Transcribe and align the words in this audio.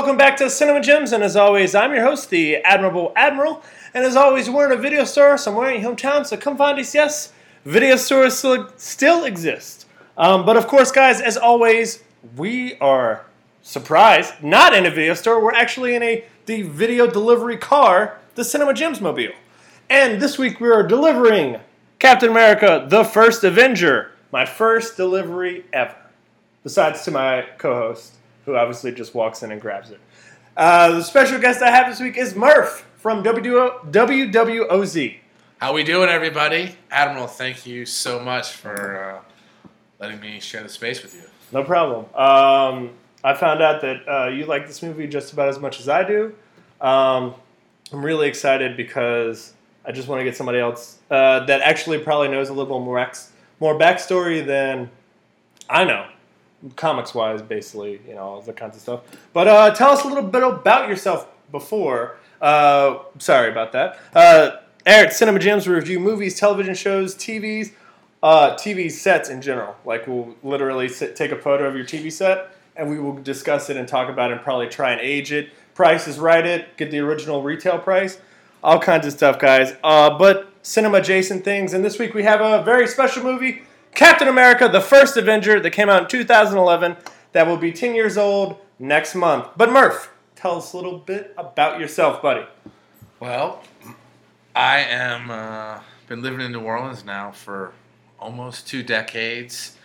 welcome 0.00 0.16
back 0.16 0.34
to 0.34 0.48
Cinema 0.48 0.80
Gems. 0.80 1.12
And 1.12 1.22
as 1.22 1.36
always, 1.36 1.74
I'm 1.74 1.92
your 1.92 2.02
host, 2.02 2.30
the 2.30 2.56
Admirable 2.56 3.12
Admiral. 3.14 3.62
And 3.92 4.02
as 4.02 4.16
always, 4.16 4.48
we're 4.48 4.64
in 4.64 4.72
a 4.72 4.80
video 4.80 5.04
store 5.04 5.36
somewhere 5.36 5.70
in 5.70 5.82
your 5.82 5.92
hometown, 5.92 6.24
so 6.24 6.38
come 6.38 6.56
find 6.56 6.78
us. 6.78 6.94
Yes, 6.94 7.34
video 7.66 7.96
stores 7.96 8.38
still, 8.38 8.72
still 8.78 9.26
exist. 9.26 9.84
Um, 10.16 10.46
but 10.46 10.56
of 10.56 10.68
course, 10.68 10.90
guys, 10.90 11.20
as 11.20 11.36
always, 11.36 12.02
we 12.34 12.78
are 12.78 13.26
surprised 13.60 14.42
not 14.42 14.74
in 14.74 14.86
a 14.86 14.90
video 14.90 15.12
store. 15.12 15.44
We're 15.44 15.52
actually 15.52 15.94
in 15.94 16.02
a 16.02 16.24
the 16.46 16.62
video 16.62 17.06
delivery 17.06 17.58
car, 17.58 18.18
the 18.36 18.42
Cinema 18.42 18.72
Gems 18.72 19.02
mobile. 19.02 19.34
And 19.90 20.18
this 20.18 20.38
week 20.38 20.60
we 20.60 20.70
are 20.70 20.82
delivering 20.82 21.58
Captain 21.98 22.30
America: 22.30 22.86
The 22.88 23.04
First 23.04 23.44
Avenger, 23.44 24.12
my 24.32 24.46
first 24.46 24.96
delivery 24.96 25.66
ever, 25.74 25.94
besides 26.62 27.02
to 27.02 27.10
my 27.10 27.44
co-host 27.58 28.14
who 28.44 28.56
obviously 28.56 28.92
just 28.92 29.14
walks 29.14 29.42
in 29.42 29.52
and 29.52 29.60
grabs 29.60 29.90
it. 29.90 30.00
Uh, 30.56 30.92
the 30.92 31.02
special 31.02 31.38
guest 31.38 31.62
I 31.62 31.70
have 31.70 31.88
this 31.88 32.00
week 32.00 32.16
is 32.16 32.34
Murph 32.34 32.86
from 32.96 33.22
WWOZ. 33.22 35.16
How 35.58 35.72
we 35.72 35.84
doing, 35.84 36.08
everybody? 36.08 36.76
Admiral, 36.90 37.26
thank 37.26 37.66
you 37.66 37.86
so 37.86 38.18
much 38.18 38.52
for 38.52 39.04
uh, 39.04 39.68
letting 39.98 40.20
me 40.20 40.40
share 40.40 40.62
the 40.62 40.68
space 40.68 41.02
with 41.02 41.14
you. 41.14 41.22
No 41.52 41.64
problem. 41.64 42.06
Um, 42.14 42.90
I 43.22 43.34
found 43.34 43.62
out 43.62 43.80
that 43.82 44.08
uh, 44.08 44.28
you 44.28 44.46
like 44.46 44.66
this 44.66 44.82
movie 44.82 45.06
just 45.06 45.32
about 45.32 45.48
as 45.48 45.58
much 45.58 45.80
as 45.80 45.88
I 45.88 46.06
do. 46.06 46.34
Um, 46.80 47.34
I'm 47.92 48.04
really 48.04 48.28
excited 48.28 48.76
because 48.76 49.52
I 49.84 49.92
just 49.92 50.08
want 50.08 50.20
to 50.20 50.24
get 50.24 50.36
somebody 50.36 50.58
else 50.58 50.98
uh, 51.10 51.44
that 51.46 51.60
actually 51.60 51.98
probably 51.98 52.28
knows 52.28 52.48
a 52.48 52.54
little 52.54 52.80
more 52.80 52.98
ex- 52.98 53.32
more 53.60 53.78
backstory 53.78 54.44
than 54.44 54.90
I 55.68 55.84
know 55.84 56.06
comics 56.76 57.14
wise, 57.14 57.42
basically, 57.42 58.00
you 58.06 58.14
know, 58.14 58.22
all 58.22 58.42
the 58.42 58.52
kinds 58.52 58.76
of 58.76 58.82
stuff. 58.82 59.00
But 59.32 59.48
uh, 59.48 59.74
tell 59.74 59.90
us 59.90 60.04
a 60.04 60.08
little 60.08 60.24
bit 60.24 60.42
about 60.42 60.88
yourself 60.88 61.28
before. 61.50 62.16
Uh, 62.40 62.98
sorry 63.18 63.50
about 63.50 63.72
that. 63.72 63.98
Uh, 64.14 64.56
Eric, 64.86 65.12
Cinema 65.12 65.38
Gems, 65.38 65.66
we 65.66 65.74
review 65.74 66.00
movies, 66.00 66.38
television 66.38 66.74
shows, 66.74 67.14
TVs, 67.14 67.72
uh, 68.22 68.54
TV 68.54 68.90
sets 68.90 69.28
in 69.28 69.42
general. 69.42 69.76
Like, 69.84 70.06
we'll 70.06 70.34
literally 70.42 70.88
sit, 70.88 71.16
take 71.16 71.32
a 71.32 71.36
photo 71.36 71.66
of 71.66 71.74
your 71.74 71.84
TV 71.84 72.10
set 72.12 72.50
and 72.76 72.88
we 72.88 72.98
will 72.98 73.14
discuss 73.14 73.68
it 73.68 73.76
and 73.76 73.86
talk 73.86 74.08
about 74.08 74.30
it 74.30 74.34
and 74.34 74.42
probably 74.42 74.68
try 74.68 74.92
and 74.92 75.00
age 75.00 75.32
it. 75.32 75.50
Price 75.74 76.08
is 76.08 76.18
right 76.18 76.44
it, 76.44 76.76
get 76.76 76.90
the 76.90 76.98
original 76.98 77.42
retail 77.42 77.78
price, 77.78 78.18
all 78.62 78.78
kinds 78.78 79.06
of 79.06 79.12
stuff, 79.12 79.38
guys. 79.38 79.74
Uh, 79.84 80.16
but 80.16 80.50
cinema 80.62 80.98
adjacent 80.98 81.44
things. 81.44 81.74
And 81.74 81.84
this 81.84 81.98
week 81.98 82.14
we 82.14 82.22
have 82.22 82.40
a 82.40 82.62
very 82.62 82.86
special 82.86 83.22
movie 83.22 83.62
Captain 83.94 84.28
America, 84.28 84.68
the 84.68 84.80
first 84.80 85.16
Avenger 85.16 85.60
that 85.60 85.70
came 85.70 85.88
out 85.88 86.02
in 86.02 86.08
2011, 86.08 86.96
that 87.32 87.46
will 87.46 87.56
be 87.56 87.72
10 87.72 87.94
years 87.94 88.16
old 88.16 88.56
next 88.78 89.14
month. 89.14 89.48
But 89.56 89.70
Murph, 89.70 90.12
tell 90.34 90.56
us 90.56 90.72
a 90.72 90.76
little 90.76 90.98
bit 90.98 91.34
about 91.36 91.80
yourself, 91.80 92.22
buddy. 92.22 92.46
Well, 93.18 93.62
I 94.54 94.78
am 94.78 95.30
uh, 95.30 95.80
been 96.08 96.22
living 96.22 96.40
in 96.40 96.52
New 96.52 96.60
Orleans 96.60 97.04
now 97.04 97.30
for 97.30 97.72
almost 98.18 98.66
two 98.66 98.82
decades, 98.82 99.76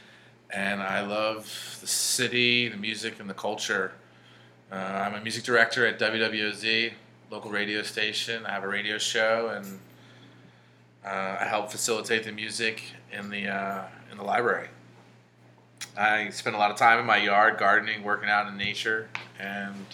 and 0.49 0.81
I 0.81 1.01
love 1.01 1.77
the 1.81 1.87
city, 1.87 2.69
the 2.69 2.77
music, 2.77 3.19
and 3.19 3.29
the 3.29 3.33
culture. 3.33 3.93
Uh, 4.71 4.75
I'm 4.75 5.13
a 5.13 5.21
music 5.21 5.43
director 5.43 5.85
at 5.85 5.99
WWOZ, 5.99 6.93
local 7.29 7.51
radio 7.51 7.81
station. 7.83 8.45
I 8.45 8.51
have 8.51 8.63
a 8.63 8.67
radio 8.67 8.97
show, 8.97 9.49
and 9.49 9.79
uh, 11.05 11.37
I 11.41 11.45
help 11.45 11.71
facilitate 11.71 12.23
the 12.23 12.31
music 12.31 12.81
in 13.17 13.29
the 13.29 13.47
uh, 13.47 13.83
in 14.11 14.17
the 14.17 14.23
library. 14.23 14.67
I 15.97 16.29
spend 16.29 16.55
a 16.55 16.59
lot 16.59 16.71
of 16.71 16.77
time 16.77 16.99
in 16.99 17.05
my 17.05 17.17
yard 17.17 17.57
gardening, 17.57 18.03
working 18.03 18.29
out 18.29 18.47
in 18.47 18.57
nature, 18.57 19.07
and 19.39 19.85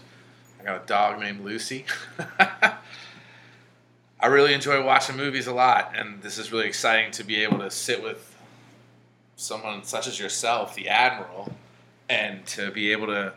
I 0.59 0.63
got 0.63 0.83
a 0.83 0.85
dog 0.85 1.19
named 1.19 1.43
Lucy. 1.43 1.85
I 4.19 4.27
really 4.27 4.53
enjoy 4.53 4.83
watching 4.83 5.17
movies 5.17 5.47
a 5.47 5.53
lot, 5.53 5.93
and 5.95 6.21
this 6.21 6.37
is 6.37 6.51
really 6.51 6.67
exciting 6.67 7.11
to 7.11 7.23
be 7.23 7.43
able 7.43 7.59
to 7.59 7.71
sit 7.71 8.03
with 8.03 8.37
someone 9.35 9.83
such 9.83 10.07
as 10.07 10.19
yourself, 10.19 10.75
the 10.75 10.89
Admiral, 10.89 11.51
and 12.07 12.45
to 12.45 12.71
be 12.71 12.91
able 12.91 13.07
to, 13.07 13.33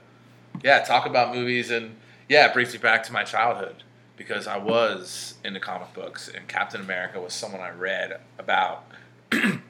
yeah, 0.63 0.81
talk 0.81 1.07
about 1.07 1.35
movies. 1.35 1.71
And 1.71 1.97
yeah, 2.29 2.47
it 2.47 2.53
brings 2.53 2.73
me 2.73 2.79
back 2.79 3.03
to 3.05 3.13
my 3.13 3.25
childhood 3.25 3.77
because 4.17 4.47
I 4.47 4.59
was 4.59 5.35
into 5.45 5.61
comic 5.61 5.95
books, 5.95 6.29
and 6.29 6.47
Captain 6.47 6.81
America 6.81 7.21
was 7.21 7.33
someone 7.33 7.61
I 7.61 7.71
read 7.71 8.21
about. 8.39 8.85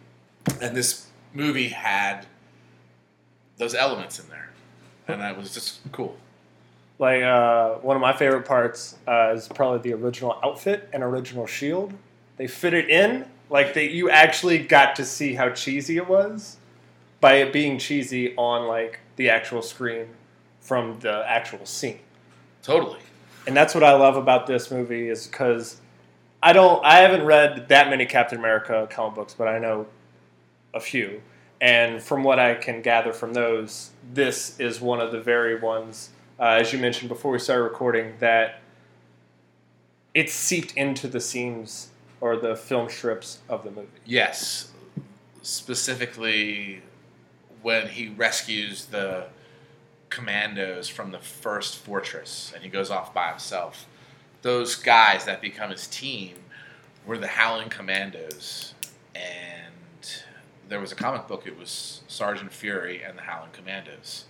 and 0.60 0.76
this 0.76 1.08
movie 1.32 1.68
had 1.68 2.26
those 3.56 3.74
elements 3.74 4.18
in 4.18 4.28
there, 4.28 4.50
and 5.08 5.20
that 5.20 5.36
was 5.36 5.54
just 5.54 5.80
cool. 5.92 6.16
Like 6.98 7.22
uh, 7.22 7.74
one 7.76 7.96
of 7.96 8.00
my 8.00 8.12
favorite 8.12 8.44
parts 8.44 8.96
uh, 9.08 9.32
is 9.34 9.48
probably 9.48 9.90
the 9.90 9.96
original 9.96 10.38
outfit 10.44 10.88
and 10.92 11.02
original 11.02 11.46
shield. 11.46 11.92
They 12.36 12.46
fit 12.46 12.74
it 12.74 12.88
in 12.88 13.26
like 13.50 13.74
they 13.74 13.88
you 13.88 14.10
actually 14.10 14.58
got 14.58 14.96
to 14.96 15.04
see 15.04 15.34
how 15.34 15.50
cheesy 15.50 15.96
it 15.96 16.08
was 16.08 16.56
by 17.20 17.34
it 17.34 17.52
being 17.52 17.78
cheesy 17.78 18.34
on 18.36 18.66
like 18.66 19.00
the 19.16 19.30
actual 19.30 19.62
screen 19.62 20.08
from 20.60 20.98
the 21.00 21.24
actual 21.28 21.64
scene. 21.66 22.00
Totally. 22.62 23.00
And 23.46 23.56
that's 23.56 23.74
what 23.74 23.84
I 23.84 23.92
love 23.94 24.16
about 24.16 24.46
this 24.46 24.70
movie 24.70 25.08
is 25.08 25.26
because 25.26 25.80
I 26.42 26.52
don't 26.52 26.84
I 26.84 26.96
haven't 27.00 27.24
read 27.24 27.68
that 27.68 27.90
many 27.90 28.06
Captain 28.06 28.38
America 28.38 28.88
comic 28.90 29.14
books, 29.14 29.34
but 29.34 29.48
I 29.48 29.58
know 29.58 29.86
a 30.74 30.80
few. 30.80 31.22
And 31.60 32.02
from 32.02 32.24
what 32.24 32.38
I 32.38 32.54
can 32.54 32.82
gather 32.82 33.12
from 33.12 33.32
those, 33.32 33.90
this 34.12 34.58
is 34.58 34.80
one 34.80 35.00
of 35.00 35.12
the 35.12 35.20
very 35.20 35.58
ones, 35.58 36.10
uh, 36.38 36.58
as 36.60 36.72
you 36.72 36.78
mentioned 36.78 37.08
before 37.08 37.32
we 37.32 37.38
started 37.38 37.62
recording, 37.62 38.14
that 38.18 38.60
it's 40.12 40.32
seeped 40.32 40.76
into 40.76 41.08
the 41.08 41.20
seams 41.20 41.88
or 42.20 42.36
the 42.36 42.56
film 42.56 42.88
strips 42.88 43.38
of 43.48 43.64
the 43.64 43.70
movie. 43.70 43.88
Yes, 44.04 44.72
specifically 45.42 46.82
when 47.62 47.88
he 47.88 48.08
rescues 48.08 48.86
the 48.86 49.26
commandos 50.10 50.88
from 50.88 51.10
the 51.10 51.18
first 51.18 51.76
fortress 51.76 52.52
and 52.54 52.62
he 52.62 52.68
goes 52.68 52.90
off 52.90 53.12
by 53.14 53.30
himself. 53.30 53.86
Those 54.42 54.76
guys 54.76 55.24
that 55.24 55.40
become 55.40 55.70
his 55.70 55.86
team 55.86 56.34
were 57.06 57.18
the 57.18 57.26
Howling 57.26 57.70
Commandos, 57.70 58.74
and 59.14 59.63
there 60.68 60.80
was 60.80 60.92
a 60.92 60.94
comic 60.94 61.26
book. 61.26 61.46
It 61.46 61.58
was 61.58 62.02
Sergeant 62.08 62.52
Fury 62.52 63.02
and 63.02 63.18
the 63.18 63.22
Howling 63.22 63.50
Commandos. 63.52 64.24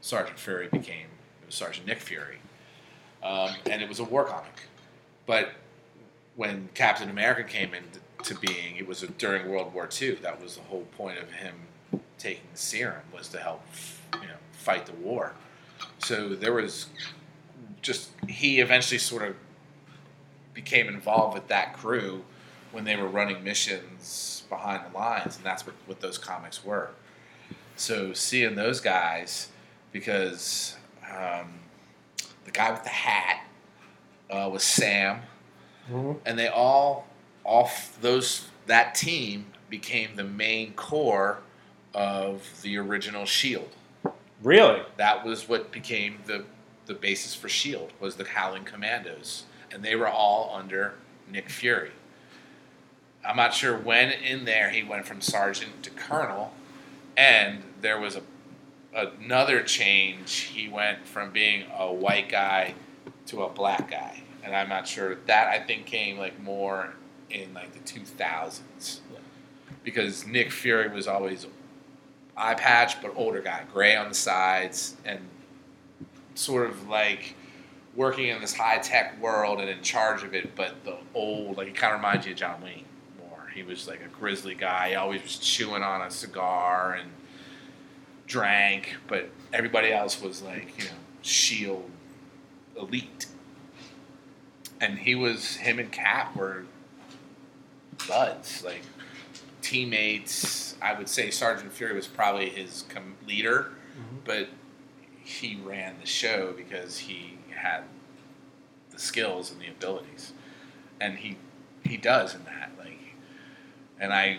Sergeant 0.00 0.38
Fury 0.38 0.68
became 0.68 1.06
it 1.42 1.46
was 1.46 1.54
Sergeant 1.54 1.86
Nick 1.86 1.98
Fury, 1.98 2.38
um, 3.22 3.50
and 3.70 3.82
it 3.82 3.88
was 3.88 3.98
a 3.98 4.04
war 4.04 4.24
comic. 4.24 4.68
But 5.26 5.50
when 6.36 6.68
Captain 6.74 7.10
America 7.10 7.44
came 7.44 7.72
into 7.74 8.34
being, 8.40 8.76
it 8.76 8.86
was 8.86 9.02
during 9.18 9.48
World 9.48 9.74
War 9.74 9.88
II. 10.00 10.12
That 10.16 10.42
was 10.42 10.56
the 10.56 10.62
whole 10.62 10.86
point 10.96 11.18
of 11.18 11.30
him 11.30 11.54
taking 12.18 12.44
the 12.52 12.58
serum 12.58 13.02
was 13.12 13.28
to 13.28 13.38
help, 13.38 13.62
you 14.14 14.28
know, 14.28 14.34
fight 14.52 14.86
the 14.86 14.92
war. 14.92 15.34
So 15.98 16.30
there 16.30 16.52
was 16.52 16.86
just 17.82 18.10
he 18.28 18.60
eventually 18.60 18.98
sort 18.98 19.22
of 19.22 19.36
became 20.54 20.88
involved 20.88 21.34
with 21.34 21.48
that 21.48 21.74
crew 21.74 22.24
when 22.72 22.84
they 22.84 22.96
were 22.96 23.08
running 23.08 23.42
missions 23.42 24.39
behind 24.50 24.82
the 24.84 24.96
lines, 24.98 25.36
and 25.36 25.44
that's 25.44 25.64
what, 25.64 25.74
what 25.86 26.00
those 26.00 26.18
comics 26.18 26.62
were. 26.62 26.90
So 27.76 28.12
seeing 28.12 28.54
those 28.56 28.80
guys, 28.80 29.48
because 29.92 30.76
um, 31.10 31.54
the 32.44 32.50
guy 32.50 32.70
with 32.72 32.82
the 32.82 32.90
hat 32.90 33.46
uh, 34.30 34.50
was 34.52 34.62
Sam, 34.62 35.20
Mm-hmm. 35.90 36.18
and 36.24 36.38
they 36.38 36.46
all 36.46 37.08
off 37.42 37.98
those 38.00 38.46
that 38.66 38.94
team 38.94 39.46
became 39.68 40.14
the 40.14 40.22
main 40.22 40.72
core 40.74 41.38
of 41.94 42.46
the 42.62 42.76
original 42.76 43.24
Shield. 43.24 43.70
Really? 44.40 44.82
That 44.98 45.24
was 45.24 45.48
what 45.48 45.72
became 45.72 46.18
the 46.26 46.44
the 46.86 46.94
basis 46.94 47.34
for 47.34 47.48
Shield 47.48 47.92
was 47.98 48.14
the 48.14 48.24
Howling 48.24 48.64
Commandos, 48.64 49.44
and 49.72 49.82
they 49.82 49.96
were 49.96 50.06
all 50.08 50.54
under 50.54 50.94
Nick 51.28 51.48
Fury. 51.48 51.90
I'm 53.24 53.36
not 53.36 53.52
sure 53.54 53.76
when 53.76 54.10
in 54.10 54.44
there 54.44 54.70
he 54.70 54.82
went 54.82 55.06
from 55.06 55.20
sergeant 55.20 55.82
to 55.82 55.90
colonel, 55.90 56.52
and 57.16 57.62
there 57.80 58.00
was 58.00 58.16
a 58.16 58.22
another 58.94 59.62
change. 59.62 60.32
He 60.32 60.68
went 60.68 61.06
from 61.06 61.30
being 61.30 61.64
a 61.76 61.92
white 61.92 62.28
guy 62.28 62.74
to 63.26 63.42
a 63.42 63.48
black 63.48 63.90
guy, 63.90 64.22
and 64.42 64.54
I'm 64.54 64.68
not 64.68 64.88
sure 64.88 65.16
that 65.26 65.48
I 65.48 65.60
think 65.60 65.86
came 65.86 66.18
like 66.18 66.40
more 66.40 66.94
in 67.30 67.54
like 67.54 67.72
the 67.72 67.80
2000s 67.80 69.00
because 69.84 70.26
Nick 70.26 70.50
Fury 70.50 70.88
was 70.88 71.06
always 71.06 71.46
eye 72.36 72.54
patch 72.54 73.00
but 73.00 73.12
older 73.16 73.40
guy, 73.40 73.62
gray 73.72 73.96
on 73.96 74.08
the 74.08 74.14
sides, 74.14 74.96
and 75.04 75.20
sort 76.34 76.68
of 76.68 76.88
like 76.88 77.34
working 77.94 78.28
in 78.28 78.40
this 78.40 78.54
high 78.54 78.78
tech 78.78 79.20
world 79.20 79.60
and 79.60 79.68
in 79.68 79.82
charge 79.82 80.22
of 80.22 80.34
it, 80.34 80.54
but 80.54 80.84
the 80.84 80.96
old 81.14 81.56
like 81.56 81.68
it 81.68 81.74
kind 81.74 81.94
of 81.94 82.00
reminds 82.00 82.26
you 82.26 82.32
of 82.32 82.38
John 82.38 82.62
Wayne. 82.62 82.84
He 83.60 83.66
was 83.66 83.86
like 83.86 84.00
a 84.00 84.08
grizzly 84.08 84.54
guy. 84.54 84.90
He 84.90 84.94
always 84.94 85.22
was 85.22 85.36
chewing 85.36 85.82
on 85.82 86.00
a 86.00 86.10
cigar 86.10 86.94
and 86.94 87.10
drank, 88.26 88.96
but 89.06 89.28
everybody 89.52 89.92
else 89.92 90.18
was 90.22 90.40
like 90.40 90.72
you 90.78 90.84
know 90.84 90.96
Shield 91.20 91.90
elite, 92.74 93.26
and 94.80 94.98
he 94.98 95.14
was 95.14 95.56
him 95.56 95.78
and 95.78 95.92
Cap 95.92 96.34
were 96.34 96.64
buds, 98.08 98.64
like 98.64 98.80
teammates. 99.60 100.74
I 100.80 100.96
would 100.96 101.10
say 101.10 101.30
Sergeant 101.30 101.70
Fury 101.70 101.94
was 101.94 102.06
probably 102.06 102.48
his 102.48 102.86
com- 102.88 103.16
leader, 103.28 103.72
mm-hmm. 103.92 104.20
but 104.24 104.48
he 105.22 105.60
ran 105.62 105.96
the 106.00 106.06
show 106.06 106.54
because 106.56 106.96
he 106.96 107.36
had 107.54 107.82
the 108.88 108.98
skills 108.98 109.52
and 109.52 109.60
the 109.60 109.68
abilities, 109.68 110.32
and 110.98 111.18
he 111.18 111.36
he 111.84 111.98
does 111.98 112.34
in 112.34 112.44
that. 112.44 112.70
And 114.00 114.12
I 114.12 114.38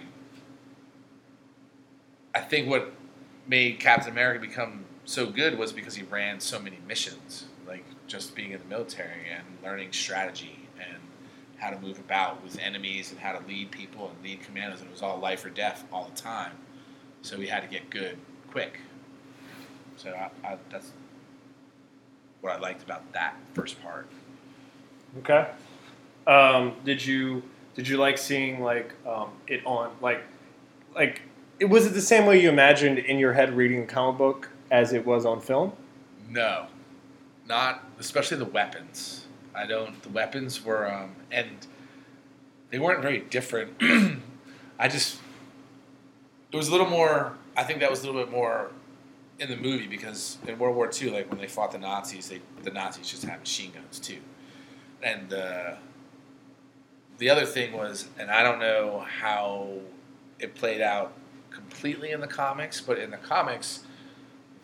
I 2.34 2.40
think 2.40 2.70
what 2.70 2.94
made 3.48 3.80
Captain 3.80 4.12
America 4.12 4.40
become 4.40 4.86
so 5.06 5.28
good 5.28 5.58
was 5.58 5.72
because 5.72 5.96
he 5.96 6.04
ran 6.04 6.40
so 6.40 6.60
many 6.60 6.80
missions, 6.88 7.46
like 7.68 7.84
just 8.08 8.36
being 8.36 8.52
in 8.52 8.60
the 8.60 8.66
military 8.66 9.30
and 9.30 9.44
learning 9.64 9.92
strategy 9.92 10.60
and 10.80 10.98
how 11.58 11.70
to 11.70 11.80
move 11.80 12.00
about 12.00 12.44
with 12.44 12.58
enemies 12.60 13.12
and 13.12 13.20
how 13.20 13.38
to 13.38 13.46
lead 13.48 13.72
people 13.72 14.10
and 14.10 14.24
lead 14.24 14.42
commandos. 14.42 14.80
And 14.80 14.90
it 14.90 14.94
was 14.94 15.02
all 15.02 15.18
life 15.20 15.46
or 15.46 15.50
death 15.50 15.84
all 15.92 16.10
the 16.14 16.20
time. 16.20 16.54
So 17.22 17.38
we 17.38 17.48
had 17.48 17.62
to 17.62 17.68
get 17.68 17.90
good 17.90 18.18
quick. 18.50 18.80
So 19.98 20.12
I, 20.12 20.48
I, 20.48 20.58
that's 20.72 20.92
what 22.42 22.54
I 22.54 22.60
liked 22.60 22.84
about 22.84 23.12
that 23.14 23.36
first 23.54 23.82
part. 23.82 24.08
Okay. 25.20 25.48
Um, 26.26 26.74
did 26.84 27.06
you 27.06 27.44
did 27.76 27.88
you 27.88 27.98
like 27.98 28.18
seeing 28.18 28.62
like 28.62 28.94
um, 29.06 29.30
it 29.48 29.66
on 29.66 29.92
like 30.02 30.24
like 30.96 31.22
it 31.60 31.66
was 31.66 31.86
it 31.86 31.94
the 31.94 32.02
same 32.02 32.26
way 32.26 32.42
you 32.42 32.50
imagined 32.50 33.00
in 33.00 33.20
your 33.20 33.34
head 33.34 33.56
reading 33.56 33.82
the 33.82 33.88
comic 33.92 34.18
book 34.18 34.50
as 34.70 34.94
it 34.94 35.06
was 35.06 35.26
on 35.26 35.40
film? 35.42 35.74
No, 36.30 36.68
not 37.48 37.86
especially 38.00 38.38
the 38.38 38.46
weapons. 38.46 39.28
I 39.54 39.66
don't. 39.66 40.02
The 40.02 40.10
weapons 40.10 40.64
were, 40.64 40.92
um, 40.92 41.16
and 41.32 41.68
they 42.70 42.80
weren't 42.80 43.02
very 43.02 43.20
different. 43.20 43.74
I 44.80 44.88
just 44.88 45.20
it 46.52 46.58
was 46.58 46.68
a 46.68 46.72
little 46.72 46.90
more. 46.90 47.34
I 47.56 47.64
think 47.64 47.80
that 47.80 47.90
was 47.90 48.04
a 48.04 48.06
little 48.06 48.22
bit 48.22 48.32
more 48.32 48.72
in 49.40 49.50
the 49.50 49.58
movie 49.58 49.88
because 49.88 50.38
in 50.48 50.58
World 50.58 50.76
War 50.76 50.90
II, 50.90 51.12
like 51.12 51.30
when 51.30 51.40
they 51.40 51.48
fought 51.48 51.72
the 51.72 51.80
Nazis, 51.80 52.30
they 52.30 52.42
the 52.64 52.72
Nazis 52.72 53.10
just 53.10 53.24
had 53.24 53.40
machine 53.40 53.72
guns 53.72 54.00
too, 54.00 54.20
and 55.04 55.34
uh, 55.34 55.76
the 57.22 57.30
other 57.30 57.46
thing 57.46 57.72
was, 57.72 58.08
and 58.18 58.32
I 58.32 58.42
don't 58.42 58.58
know 58.58 59.06
how 59.22 59.70
it 60.40 60.56
played 60.56 60.82
out 60.82 61.14
completely 61.52 62.10
in 62.10 62.20
the 62.20 62.26
comics, 62.26 62.82
but 62.82 62.98
in 62.98 63.12
the 63.12 63.18
comics, 63.18 63.82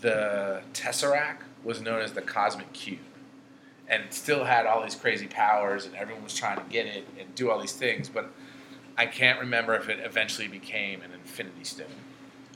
the 0.01 0.63
Tesseract 0.73 1.43
was 1.63 1.81
known 1.81 2.01
as 2.01 2.13
the 2.13 2.21
Cosmic 2.23 2.73
Cube. 2.73 2.97
And 3.87 4.01
it 4.05 4.11
still 4.11 4.43
had 4.43 4.65
all 4.65 4.81
these 4.81 4.95
crazy 4.95 5.27
powers, 5.27 5.85
and 5.85 5.95
everyone 5.95 6.23
was 6.23 6.33
trying 6.33 6.57
to 6.57 6.63
get 6.67 6.87
it 6.87 7.07
and 7.19 7.35
do 7.35 7.51
all 7.51 7.61
these 7.61 7.73
things. 7.73 8.09
But 8.09 8.31
I 8.97 9.05
can't 9.05 9.39
remember 9.39 9.75
if 9.75 9.87
it 9.87 9.99
eventually 10.03 10.47
became 10.47 11.03
an 11.03 11.11
Infinity 11.13 11.63
Stone. 11.63 11.85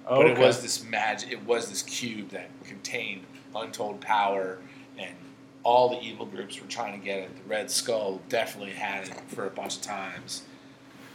But 0.09 0.25
it 0.25 0.39
was 0.39 0.63
this 0.63 0.83
magic. 0.83 1.31
It 1.31 1.45
was 1.45 1.69
this 1.69 1.83
cube 1.83 2.30
that 2.30 2.50
contained 2.63 3.21
untold 3.56 4.01
power, 4.01 4.57
and 4.98 5.13
all 5.63 5.89
the 5.89 6.01
evil 6.01 6.25
groups 6.25 6.59
were 6.59 6.67
trying 6.67 6.99
to 6.99 7.05
get 7.05 7.19
it. 7.19 7.35
The 7.35 7.49
Red 7.49 7.69
Skull 7.69 8.21
definitely 8.29 8.73
had 8.73 9.07
it 9.07 9.13
for 9.27 9.45
a 9.45 9.49
bunch 9.49 9.77
of 9.77 9.81
times. 9.81 10.43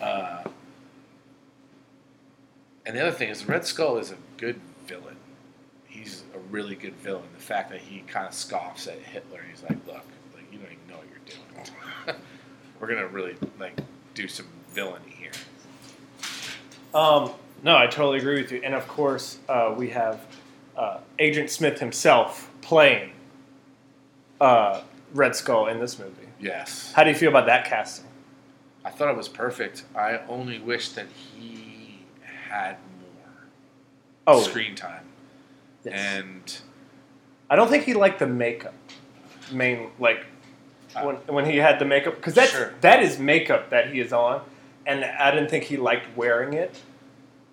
Uh, 0.01 0.45
and 2.85 2.97
the 2.97 3.01
other 3.01 3.13
thing 3.13 3.29
is, 3.29 3.43
the 3.43 3.53
Red 3.53 3.65
Skull 3.65 3.99
is 3.99 4.13
a 4.13 4.17
good 4.37 4.61
villain. 4.87 5.17
He's 5.89 6.23
a 6.35 6.39
really 6.39 6.77
good 6.77 6.95
villain. 6.97 7.25
The 7.35 7.43
fact 7.43 7.71
that 7.71 7.81
he 7.81 8.01
kind 8.01 8.27
of 8.27 8.35
scoffs 8.35 8.87
at 8.87 8.99
Hitler, 9.01 9.41
he's 9.51 9.63
like, 9.63 9.85
"Look, 9.87 10.05
like 10.35 10.53
you 10.53 10.59
don't 10.59 10.71
even 10.71 10.87
know 10.89 10.97
what 10.97 11.07
you're 11.09 12.07
doing. 12.07 12.21
We're 12.81 12.89
gonna 12.89 13.09
really 13.09 13.37
like 13.59 13.77
do 14.15 14.29
some 14.29 14.47
villainy 14.71 15.17
here." 15.19 15.33
Um, 16.95 17.33
no, 17.63 17.77
I 17.77 17.87
totally 17.87 18.19
agree 18.19 18.41
with 18.41 18.53
you. 18.53 18.61
And 18.63 18.75
of 18.75 18.87
course, 18.87 19.39
uh, 19.49 19.75
we 19.77 19.89
have 19.91 20.25
uh, 20.77 20.99
Agent 21.19 21.51
Smith 21.51 21.81
himself 21.81 22.51
playing 22.61 23.13
uh, 24.41 24.83
Red 25.15 25.35
Skull 25.37 25.67
in 25.69 25.79
this 25.81 25.99
movie. 25.99 26.13
Yes, 26.39 26.93
How 26.95 27.03
do 27.05 27.11
you 27.11 27.17
feel 27.17 27.31
about 27.31 27.47
that 27.47 27.65
casting? 27.65 28.07
I 28.85 28.91
thought 28.91 29.09
it 29.09 29.17
was 29.17 29.29
perfect. 29.29 29.85
I 29.97 30.19
only 30.29 30.59
wish 30.59 30.91
that 30.91 31.07
he 31.09 32.01
had 32.49 32.77
more 33.01 33.47
Oh, 34.27 34.43
screen 34.43 34.75
time. 34.75 35.05
yes. 35.85 35.95
And 35.95 36.59
I 37.49 37.57
don't 37.57 37.69
think 37.69 37.85
he 37.85 37.95
liked 37.95 38.19
the 38.19 38.27
makeup. 38.27 38.75
Main 39.53 39.91
like 39.99 40.27
when 41.03 41.17
when 41.27 41.45
he 41.47 41.57
had 41.59 41.79
the 41.79 41.85
makeup 41.85 42.17
because 42.17 42.35
that's 42.35 42.51
Sure. 42.51 42.75
that 42.81 43.03
is 43.03 43.19
makeup 43.19 43.71
that 43.71 43.91
he 43.93 44.01
is 44.01 44.13
on, 44.13 44.43
and 44.87 45.05
I 45.05 45.31
didn't 45.31 45.49
think 45.51 45.65
he 45.65 45.77
liked 45.77 46.17
wearing 46.17 46.53
it. 46.53 46.81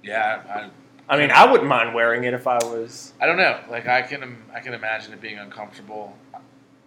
yeah, 0.02 0.42
I 0.50 1.16
I 1.16 1.18
mean, 1.20 1.30
I 1.32 1.46
wouldn't 1.50 1.70
mind 1.70 1.94
wearing 1.94 2.24
it 2.24 2.34
if 2.34 2.48
I 2.48 2.58
was. 2.64 3.14
I, 3.20 3.24
I 3.24 3.28
don't 3.28 3.38
know. 3.38 3.60
Like 3.70 3.88
I 3.88 4.02
can, 4.02 4.38
I 4.56 4.60
can 4.60 4.74
imagine 4.74 5.14
it 5.14 5.22
being 5.22 5.38
uncomfortable. 5.38 6.18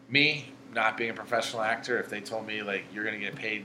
Me 0.09 0.47
not 0.75 0.97
being 0.97 1.11
a 1.11 1.15
professional 1.15 1.63
actor, 1.63 1.99
if 1.99 2.09
they 2.09 2.21
told 2.21 2.47
me 2.47 2.63
like 2.63 2.85
you're 2.93 3.05
gonna 3.05 3.19
get 3.19 3.35
paid 3.35 3.65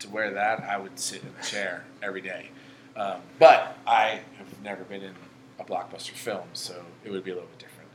to 0.00 0.08
wear 0.10 0.32
that, 0.32 0.60
I 0.60 0.76
would 0.76 0.98
sit 0.98 1.22
in 1.22 1.28
a 1.40 1.44
chair 1.44 1.84
every 2.02 2.20
day. 2.20 2.50
Um, 2.96 3.20
but 3.38 3.76
I 3.86 4.20
have 4.38 4.62
never 4.62 4.84
been 4.84 5.02
in 5.02 5.14
a 5.58 5.64
blockbuster 5.64 6.12
film, 6.12 6.48
so 6.54 6.84
it 7.04 7.10
would 7.10 7.24
be 7.24 7.30
a 7.30 7.34
little 7.34 7.48
bit 7.48 7.58
different. 7.58 7.90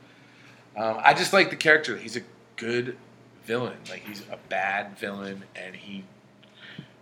Um, 0.78 1.02
I 1.04 1.14
just 1.14 1.34
like 1.34 1.50
the 1.50 1.56
character. 1.56 1.98
He's 1.98 2.16
a 2.16 2.22
good 2.56 2.98
villain. 3.44 3.78
Like 3.90 4.06
he's 4.08 4.22
a 4.32 4.38
bad 4.50 4.98
villain, 4.98 5.44
and 5.56 5.76
he 5.76 6.06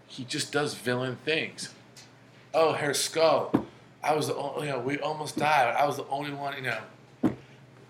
he 0.07 0.23
just 0.23 0.51
does 0.51 0.73
villain 0.73 1.17
things. 1.23 1.73
Oh, 2.53 2.73
Herr 2.73 2.93
Skull. 2.93 3.65
I 4.03 4.15
was 4.15 4.27
the 4.27 4.35
only, 4.35 4.67
you 4.67 4.73
know, 4.73 4.79
we 4.79 4.97
almost 4.99 5.37
died. 5.37 5.75
I 5.75 5.85
was 5.85 5.97
the 5.97 6.07
only 6.07 6.31
one, 6.31 6.55
you 6.55 6.61
know. 6.61 6.79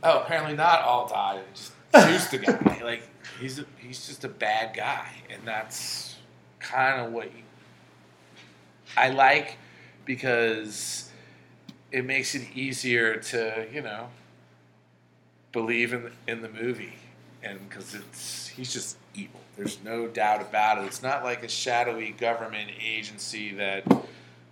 Oh, 0.02 0.22
apparently 0.22 0.56
not 0.56 0.82
all 0.82 1.08
died. 1.08 1.42
Just 1.54 1.72
choose 1.94 2.28
the 2.30 2.38
guy. 2.38 2.82
Like 2.84 3.04
he's 3.40 3.60
a, 3.60 3.66
he's 3.78 4.08
just 4.08 4.24
a 4.24 4.30
bad 4.30 4.76
guy, 4.76 5.08
and 5.30 5.42
that's 5.46 6.16
kind 6.60 7.02
of 7.02 7.12
what 7.12 7.26
you, 7.26 7.44
I 8.98 9.10
like 9.10 9.58
because 10.06 11.10
it 11.92 12.06
makes 12.06 12.36
it 12.36 12.56
easier 12.56 13.18
to 13.18 13.68
you 13.72 13.82
know 13.82 14.10
believe 15.52 15.94
in 15.94 16.12
in 16.28 16.42
the 16.42 16.50
movie, 16.50 16.96
and 17.44 17.68
because 17.70 17.96
it's 17.96 18.48
he's 18.48 18.74
just 18.74 18.98
evil. 19.16 19.40
There's 19.58 19.84
no 19.84 20.08
doubt 20.08 20.42
about 20.42 20.80
it. 20.80 20.86
It's 20.86 21.04
not 21.04 21.24
like 21.24 21.44
a 21.44 21.50
shadowy 21.50 22.12
government 22.12 22.72
agency 22.82 23.54
that. 23.56 23.84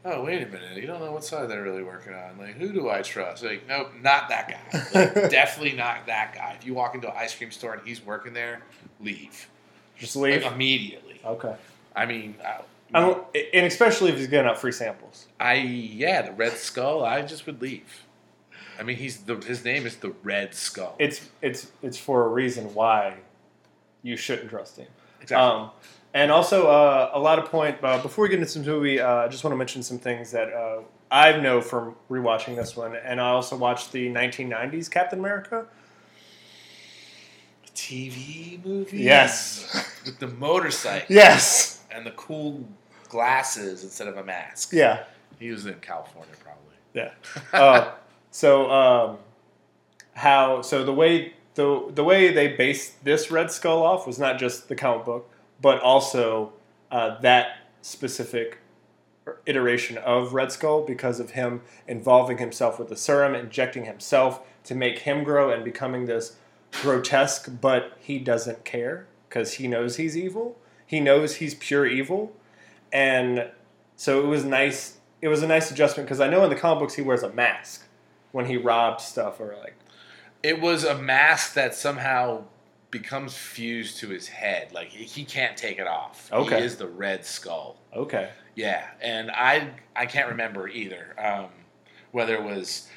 Oh 0.06 0.24
wait 0.24 0.44
a 0.44 0.46
minute! 0.46 0.78
You 0.78 0.88
don't 0.88 1.02
know 1.02 1.12
what 1.12 1.24
side 1.24 1.50
they're 1.50 1.64
really 1.64 1.84
working 1.84 2.14
on. 2.14 2.38
Like, 2.38 2.56
who 2.56 2.72
do 2.72 2.90
I 2.90 3.02
trust? 3.02 3.44
Like, 3.44 3.68
nope, 3.68 3.92
not 4.02 4.30
that 4.30 4.48
guy. 4.50 4.80
Like, 4.94 5.14
definitely 5.30 5.76
not 5.76 6.06
that 6.08 6.34
guy. 6.34 6.56
If 6.58 6.66
you 6.66 6.74
walk 6.74 6.96
into 6.96 7.10
an 7.10 7.16
ice 7.18 7.36
cream 7.36 7.52
store 7.52 7.74
and 7.74 7.86
he's 7.86 8.06
working 8.06 8.34
there, 8.34 8.62
leave. 9.02 9.50
Just 9.98 10.16
leave. 10.16 10.44
Like, 10.44 10.54
immediately. 10.54 11.20
Okay. 11.26 11.56
I 11.96 12.06
mean, 12.06 12.36
I, 12.46 12.62
and 12.94 13.66
especially 13.66 14.12
if 14.12 14.18
he's 14.18 14.28
giving 14.28 14.48
out 14.48 14.60
free 14.60 14.72
samples. 14.72 15.28
I 15.40 15.56
yeah, 15.56 16.22
the 16.22 16.32
Red 16.32 16.54
Skull. 16.54 17.04
I 17.04 17.22
just 17.24 17.46
would 17.46 17.62
leave. 17.62 18.06
I 18.80 18.84
mean, 18.84 18.98
he's 18.98 19.18
the 19.18 19.36
his 19.36 19.66
name 19.66 19.86
is 19.86 19.98
the 19.98 20.14
Red 20.24 20.54
Skull. 20.54 20.96
It's 21.00 21.28
it's 21.42 21.72
it's 21.82 21.98
for 21.98 22.26
a 22.26 22.28
reason 22.30 22.74
why 22.74 23.16
you 24.04 24.16
shouldn't 24.16 24.50
trust 24.50 24.78
him. 24.78 24.88
exactly. 25.22 25.46
Um, 25.46 25.72
and 26.18 26.32
also, 26.32 26.66
uh, 26.66 27.12
a 27.14 27.20
lot 27.20 27.38
of 27.38 27.46
point. 27.46 27.78
Uh, 27.84 28.02
before 28.02 28.24
we 28.24 28.30
get 28.30 28.40
into 28.40 28.52
this 28.60 28.66
movie, 28.66 29.00
uh, 29.00 29.26
I 29.26 29.28
just 29.28 29.44
want 29.44 29.52
to 29.52 29.58
mention 29.58 29.84
some 29.84 30.00
things 30.00 30.32
that 30.32 30.52
uh, 30.52 30.82
I 31.12 31.38
know 31.38 31.62
from 31.62 31.96
rewatching 32.10 32.56
this 32.56 32.76
one, 32.76 32.96
and 32.96 33.22
I 33.22 33.30
also 33.30 33.56
watched 33.56 33.92
the 33.92 34.10
1990s 34.10 34.90
Captain 34.90 35.20
America. 35.20 35.68
TV 37.76 38.66
movie. 38.66 38.98
Yes. 38.98 39.86
with 40.06 40.18
the 40.18 40.28
motorcycle. 40.28 41.06
Yes. 41.16 41.84
and 41.92 42.04
the 42.04 42.12
cool 42.12 42.68
glasses 43.10 43.84
instead 43.84 44.08
of 44.08 44.18
a 44.18 44.24
mask. 44.24 44.74
Yeah. 44.74 45.04
he 45.38 45.52
was 45.52 45.68
in 45.68 45.76
California 45.76 46.34
probably. 46.40 46.74
Yeah. 46.96 47.12
Uh, 47.54 47.92
so 48.32 48.72
um, 48.72 49.18
how? 50.14 50.64
So 50.64 50.84
the 50.84 50.94
way 50.94 51.34
the 51.54 51.92
the 51.94 52.04
way 52.04 52.34
they 52.34 52.56
based 52.56 53.04
this 53.04 53.30
Red 53.30 53.52
Skull 53.52 53.84
off 53.84 54.08
was 54.08 54.18
not 54.18 54.40
just 54.40 54.68
the 54.68 54.76
comic 54.76 55.06
book, 55.06 55.30
but 55.62 55.80
also 55.82 56.54
uh, 56.92 57.20
that 57.22 57.58
specific 57.82 58.60
iteration 59.46 59.98
of 59.98 60.34
Red 60.34 60.52
Skull 60.52 60.84
because 60.84 61.20
of 61.20 61.32
him 61.32 61.62
involving 61.88 62.38
himself 62.38 62.80
with 62.80 62.90
the 62.90 62.96
serum, 62.96 63.36
injecting 63.36 63.86
himself 63.86 64.42
to 64.64 64.76
make 64.76 65.00
him 65.00 65.24
grow 65.24 65.52
and 65.52 65.64
becoming 65.64 66.06
this 66.06 66.38
grotesque, 66.82 67.50
but 67.62 67.98
he 68.00 68.20
doesn't 68.20 68.66
care 68.66 69.08
because 69.28 69.54
he 69.54 69.68
knows 69.68 69.98
he's 69.98 70.18
evil. 70.18 70.58
He 70.86 71.00
knows 71.00 71.36
he's 71.36 71.56
pure 71.56 71.86
evil, 71.86 72.34
and 72.94 73.50
so 73.96 74.22
it 74.22 74.28
was 74.28 74.46
nice. 74.46 74.98
It 75.22 75.28
was 75.28 75.44
a 75.44 75.48
nice 75.48 75.72
adjustment 75.72 76.08
because 76.08 76.22
I 76.22 76.30
know 76.30 76.44
in 76.44 76.50
the 76.50 76.56
comic 76.56 76.80
books 76.80 76.94
he 76.94 77.02
wears 77.02 77.24
a 77.24 77.34
mask 77.34 77.86
when 78.32 78.46
he 78.46 78.56
robs 78.56 79.04
stuff 79.04 79.40
or 79.40 79.56
like 79.62 79.76
It 80.44 80.62
was 80.62 80.84
a 80.84 80.98
mask 80.98 81.56
that 81.56 81.76
somehow 81.76 82.44
becomes 82.98 83.36
fused 83.36 84.00
to 84.00 84.10
his 84.10 84.28
head. 84.28 84.72
Like 84.74 84.88
he, 84.90 85.04
he 85.04 85.24
can't 85.24 85.56
take 85.56 85.80
it 85.80 85.88
off. 85.88 86.32
Okay. 86.32 86.60
He 86.60 86.66
is 86.66 86.76
the 86.78 86.88
Red 86.88 87.26
Skull. 87.26 87.78
Okay. 87.96 88.30
Yeah, 88.56 88.88
and 89.02 89.30
I 89.32 89.70
I 89.96 90.06
can't 90.06 90.30
remember 90.30 90.68
either 90.68 91.16
um, 91.24 91.50
whether 92.12 92.36
it 92.36 92.44
was 92.44 92.88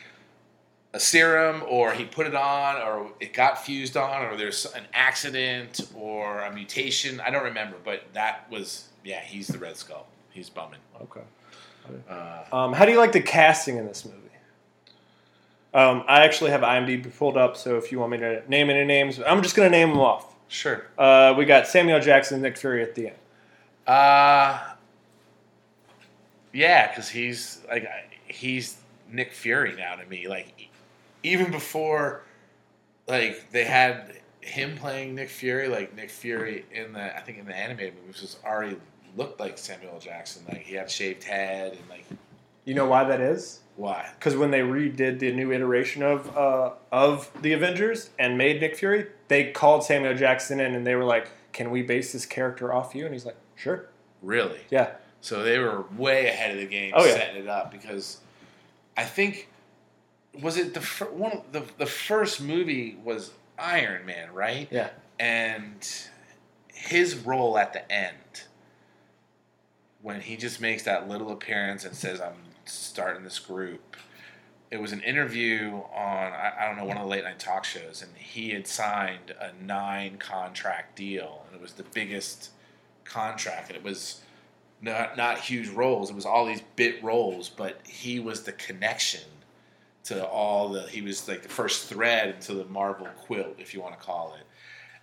a 0.93 1.01
serum 1.01 1.63
or 1.69 1.93
he 1.93 2.05
put 2.05 2.27
it 2.27 2.35
on 2.35 2.77
or 2.83 3.13
it 3.21 3.33
got 3.33 3.65
fused 3.65 3.97
on 3.97 4.25
or 4.27 4.37
there's 4.37 4.67
an 4.75 4.85
accident 4.93 5.81
or 5.95 6.41
a 6.41 6.53
mutation. 6.53 7.21
I 7.21 7.31
don't 7.31 7.45
remember, 7.45 7.77
but 7.85 8.05
that 8.15 8.51
was 8.51 8.89
yeah. 9.05 9.21
He's 9.21 9.49
the 9.49 9.59
Red 9.59 9.77
Skull. 9.77 10.07
He's 10.31 10.49
bumming. 10.49 10.81
Okay. 11.03 11.23
Uh, 12.09 12.45
Um, 12.53 12.73
how 12.73 12.85
do 12.85 12.93
you 12.93 12.99
like 12.99 13.13
the 13.13 13.21
casting 13.21 13.77
in 13.77 13.87
this 13.87 14.05
movie? 14.05 14.30
Um, 15.73 16.05
I 16.09 16.25
actually 16.25 16.51
have 16.51 16.63
IMDb 16.63 17.17
pulled 17.17 17.37
up, 17.37 17.57
so 17.57 17.77
if 17.77 17.93
you 17.93 18.01
want 18.01 18.13
me 18.13 18.19
to 18.19 18.43
name 18.49 18.71
any 18.71 18.85
names, 18.85 19.21
I'm 19.25 19.43
just 19.43 19.55
going 19.55 19.71
to 19.71 19.77
name 19.77 19.91
them 19.91 20.01
off. 20.01 20.35
sure. 20.49 20.87
Uh, 20.99 21.35
we 21.39 21.45
got 21.45 21.69
Samuel 21.69 22.01
Jackson, 22.01 22.35
and 22.37 22.43
Nick 22.43 22.57
Fury 22.57 22.83
at 22.83 22.95
the 22.95 23.09
end. 23.09 23.17
Uh 23.87 24.59
yeah, 26.53 26.89
because 26.89 27.09
he's 27.09 27.63
like 27.69 27.89
he's 28.27 28.77
Nick 29.11 29.33
Fury 29.33 29.75
now 29.77 29.97
to 29.97 30.07
me. 30.07 30.29
Like 30.29 30.69
even 31.23 31.51
before, 31.51 32.23
like 33.09 33.51
they 33.51 33.65
had 33.65 34.19
him 34.41 34.77
playing 34.77 35.15
Nick 35.15 35.29
Fury, 35.29 35.69
like 35.69 35.95
Nick 35.95 36.11
Fury 36.11 36.65
in 36.73 36.93
the 36.93 37.17
I 37.17 37.21
think 37.21 37.39
in 37.39 37.47
the 37.47 37.57
animated 37.57 37.95
movies 38.01 38.21
was 38.21 38.37
already 38.45 38.77
looked 39.17 39.41
like 39.41 39.59
Samuel 39.59 39.99
Jackson. 39.99 40.45
Like 40.49 40.63
he 40.63 40.75
had 40.75 40.91
shaved 40.91 41.25
head 41.25 41.73
and 41.73 41.89
like 41.89 42.05
You 42.71 42.77
know 42.77 42.87
why 42.87 43.03
that 43.03 43.21
is? 43.21 43.59
why? 43.75 44.09
Because 44.17 44.37
when 44.37 44.53
they 44.53 44.61
redid 44.61 45.19
the 45.19 45.33
new 45.33 45.51
iteration 45.51 46.05
of 46.05 46.37
uh, 46.37 46.71
of 46.93 47.29
the 47.43 47.53
Avengers 47.53 48.11
and 48.17 48.39
made 48.39 48.61
Nick 48.61 48.77
Fury, 48.77 49.09
they 49.27 49.51
called 49.51 49.83
Samuel 49.83 50.15
Jackson 50.15 50.61
in 50.61 50.77
and 50.77 50.87
they 50.87 50.95
were 50.95 51.03
like, 51.05 51.31
"Can 51.53 51.73
we 51.73 51.83
base 51.83 52.13
this 52.13 52.27
character 52.27 52.73
off 52.73 52.95
you?" 52.95 53.07
And 53.07 53.13
he's 53.13 53.27
like, 53.27 53.39
"Sure, 53.57 53.89
Really? 54.23 54.61
yeah." 54.71 54.93
So 55.21 55.43
they 55.43 55.59
were 55.59 55.85
way 55.97 56.29
ahead 56.29 56.53
of 56.53 56.59
the 56.59 56.67
game 56.69 56.93
Oh, 56.95 57.05
yeah. 57.05 57.15
setting 57.15 57.43
it 57.43 57.49
up 57.49 57.73
because 57.73 58.19
I 58.97 59.03
think 59.05 59.49
was 60.41 60.57
it 60.57 60.73
the 60.75 60.81
fir- 60.81 61.07
one 61.11 61.41
the 61.51 61.65
the 61.77 61.87
first 61.87 62.41
movie 62.41 62.97
was 63.03 63.33
Iron 63.59 64.07
Man, 64.07 64.33
right? 64.33 64.69
Yeah. 64.71 64.91
And 65.19 65.89
his 66.73 67.17
role 67.17 67.59
at 67.59 67.73
the 67.73 67.91
end 67.91 68.45
when 70.03 70.21
he 70.21 70.37
just 70.37 70.61
makes 70.61 70.85
that 70.85 71.09
little 71.09 71.33
appearance 71.33 71.85
and 71.85 71.95
says 71.97 72.21
I'm 72.21 72.35
starting 72.65 73.25
this 73.25 73.39
group. 73.39 73.97
It 74.71 74.81
was 74.81 74.93
an 74.93 75.01
interview 75.01 75.83
on 75.95 76.33
I, 76.33 76.53
I 76.61 76.67
don't 76.67 76.77
know 76.77 76.85
one 76.85 76.97
of 76.97 77.03
the 77.03 77.09
late 77.09 77.25
night 77.25 77.39
talk 77.39 77.65
shows 77.65 78.03
and 78.03 78.17
he 78.17 78.51
had 78.51 78.67
signed 78.67 79.35
a 79.41 79.53
nine 79.63 80.19
contract 80.19 80.97
deal 80.97 81.45
and 81.47 81.57
it 81.57 81.63
was 81.63 81.73
the 81.73 81.83
biggest 81.83 82.51
contract 83.05 83.69
and 83.69 83.77
it 83.77 83.83
was 83.83 84.21
not 84.83 85.17
not 85.17 85.39
huge 85.39 85.69
roles. 85.69 86.11
It 86.11 86.15
was 86.15 86.27
all 86.27 86.47
these 86.47 86.63
bit 86.77 87.03
roles, 87.03 87.49
but 87.49 87.81
he 87.87 88.21
was 88.21 88.43
the 88.43 88.53
connection 88.53 89.23
to 90.05 90.27
all 90.27 90.69
the. 90.69 90.83
He 90.83 91.03
was 91.03 91.29
like 91.29 91.43
the 91.43 91.49
first 91.49 91.89
thread 91.89 92.35
into 92.37 92.55
the 92.55 92.65
Marvel 92.65 93.09
quilt, 93.19 93.57
if 93.59 93.75
you 93.75 93.81
want 93.81 93.99
to 93.99 94.05
call 94.05 94.35
it. 94.39 94.47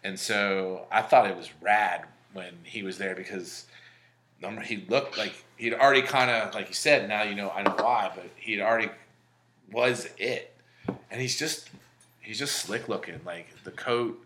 And 0.04 0.20
so 0.20 0.88
I 0.92 1.02
thought 1.02 1.30
it 1.30 1.38
was 1.38 1.50
rad 1.62 2.06
when 2.34 2.54
he 2.64 2.84
was 2.84 2.98
there 2.98 3.16
because 3.16 3.66
he 4.64 4.86
looked 4.90 5.18
like 5.18 5.34
he'd 5.58 5.74
already 5.74 6.02
kind 6.02 6.30
of 6.30 6.54
like 6.54 6.68
you 6.68 6.74
said. 6.74 7.08
Now 7.10 7.24
you 7.24 7.36
know 7.36 7.50
I 7.50 7.64
know 7.64 7.76
why, 7.78 8.12
but 8.14 8.26
he'd 8.36 8.62
already 8.62 8.90
was 9.72 10.08
it, 10.18 10.54
and 11.12 11.20
he's 11.22 11.38
just 11.38 11.70
he's 12.22 12.40
just 12.40 12.56
slick 12.56 12.88
looking. 12.88 13.20
Like 13.26 13.48
the 13.64 13.72
coat, 13.72 14.20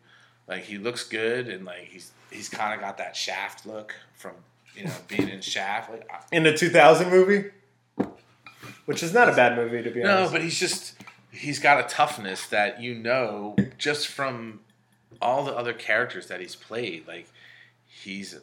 like 0.47 0.63
he 0.63 0.77
looks 0.77 1.03
good, 1.03 1.47
and 1.47 1.65
like 1.65 1.85
he's 1.85 2.11
he's 2.31 2.49
kind 2.49 2.73
of 2.73 2.79
got 2.81 2.97
that 2.97 3.15
Shaft 3.15 3.65
look 3.65 3.95
from 4.15 4.33
you 4.75 4.85
know 4.85 4.93
being 5.07 5.29
in 5.29 5.41
Shaft. 5.41 5.91
Like 5.91 6.09
I- 6.11 6.35
In 6.35 6.43
the 6.43 6.55
2000 6.55 7.09
movie, 7.09 7.49
which 8.85 9.03
is 9.03 9.13
not 9.13 9.29
a 9.29 9.33
bad 9.33 9.55
movie 9.55 9.81
to 9.83 9.91
be 9.91 10.01
no, 10.03 10.17
honest. 10.17 10.31
No, 10.33 10.37
but 10.39 10.43
he's 10.43 10.59
just 10.59 10.95
he's 11.31 11.59
got 11.59 11.79
a 11.83 11.87
toughness 11.87 12.45
that 12.47 12.81
you 12.81 12.95
know 12.95 13.55
just 13.77 14.07
from 14.07 14.59
all 15.21 15.43
the 15.43 15.53
other 15.55 15.73
characters 15.73 16.27
that 16.27 16.39
he's 16.41 16.55
played. 16.55 17.07
Like 17.07 17.27
he's 17.85 18.37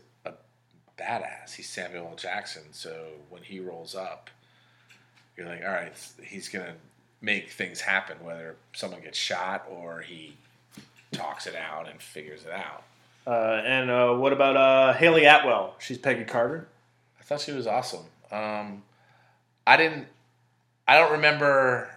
badass. 0.99 1.55
He's 1.55 1.69
Samuel 1.69 2.09
L. 2.11 2.17
Jackson. 2.17 2.63
So 2.73 3.07
when 3.31 3.43
he 3.43 3.61
rolls 3.61 3.95
up, 3.95 4.31
you're 5.37 5.47
like, 5.47 5.63
all 5.63 5.71
right, 5.73 5.93
he's 6.23 6.49
gonna 6.49 6.75
make 7.21 7.51
things 7.51 7.81
happen, 7.81 8.17
whether 8.23 8.57
someone 8.73 9.01
gets 9.01 9.19
shot 9.19 9.67
or 9.71 10.01
he 10.01 10.35
talks 11.13 11.47
it 11.47 11.55
out 11.55 11.89
and 11.89 12.01
figures 12.01 12.45
it 12.45 12.53
out. 12.53 12.83
Uh, 13.27 13.61
and 13.65 13.91
uh, 13.91 14.15
what 14.15 14.33
about 14.33 14.57
uh, 14.57 14.93
Hayley 14.95 15.25
Atwell? 15.25 15.75
She's 15.79 15.99
Peggy 15.99 16.25
Carter. 16.25 16.67
I 17.21 17.23
thought 17.23 17.41
she 17.41 17.53
was 17.53 17.67
awesome. 17.67 18.05
Um, 18.31 18.83
I 19.67 19.77
didn't. 19.77 20.07
I 20.87 20.99
don't 20.99 21.13
remember 21.13 21.91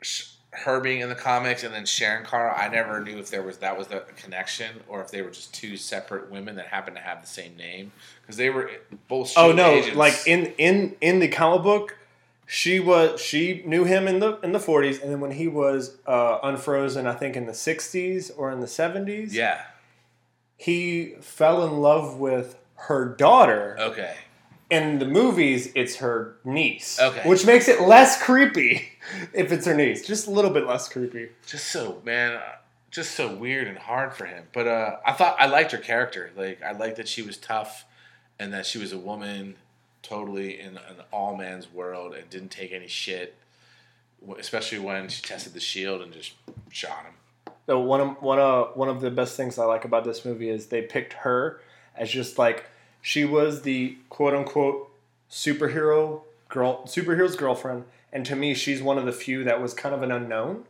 sh- 0.00 0.31
her 0.52 0.80
being 0.80 1.00
in 1.00 1.08
the 1.08 1.14
comics 1.14 1.64
and 1.64 1.72
then 1.72 1.86
Sharon 1.86 2.24
Carter. 2.24 2.54
I 2.54 2.68
never 2.68 3.00
knew 3.00 3.18
if 3.18 3.30
there 3.30 3.42
was 3.42 3.58
that 3.58 3.76
was 3.76 3.86
the 3.86 4.04
connection 4.16 4.80
or 4.86 5.00
if 5.00 5.10
they 5.10 5.22
were 5.22 5.30
just 5.30 5.54
two 5.54 5.76
separate 5.76 6.30
women 6.30 6.56
that 6.56 6.66
happened 6.66 6.96
to 6.96 7.02
have 7.02 7.22
the 7.22 7.28
same 7.28 7.56
name 7.56 7.92
because 8.20 8.36
they 8.36 8.50
were 8.50 8.70
both. 9.08 9.32
Oh 9.36 9.52
no! 9.52 9.70
agents. 9.70 9.96
Like 9.96 10.14
in 10.26 10.52
in 10.58 10.94
in 11.00 11.20
the 11.20 11.28
comic 11.28 11.62
book, 11.62 11.96
she 12.46 12.80
was 12.80 13.18
she 13.18 13.62
knew 13.64 13.84
him 13.84 14.06
in 14.06 14.20
the 14.20 14.38
in 14.40 14.52
the 14.52 14.58
40s, 14.58 15.02
and 15.02 15.10
then 15.10 15.20
when 15.20 15.30
he 15.30 15.48
was 15.48 15.96
uh, 16.06 16.38
unfrozen, 16.42 17.06
I 17.06 17.14
think 17.14 17.34
in 17.34 17.46
the 17.46 17.52
60s 17.52 18.30
or 18.36 18.50
in 18.50 18.60
the 18.60 18.66
70s, 18.66 19.32
yeah. 19.32 19.62
he 20.58 21.14
fell 21.22 21.66
in 21.66 21.80
love 21.80 22.18
with 22.18 22.58
her 22.74 23.06
daughter. 23.06 23.76
Okay. 23.80 24.16
In 24.72 24.98
the 24.98 25.04
movies, 25.04 25.70
it's 25.74 25.96
her 25.96 26.36
niece. 26.44 26.98
Okay. 26.98 27.28
Which 27.28 27.44
makes 27.44 27.68
it 27.68 27.82
less 27.82 28.20
creepy 28.22 28.88
if 29.34 29.52
it's 29.52 29.66
her 29.66 29.74
niece. 29.74 30.06
Just 30.06 30.26
a 30.26 30.30
little 30.30 30.50
bit 30.50 30.66
less 30.66 30.88
creepy. 30.88 31.28
Just 31.46 31.66
so 31.68 32.00
man, 32.06 32.36
uh, 32.36 32.42
just 32.90 33.10
so 33.12 33.34
weird 33.34 33.68
and 33.68 33.76
hard 33.76 34.14
for 34.14 34.24
him. 34.24 34.46
But 34.54 34.66
uh, 34.66 34.96
I 35.04 35.12
thought 35.12 35.36
I 35.38 35.44
liked 35.44 35.72
her 35.72 35.78
character. 35.78 36.30
Like 36.34 36.62
I 36.62 36.72
liked 36.72 36.96
that 36.96 37.06
she 37.06 37.20
was 37.20 37.36
tough, 37.36 37.84
and 38.38 38.50
that 38.54 38.64
she 38.64 38.78
was 38.78 38.92
a 38.92 38.98
woman, 38.98 39.56
totally 40.02 40.58
in 40.58 40.78
an 40.78 41.02
all 41.12 41.36
man's 41.36 41.70
world, 41.70 42.14
and 42.14 42.30
didn't 42.30 42.50
take 42.50 42.72
any 42.72 42.88
shit. 42.88 43.36
Especially 44.38 44.78
when 44.78 45.10
she 45.10 45.20
tested 45.20 45.52
the 45.52 45.60
shield 45.60 46.00
and 46.00 46.14
just 46.14 46.32
shot 46.70 47.04
him. 47.04 47.52
So 47.66 47.78
one 47.78 48.00
of 48.00 48.22
one 48.22 48.38
of 48.38 48.74
one 48.74 48.88
of 48.88 49.02
the 49.02 49.10
best 49.10 49.36
things 49.36 49.58
I 49.58 49.64
like 49.64 49.84
about 49.84 50.04
this 50.04 50.24
movie 50.24 50.48
is 50.48 50.68
they 50.68 50.80
picked 50.80 51.12
her 51.12 51.60
as 51.94 52.10
just 52.10 52.38
like 52.38 52.64
she 53.02 53.24
was 53.26 53.62
the 53.62 53.98
quote 54.08 54.32
unquote 54.32 54.90
superhero 55.30 56.22
girl 56.48 56.84
superhero's 56.84 57.36
girlfriend, 57.36 57.84
and 58.12 58.24
to 58.24 58.36
me 58.36 58.54
she's 58.54 58.82
one 58.82 58.96
of 58.96 59.04
the 59.04 59.12
few 59.12 59.44
that 59.44 59.60
was 59.60 59.74
kind 59.74 59.94
of 59.94 60.02
an 60.02 60.10
unknown. 60.10 60.64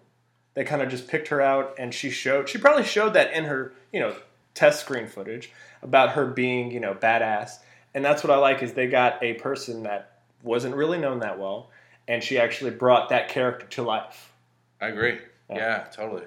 They 0.54 0.64
kind 0.64 0.82
of 0.82 0.88
just 0.90 1.08
picked 1.08 1.28
her 1.28 1.40
out, 1.40 1.74
and 1.78 1.94
she 1.94 2.10
showed 2.10 2.48
she 2.48 2.58
probably 2.58 2.84
showed 2.84 3.12
that 3.14 3.32
in 3.32 3.44
her 3.44 3.72
you 3.92 4.00
know 4.00 4.16
test 4.54 4.80
screen 4.80 5.06
footage 5.06 5.52
about 5.82 6.10
her 6.10 6.26
being 6.26 6.72
you 6.72 6.80
know 6.80 6.94
badass, 6.94 7.58
and 7.94 8.04
that's 8.04 8.24
what 8.24 8.32
I 8.32 8.36
like 8.36 8.62
is 8.62 8.72
they 8.72 8.88
got 8.88 9.22
a 9.22 9.34
person 9.34 9.84
that 9.84 10.18
wasn't 10.42 10.74
really 10.74 10.98
known 10.98 11.20
that 11.20 11.38
well, 11.38 11.70
and 12.08 12.24
she 12.24 12.38
actually 12.38 12.70
brought 12.70 13.10
that 13.10 13.28
character 13.28 13.66
to 13.66 13.82
life. 13.82 14.32
I 14.80 14.88
agree. 14.88 15.18
Yeah. 15.50 15.56
Yeah, 15.56 15.84
totally. 15.92 16.24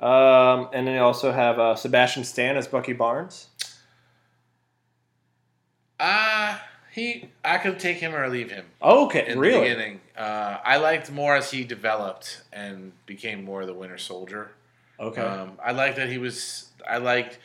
Um, 0.00 0.68
and 0.72 0.86
then 0.86 0.94
you 0.94 1.00
also 1.00 1.32
have 1.32 1.58
uh, 1.58 1.74
Sebastian 1.74 2.24
Stan 2.24 2.56
as 2.56 2.68
Bucky 2.68 2.92
Barnes. 2.92 3.47
Ah, 6.00 6.64
he. 6.92 7.30
I 7.44 7.58
could 7.58 7.78
take 7.78 7.98
him 7.98 8.14
or 8.14 8.28
leave 8.28 8.50
him. 8.50 8.66
Okay, 8.82 9.26
in 9.26 9.34
the 9.34 9.38
really? 9.38 9.60
beginning. 9.60 10.00
Uh, 10.16 10.58
I 10.64 10.76
liked 10.78 11.10
more 11.10 11.36
as 11.36 11.50
he 11.50 11.64
developed 11.64 12.42
and 12.52 12.92
became 13.06 13.44
more 13.44 13.66
the 13.66 13.74
Winter 13.74 13.98
Soldier. 13.98 14.52
Okay. 15.00 15.20
Um, 15.20 15.58
I 15.64 15.72
liked 15.72 15.96
that 15.96 16.08
he 16.08 16.18
was. 16.18 16.70
I 16.88 16.98
liked. 16.98 17.38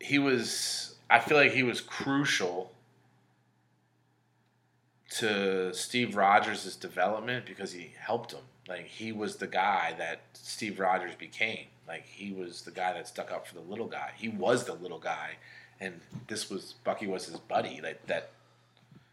He 0.00 0.18
was. 0.18 0.94
I 1.10 1.18
feel 1.18 1.36
like 1.36 1.52
he 1.52 1.62
was 1.62 1.80
crucial 1.80 2.72
to 5.18 5.72
Steve 5.72 6.16
Rogers' 6.16 6.74
development 6.76 7.46
because 7.46 7.72
he 7.72 7.92
helped 7.98 8.32
him. 8.32 8.40
Like 8.68 8.86
he 8.86 9.12
was 9.12 9.36
the 9.36 9.46
guy 9.46 9.94
that 9.98 10.20
Steve 10.32 10.80
Rogers 10.80 11.14
became. 11.14 11.66
Like 11.86 12.06
he 12.06 12.32
was 12.32 12.62
the 12.62 12.70
guy 12.70 12.94
that 12.94 13.06
stuck 13.06 13.30
up 13.30 13.46
for 13.46 13.54
the 13.54 13.60
little 13.60 13.86
guy. 13.86 14.10
He 14.16 14.28
was 14.28 14.64
the 14.64 14.74
little 14.74 14.98
guy, 14.98 15.36
and 15.80 16.00
this 16.28 16.48
was 16.50 16.74
Bucky 16.84 17.06
was 17.06 17.26
his 17.26 17.38
buddy. 17.38 17.80
Like 17.82 18.06
that. 18.06 18.30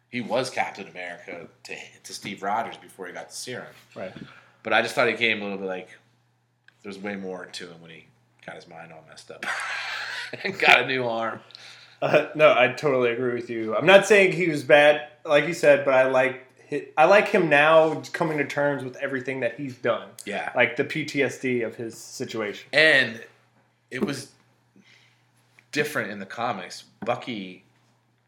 He 0.09 0.19
was 0.19 0.49
Captain 0.49 0.87
America 0.87 1.47
to 1.63 1.75
to 2.03 2.13
Steve 2.13 2.43
Rogers 2.43 2.75
before 2.77 3.07
he 3.07 3.13
got 3.13 3.29
the 3.29 3.35
serum. 3.35 3.67
right. 3.95 4.11
But 4.63 4.73
I 4.73 4.81
just 4.81 4.93
thought 4.93 5.07
he 5.07 5.13
came 5.15 5.39
a 5.41 5.43
little 5.43 5.57
bit 5.57 5.67
like 5.67 5.89
there's 6.83 6.97
way 6.99 7.15
more 7.15 7.45
to 7.45 7.67
him 7.67 7.81
when 7.81 7.91
he 7.91 8.05
got 8.45 8.55
his 8.55 8.67
mind 8.67 8.91
all 8.91 9.03
messed 9.07 9.31
up 9.31 9.45
and 10.43 10.57
got 10.59 10.81
a 10.81 10.87
new 10.87 11.05
arm. 11.05 11.39
Uh, 12.03 12.29
no, 12.33 12.51
I 12.51 12.69
totally 12.69 13.11
agree 13.11 13.35
with 13.35 13.47
you. 13.51 13.75
I'm 13.77 13.85
not 13.85 14.07
saying 14.07 14.31
he 14.31 14.49
was 14.49 14.63
bad, 14.63 15.07
like 15.23 15.45
you 15.45 15.53
said, 15.53 15.85
but 15.85 15.93
I 15.93 16.07
like 16.09 16.47
I 16.97 17.05
like 17.05 17.27
him 17.27 17.47
now 17.47 18.01
coming 18.11 18.39
to 18.39 18.43
terms 18.47 18.83
with 18.83 18.95
everything 18.95 19.41
that 19.41 19.53
he's 19.59 19.75
done, 19.75 20.07
Yeah. 20.25 20.51
like 20.55 20.77
the 20.77 20.83
PTSD 20.83 21.63
of 21.63 21.75
his 21.75 21.95
situation. 21.95 22.67
And 22.73 23.23
it 23.91 24.03
was 24.03 24.31
different 25.71 26.11
in 26.11 26.19
the 26.19 26.25
comics. 26.25 26.85
Bucky 27.05 27.63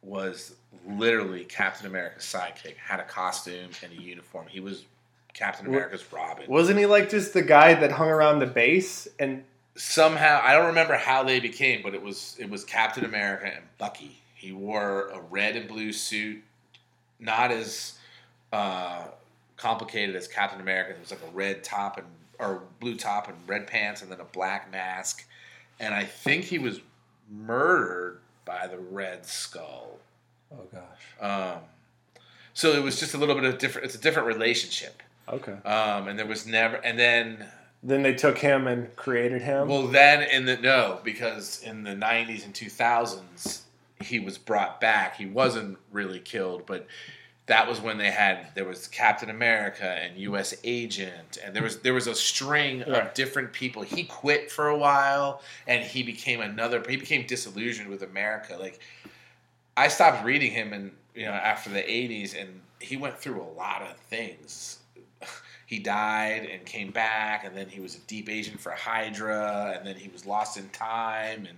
was 0.01 0.55
literally 0.87 1.45
Captain 1.45 1.87
America's 1.87 2.23
sidekick, 2.23 2.75
had 2.75 2.99
a 2.99 3.05
costume 3.05 3.69
and 3.83 3.91
a 3.91 4.01
uniform. 4.01 4.47
He 4.47 4.59
was 4.59 4.85
Captain 5.33 5.65
America's 5.65 6.03
Robin. 6.11 6.45
Wasn't 6.47 6.77
he 6.77 6.85
like 6.85 7.09
just 7.09 7.33
the 7.33 7.41
guy 7.41 7.73
that 7.73 7.91
hung 7.91 8.09
around 8.09 8.39
the 8.39 8.45
base 8.45 9.07
and 9.19 9.43
Somehow, 9.75 10.39
I 10.43 10.53
don't 10.53 10.67
remember 10.67 10.95
how 10.95 11.23
they 11.23 11.39
became, 11.39 11.81
but 11.81 11.95
it 11.95 12.01
was 12.01 12.35
it 12.37 12.47
was 12.47 12.63
Captain 12.63 13.05
America 13.05 13.47
and 13.47 13.63
Bucky. 13.79 14.19
He 14.35 14.51
wore 14.51 15.07
a 15.07 15.19
red 15.19 15.55
and 15.55 15.67
blue 15.67 15.91
suit, 15.91 16.43
not 17.19 17.49
as 17.49 17.97
uh, 18.51 19.05
complicated 19.57 20.15
as 20.15 20.27
Captain 20.27 20.61
America. 20.61 20.91
It 20.91 20.99
was 20.99 21.09
like 21.09 21.21
a 21.27 21.35
red 21.35 21.63
top 21.63 21.97
and 21.97 22.05
or 22.37 22.61
blue 22.79 22.95
top 22.95 23.29
and 23.29 23.37
red 23.47 23.65
pants, 23.65 24.03
and 24.03 24.11
then 24.11 24.19
a 24.19 24.25
black 24.25 24.71
mask. 24.71 25.25
And 25.79 25.91
I 25.91 26.03
think 26.03 26.43
he 26.43 26.59
was 26.59 26.79
murdered 27.33 28.19
by 28.45 28.67
the 28.67 28.77
Red 28.77 29.25
Skull. 29.25 29.99
oh 30.51 30.67
gosh, 30.71 31.21
Um, 31.21 31.59
so 32.53 32.71
it 32.73 32.83
was 32.83 32.99
just 32.99 33.13
a 33.13 33.17
little 33.17 33.35
bit 33.35 33.45
of 33.45 33.57
different. 33.57 33.85
It's 33.85 33.95
a 33.95 33.99
different 33.99 34.27
relationship. 34.27 35.01
okay. 35.27 35.53
Um, 35.65 36.07
and 36.07 36.19
there 36.19 36.25
was 36.27 36.45
never. 36.45 36.75
And 36.77 36.99
then 36.99 37.45
Then 37.81 38.03
they 38.03 38.13
took 38.13 38.37
him 38.37 38.67
and 38.67 38.95
created 38.95 39.41
him. 39.41 39.67
well, 39.67 39.87
then 39.87 40.21
in 40.23 40.45
the 40.45 40.57
no, 40.57 40.99
because 41.03 41.61
in 41.63 41.83
the 41.83 41.91
'90s 41.95 42.45
and 42.45 42.53
2000s, 42.53 43.61
he 44.03 44.19
was 44.19 44.37
brought 44.37 44.79
back. 44.81 45.15
He 45.17 45.25
wasn't 45.25 45.77
really 45.91 46.19
killed, 46.19 46.65
but 46.65 46.85
that 47.45 47.67
was 47.67 47.81
when 47.81 47.97
they 47.97 48.09
had 48.09 48.47
there 48.55 48.65
was 48.65 48.87
Captain 48.87 49.29
America 49.29 49.85
and 49.85 50.17
U.S. 50.17 50.53
Agent, 50.63 51.37
and 51.43 51.53
there 51.53 51.63
was 51.63 51.79
there 51.79 51.93
was 51.93 52.07
a 52.07 52.15
string 52.15 52.83
of 52.83 53.13
different 53.13 53.51
people. 53.51 53.81
He 53.81 54.03
quit 54.03 54.49
for 54.49 54.69
a 54.69 54.77
while, 54.77 55.41
and 55.67 55.83
he 55.83 56.03
became 56.03 56.39
another. 56.39 56.81
He 56.87 56.95
became 56.95 57.25
disillusioned 57.27 57.89
with 57.89 58.01
America. 58.03 58.55
Like 58.57 58.79
I 59.75 59.89
stopped 59.89 60.23
reading 60.23 60.51
him, 60.51 60.71
and 60.71 60.91
you 61.15 61.25
know 61.25 61.31
after 61.31 61.69
the 61.69 61.81
'80s, 61.81 62.39
and 62.39 62.61
he 62.79 62.95
went 62.95 63.17
through 63.17 63.41
a 63.41 63.51
lot 63.57 63.81
of 63.81 63.97
things. 63.97 64.79
He 65.65 65.79
died 65.79 66.45
and 66.45 66.63
came 66.65 66.91
back, 66.91 67.45
and 67.45 67.57
then 67.57 67.67
he 67.67 67.79
was 67.79 67.95
a 67.95 67.99
deep 68.01 68.29
agent 68.29 68.59
for 68.59 68.73
Hydra, 68.73 69.73
and 69.75 69.87
then 69.87 69.95
he 69.95 70.07
was 70.09 70.23
lost 70.23 70.55
in 70.55 70.69
time, 70.69 71.47
and 71.47 71.57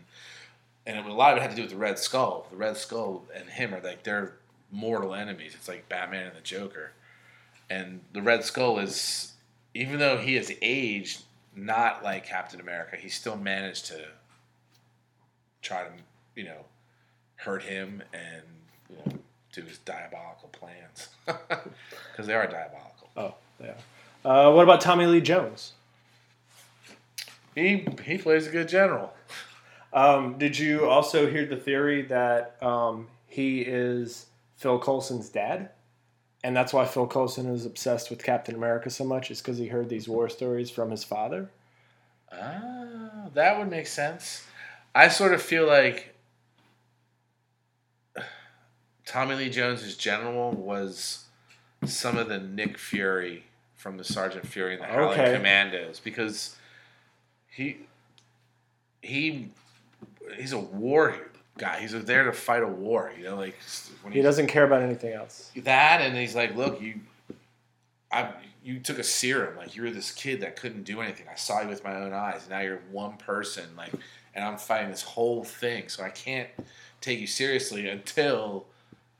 and 0.86 0.98
it, 0.98 1.06
a 1.06 1.14
lot 1.14 1.32
of 1.34 1.38
it 1.38 1.42
had 1.42 1.50
to 1.50 1.56
do 1.56 1.64
with 1.64 1.72
the 1.72 1.78
Red 1.78 2.00
Skull. 2.00 2.48
The 2.50 2.56
Red 2.56 2.78
Skull 2.78 3.26
and 3.36 3.50
him 3.50 3.74
are 3.74 3.82
like 3.82 4.04
they're 4.04 4.36
mortal 4.72 5.14
enemies. 5.14 5.54
It's 5.56 5.68
like 5.68 5.88
Batman 5.90 6.28
and 6.28 6.36
the 6.36 6.42
Joker, 6.42 6.92
and 7.70 8.02
the 8.14 8.22
Red 8.22 8.44
Skull 8.44 8.80
is 8.80 9.34
even 9.74 10.00
though 10.00 10.18
he 10.18 10.36
has 10.36 10.52
aged 10.62 11.24
not 11.56 12.04
like 12.04 12.26
Captain 12.26 12.60
America, 12.60 12.96
he 12.96 13.10
still 13.10 13.36
managed 13.36 13.86
to 13.88 14.06
try 15.62 15.84
to 15.84 15.90
you 16.36 16.44
know 16.44 16.66
hurt 17.38 17.64
him 17.64 18.02
and 18.14 18.44
you 18.90 18.96
know 18.98 19.20
do 19.54 19.62
his 19.62 19.78
diabolical 19.80 20.50
plans 20.50 21.10
because 21.26 22.28
they 22.28 22.34
are 22.34 22.48
diabolical. 22.48 23.10
oh 23.18 23.36
yeah. 23.62 23.74
Uh, 24.24 24.52
what 24.52 24.64
about 24.64 24.82
Tommy 24.82 25.06
Lee 25.06 25.22
Jones? 25.22 25.74
He 27.54 27.88
he 28.04 28.18
plays 28.18 28.48
a 28.48 28.50
good 28.50 28.68
general. 28.68 29.14
Um, 29.94 30.38
did 30.38 30.60
you 30.60 30.90
also 30.90 31.30
hear 31.30 31.46
the 31.46 31.56
theory 31.56 32.02
that 32.04 32.62
um, 32.62 33.08
he 33.28 33.62
is 33.62 34.26
Phil 34.56 34.80
Coulson's 34.80 35.30
dad? 35.30 35.70
And 36.44 36.56
that's 36.56 36.74
why 36.74 36.86
Phil 36.86 37.08
Coulson 37.08 37.48
is 37.54 37.66
obsessed 37.66 38.10
with 38.10 38.24
Captain 38.24 38.56
America 38.56 38.90
so 38.90 39.04
much, 39.04 39.32
is 39.32 39.42
because 39.42 39.58
he 39.58 39.68
heard 39.68 39.90
these 39.90 40.08
war 40.08 40.30
stories 40.30 40.70
from 40.70 40.92
his 40.92 41.04
father. 41.04 41.50
Ah, 42.32 43.30
that 43.34 43.58
would 43.58 43.70
make 43.70 43.88
sense. 43.88 44.46
I 44.94 45.08
sort 45.08 45.34
of 45.34 45.42
feel 45.42 45.66
like 45.66 46.16
Tommy 49.06 49.36
Lee 49.36 49.50
Jones's 49.50 49.98
general 49.98 50.52
was 50.52 51.26
some 51.86 52.18
of 52.18 52.30
the 52.30 52.40
Nick 52.40 52.78
Fury 52.78 53.44
from 53.76 53.98
the 53.98 54.04
Sergeant 54.04 54.48
Fury 54.48 54.74
and 54.74 54.84
the 54.84 54.88
Howling 54.88 55.20
Okay. 55.20 55.34
Commandos 55.36 56.00
because 56.00 56.56
he 57.48 57.78
he 59.02 59.52
he's 60.36 60.54
a 60.54 60.60
war 60.60 61.16
guy. 61.58 61.80
He's 61.80 61.92
there 62.06 62.24
to 62.26 62.34
fight 62.34 62.64
a 62.64 62.68
war. 62.68 63.12
You 63.18 63.26
know, 63.26 63.36
like 63.38 63.56
when 64.02 64.14
He 64.14 64.22
doesn't 64.22 64.48
care 64.48 64.64
about 64.66 64.82
anything 64.82 65.14
else. 65.14 65.52
that 65.56 66.02
and 66.02 66.16
he's 66.18 66.36
like 66.36 66.56
look 66.56 66.82
you 66.82 67.00
i 68.12 68.30
you 68.64 68.80
took 68.80 69.00
a 69.00 69.04
serum 69.04 69.56
like 69.58 69.76
you 69.76 69.82
were 69.84 69.90
this 69.92 70.12
kid 70.12 70.42
that 70.42 70.56
couldn't 70.56 70.84
do 70.84 71.02
anything 71.02 71.26
i 71.32 71.36
saw 71.36 71.62
you 71.62 71.68
with 71.68 71.84
my 71.84 71.96
own 71.96 72.14
eyes 72.14 72.48
now 72.50 72.60
you're 72.60 72.80
one 72.92 73.16
person 73.18 73.64
like 73.78 73.92
and 74.36 74.44
i'm 74.46 74.58
fighting 74.58 74.90
this 74.92 75.02
whole 75.02 75.44
thing 75.44 75.88
so 75.90 76.04
i 76.04 76.10
can't 76.10 76.50
take 77.02 77.20
you 77.20 77.28
seriously 77.28 77.88
until 77.90 78.66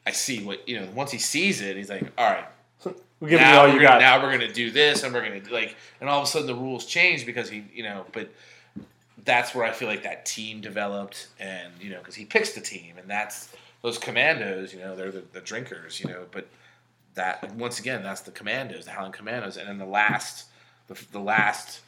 i 0.06 0.12
see 0.12 0.44
what 0.44 0.68
you 0.70 0.80
know 0.80 0.88
once 0.96 1.12
he 1.12 1.18
sees 1.18 1.62
it 1.62 1.76
he's 1.78 1.90
like 1.90 2.04
all 2.18 2.30
right 2.30 2.46
We'll 3.22 3.30
give 3.30 3.40
you 3.40 3.46
all 3.46 3.68
you 3.68 3.74
gonna, 3.76 3.84
got. 3.88 4.02
now 4.02 4.22
we're 4.22 4.32
gonna 4.32 4.52
do 4.54 4.70
this 4.72 5.04
and 5.04 5.14
we're 5.14 5.22
gonna 5.28 5.42
like 5.52 5.76
and 6.02 6.10
all 6.10 6.20
of 6.22 6.26
a 6.26 6.28
sudden 6.28 6.48
the 6.48 6.56
rules 6.56 6.86
change 6.86 7.26
because 7.26 7.50
he 7.50 7.64
you 7.74 7.82
know 7.84 8.06
but 8.14 8.30
that's 9.26 9.54
where 9.54 9.66
I 9.66 9.72
feel 9.72 9.88
like 9.88 10.04
that 10.04 10.26
team 10.26 10.62
developed 10.62 11.28
and 11.40 11.74
you 11.82 11.90
know 11.90 12.00
because 12.00 12.16
he 12.16 12.26
picks 12.26 12.54
the 12.54 12.62
team 12.62 12.98
and 12.98 13.10
that's 13.10 13.54
those 13.82 13.98
commandos 13.98 14.74
you 14.74 14.80
know 14.80 14.96
they're 14.96 15.12
the, 15.12 15.24
the 15.34 15.42
drinkers 15.42 16.00
you 16.00 16.10
know 16.10 16.26
but 16.32 16.48
that 17.16 17.54
once 17.56 17.80
again 17.80 18.04
that's 18.04 18.22
the 18.22 18.32
commandos 18.32 18.86
the 18.86 18.92
Howling 18.92 19.12
Commandos 19.12 19.58
and 19.58 19.68
then 19.68 19.78
the 19.78 19.86
last 19.86 20.46
the, 20.88 21.00
the 21.12 21.20
last 21.20 21.82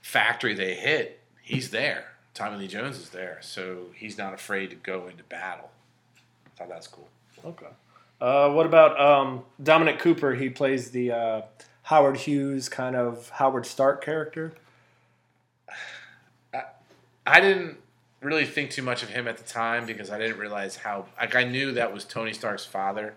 factory 0.00 0.54
they 0.54 0.74
hit 0.74 1.20
he's 1.42 1.70
there 1.70 2.04
Tommy 2.34 2.56
Lee 2.56 2.68
Jones 2.68 2.98
is 2.98 3.10
there 3.10 3.38
so 3.40 3.86
he's 3.94 4.18
not 4.18 4.34
afraid 4.34 4.70
to 4.70 4.76
go 4.76 5.06
into 5.06 5.22
battle 5.24 5.70
I 6.46 6.58
thought 6.58 6.68
that's 6.68 6.86
cool 6.86 7.08
Okay. 7.44 7.66
Uh, 8.20 8.50
what 8.50 8.66
about 8.66 9.00
um, 9.00 9.42
Dominic 9.62 9.98
Cooper? 9.98 10.34
He 10.34 10.50
plays 10.50 10.90
the 10.90 11.12
uh, 11.12 11.42
Howard 11.84 12.18
Hughes 12.18 12.68
kind 12.68 12.94
of 12.94 13.30
Howard 13.30 13.66
Stark 13.66 14.04
character. 14.04 14.52
I 17.30 17.40
didn't 17.40 17.76
really 18.20 18.44
think 18.44 18.70
too 18.70 18.82
much 18.82 19.04
of 19.04 19.08
him 19.10 19.28
at 19.28 19.36
the 19.38 19.44
time 19.44 19.86
because 19.86 20.10
I 20.10 20.18
didn't 20.18 20.38
realize 20.38 20.74
how 20.76 21.06
like 21.18 21.36
I 21.36 21.44
knew 21.44 21.72
that 21.72 21.94
was 21.94 22.04
Tony 22.04 22.32
Stark's 22.32 22.64
father, 22.64 23.14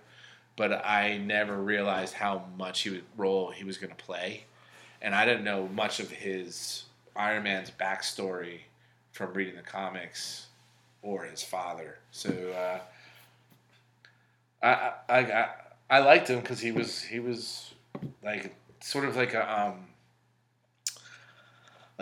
but 0.55 0.71
I 0.85 1.17
never 1.17 1.57
realized 1.57 2.13
how 2.13 2.45
much 2.55 2.81
he 2.81 2.91
would 2.91 3.03
role 3.17 3.49
he 3.49 3.63
was 3.63 3.79
going 3.79 3.89
to 3.89 4.03
play, 4.03 4.43
and 5.01 5.15
I 5.15 5.25
didn't 5.25 5.43
know 5.43 5.67
much 5.67 5.99
of 5.99 6.11
his 6.11 6.83
Iron 7.15 7.43
Man's 7.43 7.71
backstory 7.71 8.59
from 9.11 9.33
reading 9.33 9.55
the 9.55 9.63
comics 9.63 10.45
or 11.01 11.23
his 11.23 11.41
father. 11.41 11.97
So 12.11 12.29
uh, 12.31 12.79
I, 14.61 14.91
I 15.09 15.17
I 15.17 15.49
I 15.89 15.99
liked 15.99 16.27
him 16.27 16.39
because 16.39 16.59
he 16.59 16.71
was 16.71 17.01
he 17.01 17.19
was 17.19 17.73
like 18.23 18.55
sort 18.79 19.05
of 19.05 19.15
like 19.15 19.33
a 19.33 19.61
um 19.61 19.87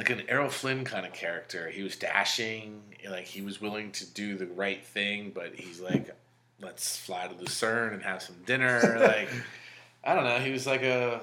like 0.02 0.10
an 0.20 0.24
Errol 0.28 0.50
Flynn 0.50 0.84
kind 0.84 1.06
of 1.06 1.14
character. 1.14 1.70
He 1.70 1.84
was 1.84 1.96
dashing, 1.96 2.82
like 3.08 3.26
he 3.26 3.42
was 3.42 3.62
willing 3.62 3.92
to 3.92 4.06
do 4.14 4.36
the 4.36 4.48
right 4.48 4.84
thing, 4.84 5.32
but 5.34 5.54
he's 5.54 5.80
like, 5.80 6.16
let's 6.60 6.98
fly 6.98 7.28
to 7.28 7.36
Lucerne 7.36 7.94
and 7.94 8.02
have 8.02 8.22
some 8.24 8.36
dinner. 8.48 8.98
like, 9.00 9.30
I 10.04 10.16
don't 10.16 10.24
know. 10.24 10.40
He 10.40 10.52
was 10.52 10.66
like 10.66 10.82
a. 10.82 11.22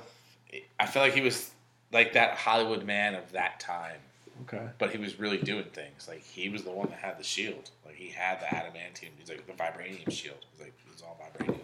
I 0.79 0.87
feel 0.87 1.03
like 1.03 1.13
he 1.15 1.21
was 1.21 1.51
like 1.93 2.13
that 2.13 2.35
Hollywood 2.37 2.85
man 2.85 3.15
of 3.17 3.33
that 3.33 3.59
time, 3.59 3.97
Okay. 4.43 4.65
but 4.79 4.91
he 4.91 4.99
was 4.99 5.19
really 5.19 5.39
doing 5.39 5.65
things. 5.73 6.07
Like 6.07 6.23
he 6.23 6.49
was 6.49 6.63
the 6.63 6.71
one 6.71 6.89
that 6.91 6.99
had 7.01 7.19
the 7.19 7.25
shield. 7.25 7.71
Like 7.85 7.97
he 7.97 8.09
had 8.11 8.41
the 8.41 8.47
adamantium. 8.47 9.09
He's 9.19 9.29
like 9.29 9.45
the 9.47 9.53
vibranium 9.55 10.11
shield. 10.13 10.37
It 10.41 10.47
was 10.53 10.61
like 10.61 10.75
it 10.87 10.93
was 10.93 11.03
all 11.03 11.19
vibranium. 11.21 11.59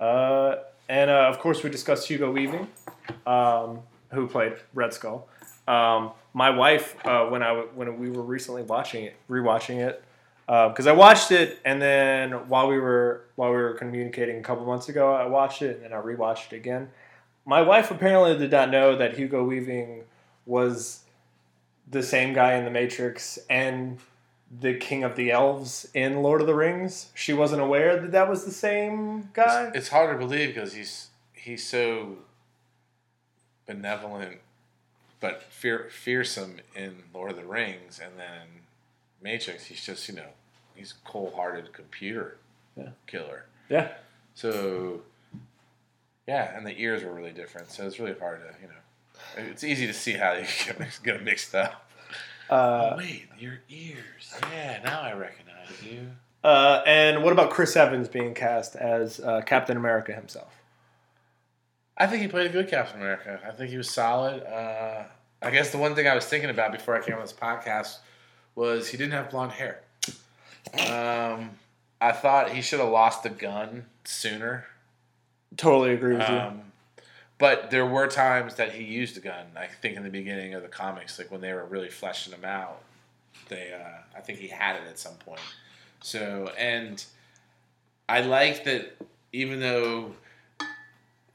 Uh, 0.00 0.62
and 0.88 1.10
uh, 1.10 1.24
of 1.28 1.40
course, 1.40 1.62
we 1.64 1.70
discussed 1.70 2.06
Hugo 2.06 2.30
Weaving, 2.30 2.68
um, 3.26 3.80
who 4.12 4.28
played 4.28 4.54
Red 4.74 4.94
Skull. 4.94 5.26
Um, 5.68 6.12
my 6.32 6.50
wife, 6.50 6.96
uh, 7.04 7.26
when 7.26 7.42
I 7.42 7.52
when 7.74 7.98
we 7.98 8.10
were 8.10 8.22
recently 8.22 8.62
watching 8.62 9.04
it, 9.04 9.16
rewatching 9.28 9.86
it, 9.86 10.02
because 10.46 10.86
I 10.86 10.92
watched 10.92 11.30
it, 11.30 11.58
and 11.64 11.80
then 11.80 12.48
while 12.48 12.68
we 12.68 12.78
were 12.78 13.24
while 13.36 13.50
we 13.50 13.56
were 13.56 13.74
communicating 13.74 14.38
a 14.38 14.42
couple 14.42 14.64
months 14.64 14.88
ago, 14.88 15.12
I 15.12 15.26
watched 15.26 15.62
it, 15.62 15.76
and 15.76 15.84
then 15.84 15.92
I 15.92 16.00
rewatched 16.00 16.52
it 16.52 16.56
again. 16.56 16.90
My 17.44 17.62
wife 17.62 17.90
apparently 17.90 18.36
did 18.38 18.50
not 18.50 18.70
know 18.70 18.96
that 18.96 19.16
Hugo 19.16 19.44
Weaving 19.44 20.04
was 20.46 21.04
the 21.90 22.02
same 22.02 22.34
guy 22.34 22.54
in 22.54 22.64
The 22.64 22.70
Matrix 22.70 23.38
and 23.48 23.98
the 24.60 24.74
King 24.74 25.04
of 25.04 25.16
the 25.16 25.30
Elves 25.30 25.88
in 25.94 26.22
Lord 26.22 26.40
of 26.40 26.46
the 26.46 26.54
Rings. 26.54 27.10
She 27.14 27.32
wasn't 27.34 27.60
aware 27.60 28.00
that 28.00 28.12
that 28.12 28.28
was 28.28 28.44
the 28.44 28.52
same 28.52 29.30
guy. 29.34 29.66
It's, 29.68 29.76
it's 29.76 29.88
hard 29.88 30.18
to 30.18 30.18
believe 30.18 30.54
because 30.54 30.72
he's 30.72 31.08
he's 31.32 31.66
so 31.66 32.16
benevolent, 33.66 34.38
but 35.20 35.42
fear, 35.42 35.88
fearsome 35.90 36.56
in 36.76 37.02
Lord 37.14 37.30
of 37.32 37.36
the 37.36 37.44
Rings, 37.44 38.00
and 38.02 38.12
then 38.18 38.62
Matrix. 39.22 39.64
He's 39.66 39.84
just 39.84 40.08
you 40.08 40.14
know 40.14 40.28
he's 40.74 40.92
a 40.92 41.08
cold-hearted 41.08 41.72
computer 41.72 42.38
Yeah. 42.76 42.90
killer. 43.06 43.46
Yeah. 43.68 43.88
So 44.34 45.02
Yeah, 46.26 46.56
and 46.56 46.66
the 46.66 46.78
ears 46.80 47.02
were 47.04 47.12
really 47.12 47.32
different, 47.32 47.70
so 47.70 47.86
it's 47.86 47.98
really 47.98 48.18
hard 48.18 48.40
to 48.40 48.54
you 48.62 48.68
know. 48.68 49.50
It's 49.50 49.64
easy 49.64 49.86
to 49.86 49.92
see 49.94 50.12
how 50.12 50.34
get 50.66 50.78
mixed, 50.78 51.02
get 51.04 51.22
mixed 51.24 51.54
up. 51.54 51.90
Uh, 52.50 52.90
oh, 52.92 52.96
wait, 52.96 53.26
your 53.38 53.58
ears. 53.68 54.34
Yeah, 54.52 54.80
now 54.84 55.00
I 55.02 55.12
recognize 55.12 55.82
you. 55.84 56.08
uh, 56.44 56.82
and 56.86 57.22
what 57.22 57.32
about 57.32 57.50
Chris 57.50 57.76
Evans 57.76 58.08
being 58.08 58.32
cast 58.32 58.74
as 58.76 59.20
uh, 59.20 59.42
Captain 59.44 59.76
America 59.76 60.12
himself? 60.14 60.54
I 61.98 62.06
think 62.06 62.22
he 62.22 62.28
played 62.28 62.46
a 62.46 62.52
good 62.52 62.68
Captain 62.68 63.00
America. 63.00 63.40
I 63.46 63.50
think 63.50 63.70
he 63.70 63.76
was 63.76 63.90
solid. 63.90 64.42
Uh, 64.44 65.02
I 65.42 65.50
guess 65.50 65.70
the 65.70 65.78
one 65.78 65.94
thing 65.94 66.06
I 66.06 66.14
was 66.14 66.24
thinking 66.24 66.48
about 66.50 66.72
before 66.72 66.96
I 66.96 67.04
came 67.04 67.14
on 67.14 67.20
this 67.20 67.32
podcast 67.32 67.98
was 68.54 68.88
he 68.88 68.96
didn't 68.96 69.12
have 69.12 69.30
blonde 69.30 69.52
hair. 69.52 69.80
Um, 70.74 71.50
I 72.00 72.12
thought 72.12 72.50
he 72.50 72.62
should 72.62 72.80
have 72.80 72.88
lost 72.88 73.24
the 73.24 73.30
gun 73.30 73.86
sooner. 74.04 74.66
Totally 75.56 75.92
agree 75.92 76.16
with 76.16 76.28
you. 76.28 76.36
Um, 76.36 76.62
but 77.38 77.70
there 77.70 77.86
were 77.86 78.06
times 78.06 78.56
that 78.56 78.72
he 78.72 78.84
used 78.84 79.16
a 79.16 79.20
gun. 79.20 79.46
I 79.56 79.66
think 79.66 79.96
in 79.96 80.02
the 80.02 80.10
beginning 80.10 80.54
of 80.54 80.62
the 80.62 80.68
comics, 80.68 81.18
like 81.18 81.30
when 81.30 81.40
they 81.40 81.52
were 81.52 81.64
really 81.64 81.88
fleshing 81.88 82.32
him 82.32 82.44
out, 82.44 82.82
they 83.48 83.72
uh, 83.72 84.02
I 84.16 84.20
think 84.20 84.38
he 84.38 84.48
had 84.48 84.76
it 84.76 84.82
at 84.88 84.98
some 84.98 85.14
point. 85.14 85.40
So 86.00 86.52
and 86.58 87.04
I 88.08 88.20
like 88.22 88.64
that 88.64 88.96
even 89.32 89.60
though 89.60 90.14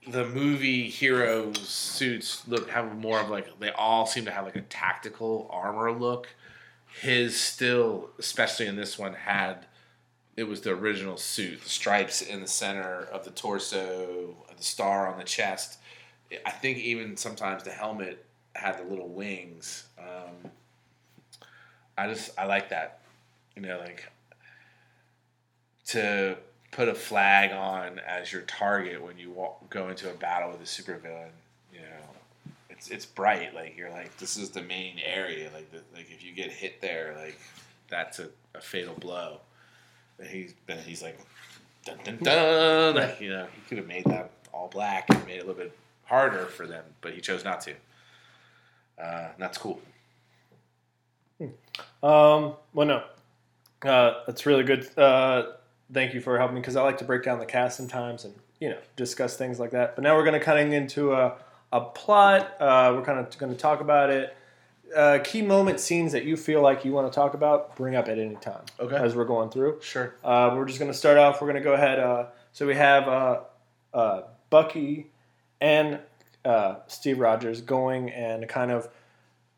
the 0.07 0.25
movie 0.25 0.89
heroes 0.89 1.59
suits 1.59 2.47
look 2.47 2.69
have 2.69 2.95
more 2.97 3.19
of 3.19 3.29
like 3.29 3.59
they 3.59 3.71
all 3.71 4.05
seem 4.05 4.25
to 4.25 4.31
have 4.31 4.45
like 4.45 4.55
a 4.55 4.61
tactical 4.61 5.47
armor 5.51 5.91
look. 5.91 6.29
His 7.01 7.39
still, 7.39 8.11
especially 8.19 8.67
in 8.67 8.75
this 8.75 8.99
one, 8.99 9.13
had 9.13 9.65
it 10.35 10.43
was 10.43 10.61
the 10.61 10.71
original 10.71 11.17
suit, 11.17 11.61
the 11.61 11.69
stripes 11.69 12.21
in 12.21 12.41
the 12.41 12.47
center 12.47 13.07
of 13.11 13.23
the 13.23 13.31
torso, 13.31 14.35
the 14.55 14.63
star 14.63 15.11
on 15.11 15.17
the 15.17 15.23
chest. 15.23 15.79
I 16.45 16.51
think 16.51 16.79
even 16.79 17.17
sometimes 17.17 17.63
the 17.63 17.71
helmet 17.71 18.25
had 18.55 18.79
the 18.79 18.83
little 18.83 19.09
wings. 19.09 19.85
Um, 19.99 20.51
I 21.97 22.07
just 22.07 22.31
I 22.37 22.45
like 22.45 22.69
that, 22.69 23.01
you 23.55 23.61
know, 23.61 23.79
like 23.79 24.09
to 25.87 26.37
put 26.73 26.87
a 26.87 26.95
flag 26.95 27.51
on 27.51 27.99
as 27.99 28.31
your 28.31 28.41
target 28.43 29.01
when 29.01 29.17
you 29.17 29.31
walk, 29.31 29.69
go 29.69 29.89
into 29.89 30.09
a 30.09 30.13
battle 30.13 30.51
with 30.51 30.61
a 30.61 30.63
supervillain. 30.63 31.29
You 31.71 31.79
know, 31.81 32.51
it's 32.69 32.89
it's 32.89 33.05
bright. 33.05 33.53
Like 33.53 33.77
you're 33.77 33.89
like 33.89 34.17
this 34.17 34.37
is 34.37 34.49
the 34.49 34.61
main 34.61 34.99
area. 35.03 35.49
Like 35.53 35.71
the, 35.71 35.81
like 35.95 36.11
if 36.11 36.23
you 36.23 36.33
get 36.33 36.51
hit 36.51 36.81
there, 36.81 37.15
like 37.17 37.39
that's 37.89 38.19
a, 38.19 38.29
a 38.55 38.61
fatal 38.61 38.95
blow. 38.95 39.39
And 40.19 40.27
he's 40.27 40.53
he's 40.85 41.01
like 41.01 41.19
dun 41.85 41.97
dun 42.03 42.17
dun. 42.21 42.95
Like, 42.95 43.21
you 43.21 43.29
know, 43.29 43.47
he 43.55 43.61
could 43.67 43.77
have 43.77 43.87
made 43.87 44.05
that 44.05 44.31
all 44.51 44.67
black 44.67 45.09
and 45.09 45.25
made 45.25 45.37
it 45.37 45.43
a 45.43 45.45
little 45.45 45.61
bit 45.61 45.77
harder 46.05 46.45
for 46.45 46.67
them, 46.67 46.83
but 47.01 47.13
he 47.13 47.21
chose 47.21 47.43
not 47.43 47.61
to. 47.61 47.73
Uh, 49.01 49.29
that's 49.37 49.57
cool. 49.57 49.81
Um, 52.01 52.53
well, 52.73 52.87
no, 52.87 53.03
uh, 53.83 54.23
that's 54.25 54.45
really 54.45 54.63
good. 54.63 54.87
Uh, 54.97 55.53
thank 55.91 56.13
you 56.13 56.21
for 56.21 56.37
helping 56.37 56.55
me 56.55 56.61
because 56.61 56.75
I 56.75 56.83
like 56.83 56.97
to 56.99 57.05
break 57.05 57.23
down 57.23 57.39
the 57.39 57.45
cast 57.45 57.77
sometimes 57.77 58.25
and 58.25 58.33
you 58.59 58.69
know 58.69 58.77
discuss 58.95 59.35
things 59.35 59.59
like 59.59 59.71
that. 59.71 59.95
But 59.95 60.03
now 60.03 60.15
we're 60.15 60.23
going 60.23 60.39
to 60.39 60.45
kind 60.45 60.59
of 60.59 60.73
into 60.73 61.13
a, 61.13 61.35
a 61.71 61.81
plot. 61.81 62.55
Uh, 62.59 62.93
we're 62.95 63.03
kind 63.03 63.19
of 63.19 63.37
going 63.37 63.53
to 63.53 63.59
talk 63.59 63.81
about 63.81 64.09
it. 64.09 64.35
Uh, 64.95 65.19
key 65.23 65.41
moment 65.41 65.79
scenes 65.79 66.11
that 66.11 66.23
you 66.23 66.37
feel 66.37 66.61
like 66.61 66.85
you 66.85 66.91
want 66.91 67.11
to 67.11 67.15
talk 67.15 67.33
about, 67.33 67.75
bring 67.75 67.95
up 67.95 68.07
at 68.07 68.19
any 68.19 68.35
time. 68.35 68.61
Okay. 68.79 68.95
As 68.95 69.15
we're 69.15 69.25
going 69.25 69.49
through. 69.49 69.79
Sure. 69.81 70.13
Uh, 70.23 70.53
we're 70.55 70.65
just 70.65 70.77
going 70.77 70.91
to 70.91 70.97
start 70.97 71.17
off. 71.17 71.41
We're 71.41 71.47
going 71.47 71.61
to 71.61 71.67
go 71.67 71.73
ahead. 71.73 71.99
Uh, 71.99 72.27
so 72.51 72.67
we 72.67 72.75
have 72.75 73.07
uh, 73.07 73.39
uh, 73.91 74.21
Bucky 74.51 75.09
and 75.59 75.99
uh, 76.45 76.75
Steve 76.87 77.19
Rogers 77.19 77.61
going 77.61 78.11
and 78.11 78.47
kind 78.47 78.69
of 78.69 78.87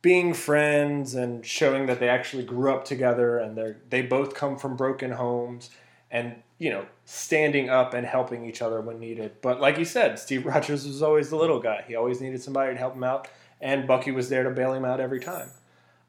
being 0.02 0.34
friends 0.34 1.16
and 1.16 1.46
showing 1.46 1.88
that 1.88 2.00
they 2.00 2.08
actually 2.08 2.44
grew 2.44 2.72
up 2.72 2.86
together 2.86 3.40
and 3.40 3.58
they 3.58 3.74
they 3.90 4.02
both 4.04 4.36
come 4.36 4.56
from 4.56 4.76
broken 4.76 5.12
homes 5.12 5.72
and 6.12 6.36
you 6.58 6.70
know 6.70 6.86
standing 7.06 7.70
up 7.70 7.94
and 7.94 8.06
helping 8.06 8.46
each 8.46 8.62
other 8.62 8.82
when 8.82 9.00
needed. 9.00 9.34
But 9.42 9.60
like 9.60 9.78
you 9.78 9.86
said, 9.86 10.20
Steve 10.20 10.46
Rogers 10.46 10.86
was 10.86 11.02
always 11.02 11.30
the 11.30 11.36
little 11.36 11.60
guy. 11.60 11.84
He 11.88 11.96
always 11.96 12.22
needed 12.22 12.42
somebody 12.42 12.74
to 12.74 12.80
help 12.80 12.96
him 12.96 13.04
out, 13.04 13.28
and 13.62 13.88
Bucky 13.88 14.12
was 14.12 14.30
there 14.30 14.44
to 14.44 14.50
bail 14.50 14.74
him 14.74 14.86
out 14.86 15.00
every 15.00 15.20
time. 15.20 15.50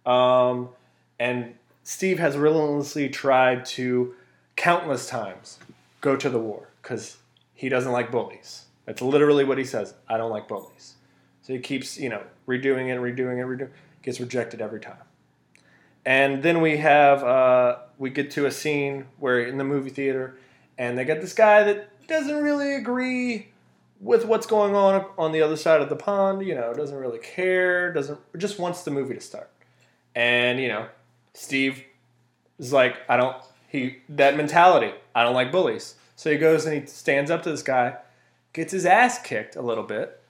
Um, 0.05 0.71
and 1.19 1.55
Steve 1.83 2.19
has 2.19 2.37
relentlessly 2.37 3.09
tried 3.09 3.65
to 3.67 4.15
countless 4.57 5.09
times 5.09 5.59
go 6.01 6.17
to 6.17 6.31
the 6.31 6.39
war 6.39 6.69
because 6.83 7.19
he 7.55 7.69
doesn't 7.69 7.93
like 7.93 8.11
bullies. 8.11 8.67
That's 8.85 9.03
literally 9.03 9.45
what 9.45 9.59
he 9.59 9.65
says. 9.65 9.95
I 10.09 10.17
don't 10.17 10.31
like 10.31 10.47
bullies. 10.47 10.95
So 11.43 11.53
he 11.53 11.59
keeps, 11.59 11.99
you 11.99 12.09
know, 12.09 12.23
redoing 12.47 12.89
it, 12.89 12.99
redoing 13.01 13.39
it, 13.39 13.47
redoing. 13.47 13.71
Gets 14.03 14.21
rejected 14.21 14.61
every 14.61 14.81
time. 14.81 14.99
And 16.07 16.45
then 16.45 16.61
we 16.61 16.77
have 16.77 17.25
uh, 17.25 17.79
we 17.99 18.11
get 18.11 18.31
to 18.33 18.47
a 18.47 18.53
scene 18.53 19.07
where 19.19 19.41
in 19.41 19.59
the 19.59 19.65
movie 19.65 19.91
theater, 19.91 20.39
and 20.79 20.97
they 20.97 21.05
got 21.05 21.21
this 21.21 21.33
guy 21.35 21.65
that 21.65 22.07
doesn't 22.07 22.43
really 22.43 22.75
agree 22.75 23.49
with 24.01 24.25
what's 24.25 24.47
going 24.47 24.77
on 24.77 25.05
on 25.19 25.33
the 25.33 25.43
other 25.43 25.57
side 25.57 25.81
of 25.81 25.89
the 25.89 25.97
pond. 25.97 26.47
You 26.47 26.55
know, 26.55 26.73
doesn't 26.73 26.97
really 26.97 27.19
care. 27.19 27.93
Doesn't 27.93 28.21
just 28.39 28.61
wants 28.61 28.85
the 28.85 28.93
movie 28.93 29.15
to 29.15 29.21
start. 29.21 29.51
And 30.15 30.61
you 30.61 30.69
know, 30.69 30.87
Steve 31.35 31.83
is 32.61 32.73
like, 32.73 32.99
I 33.09 33.17
don't. 33.17 33.37
He 33.69 33.99
that 34.11 34.37
mentality. 34.37 34.93
I 35.13 35.25
don't 35.25 35.35
like 35.35 35.51
bullies. 35.51 35.97
So 36.15 36.31
he 36.31 36.39
goes 36.39 36.67
and 36.67 36.81
he 36.81 36.87
stands 36.87 37.33
up 37.33 37.43
to 37.43 37.51
this 37.51 37.65
guy, 37.65 37.97
gets 38.53 38.73
his 38.73 38.87
ass 38.87 39.21
kicked 39.21 39.57
a 39.57 39.61
little 39.61 39.85
bit. 39.85 40.23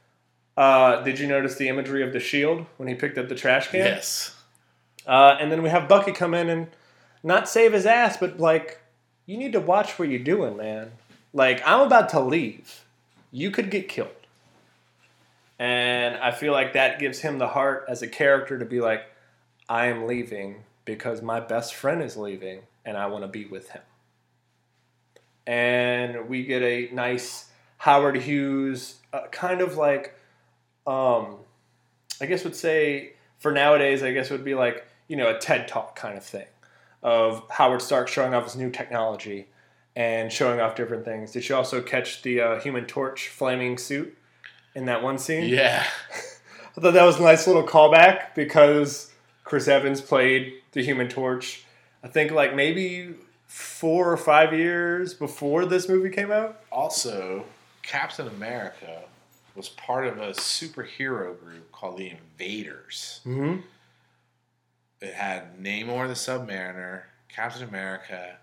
Uh, 0.57 1.03
did 1.03 1.19
you 1.19 1.27
notice 1.27 1.57
the 1.57 1.69
imagery 1.69 2.03
of 2.03 2.15
the 2.15 2.19
shield 2.19 2.65
when 2.79 2.89
he 2.89 2.95
picked 2.95 3.19
up 3.19 3.29
the 3.29 3.35
trash 3.35 3.69
can? 3.69 3.81
Yes. 3.81 4.36
Uh, 5.07 5.37
and 5.41 5.53
then 5.53 5.63
we 5.63 5.69
have 5.69 5.89
Bucky 5.89 6.13
come 6.13 6.35
in 6.35 6.49
and 6.49 6.69
not 7.23 7.49
save 7.49 7.73
his 7.73 7.87
ass, 7.87 8.17
but 8.17 8.41
like, 8.41 8.81
you 9.27 9.37
need 9.37 9.53
to 9.53 9.61
watch 9.61 9.99
what 9.99 10.09
you're 10.09 10.19
doing, 10.19 10.57
man. 10.57 10.93
Like, 11.33 11.63
I'm 11.67 11.81
about 11.81 12.09
to 12.11 12.21
leave. 12.21 12.85
You 13.31 13.51
could 13.51 13.71
get 13.71 13.89
killed. 13.89 14.11
And 15.59 16.17
I 16.17 16.33
feel 16.33 16.53
like 16.53 16.75
that 16.75 16.99
gives 16.99 17.21
him 17.21 17.39
the 17.39 17.49
heart 17.49 17.87
as 17.89 18.03
a 18.03 18.09
character 18.09 18.59
to 18.59 18.65
be 18.65 18.81
like, 18.81 19.05
I 19.69 19.87
am 19.87 20.07
leaving 20.07 20.65
because 20.85 21.23
my 21.23 21.41
best 21.41 21.75
friend 21.75 22.03
is 22.03 22.17
leaving 22.17 22.61
and 22.85 22.97
I 22.97 23.07
want 23.07 23.25
to 23.25 23.29
be 23.29 23.47
with 23.47 23.71
him. 23.71 23.83
And 25.47 26.29
we 26.29 26.45
get 26.45 26.63
a 26.63 26.93
nice 26.93 27.49
Howard 27.79 28.17
Hughes, 28.17 28.97
uh, 29.13 29.27
kind 29.31 29.61
of 29.61 29.77
like, 29.77 30.15
um, 30.87 31.37
I 32.21 32.27
guess 32.27 32.45
would 32.45 32.57
say 32.57 33.13
for 33.39 33.53
nowadays, 33.53 34.03
I 34.03 34.13
guess 34.13 34.31
would 34.31 34.45
be 34.45 34.55
like, 34.55 34.85
you 35.09 35.17
know, 35.17 35.29
a 35.29 35.39
TED 35.39 35.69
Talk 35.69 35.97
kind 35.97 36.17
of 36.17 36.25
thing 36.25 36.47
of 37.03 37.45
Howard 37.51 37.83
Stark 37.83 38.09
showing 38.09 38.35
off 38.35 38.45
his 38.45 38.57
new 38.57 38.71
technology 38.71 39.47
and 39.95 40.33
showing 40.33 40.61
off 40.61 40.75
different 40.75 41.05
things. 41.05 41.33
Did 41.33 41.49
you 41.49 41.55
also 41.55 41.81
catch 41.81 42.23
the 42.23 42.41
uh, 42.41 42.61
Human 42.61 42.85
Torch 42.85 43.29
flaming 43.29 43.79
suit 43.79 44.17
in 44.75 44.87
that 44.87 45.03
one 45.03 45.19
scene? 45.19 45.49
Yeah. 45.49 45.85
I 46.77 46.81
thought 46.81 46.93
that 46.93 47.05
was 47.05 47.19
a 47.19 47.23
nice 47.23 47.47
little 47.47 47.63
callback 47.63 48.35
because 48.35 49.11
Chris 49.45 49.69
Evans 49.69 50.01
played 50.01 50.55
the 50.73 50.83
Human 50.83 51.09
Torch. 51.09 51.65
I 52.05 52.09
think 52.09 52.33
like 52.33 52.55
maybe 52.55 53.15
four 53.47 54.11
or 54.11 54.17
five 54.17 54.53
years 54.53 55.15
before 55.15 55.65
this 55.65 55.89
movie 55.89 56.11
came 56.11 56.31
out. 56.31 56.61
Also, 56.71 57.45
Captain 57.83 58.29
America 58.29 59.05
was 59.55 59.71
part 59.71 60.07
of 60.07 60.19
a 60.19 60.33
superhero 60.33 61.39
group 61.41 61.73
called 61.73 61.97
the 61.97 62.11
Invaders. 62.11 63.21
Mm-hmm. 63.25 63.61
It 65.01 65.15
had 65.15 65.59
Namor 65.59 66.09
the 66.09 66.15
Submariner, 66.15 67.03
Captain 67.29 67.69
America. 67.69 68.39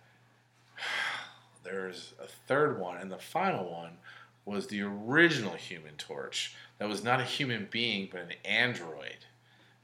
There's 1.64 2.14
a 2.22 2.28
third 2.28 2.80
one, 2.80 2.98
and 2.98 3.12
the 3.12 3.18
final 3.18 3.72
one 3.72 3.98
was 4.46 4.68
the 4.68 4.82
original 4.82 5.54
Human 5.54 5.96
Torch. 5.96 6.56
That 6.78 6.90
was 6.90 7.04
not 7.04 7.22
a 7.22 7.26
human 7.26 7.68
being, 7.72 8.10
but 8.12 8.22
an 8.22 8.34
android 8.44 9.26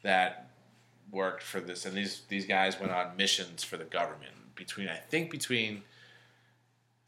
that 0.03 0.49
worked 1.11 1.43
for 1.43 1.59
this. 1.59 1.85
And 1.85 1.95
these 1.95 2.21
these 2.27 2.45
guys 2.45 2.79
went 2.79 2.91
on 2.91 3.15
missions 3.15 3.63
for 3.63 3.77
the 3.77 3.85
government. 3.85 4.33
Between 4.55 4.89
I 4.89 4.97
think 4.97 5.31
between 5.31 5.83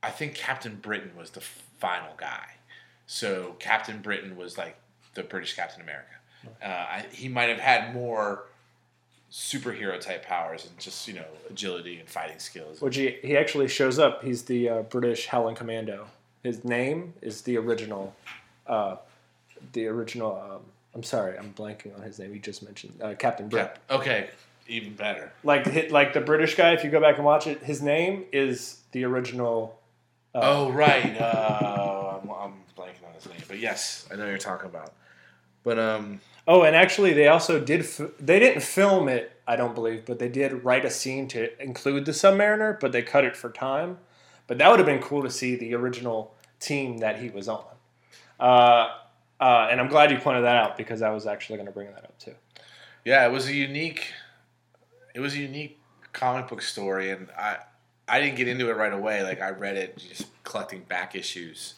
I 0.02 0.10
think 0.10 0.36
Captain 0.36 0.78
Britain 0.78 1.12
was 1.18 1.32
the 1.32 1.42
final 1.42 2.14
guy. 2.18 2.56
So 3.06 3.56
Captain 3.60 4.00
Britain 4.02 4.38
was 4.38 4.58
like 4.58 4.78
the 5.14 5.24
British 5.24 5.56
Captain 5.56 5.82
America. 5.82 6.08
Uh, 6.64 6.68
I, 6.68 7.06
he 7.12 7.28
might 7.28 7.50
have 7.50 7.60
had 7.60 7.94
more 7.94 8.46
superhero 9.32 10.00
type 10.00 10.26
powers 10.26 10.66
and 10.66 10.78
just 10.78 11.08
you 11.08 11.14
know 11.14 11.26
agility 11.50 12.00
and 12.00 12.10
fighting 12.10 12.40
skills. 12.40 12.82
Which 12.82 12.98
he, 12.98 13.18
he 13.24 13.38
actually 13.38 13.68
shows 13.68 13.98
up. 14.00 14.24
He's 14.24 14.44
the 14.44 14.70
uh, 14.70 14.82
British 14.84 15.28
Howling 15.28 15.56
Commando. 15.56 16.08
His 16.44 16.66
name 16.66 17.14
is 17.22 17.42
the 17.42 17.58
original, 17.58 18.16
uh, 18.68 18.98
the 19.74 19.88
original. 19.88 20.36
Um, 20.36 20.62
I'm 20.94 21.04
sorry, 21.04 21.38
I'm 21.38 21.54
blanking 21.54 21.96
on 21.96 22.02
his 22.02 22.20
name. 22.20 22.34
You 22.34 22.40
just 22.40 22.64
mentioned 22.64 22.94
uh, 23.02 23.14
Captain 23.18 23.48
Britain. 23.48 23.70
Cap- 23.70 24.00
okay, 24.02 24.30
even 24.68 24.94
better. 24.96 25.32
Like 25.44 25.66
hit, 25.66 25.92
like 25.92 26.14
the 26.14 26.22
British 26.22 26.56
guy. 26.56 26.74
If 26.74 26.84
you 26.84 26.90
go 26.90 27.00
back 27.00 27.16
and 27.16 27.26
watch 27.26 27.48
it, 27.48 27.64
his 27.64 27.82
name 27.82 28.26
is 28.34 28.82
the 28.92 29.06
original. 29.06 29.80
oh 30.36 30.72
right, 30.72 31.16
uh, 31.20 32.20
I'm, 32.22 32.30
I'm 32.30 32.54
blanking 32.78 33.08
on 33.08 33.14
his 33.14 33.22
his 33.24 33.32
name, 33.32 33.42
but 33.48 33.60
yes, 33.60 34.08
I 34.12 34.16
know 34.16 34.24
what 34.24 34.30
you're 34.30 34.38
talking 34.38 34.68
about. 34.68 34.94
But 35.64 35.80
um, 35.80 36.20
Oh, 36.48 36.64
and 36.64 36.76
actually, 36.76 37.14
they 37.14 37.28
also 37.28 37.60
did. 37.60 37.82
F- 37.82 38.12
they 38.20 38.40
didn't 38.40 38.62
film 38.62 39.08
it, 39.08 39.32
I 39.48 39.56
don't 39.56 39.76
believe, 39.76 40.06
but 40.06 40.20
they 40.20 40.30
did 40.30 40.64
write 40.64 40.86
a 40.86 40.90
scene 40.90 41.28
to 41.30 41.62
include 41.62 42.06
the 42.06 42.12
Submariner, 42.12 42.80
but 42.80 42.92
they 42.92 43.02
cut 43.02 43.24
it 43.24 43.36
for 43.36 43.50
time. 43.50 44.00
But 44.48 44.58
that 44.58 44.70
would 44.70 44.80
have 44.80 44.86
been 44.88 45.02
cool 45.02 45.22
to 45.24 45.30
see 45.30 45.56
the 45.56 45.74
original 45.76 46.34
team 46.60 46.98
that 46.98 47.20
he 47.20 47.30
was 47.30 47.48
on. 47.48 47.64
Uh, 48.40 48.90
uh, 49.40 49.68
and 49.72 49.80
I'm 49.80 49.88
glad 49.88 50.12
you 50.12 50.18
pointed 50.18 50.44
that 50.44 50.56
out 50.56 50.78
because 50.78 51.02
I 51.02 51.12
was 51.12 51.26
actually 51.28 51.58
going 51.58 51.68
to 51.68 51.72
bring 51.72 51.88
that 51.94 52.04
up 52.04 52.18
too. 52.20 52.36
yeah, 53.06 53.26
it 53.26 53.32
was 53.32 53.48
a 53.48 53.54
unique, 53.54 54.12
it 55.16 55.20
was 55.20 55.34
a 55.36 55.40
unique 55.40 55.80
comic 56.12 56.48
book 56.48 56.62
story, 56.62 57.12
and 57.12 57.30
I 57.38 57.58
I 58.08 58.20
didn't 58.20 58.36
get 58.36 58.48
into 58.48 58.70
it 58.70 58.76
right 58.76 58.92
away. 58.92 59.24
Like 59.24 59.42
I 59.42 59.50
read 59.52 59.78
it 59.78 59.98
just 59.98 60.26
collecting 60.44 60.82
back 60.82 61.16
issues, 61.16 61.76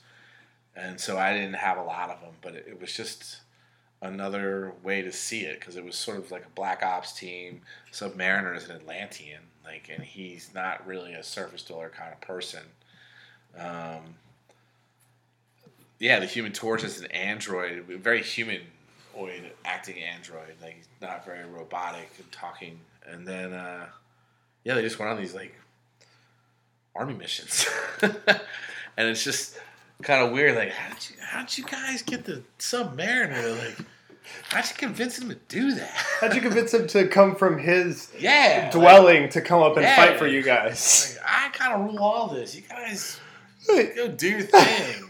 and 0.76 1.00
so 1.00 1.18
I 1.18 1.34
didn't 1.34 1.56
have 1.56 1.78
a 1.78 1.84
lot 1.84 2.10
of 2.10 2.22
them. 2.22 2.34
But 2.42 2.56
it, 2.56 2.66
it 2.70 2.82
was 2.82 2.94
just 2.94 3.42
another 4.04 4.74
way 4.84 5.02
to 5.02 5.12
see 5.12 5.42
it 5.42 5.60
because 5.60 5.78
it 5.78 5.84
was 5.84 5.96
sort 5.96 6.18
of 6.18 6.30
like 6.30 6.46
a 6.46 6.50
black 6.50 6.84
ops 6.84 7.14
team. 7.14 7.62
Submariner 7.92 8.56
is 8.56 8.70
an 8.70 8.76
Atlantean, 8.76 9.40
like, 9.66 9.90
and 9.94 10.04
he's 10.04 10.52
not 10.54 10.86
really 10.86 11.14
a 11.14 11.24
surface 11.24 11.64
dweller 11.64 11.90
kind 11.90 12.12
of 12.12 12.22
person. 12.22 12.62
Um, 13.58 14.16
yeah, 16.00 16.20
the 16.20 16.26
Human 16.26 16.52
Torch 16.52 16.84
is 16.84 17.00
an 17.00 17.10
android, 17.12 17.86
very 17.86 18.22
humanoid 18.22 18.62
acting 19.64 20.04
android. 20.04 20.56
Like 20.62 20.76
he's 20.76 20.88
not 21.02 21.26
very 21.26 21.46
robotic 21.46 22.10
and 22.18 22.30
talking. 22.32 22.80
And 23.08 23.26
then, 23.26 23.54
uh, 23.54 23.88
yeah, 24.66 24.76
they 24.76 24.82
just 24.82 25.00
went 25.00 25.12
on 25.12 25.18
these 25.18 25.34
like 25.34 25.56
army 26.94 27.14
missions, 27.14 27.68
and 28.02 29.08
it's 29.08 29.24
just 29.24 29.58
kind 30.04 30.24
of 30.26 30.32
weird. 30.32 30.56
Like, 30.56 30.72
how 30.72 30.94
did 30.94 31.10
you 31.10 31.16
how 31.22 31.40
did 31.42 31.58
you 31.58 31.64
guys 31.66 32.02
get 32.02 32.26
the 32.26 32.44
Submariner? 32.60 33.58
Like, 33.58 33.86
how'd 34.50 34.66
you 34.70 34.76
convince 34.76 35.20
him 35.20 35.30
to 35.30 35.36
do 35.48 35.74
that? 35.76 35.92
How'd 36.22 36.36
you 36.36 36.42
convince 36.42 36.74
him 36.74 36.88
to 36.88 37.08
come 37.08 37.36
from 37.36 37.58
his 37.58 38.12
Yeah, 38.20 38.70
dwelling 38.72 39.30
to 39.30 39.42
come 39.42 39.62
up 39.62 39.76
and 39.78 39.84
Yeah. 39.84 39.96
fight 39.96 40.18
for 40.20 40.28
you 40.28 40.44
guys? 40.44 41.18
Like, 41.22 41.26
I 41.30 41.50
kind 41.50 41.74
of 41.74 41.82
rule 41.94 42.00
all 42.04 42.28
this. 42.28 42.56
You 42.56 42.62
guys 42.62 43.20
go 43.68 44.08
do 44.10 44.30
your 44.30 44.42
thing. 44.42 45.10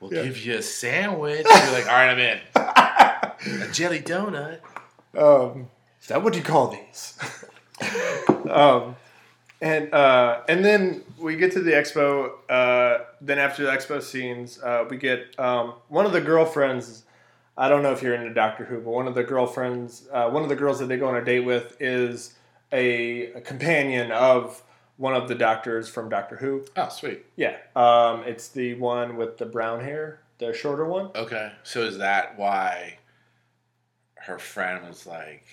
We'll 0.00 0.12
Yeah. 0.14 0.22
give 0.22 0.38
you 0.38 0.56
a 0.56 0.62
sandwich. 0.62 1.44
You're 1.44 1.72
like, 1.72 1.86
all 1.86 1.92
right, 1.92 2.08
I'm 2.10 2.18
in. 2.18 2.40
A 3.62 3.72
jelly 3.72 4.00
donut. 4.00 4.60
Um, 5.16 5.68
is 6.00 6.08
that 6.08 6.22
what 6.22 6.34
you 6.36 6.42
call 6.42 6.68
these? 6.68 7.18
um, 8.50 8.96
and 9.62 9.94
uh, 9.94 10.42
and 10.48 10.62
then 10.62 11.02
we 11.18 11.36
get 11.36 11.52
to 11.52 11.60
the 11.60 11.70
expo. 11.70 12.32
Uh, 12.50 13.04
then 13.20 13.38
after 13.38 13.62
the 13.62 13.70
expo 13.70 14.02
scenes, 14.02 14.60
uh, 14.62 14.84
we 14.90 14.98
get 14.98 15.38
um, 15.38 15.74
one 15.88 16.04
of 16.04 16.12
the 16.12 16.20
girlfriends. 16.20 17.04
I 17.56 17.68
don't 17.68 17.82
know 17.82 17.92
if 17.92 18.02
you're 18.02 18.14
into 18.14 18.34
Doctor 18.34 18.64
Who, 18.64 18.80
but 18.80 18.90
one 18.90 19.06
of 19.06 19.14
the 19.14 19.22
girlfriends, 19.22 20.08
uh, 20.12 20.28
one 20.30 20.42
of 20.42 20.48
the 20.48 20.56
girls 20.56 20.78
that 20.80 20.86
they 20.86 20.96
go 20.96 21.08
on 21.08 21.16
a 21.16 21.24
date 21.24 21.40
with, 21.40 21.76
is 21.80 22.34
a, 22.72 23.32
a 23.32 23.40
companion 23.40 24.10
of 24.10 24.62
one 24.96 25.14
of 25.14 25.28
the 25.28 25.34
doctors 25.34 25.88
from 25.88 26.08
Doctor 26.08 26.36
Who. 26.36 26.64
Oh, 26.76 26.88
sweet. 26.88 27.24
Yeah, 27.36 27.56
um, 27.76 28.24
it's 28.24 28.48
the 28.48 28.74
one 28.74 29.16
with 29.16 29.38
the 29.38 29.46
brown 29.46 29.80
hair, 29.80 30.20
the 30.38 30.52
shorter 30.52 30.84
one. 30.84 31.10
Okay. 31.14 31.52
So 31.62 31.82
is 31.82 31.98
that 31.98 32.38
why 32.38 32.98
her 34.14 34.38
friend 34.38 34.88
was 34.88 35.06
like, 35.06 35.44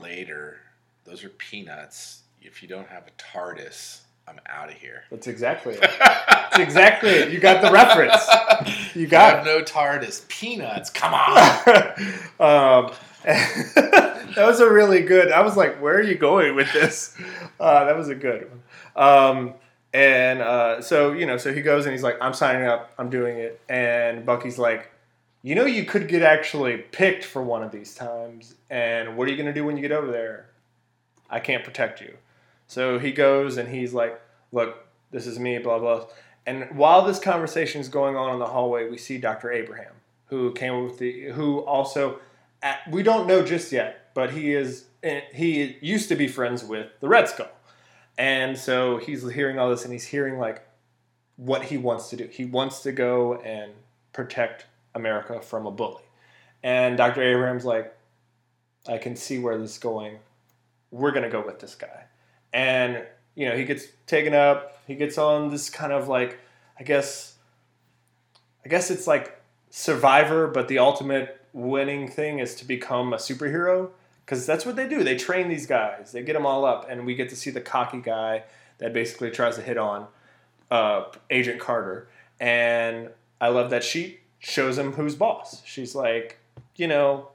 later, 0.00 0.58
those 1.04 1.24
are 1.24 1.30
peanuts. 1.30 2.22
If 2.42 2.62
you 2.62 2.68
don't 2.68 2.88
have 2.88 3.04
a 3.06 3.10
TARDIS, 3.22 4.00
I'm 4.26 4.40
out 4.46 4.68
of 4.70 4.74
here. 4.74 5.04
That's 5.10 5.26
exactly 5.26 5.74
it. 5.74 5.80
That's 5.80 6.58
exactly 6.58 7.10
it. 7.10 7.32
You 7.32 7.38
got 7.38 7.62
the 7.62 7.70
reference. 7.70 8.26
You 8.94 9.06
I 9.06 9.10
got 9.10 9.36
have 9.38 9.46
it. 9.46 9.50
no 9.50 9.62
TARDIS. 9.62 10.26
Peanuts. 10.28 10.90
Come 10.90 11.14
on. 11.14 11.28
um, 12.40 12.92
that 13.24 14.34
was 14.38 14.60
a 14.60 14.70
really 14.70 15.02
good. 15.02 15.30
I 15.32 15.42
was 15.42 15.56
like, 15.56 15.80
"Where 15.82 15.96
are 15.96 16.02
you 16.02 16.14
going 16.16 16.54
with 16.54 16.72
this?" 16.72 17.16
Uh, 17.58 17.84
that 17.84 17.96
was 17.96 18.08
a 18.08 18.14
good 18.14 18.48
one. 18.48 18.62
Um, 18.96 19.54
and 19.92 20.40
uh, 20.40 20.80
so 20.80 21.12
you 21.12 21.26
know, 21.26 21.36
so 21.36 21.52
he 21.52 21.60
goes 21.60 21.84
and 21.84 21.92
he's 21.92 22.02
like, 22.02 22.16
"I'm 22.20 22.32
signing 22.32 22.66
up. 22.66 22.92
I'm 22.98 23.10
doing 23.10 23.36
it." 23.36 23.60
And 23.68 24.24
Bucky's 24.24 24.58
like, 24.58 24.90
"You 25.42 25.54
know, 25.54 25.66
you 25.66 25.84
could 25.84 26.08
get 26.08 26.22
actually 26.22 26.78
picked 26.78 27.24
for 27.24 27.42
one 27.42 27.62
of 27.62 27.70
these 27.72 27.94
times. 27.94 28.54
And 28.70 29.16
what 29.16 29.28
are 29.28 29.30
you 29.30 29.36
going 29.36 29.52
to 29.52 29.52
do 29.52 29.64
when 29.66 29.76
you 29.76 29.82
get 29.82 29.92
over 29.92 30.10
there? 30.10 30.46
I 31.28 31.40
can't 31.40 31.64
protect 31.64 32.00
you." 32.00 32.16
So 32.70 33.00
he 33.00 33.10
goes 33.10 33.56
and 33.56 33.68
he's 33.68 33.92
like, 33.92 34.20
"Look, 34.52 34.86
this 35.10 35.26
is 35.26 35.40
me." 35.40 35.58
Blah 35.58 35.80
blah. 35.80 36.06
And 36.46 36.68
while 36.76 37.02
this 37.02 37.18
conversation 37.18 37.80
is 37.80 37.88
going 37.88 38.14
on 38.14 38.32
in 38.32 38.38
the 38.38 38.46
hallway, 38.46 38.88
we 38.88 38.96
see 38.96 39.18
Dr. 39.18 39.50
Abraham, 39.50 39.92
who 40.26 40.52
came 40.52 40.84
with 40.84 40.98
the, 40.98 41.30
who 41.30 41.58
also, 41.60 42.20
at, 42.62 42.78
we 42.88 43.02
don't 43.02 43.26
know 43.26 43.44
just 43.44 43.72
yet, 43.72 44.14
but 44.14 44.30
he 44.30 44.54
is, 44.54 44.84
eh, 45.02 45.20
he 45.34 45.78
used 45.80 46.08
to 46.10 46.14
be 46.14 46.28
friends 46.28 46.64
with 46.64 46.88
the 47.00 47.08
Red 47.08 47.28
Skull. 47.28 47.50
And 48.16 48.56
so 48.56 48.98
he's 48.98 49.28
hearing 49.32 49.58
all 49.58 49.68
this 49.68 49.84
and 49.84 49.92
he's 49.92 50.06
hearing 50.06 50.38
like 50.38 50.62
what 51.36 51.64
he 51.64 51.76
wants 51.76 52.08
to 52.10 52.16
do. 52.16 52.28
He 52.30 52.44
wants 52.44 52.82
to 52.82 52.92
go 52.92 53.34
and 53.36 53.72
protect 54.12 54.66
America 54.94 55.40
from 55.40 55.66
a 55.66 55.70
bully. 55.70 56.04
And 56.62 56.96
Dr. 56.96 57.22
Abraham's 57.22 57.64
like, 57.64 57.94
I 58.86 58.98
can 58.98 59.16
see 59.16 59.38
where 59.38 59.58
this 59.58 59.72
is 59.72 59.78
going. 59.78 60.18
We're 60.90 61.12
going 61.12 61.24
to 61.24 61.30
go 61.30 61.44
with 61.44 61.60
this 61.60 61.74
guy. 61.74 62.04
And, 62.52 63.04
you 63.34 63.48
know, 63.48 63.56
he 63.56 63.64
gets 63.64 63.86
taken 64.06 64.34
up. 64.34 64.80
He 64.86 64.94
gets 64.94 65.18
on 65.18 65.50
this 65.50 65.70
kind 65.70 65.92
of 65.92 66.08
like, 66.08 66.38
I 66.78 66.82
guess, 66.82 67.34
I 68.64 68.68
guess 68.68 68.90
it's 68.90 69.06
like 69.06 69.40
Survivor, 69.70 70.48
but 70.48 70.68
the 70.68 70.78
ultimate 70.78 71.40
winning 71.52 72.08
thing 72.08 72.38
is 72.38 72.54
to 72.56 72.64
become 72.64 73.12
a 73.12 73.16
superhero 73.16 73.90
because 74.24 74.46
that's 74.46 74.66
what 74.66 74.76
they 74.76 74.88
do. 74.88 75.02
They 75.02 75.16
train 75.16 75.48
these 75.48 75.66
guys. 75.66 76.12
They 76.12 76.22
get 76.22 76.34
them 76.34 76.46
all 76.46 76.64
up, 76.64 76.86
and 76.88 77.06
we 77.06 77.14
get 77.14 77.28
to 77.30 77.36
see 77.36 77.50
the 77.50 77.60
cocky 77.60 78.00
guy 78.00 78.44
that 78.78 78.92
basically 78.92 79.30
tries 79.30 79.56
to 79.56 79.62
hit 79.62 79.76
on 79.76 80.06
uh, 80.70 81.04
Agent 81.30 81.60
Carter. 81.60 82.08
And 82.38 83.10
I 83.40 83.48
love 83.48 83.70
that 83.70 83.84
she 83.84 84.20
shows 84.38 84.78
him 84.78 84.92
who's 84.92 85.14
boss. 85.14 85.62
She's 85.64 85.94
like, 85.94 86.38
you 86.76 86.86
know, 86.86 87.30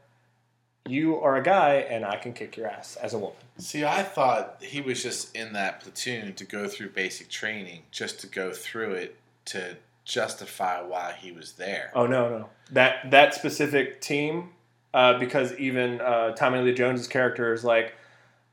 you 0.87 1.19
are 1.19 1.35
a 1.35 1.43
guy, 1.43 1.75
and 1.75 2.05
I 2.05 2.17
can 2.17 2.33
kick 2.33 2.57
your 2.57 2.67
ass 2.67 2.95
as 2.95 3.13
a 3.13 3.17
woman. 3.17 3.35
See, 3.57 3.83
I 3.83 4.03
thought 4.03 4.57
he 4.61 4.81
was 4.81 5.01
just 5.01 5.35
in 5.35 5.53
that 5.53 5.79
platoon 5.81 6.33
to 6.33 6.43
go 6.45 6.67
through 6.67 6.89
basic 6.89 7.29
training, 7.29 7.83
just 7.91 8.19
to 8.21 8.27
go 8.27 8.51
through 8.53 8.91
it 8.91 9.17
to 9.45 9.77
justify 10.03 10.81
why 10.81 11.15
he 11.19 11.31
was 11.31 11.53
there. 11.53 11.91
Oh 11.95 12.05
no, 12.05 12.29
no, 12.29 12.49
that 12.71 13.09
that 13.11 13.33
specific 13.33 14.01
team, 14.01 14.49
uh, 14.93 15.17
because 15.17 15.53
even 15.53 16.01
uh, 16.01 16.31
Tommy 16.33 16.59
Lee 16.59 16.73
Jones's 16.73 17.07
character 17.07 17.53
is 17.53 17.63
like, 17.63 17.95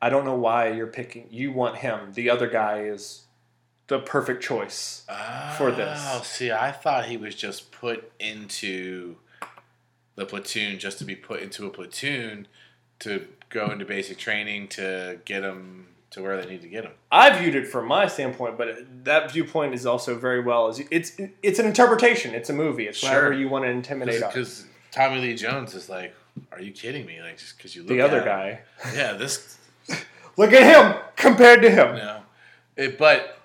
I 0.00 0.08
don't 0.08 0.24
know 0.24 0.36
why 0.36 0.70
you're 0.72 0.86
picking. 0.86 1.26
You 1.30 1.52
want 1.52 1.76
him. 1.78 2.12
The 2.14 2.30
other 2.30 2.48
guy 2.48 2.84
is 2.84 3.22
the 3.88 3.98
perfect 3.98 4.42
choice. 4.42 5.04
for 5.58 5.70
this. 5.70 6.02
Oh, 6.10 6.22
see, 6.24 6.50
I 6.50 6.72
thought 6.72 7.06
he 7.06 7.18
was 7.18 7.34
just 7.34 7.70
put 7.72 8.10
into 8.18 9.16
the 10.22 10.30
platoon 10.30 10.78
just 10.78 10.98
to 10.98 11.04
be 11.04 11.16
put 11.16 11.40
into 11.42 11.66
a 11.66 11.70
platoon 11.70 12.46
to 13.00 13.26
go 13.48 13.70
into 13.70 13.84
basic 13.84 14.16
training 14.18 14.68
to 14.68 15.18
get 15.24 15.40
them 15.40 15.88
to 16.10 16.22
where 16.22 16.40
they 16.40 16.48
need 16.48 16.62
to 16.62 16.68
get 16.68 16.84
them. 16.84 16.92
I 17.10 17.36
viewed 17.36 17.54
it 17.56 17.66
from 17.66 17.86
my 17.88 18.06
standpoint, 18.06 18.56
but 18.56 18.68
that 19.04 19.32
viewpoint 19.32 19.74
is 19.74 19.84
also 19.86 20.14
very 20.16 20.40
well 20.40 20.68
as 20.68 20.80
it's 20.90 21.12
it's 21.42 21.58
an 21.58 21.66
interpretation. 21.66 22.34
It's 22.34 22.50
a 22.50 22.52
movie. 22.52 22.86
It's 22.86 22.98
Sure. 22.98 23.10
however 23.10 23.32
you 23.32 23.48
want 23.48 23.64
to 23.64 23.70
intimidate. 23.70 24.20
Because 24.20 24.66
Tommy 24.90 25.20
Lee 25.20 25.34
Jones 25.34 25.74
is 25.74 25.88
like, 25.88 26.14
"Are 26.52 26.60
you 26.60 26.70
kidding 26.70 27.06
me? 27.06 27.20
Like, 27.20 27.38
just 27.38 27.56
because 27.56 27.74
you 27.74 27.82
look 27.82 27.92
at 27.92 27.94
The 27.96 28.00
other 28.02 28.18
him. 28.20 28.24
guy. 28.26 28.60
yeah, 28.94 29.14
this 29.14 29.58
Look 30.36 30.52
at 30.52 30.62
him 30.62 31.00
compared 31.16 31.60
to 31.62 31.70
him. 31.70 31.96
No, 31.96 32.22
it, 32.76 32.96
but 32.98 33.38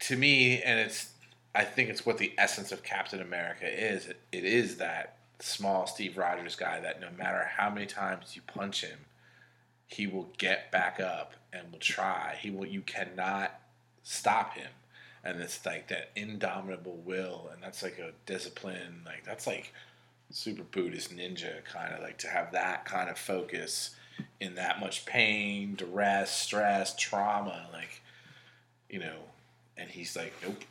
to 0.00 0.16
me, 0.16 0.62
and 0.62 0.78
it's 0.80 1.10
I 1.56 1.64
think 1.64 1.88
it's 1.88 2.04
what 2.04 2.18
the 2.18 2.32
essence 2.36 2.70
of 2.70 2.82
Captain 2.82 3.20
America 3.20 3.66
is. 3.66 4.06
It, 4.06 4.20
it 4.30 4.44
is 4.44 4.76
that 4.76 5.16
small 5.40 5.86
Steve 5.86 6.18
Rogers 6.18 6.54
guy 6.54 6.80
that 6.80 7.00
no 7.00 7.08
matter 7.16 7.48
how 7.56 7.70
many 7.70 7.86
times 7.86 8.36
you 8.36 8.42
punch 8.46 8.82
him, 8.82 8.98
he 9.86 10.06
will 10.06 10.28
get 10.36 10.70
back 10.70 11.00
up 11.00 11.32
and 11.52 11.72
will 11.72 11.78
try. 11.78 12.36
He 12.38 12.50
will. 12.50 12.66
You 12.66 12.82
cannot 12.82 13.58
stop 14.02 14.54
him. 14.54 14.70
And 15.24 15.40
it's 15.40 15.64
like 15.64 15.88
that 15.88 16.10
indomitable 16.14 17.00
will, 17.04 17.50
and 17.52 17.62
that's 17.62 17.82
like 17.82 17.98
a 17.98 18.12
discipline. 18.26 19.02
Like 19.04 19.24
that's 19.24 19.46
like 19.46 19.72
super 20.30 20.62
Buddhist 20.62 21.16
ninja 21.16 21.64
kind 21.64 21.94
of 21.94 22.02
like 22.02 22.18
to 22.18 22.28
have 22.28 22.52
that 22.52 22.84
kind 22.84 23.08
of 23.08 23.18
focus 23.18 23.96
in 24.40 24.54
that 24.56 24.78
much 24.78 25.06
pain, 25.06 25.74
duress, 25.74 26.30
stress, 26.30 26.94
trauma, 26.96 27.68
like 27.72 28.02
you 28.88 29.00
know, 29.00 29.16
and 29.76 29.90
he's 29.90 30.14
like, 30.14 30.32
nope, 30.44 30.62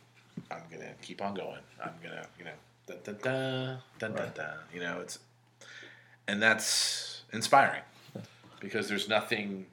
I'm 0.50 0.62
gonna 0.70 0.92
keep 1.02 1.22
on 1.22 1.34
going. 1.34 1.60
I'm 1.82 1.92
gonna, 2.02 2.26
you 2.38 2.44
know, 2.44 2.50
da 2.86 2.94
da 3.04 3.12
da 3.12 3.76
da 3.98 4.08
da 4.08 4.26
da. 4.26 4.48
You 4.72 4.80
know, 4.80 5.00
it's 5.00 5.18
and 6.28 6.42
that's 6.42 7.22
inspiring 7.32 7.82
because 8.60 8.88
there's 8.88 9.08
nothing. 9.08 9.66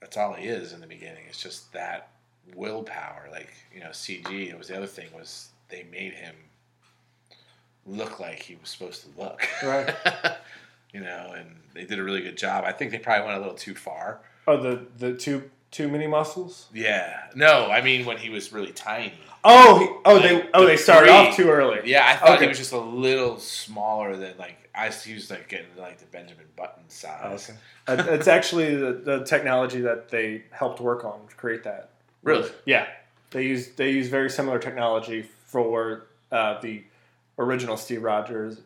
That's 0.00 0.16
all 0.16 0.34
he 0.34 0.46
is 0.46 0.72
in 0.72 0.80
the 0.80 0.86
beginning. 0.86 1.24
It's 1.28 1.42
just 1.42 1.72
that 1.72 2.10
willpower. 2.54 3.28
Like 3.30 3.52
you 3.74 3.80
know, 3.80 3.90
CG. 3.90 4.30
It 4.30 4.58
was 4.58 4.68
the 4.68 4.76
other 4.76 4.86
thing 4.86 5.08
was 5.14 5.50
they 5.68 5.84
made 5.90 6.12
him 6.12 6.34
look 7.86 8.20
like 8.20 8.42
he 8.42 8.56
was 8.56 8.70
supposed 8.70 9.02
to 9.02 9.20
look. 9.20 9.46
Right. 9.62 9.94
you 10.92 11.00
know, 11.00 11.34
and 11.36 11.56
they 11.74 11.84
did 11.84 11.98
a 11.98 12.04
really 12.04 12.22
good 12.22 12.36
job. 12.36 12.64
I 12.64 12.72
think 12.72 12.90
they 12.90 12.98
probably 12.98 13.26
went 13.26 13.38
a 13.38 13.40
little 13.40 13.56
too 13.56 13.74
far. 13.74 14.20
Oh, 14.46 14.56
the 14.56 14.86
the 14.98 15.14
two 15.14 15.50
too 15.76 15.88
many 15.88 16.06
muscles. 16.06 16.68
Yeah. 16.72 17.20
No, 17.34 17.66
I 17.70 17.82
mean 17.82 18.04
when 18.06 18.16
he 18.16 18.30
was 18.30 18.52
really 18.52 18.72
tiny. 18.72 19.12
Oh, 19.44 19.78
he, 19.78 19.88
oh, 20.04 20.18
they 20.20 20.48
oh 20.54 20.62
the 20.62 20.66
they 20.68 20.76
started 20.76 21.08
three- 21.08 21.16
off 21.16 21.36
too 21.36 21.48
early. 21.50 21.80
Yeah, 21.84 22.04
I 22.06 22.16
thought 22.16 22.30
Okay. 22.36 22.44
he 22.44 22.48
was 22.48 22.58
just 22.58 22.72
a 22.72 22.78
little 22.80 23.38
smaller 23.38 24.16
than 24.16 24.34
like 24.38 24.56
I 24.74 24.88
he 24.90 25.14
was 25.14 25.30
like 25.30 25.48
getting 25.48 25.66
like 25.78 25.98
the 25.98 26.06
Benjamin 26.06 26.46
Button 26.56 26.82
Oh, 26.82 26.88
size. 26.88 27.50
okay. 27.88 28.14
It's 28.14 28.26
actually 28.28 28.74
the, 28.74 28.92
the 28.92 29.24
technology 29.24 29.80
that 29.82 30.08
they 30.08 30.42
helped 30.50 30.80
work 30.80 31.04
on 31.04 31.20
to 31.28 31.34
create 31.36 31.62
that. 31.64 31.90
Really? 32.22 32.50
Yeah, 32.64 32.86
they 33.30 33.44
use 33.44 33.68
they 33.76 33.90
use 33.90 34.08
very 34.08 34.28
similar 34.30 34.58
technology 34.58 35.22
for 35.46 36.06
uh, 36.32 36.60
the 36.60 36.82
original 37.38 37.76
Steve 37.76 38.02
Rogers 38.02 38.60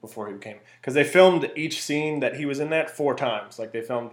before 0.00 0.26
he 0.26 0.34
became 0.34 0.58
because 0.80 0.94
they 0.94 1.04
filmed 1.04 1.50
each 1.56 1.80
scene 1.80 2.20
that 2.20 2.36
he 2.36 2.44
was 2.44 2.60
in 2.60 2.70
that 2.70 2.90
four 2.90 3.14
times. 3.14 3.58
Like 3.58 3.72
they 3.72 3.80
filmed 3.80 4.10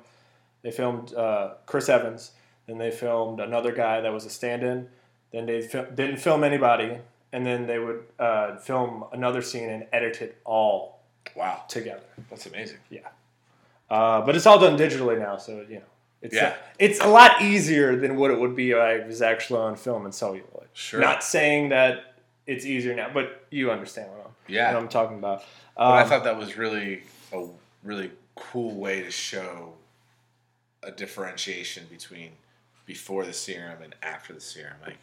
they 0.61 0.71
filmed 0.71 1.13
uh, 1.13 1.55
Chris 1.65 1.89
Evans, 1.89 2.31
then 2.67 2.77
they 2.77 2.91
filmed 2.91 3.39
another 3.39 3.71
guy 3.71 4.01
that 4.01 4.11
was 4.13 4.25
a 4.25 4.29
stand-in, 4.29 4.87
then 5.31 5.45
they 5.45 5.61
didn't 5.61 6.17
film 6.17 6.43
anybody, 6.43 6.97
and 7.31 7.45
then 7.45 7.67
they 7.67 7.79
would 7.79 8.03
uh, 8.19 8.57
film 8.57 9.05
another 9.11 9.41
scene 9.41 9.69
and 9.69 9.85
edit 9.91 10.21
it 10.21 10.37
all 10.45 10.99
Wow, 11.35 11.63
together. 11.67 12.03
that's 12.29 12.45
amazing. 12.45 12.77
Yeah. 12.89 13.07
Uh, 13.89 14.21
but 14.21 14.35
it's 14.35 14.45
all 14.45 14.59
done 14.59 14.77
digitally 14.77 15.19
now, 15.19 15.37
so 15.37 15.65
you 15.69 15.75
know 15.75 15.81
it's 16.21 16.35
Yeah. 16.35 16.55
it's 16.79 16.99
a 16.99 17.07
lot 17.07 17.41
easier 17.41 17.95
than 17.95 18.15
what 18.17 18.31
it 18.31 18.39
would 18.39 18.55
be 18.55 18.71
if 18.71 18.77
it 18.77 19.07
was 19.07 19.21
actually 19.21 19.59
on 19.61 19.75
film 19.75 20.05
and 20.05 20.13
celluloid. 20.13 20.67
Sure. 20.73 20.99
Not 20.99 21.23
saying 21.23 21.69
that 21.69 22.15
it's 22.47 22.65
easier 22.65 22.95
now, 22.95 23.09
but 23.13 23.45
you 23.51 23.71
understand 23.71 24.09
what 24.11 24.25
I'm, 24.25 24.31
Yeah. 24.47 24.73
what 24.73 24.81
I'm 24.83 24.89
talking 24.89 25.17
about. 25.17 25.43
But 25.75 25.83
I 25.83 26.01
Um, 26.03 26.09
thought 26.09 26.23
that 26.23 26.37
was 26.37 26.57
really 26.57 27.03
a 27.31 27.45
really 27.83 28.11
cool 28.35 28.75
way 28.75 29.01
to 29.01 29.11
show 29.11 29.73
a 30.81 30.91
differentiation 30.91 31.85
between 31.89 32.31
before 32.93 33.25
the 33.25 33.33
serum 33.33 33.81
and 33.81 33.95
after 34.03 34.33
the 34.33 34.39
serum. 34.39 34.75
Like 34.85 34.99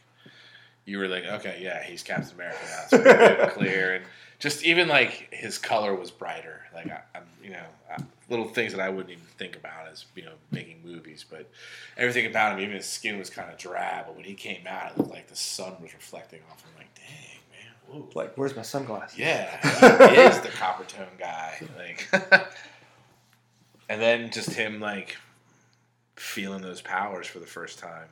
you 0.85 0.97
were 0.99 1.09
like, 1.09 1.25
okay, 1.25 1.59
yeah, 1.61 1.83
he's 1.83 2.05
Captain 2.05 2.33
America 2.37 2.59
now. 2.65 2.99
It's 2.99 3.55
clear, 3.55 3.97
and 3.97 4.05
just 4.39 4.63
even 4.63 4.87
like 4.87 5.29
his 5.33 5.59
color 5.59 5.93
was 5.93 6.13
brighter. 6.13 6.61
Like 6.73 6.87
I, 6.87 7.01
I'm, 7.17 7.25
you 7.43 7.51
know, 7.51 7.65
I, 7.91 8.01
little 8.29 8.47
things 8.47 8.71
that 8.75 8.81
I 8.81 8.91
wouldn't 8.91 9.11
even 9.11 9.25
think 9.39 9.57
about 9.57 9.89
as 9.91 10.05
you 10.15 10.23
know 10.23 10.35
making 10.53 10.83
movies, 10.85 11.25
but 11.29 11.51
everything 11.97 12.27
about 12.27 12.53
him, 12.53 12.61
even 12.61 12.77
his 12.77 12.87
skin 12.87 13.19
was 13.19 13.29
kind 13.29 13.51
of 13.51 13.59
drab. 13.59 14.07
But 14.07 14.15
when 14.15 14.25
he 14.25 14.35
came 14.35 14.69
out, 14.69 14.93
it 14.93 14.99
looked 14.99 15.11
like 15.11 15.27
the 15.27 15.35
sun 15.35 15.75
was 15.83 15.93
reflecting 15.93 16.43
off 16.49 16.63
him. 16.63 16.71
Like, 16.79 16.95
dang 16.95 17.99
man, 17.99 18.09
like, 18.15 18.39
where's 18.39 18.55
my 18.55 18.63
sunglasses? 18.63 19.19
Yeah, 19.19 20.09
he 20.11 20.21
is 20.21 20.39
the 20.43 20.51
copper 20.51 20.85
tone 20.85 21.09
guy. 21.19 21.61
Like, 21.77 22.07
and 23.89 24.01
then 24.01 24.31
just 24.31 24.51
him 24.51 24.79
like 24.79 25.17
feeling 26.21 26.61
those 26.61 26.83
powers 26.83 27.27
for 27.27 27.39
the 27.39 27.47
first 27.47 27.79
time. 27.79 28.09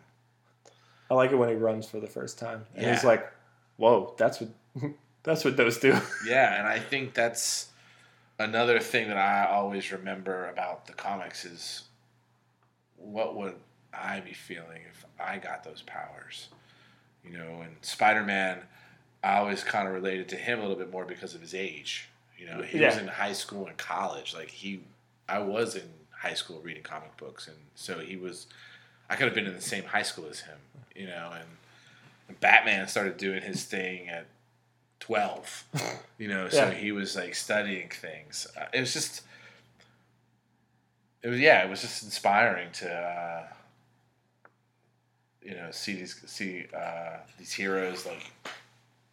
I 1.10 1.14
like 1.14 1.30
it 1.30 1.36
when 1.36 1.50
he 1.50 1.54
runs 1.54 1.86
for 1.86 2.00
the 2.00 2.06
first 2.06 2.38
time, 2.38 2.64
and 2.74 2.90
he's 2.90 3.04
like, 3.04 3.30
"Whoa, 3.76 4.14
that's 4.16 4.40
what 4.40 4.50
that's 5.22 5.44
what 5.44 5.56
those 5.56 5.78
do." 5.78 5.96
Yeah, 6.26 6.58
and 6.58 6.66
I 6.66 6.78
think 6.78 7.14
that's 7.14 7.68
another 8.38 8.78
thing 8.80 9.08
that 9.08 9.18
I 9.18 9.46
always 9.50 9.92
remember 9.92 10.48
about 10.48 10.86
the 10.86 10.94
comics 10.94 11.44
is 11.44 11.82
what 12.96 13.36
would 13.36 13.54
I 13.92 14.20
be 14.20 14.32
feeling 14.32 14.82
if 14.90 15.04
I 15.20 15.38
got 15.38 15.64
those 15.64 15.82
powers? 15.82 16.48
You 17.24 17.36
know, 17.36 17.60
and 17.62 17.76
Spider 17.82 18.22
Man, 18.22 18.62
I 19.22 19.38
always 19.38 19.62
kind 19.62 19.86
of 19.86 19.94
related 19.94 20.28
to 20.30 20.36
him 20.36 20.58
a 20.58 20.62
little 20.62 20.76
bit 20.76 20.90
more 20.90 21.04
because 21.04 21.34
of 21.34 21.40
his 21.40 21.54
age. 21.54 22.08
You 22.38 22.46
know, 22.46 22.62
he 22.62 22.80
was 22.80 22.96
in 22.96 23.08
high 23.08 23.32
school 23.32 23.66
and 23.66 23.76
college. 23.76 24.34
Like 24.34 24.48
he, 24.48 24.80
I 25.28 25.40
was 25.40 25.74
in 25.74 25.88
high 26.18 26.34
school 26.34 26.60
reading 26.62 26.82
comic 26.82 27.16
books, 27.16 27.46
and 27.48 27.56
so 27.74 27.98
he 28.00 28.16
was. 28.16 28.46
I 29.10 29.16
could 29.16 29.24
have 29.24 29.34
been 29.34 29.46
in 29.46 29.54
the 29.54 29.60
same 29.62 29.84
high 29.84 30.02
school 30.02 30.26
as 30.30 30.40
him. 30.40 30.58
You 30.94 31.06
know, 31.06 31.30
and, 31.32 31.48
and 32.28 32.40
Batman 32.40 32.88
started 32.88 33.16
doing 33.16 33.40
his 33.42 33.64
thing 33.64 34.08
at 34.08 34.26
twelve. 35.00 35.64
You 36.18 36.28
know, 36.28 36.48
so 36.48 36.66
Yeah. 36.68 36.70
he 36.74 36.92
was 36.92 37.14
like 37.16 37.34
studying 37.34 37.88
things. 37.88 38.46
Uh, 38.58 38.66
it 38.72 38.80
was 38.80 38.92
just, 38.92 39.22
it 41.22 41.28
was 41.28 41.38
yeah, 41.40 41.64
it 41.64 41.70
was 41.70 41.80
just 41.80 42.02
inspiring 42.02 42.70
to, 42.72 42.92
uh, 42.92 43.46
you 45.42 45.52
know, 45.54 45.68
see 45.70 45.94
these 45.94 46.20
see 46.26 46.66
uh, 46.76 47.18
these 47.38 47.52
heroes 47.52 48.04
like 48.06 48.30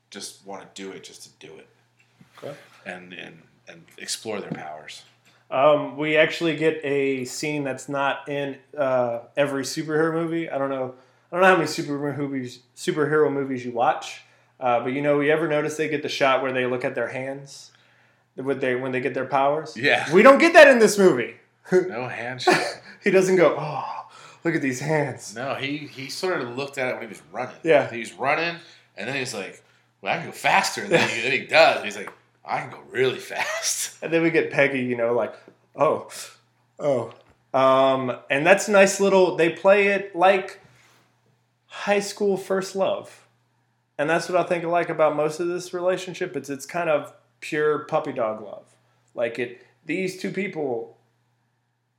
just 0.09 0.45
want 0.45 0.61
to 0.75 0.81
do 0.81 0.91
it 0.91 1.03
just 1.03 1.23
to 1.23 1.29
do 1.47 1.53
it 1.57 1.67
Okay. 2.37 2.55
and 2.85 3.13
and 3.13 3.41
and 3.67 3.83
explore 3.97 4.41
their 4.41 4.51
powers. 4.51 5.03
Um, 5.51 5.95
we 5.97 6.17
actually 6.17 6.55
get 6.55 6.81
a 6.83 7.25
scene 7.25 7.63
that's 7.63 7.87
not 7.87 8.27
in 8.27 8.57
uh, 8.77 9.19
every 9.37 9.63
superhero 9.63 10.13
movie. 10.13 10.49
I 10.49 10.57
don't 10.57 10.69
know. 10.69 10.95
I 11.31 11.35
don't 11.35 11.41
know 11.41 11.47
how 11.47 11.55
many 11.57 11.67
superhero 11.67 12.17
movies 12.17 12.59
superhero 12.75 13.31
movies 13.31 13.63
you 13.65 13.71
watch, 13.71 14.21
uh, 14.59 14.79
but 14.81 14.93
you 14.93 15.01
know, 15.01 15.19
you 15.19 15.31
ever 15.31 15.47
notice 15.47 15.77
they 15.77 15.87
get 15.89 16.01
the 16.01 16.09
shot 16.09 16.41
where 16.41 16.51
they 16.53 16.65
look 16.65 16.83
at 16.85 16.95
their 16.95 17.09
hands, 17.09 17.71
when 18.35 18.59
they 18.59 18.75
when 18.75 18.91
they 18.91 19.01
get 19.01 19.13
their 19.13 19.25
powers? 19.25 19.75
Yeah. 19.77 20.11
We 20.13 20.23
don't 20.23 20.39
get 20.39 20.53
that 20.53 20.67
in 20.67 20.79
this 20.79 20.97
movie. 20.97 21.35
No 21.71 22.07
handshake. 22.07 22.55
he 23.03 23.09
doesn't 23.11 23.37
go. 23.37 23.55
Oh, 23.59 24.07
look 24.43 24.53
at 24.55 24.61
these 24.61 24.79
hands. 24.79 25.33
no, 25.35 25.55
he 25.55 25.77
he 25.77 26.09
sort 26.09 26.41
of 26.41 26.55
looked 26.55 26.77
at 26.77 26.89
it 26.89 26.93
when 26.93 27.01
he 27.03 27.07
was 27.07 27.21
running. 27.31 27.55
Yeah. 27.63 27.89
he 27.89 27.99
was 27.99 28.13
running, 28.13 28.57
and 28.95 29.07
then 29.09 29.15
he's 29.15 29.33
like, 29.33 29.63
"Well, 30.01 30.13
I 30.13 30.17
can 30.17 30.27
go 30.27 30.31
faster." 30.31 30.83
And 30.83 30.91
then 30.91 31.09
he, 31.09 31.21
then 31.21 31.31
he 31.31 31.39
does. 31.47 31.83
He's 31.83 31.97
like, 31.97 32.11
"I 32.47 32.61
can 32.61 32.69
go 32.71 32.81
really 32.89 33.19
fast." 33.31 33.97
And 34.01 34.11
then 34.13 34.21
we 34.21 34.29
get 34.31 34.51
Peggy, 34.51 34.81
you 34.81 34.95
know, 34.95 35.13
like, 35.13 35.33
oh, 35.75 36.09
oh. 36.79 37.13
Um, 37.53 38.17
and 38.29 38.45
that's 38.45 38.67
a 38.67 38.71
nice 38.71 38.99
little, 38.99 39.37
they 39.37 39.49
play 39.49 39.87
it 39.87 40.13
like 40.13 40.59
high 41.67 42.01
school 42.01 42.35
first 42.35 42.75
love. 42.75 43.27
And 43.97 44.09
that's 44.09 44.27
what 44.27 44.37
I 44.37 44.43
think 44.43 44.65
I 44.65 44.67
like 44.67 44.89
about 44.89 45.15
most 45.15 45.39
of 45.39 45.47
this 45.47 45.73
relationship. 45.73 46.35
It's 46.35 46.49
it's 46.49 46.65
kind 46.65 46.89
of 46.89 47.13
pure 47.39 47.79
puppy 47.85 48.11
dog 48.11 48.41
love. 48.41 48.65
Like 49.13 49.39
it 49.39 49.65
these 49.85 50.17
two 50.19 50.31
people 50.31 50.97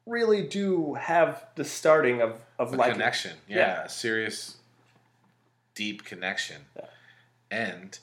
really 0.04 0.42
do 0.42 0.94
have 0.94 1.46
the 1.56 1.64
starting 1.64 2.20
of, 2.20 2.38
of 2.58 2.74
like 2.74 2.92
connection. 2.92 3.32
Yeah, 3.48 3.56
Yeah. 3.56 3.84
a 3.84 3.88
serious, 3.88 4.56
deep 5.74 6.04
connection. 6.04 6.62
Yeah. 6.76 6.84
And 7.50 7.98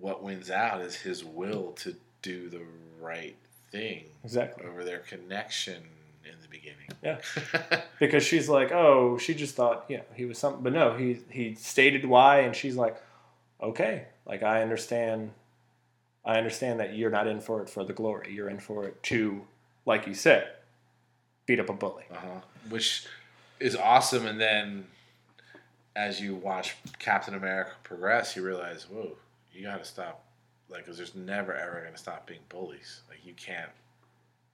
what 0.00 0.22
wins 0.22 0.50
out 0.50 0.80
is 0.80 0.94
his 0.96 1.24
will 1.24 1.72
to 1.72 1.94
do 2.22 2.48
the 2.48 2.62
right 3.00 3.36
thing 3.70 4.04
Exactly. 4.24 4.66
over 4.66 4.84
their 4.84 4.98
connection 5.00 5.82
in 6.24 6.32
the 6.42 6.48
beginning. 6.48 6.88
Yeah. 7.02 7.80
because 8.00 8.22
she's 8.24 8.48
like, 8.48 8.72
oh, 8.72 9.16
she 9.18 9.34
just 9.34 9.54
thought, 9.54 9.84
you 9.88 9.98
know, 9.98 10.04
he 10.14 10.24
was 10.24 10.38
something, 10.38 10.62
but 10.62 10.72
no, 10.72 10.96
he 10.96 11.20
he 11.30 11.54
stated 11.54 12.04
why, 12.04 12.40
and 12.40 12.54
she's 12.54 12.76
like, 12.76 12.96
okay, 13.62 14.06
like 14.26 14.42
I 14.42 14.62
understand, 14.62 15.30
I 16.24 16.36
understand 16.36 16.80
that 16.80 16.94
you're 16.94 17.10
not 17.10 17.26
in 17.26 17.40
for 17.40 17.62
it 17.62 17.70
for 17.70 17.84
the 17.84 17.92
glory, 17.92 18.32
you're 18.32 18.50
in 18.50 18.58
for 18.60 18.84
it 18.86 19.02
to, 19.04 19.42
like 19.86 20.06
you 20.06 20.14
said, 20.14 20.48
beat 21.46 21.60
up 21.60 21.68
a 21.70 21.72
bully. 21.72 22.04
uh-huh. 22.10 22.40
Which 22.68 23.06
is 23.58 23.74
awesome. 23.76 24.26
And 24.26 24.40
then 24.40 24.86
as 25.96 26.20
you 26.20 26.34
watch 26.34 26.76
Captain 26.98 27.34
America 27.34 27.72
progress, 27.82 28.36
you 28.36 28.42
realize, 28.44 28.86
whoa, 28.90 29.16
you 29.52 29.62
got 29.64 29.78
to 29.78 29.84
stop. 29.84 30.24
Like, 30.68 30.84
because 30.84 30.96
there's 30.96 31.14
never 31.14 31.54
ever 31.54 31.80
going 31.80 31.92
to 31.92 31.98
stop 31.98 32.26
being 32.26 32.40
bullies. 32.48 33.00
Like, 33.08 33.24
you 33.24 33.34
can't 33.34 33.70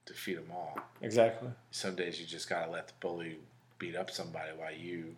defeat 0.06 0.34
them 0.36 0.50
all. 0.52 0.78
Exactly. 1.02 1.48
some 1.72 1.94
days 1.96 2.18
you 2.20 2.24
just 2.26 2.48
gotta 2.48 2.70
let 2.70 2.86
the 2.88 2.94
bully 3.00 3.38
beat 3.78 3.96
up 3.96 4.08
somebody 4.10 4.50
while 4.56 4.72
you 4.72 5.16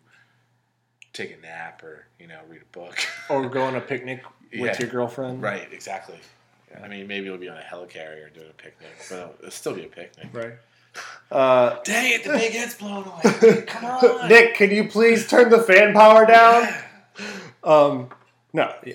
take 1.12 1.36
a 1.36 1.40
nap 1.42 1.82
or 1.82 2.06
you 2.18 2.26
know 2.26 2.38
read 2.48 2.62
a 2.62 2.76
book. 2.78 2.98
Or 3.30 3.46
go 3.50 3.62
on 3.64 3.74
a 3.76 3.80
picnic 3.82 4.22
with 4.50 4.60
Yeah. 4.60 4.78
your 4.78 4.88
girlfriend. 4.88 5.42
right, 5.42 5.68
exactly. 5.72 6.18
I 6.82 6.88
mean, 6.88 7.06
maybe 7.06 7.26
it'll 7.26 7.36
be 7.38 7.48
on 7.50 7.58
a 7.58 7.60
helicarrier 7.62 8.32
doing 8.32 8.48
a 8.48 8.54
picnic, 8.54 8.88
but 9.10 9.36
it'll 9.40 9.50
still 9.50 9.74
be 9.74 9.84
a 9.84 9.88
picnic. 9.88 10.28
Right. 10.32 10.52
Uh, 11.30 11.76
Dang 11.84 12.10
it, 12.12 12.24
the 12.24 12.30
big 12.30 12.52
head's 12.52 12.74
blown 12.74 13.04
away. 13.06 13.62
Come 13.66 13.84
on, 13.84 14.28
Nick, 14.28 14.54
can 14.54 14.70
you 14.70 14.88
please 14.88 15.28
turn 15.28 15.50
the 15.50 15.58
fan 15.62 15.92
power 15.92 16.24
down? 16.26 16.66
Um, 17.62 18.08
no, 18.54 18.72
yeah, 18.84 18.94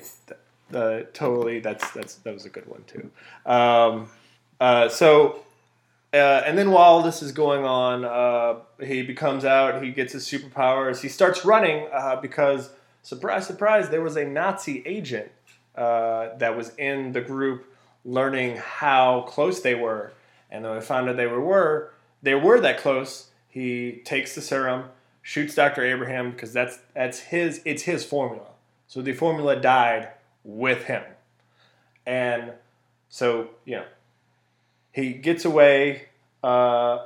uh, 0.73 1.03
totally. 1.13 1.59
That's 1.59 1.89
that's 1.91 2.15
that 2.15 2.33
was 2.33 2.45
a 2.45 2.49
good 2.49 2.67
one 2.67 2.83
too. 2.87 3.09
Um, 3.45 4.09
uh, 4.59 4.89
so, 4.89 5.43
uh, 6.13 6.43
and 6.45 6.57
then 6.57 6.71
while 6.71 7.01
this 7.01 7.21
is 7.21 7.31
going 7.31 7.65
on, 7.65 8.05
uh, 8.05 8.59
he 8.83 9.01
becomes 9.03 9.45
out. 9.45 9.83
He 9.83 9.91
gets 9.91 10.13
his 10.13 10.25
superpowers. 10.25 11.01
He 11.01 11.09
starts 11.09 11.43
running 11.45 11.87
uh, 11.91 12.17
because 12.21 12.69
surprise, 13.01 13.45
surprise, 13.45 13.89
there 13.89 14.01
was 14.01 14.15
a 14.15 14.25
Nazi 14.25 14.83
agent 14.85 15.31
uh, 15.75 16.35
that 16.37 16.55
was 16.55 16.73
in 16.77 17.11
the 17.11 17.21
group, 17.21 17.65
learning 18.05 18.57
how 18.57 19.21
close 19.27 19.61
they 19.61 19.75
were. 19.75 20.13
And 20.49 20.63
then 20.63 20.75
we 20.75 20.81
found 20.81 21.09
out 21.09 21.17
they 21.17 21.27
were 21.27 21.91
they 22.21 22.35
were 22.35 22.59
that 22.61 22.77
close. 22.79 23.29
He 23.49 24.01
takes 24.05 24.33
the 24.35 24.41
serum, 24.41 24.85
shoots 25.21 25.55
Dr. 25.55 25.83
Abraham 25.83 26.31
because 26.31 26.53
that's 26.53 26.79
that's 26.93 27.19
his 27.19 27.61
it's 27.65 27.83
his 27.83 28.03
formula. 28.05 28.47
So 28.87 29.01
the 29.01 29.13
formula 29.13 29.55
died 29.59 30.09
with 30.43 30.83
him. 30.85 31.03
And 32.05 32.53
so, 33.09 33.49
you 33.65 33.77
know, 33.77 33.85
he 34.91 35.13
gets 35.13 35.45
away, 35.45 36.07
uh, 36.43 37.05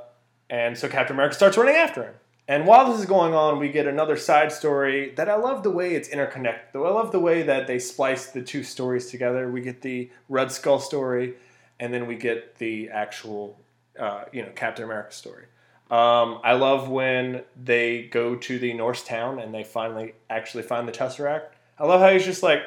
and 0.50 0.78
so 0.78 0.88
Captain 0.90 1.16
America 1.16 1.36
starts 1.36 1.58
running 1.58 1.76
after 1.76 2.04
him. 2.04 2.14
And 2.50 2.66
while 2.66 2.90
this 2.90 3.02
is 3.02 3.06
going 3.06 3.34
on, 3.34 3.60
we 3.60 3.70
get 3.70 3.88
another 3.88 4.16
side 4.16 4.54
story 4.54 5.12
that 5.18 5.28
I 5.28 5.36
love 5.36 5.64
the 5.64 5.70
way 5.70 5.96
it's 5.96 6.08
interconnected. 6.08 6.82
I 6.82 6.90
love 6.90 7.12
the 7.12 7.20
way 7.20 7.44
that 7.44 7.68
they 7.68 7.78
splice 7.78 8.28
the 8.28 8.42
two 8.42 8.64
stories 8.64 9.08
together. 9.08 9.52
We 9.52 9.62
get 9.62 9.82
the 9.82 10.10
Red 10.30 10.52
Skull 10.52 10.80
story, 10.80 11.34
and 11.80 11.94
then 11.94 12.08
we 12.08 12.16
get 12.16 12.58
the 12.58 12.90
actual, 12.90 13.60
uh, 14.00 14.24
you 14.32 14.44
know, 14.44 14.52
Captain 14.56 14.86
America 14.86 15.12
story. 15.12 15.44
Um, 15.92 16.40
I 16.44 16.54
love 16.54 16.90
when 16.90 17.44
they 17.62 18.04
go 18.04 18.36
to 18.36 18.60
the 18.60 18.74
Norse 18.74 19.04
town 19.04 19.40
and 19.40 19.54
they 19.54 19.64
finally 19.64 20.16
actually 20.30 20.64
find 20.64 20.88
the 20.88 20.92
Tesseract. 20.92 21.48
I 21.80 21.86
love 21.86 22.02
how 22.02 22.12
he's 22.12 22.26
just 22.26 22.44
like, 22.44 22.62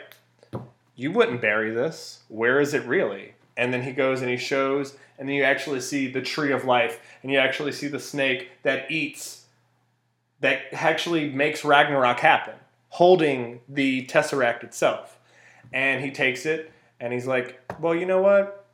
"You 1.00 1.12
wouldn't 1.12 1.40
bury 1.40 1.70
this. 1.70 2.20
Where 2.28 2.60
is 2.60 2.74
it 2.74 2.84
really?" 2.84 3.34
And 3.56 3.72
then 3.72 3.82
he 3.82 3.92
goes 3.92 4.20
and 4.20 4.30
he 4.30 4.36
shows, 4.36 4.96
and 5.18 5.28
then 5.28 5.36
you 5.36 5.42
actually 5.42 5.80
see 5.80 6.06
the 6.06 6.22
tree 6.22 6.52
of 6.52 6.64
life, 6.64 7.00
and 7.22 7.30
you 7.30 7.38
actually 7.38 7.72
see 7.72 7.88
the 7.88 8.00
snake 8.00 8.50
that 8.62 8.90
eats 8.90 9.40
that 10.40 10.62
actually 10.72 11.30
makes 11.30 11.64
Ragnarok 11.64 12.20
happen, 12.20 12.54
holding 12.88 13.60
the 13.68 14.06
Tesseract 14.06 14.64
itself. 14.64 15.18
And 15.72 16.02
he 16.02 16.10
takes 16.10 16.46
it 16.46 16.72
and 16.98 17.12
he's 17.12 17.26
like, 17.26 17.60
Well, 17.78 17.94
you 17.94 18.06
know 18.06 18.20
what? 18.20 18.66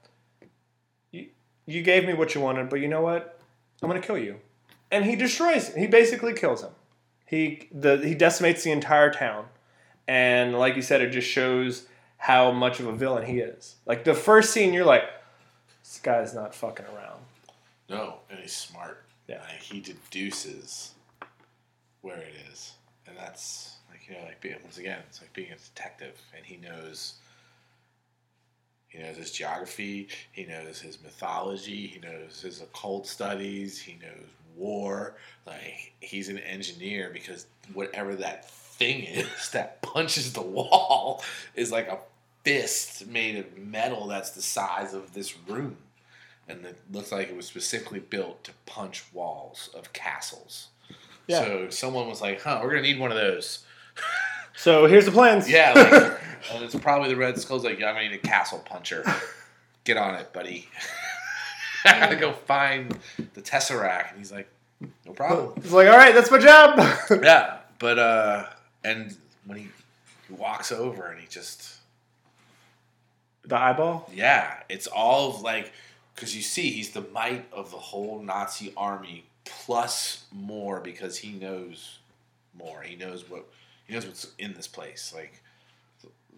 You, 1.13 1.29
you 1.67 1.83
gave 1.83 2.07
me 2.07 2.15
what 2.15 2.35
you 2.35 2.41
wanted, 2.41 2.69
but 2.69 2.81
you 2.81 2.89
know 2.89 3.03
what? 3.03 3.39
I'm 3.83 3.89
going 3.89 4.01
to 4.01 4.07
kill 4.07 4.19
you. 4.19 4.37
And 4.91 5.05
he 5.05 5.17
destroys, 5.17 5.75
he 5.75 5.87
basically 5.87 6.33
kills 6.33 6.63
him. 6.63 6.71
He, 7.27 7.69
the, 7.73 7.99
he 7.99 8.15
decimates 8.15 8.63
the 8.63 8.71
entire 8.71 9.13
town. 9.13 9.47
And 10.09 10.57
like 10.57 10.77
you 10.77 10.83
said, 10.83 11.03
it 11.03 11.11
just 11.11 11.29
shows 11.29 11.87
how 12.27 12.51
much 12.51 12.81
of 12.81 12.89
a 12.89 12.93
villain 12.93 13.25
he 13.25 13.39
is. 13.39 13.77
Like 13.87 14.03
the 14.03 14.13
first 14.13 14.53
scene, 14.53 14.75
you're 14.75 14.85
like, 14.85 15.05
this 15.85 16.01
guy's 16.03 16.35
not 16.35 16.57
fucking 16.57 16.87
around. 16.87 17.21
No, 17.89 18.17
and 18.29 18.41
he's 18.41 18.53
smart. 18.53 19.05
Yeah. 19.29 19.39
Like, 19.43 19.63
he 19.63 19.79
deduces 19.79 20.95
where 22.01 22.17
it 22.17 22.35
is, 22.51 22.73
and 23.07 23.17
that's 23.17 23.77
like 23.89 24.09
you 24.09 24.15
know, 24.15 24.25
like 24.25 24.41
being 24.41 24.57
once 24.65 24.79
again, 24.79 24.99
it's 25.09 25.21
like 25.21 25.33
being 25.35 25.53
a 25.53 25.57
detective, 25.57 26.21
and 26.37 26.45
he 26.45 26.57
knows. 26.57 27.15
He 28.89 28.99
knows 28.99 29.17
his 29.17 29.31
geography. 29.31 30.09
He 30.33 30.47
knows 30.47 30.81
his 30.81 31.01
mythology. 31.03 31.87
He 31.87 32.01
knows 32.01 32.41
his 32.41 32.61
occult 32.61 33.07
studies. 33.07 33.79
He 33.79 33.99
knows 34.03 34.27
war. 34.57 35.15
Like 35.47 35.93
he's 36.01 36.29
an 36.29 36.39
engineer 36.39 37.11
because 37.13 37.47
whatever 37.73 38.17
that 38.17 38.51
thing 38.51 39.05
is 39.05 39.51
that 39.51 39.81
punches 39.83 40.33
the 40.33 40.43
wall 40.43 41.23
is 41.55 41.71
like 41.71 41.87
a 41.87 41.99
fist 42.47 43.09
made 43.09 43.35
of 43.35 43.59
metal 43.59 44.07
that's 44.07 44.31
the 44.31 44.41
size 44.41 44.95
of 44.95 45.15
this 45.15 45.37
room, 45.49 45.77
and 46.49 46.65
it 46.65 46.79
looks 46.93 47.11
like 47.11 47.29
it 47.29 47.37
was 47.37 47.45
specifically 47.45 47.99
built 47.99 48.45
to 48.45 48.53
punch 48.67 49.03
walls 49.13 49.69
of 49.75 49.93
castles. 49.93 50.69
Yeah. 51.27 51.41
So 51.41 51.71
someone 51.71 52.09
was 52.09 52.21
like, 52.21 52.43
"Huh, 52.43 52.61
we're 52.63 52.71
gonna 52.71 52.83
need 52.83 53.01
one 53.01 53.11
of 53.11 53.19
those." 53.19 53.65
So 54.59 54.87
here's 54.87 55.05
the 55.05 55.13
plans. 55.13 55.51
Yeah, 55.51 55.75
like, 55.75 56.19
and 56.51 56.65
it's 56.65 56.75
probably 56.75 57.11
the 57.11 57.17
Red 57.17 57.39
Skull's 57.39 57.63
like, 57.63 57.79
"Yeah, 57.79 57.91
I 57.93 58.09
need 58.09 58.15
a 58.15 58.19
castle 58.19 58.59
puncher. 58.61 59.05
Get 59.85 59.99
on 59.99 60.15
it, 60.15 60.33
buddy." 60.33 60.67
I 61.85 62.01
gotta 62.01 62.17
go 62.17 62.33
find 62.33 62.99
the 63.35 63.43
Tesseract, 63.43 64.13
and 64.13 64.19
he's 64.19 64.33
like, 64.33 64.49
"No 65.05 65.13
problem." 65.13 65.61
He's 65.61 65.73
like, 65.73 65.89
all 65.89 65.99
right, 65.99 66.15
that's 66.15 66.31
my 66.31 66.39
job. 66.39 66.79
yeah, 67.23 67.59
but 67.79 67.99
uh, 67.99 68.47
and 68.83 69.15
when 69.45 69.59
he, 69.59 69.69
he 70.27 70.33
walks 70.33 70.73
over 70.73 71.09
and 71.09 71.21
he 71.21 71.27
just 71.27 71.76
the 73.47 73.59
eyeball. 73.59 74.11
Yeah, 74.13 74.55
it's 74.69 74.87
all 74.87 75.31
of 75.31 75.43
like 75.43 75.73
because 76.15 76.35
you 76.35 76.43
see 76.43 76.71
he's 76.71 76.91
the 76.91 77.05
might 77.13 77.47
of 77.53 77.71
the 77.71 77.77
whole 77.77 78.21
Nazi 78.23 78.73
army 78.77 79.25
plus 79.45 80.25
more 80.33 80.81
because 80.81 81.19
he 81.19 81.33
knows 81.33 81.99
more. 82.59 82.83
He 82.83 82.97
knows 82.97 83.29
what 83.29 83.47
he 83.87 83.95
knows 83.95 84.07
what's 84.07 84.29
in 84.39 84.55
this 84.55 84.67
place. 84.67 85.13
Like 85.15 85.43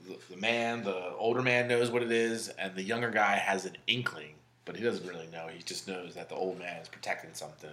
the, 0.07 0.17
the 0.31 0.37
man, 0.37 0.85
the 0.85 1.15
older 1.17 1.43
man 1.43 1.69
knows 1.69 1.91
what 1.91 2.03
it 2.03 2.13
is, 2.13 2.49
and 2.49 2.75
the 2.75 2.83
younger 2.83 3.11
guy 3.11 3.37
has 3.37 3.65
an 3.65 3.77
inkling, 3.87 4.35
but 4.65 4.77
he 4.77 4.85
doesn't 4.85 5.07
really 5.07 5.29
know. 5.33 5.49
He 5.49 5.63
just 5.63 5.89
knows 5.89 6.15
that 6.15 6.29
the 6.29 6.35
old 6.35 6.59
man 6.59 6.81
is 6.81 6.89
protecting 6.89 7.31
something, 7.33 7.71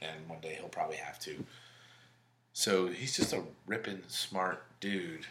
and 0.00 0.28
one 0.28 0.40
day 0.40 0.56
he'll 0.58 0.68
probably 0.68 0.96
have 0.96 1.18
to. 1.20 1.44
So 2.52 2.88
he's 2.88 3.16
just 3.16 3.32
a 3.32 3.42
ripping 3.66 4.02
smart 4.08 4.64
dude. 4.80 5.26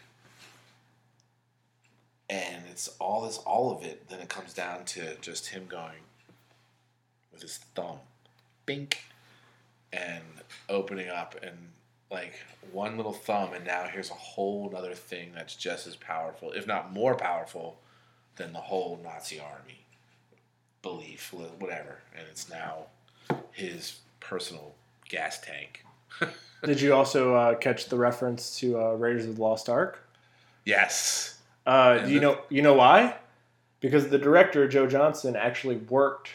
And 2.30 2.64
it's 2.70 2.88
all 2.98 3.22
this 3.26 3.38
all 3.38 3.70
of 3.74 3.82
it, 3.82 4.08
then 4.08 4.20
it 4.20 4.28
comes 4.28 4.52
down 4.52 4.84
to 4.86 5.16
just 5.20 5.48
him 5.48 5.66
going 5.66 6.02
with 7.32 7.42
his 7.42 7.58
thumb. 7.74 7.98
Bink 8.66 9.02
and 9.92 10.22
opening 10.68 11.08
up 11.08 11.34
and 11.42 11.56
like 12.10 12.34
one 12.72 12.96
little 12.96 13.12
thumb 13.12 13.52
and 13.54 13.64
now 13.64 13.84
here's 13.84 14.10
a 14.10 14.14
whole 14.14 14.72
other 14.76 14.94
thing 14.94 15.30
that's 15.34 15.54
just 15.54 15.86
as 15.86 15.96
powerful 15.96 16.52
if 16.52 16.66
not 16.66 16.92
more 16.92 17.14
powerful 17.14 17.78
than 18.36 18.52
the 18.52 18.58
whole 18.58 18.98
nazi 19.02 19.40
army 19.40 19.80
belief 20.82 21.34
whatever 21.58 21.98
and 22.16 22.26
it's 22.30 22.48
now 22.48 22.84
his 23.52 24.00
personal 24.20 24.74
gas 25.08 25.40
tank 25.40 25.84
Did 26.64 26.80
you 26.80 26.92
also 26.92 27.36
uh, 27.36 27.54
catch 27.54 27.86
the 27.86 27.96
reference 27.96 28.58
to 28.58 28.80
uh, 28.80 28.92
Raiders 28.94 29.26
of 29.26 29.36
the 29.36 29.42
Lost 29.42 29.68
Ark? 29.68 30.06
yes 30.64 31.37
Uh, 31.68 31.98
do 32.06 32.12
you 32.12 32.18
know 32.20 32.40
you 32.48 32.62
know 32.62 32.74
why? 32.74 33.14
Because 33.80 34.08
the 34.08 34.18
director 34.18 34.66
Joe 34.66 34.86
Johnston 34.86 35.36
actually 35.36 35.76
worked 35.76 36.30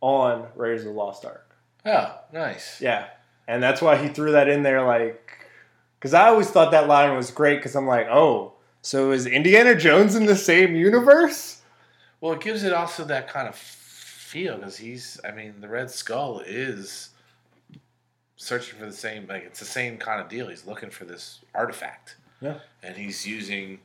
on 0.00 0.46
Raiders 0.56 0.80
of 0.80 0.86
the 0.86 0.92
Lost 0.92 1.24
Ark. 1.24 1.54
oh 1.84 2.18
nice 2.32 2.80
Yeah, 2.80 3.06
and 3.46 3.62
that's 3.62 3.82
why 3.82 3.96
he 3.96 4.08
threw 4.08 4.32
that 4.32 4.48
in 4.48 4.62
there, 4.62 4.82
like, 4.82 5.46
because 5.98 6.14
I 6.14 6.28
always 6.28 6.48
thought 6.50 6.70
that 6.72 6.88
line 6.88 7.14
was 7.16 7.30
great. 7.30 7.56
Because 7.56 7.76
I'm 7.76 7.86
like, 7.86 8.06
oh, 8.08 8.54
so 8.80 9.12
is 9.12 9.26
Indiana 9.26 9.74
Jones 9.74 10.14
in 10.16 10.24
the 10.26 10.36
same 10.36 10.74
universe? 10.74 11.58
well 12.22 12.32
it 12.32 12.40
gives 12.40 12.62
it 12.64 12.72
also 12.72 13.04
that 13.04 13.28
kind 13.28 13.48
of 13.48 13.54
feel 13.54 14.56
because 14.58 14.76
he's 14.76 15.18
i 15.24 15.30
mean 15.32 15.54
the 15.60 15.68
red 15.68 15.90
skull 15.90 16.40
is 16.46 17.08
searching 18.36 18.78
for 18.78 18.84
the 18.86 18.92
same 18.92 19.26
like 19.26 19.42
it's 19.44 19.58
the 19.58 19.64
same 19.64 19.96
kind 19.96 20.20
of 20.20 20.28
deal 20.28 20.48
he's 20.48 20.66
looking 20.66 20.90
for 20.90 21.04
this 21.06 21.40
artifact 21.54 22.16
Yeah. 22.42 22.56
and 22.82 22.94
he's 22.96 23.26
using 23.26 23.80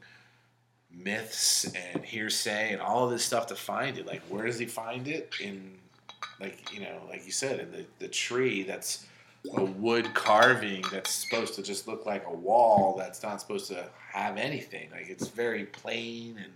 myths 0.98 1.66
and 1.74 2.04
hearsay 2.04 2.72
and 2.72 2.82
all 2.82 3.06
of 3.06 3.12
this 3.12 3.24
stuff 3.24 3.48
to 3.48 3.56
find 3.56 3.98
it. 3.98 4.06
Like, 4.06 4.22
where 4.24 4.46
does 4.46 4.60
he 4.60 4.66
find 4.66 5.08
it? 5.08 5.34
In, 5.42 5.76
like, 6.40 6.74
you 6.74 6.82
know, 6.82 7.02
like 7.10 7.26
you 7.26 7.32
said, 7.32 7.60
in 7.60 7.72
the, 7.72 7.86
the 8.00 8.08
tree 8.08 8.64
that's 8.64 9.06
a 9.56 9.64
wood 9.64 10.14
carving 10.14 10.84
that's 10.92 11.12
supposed 11.12 11.54
to 11.56 11.64
just 11.64 11.88
look 11.88 12.06
like 12.06 12.26
a 12.28 12.34
wall 12.34 12.96
that's 12.98 13.22
not 13.22 13.40
supposed 13.40 13.68
to 13.68 13.88
have 14.12 14.38
anything. 14.38 14.90
Like, 14.92 15.10
it's 15.10 15.28
very 15.28 15.66
plain 15.66 16.38
and 16.44 16.54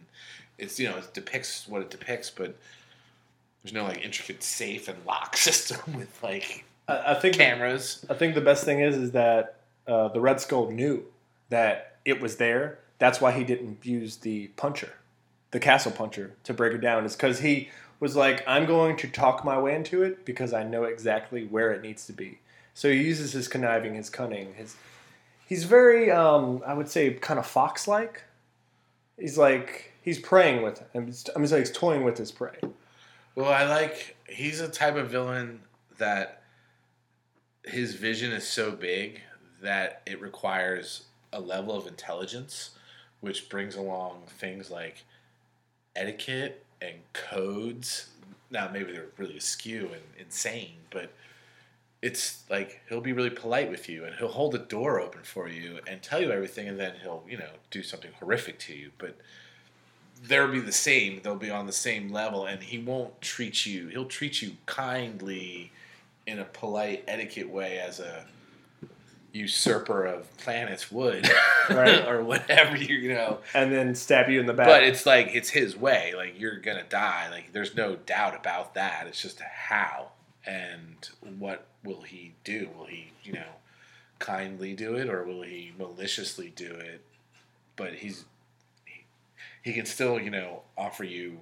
it's, 0.57 0.79
you 0.79 0.89
know, 0.89 0.97
it 0.97 1.13
depicts 1.13 1.67
what 1.67 1.81
it 1.81 1.89
depicts, 1.89 2.29
but 2.29 2.55
there's 3.63 3.73
no, 3.73 3.83
like, 3.83 4.03
intricate 4.03 4.43
safe 4.43 4.87
and 4.87 4.97
lock 5.05 5.37
system 5.37 5.79
with, 5.95 6.21
like, 6.23 6.65
I, 6.89 7.11
I 7.11 7.13
think 7.13 7.35
cameras. 7.35 8.05
I 8.09 8.15
think 8.15 8.35
the 8.35 8.41
best 8.41 8.65
thing 8.65 8.81
is 8.81 8.97
is 8.97 9.11
that 9.11 9.59
uh, 9.87 10.09
the 10.09 10.19
Red 10.19 10.41
Skull 10.41 10.71
knew 10.71 11.05
that 11.49 11.97
it 12.05 12.19
was 12.19 12.37
there. 12.37 12.79
That's 12.99 13.19
why 13.19 13.31
he 13.31 13.43
didn't 13.43 13.85
use 13.85 14.17
the 14.17 14.47
puncher, 14.49 14.93
the 15.51 15.59
castle 15.59 15.91
puncher, 15.91 16.35
to 16.43 16.53
break 16.53 16.73
it 16.73 16.81
down. 16.81 17.05
Is 17.05 17.15
because 17.15 17.39
he 17.39 17.69
was 17.99 18.15
like, 18.15 18.43
I'm 18.47 18.65
going 18.65 18.95
to 18.97 19.07
talk 19.07 19.43
my 19.43 19.59
way 19.59 19.75
into 19.75 20.03
it 20.03 20.25
because 20.25 20.53
I 20.53 20.63
know 20.63 20.83
exactly 20.83 21.45
where 21.45 21.71
it 21.71 21.81
needs 21.81 22.05
to 22.07 22.13
be. 22.13 22.39
So 22.73 22.89
he 22.89 23.01
uses 23.01 23.33
his 23.33 23.47
conniving, 23.47 23.95
his 23.95 24.09
cunning, 24.09 24.53
his. 24.53 24.75
He's 25.47 25.63
very, 25.63 26.11
um, 26.11 26.61
I 26.65 26.75
would 26.75 26.89
say, 26.89 27.11
kind 27.11 27.39
of 27.39 27.45
fox-like. 27.47 28.23
He's 29.17 29.37
like 29.37 29.93
he's 30.01 30.19
preying 30.19 30.61
with 30.61 30.79
him. 30.91 31.11
I'm 31.35 31.43
just 31.43 31.53
like 31.53 31.59
he's 31.59 31.71
toying 31.71 32.03
with 32.03 32.17
his 32.17 32.31
prey. 32.31 32.57
Well, 33.35 33.51
I 33.51 33.65
like 33.65 34.17
he's 34.27 34.59
a 34.59 34.67
type 34.67 34.95
of 34.95 35.09
villain 35.09 35.61
that 35.97 36.43
his 37.65 37.95
vision 37.95 38.31
is 38.31 38.47
so 38.47 38.71
big 38.71 39.21
that 39.61 40.01
it 40.05 40.21
requires 40.21 41.03
a 41.31 41.39
level 41.39 41.75
of 41.75 41.87
intelligence, 41.87 42.71
which 43.22 43.49
brings 43.49 43.76
along 43.76 44.24
things 44.28 44.70
like 44.70 45.03
etiquette 45.95 46.65
and 46.82 46.95
codes. 47.13 48.09
Now, 48.51 48.70
maybe 48.72 48.91
they're 48.91 49.07
really 49.17 49.38
askew 49.38 49.89
and 49.93 50.01
insane, 50.17 50.78
but 50.89 51.11
it's 52.01 52.43
like 52.49 52.82
he'll 52.88 53.01
be 53.01 53.11
really 53.13 53.30
polite 53.30 53.70
with 53.70 53.89
you 53.89 54.05
and 54.05 54.15
he'll 54.15 54.30
hold 54.30 54.53
the 54.53 54.59
door 54.59 55.01
open 55.01 55.22
for 55.24 55.49
you 55.49 55.80
and 55.86 56.01
tell 56.01 56.22
you 56.22 56.32
everything, 56.32 56.67
and 56.67 56.80
then 56.80 56.93
he'll, 57.01 57.24
you 57.28 57.38
know, 57.38 57.51
do 57.72 57.84
something 57.84 58.11
horrific 58.20 58.57
to 58.59 58.74
you. 58.74 58.91
But 58.97 59.17
they'll 60.28 60.51
be 60.51 60.59
the 60.59 60.72
same. 60.72 61.22
They'll 61.22 61.36
be 61.36 61.49
on 61.49 61.65
the 61.65 61.74
same 61.74 62.09
level, 62.09 62.45
and 62.45 62.63
he 62.63 62.78
won't 62.78 63.22
treat 63.22 63.65
you. 63.65 63.88
He'll 63.88 64.05
treat 64.05 64.41
you 64.41 64.57
kindly, 64.65 65.72
in 66.26 66.39
a 66.39 66.45
polite 66.45 67.03
etiquette 67.07 67.49
way, 67.49 67.80
as 67.80 67.99
a 67.99 68.26
usurper 69.34 70.05
of 70.05 70.36
planets 70.38 70.91
would, 70.91 71.30
Right. 71.69 72.05
or 72.07 72.23
whatever 72.23 72.75
you 72.77 72.95
you 72.95 73.13
know. 73.13 73.39
and 73.53 73.71
then 73.71 73.93
stab 73.95 74.30
you 74.30 74.39
in 74.39 74.45
the 74.45 74.53
back. 74.53 74.67
But 74.67 74.84
it's 74.84 75.05
like 75.05 75.30
it's 75.34 75.49
his 75.49 75.75
way. 75.77 76.13
Like 76.15 76.39
you're 76.39 76.57
gonna 76.59 76.84
die. 76.89 77.30
Like 77.30 77.51
there's 77.53 77.75
no 77.75 77.95
doubt 77.95 78.36
about 78.36 78.73
that. 78.75 79.05
It's 79.07 79.21
just 79.21 79.39
how 79.41 80.09
and 80.45 81.09
what 81.38 81.65
will 81.84 82.01
he 82.01 82.34
do? 82.43 82.69
Will 82.77 82.86
he, 82.86 83.11
you 83.23 83.34
know, 83.34 83.45
kindly 84.19 84.73
do 84.73 84.95
it 84.95 85.09
or 85.09 85.23
will 85.23 85.43
he 85.43 85.73
maliciously 85.77 86.51
do 86.55 86.71
it? 86.71 87.01
But 87.75 87.93
he's 87.93 88.25
he, 88.86 89.03
he 89.61 89.73
can 89.73 89.86
still, 89.86 90.19
you 90.19 90.32
know, 90.32 90.63
offer 90.77 91.03
you 91.03 91.41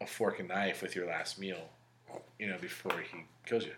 a 0.00 0.06
fork 0.06 0.40
and 0.40 0.48
knife 0.48 0.82
with 0.82 0.94
your 0.94 1.06
last 1.06 1.38
meal, 1.38 1.68
you 2.38 2.46
know, 2.48 2.58
before 2.60 3.00
he 3.12 3.24
kills 3.46 3.64
you. 3.64 3.72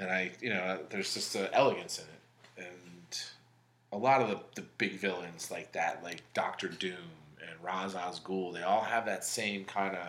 And 0.00 0.10
I, 0.10 0.32
you 0.40 0.48
know, 0.50 0.60
uh, 0.60 0.78
there's 0.88 1.14
just 1.14 1.34
an 1.36 1.48
elegance 1.52 1.98
in 1.98 2.64
it, 2.64 2.66
and 2.66 3.20
a 3.92 3.98
lot 3.98 4.22
of 4.22 4.28
the, 4.28 4.40
the 4.54 4.66
big 4.78 4.98
villains 4.98 5.50
like 5.50 5.72
that, 5.72 6.02
like 6.02 6.22
Doctor 6.32 6.68
Doom 6.68 6.96
and 7.40 7.50
Ra's 7.62 7.94
al 7.94 8.12
Ghul, 8.24 8.54
they 8.54 8.62
all 8.62 8.80
have 8.82 9.04
that 9.04 9.24
same 9.24 9.64
kind 9.64 9.94
of 9.94 10.08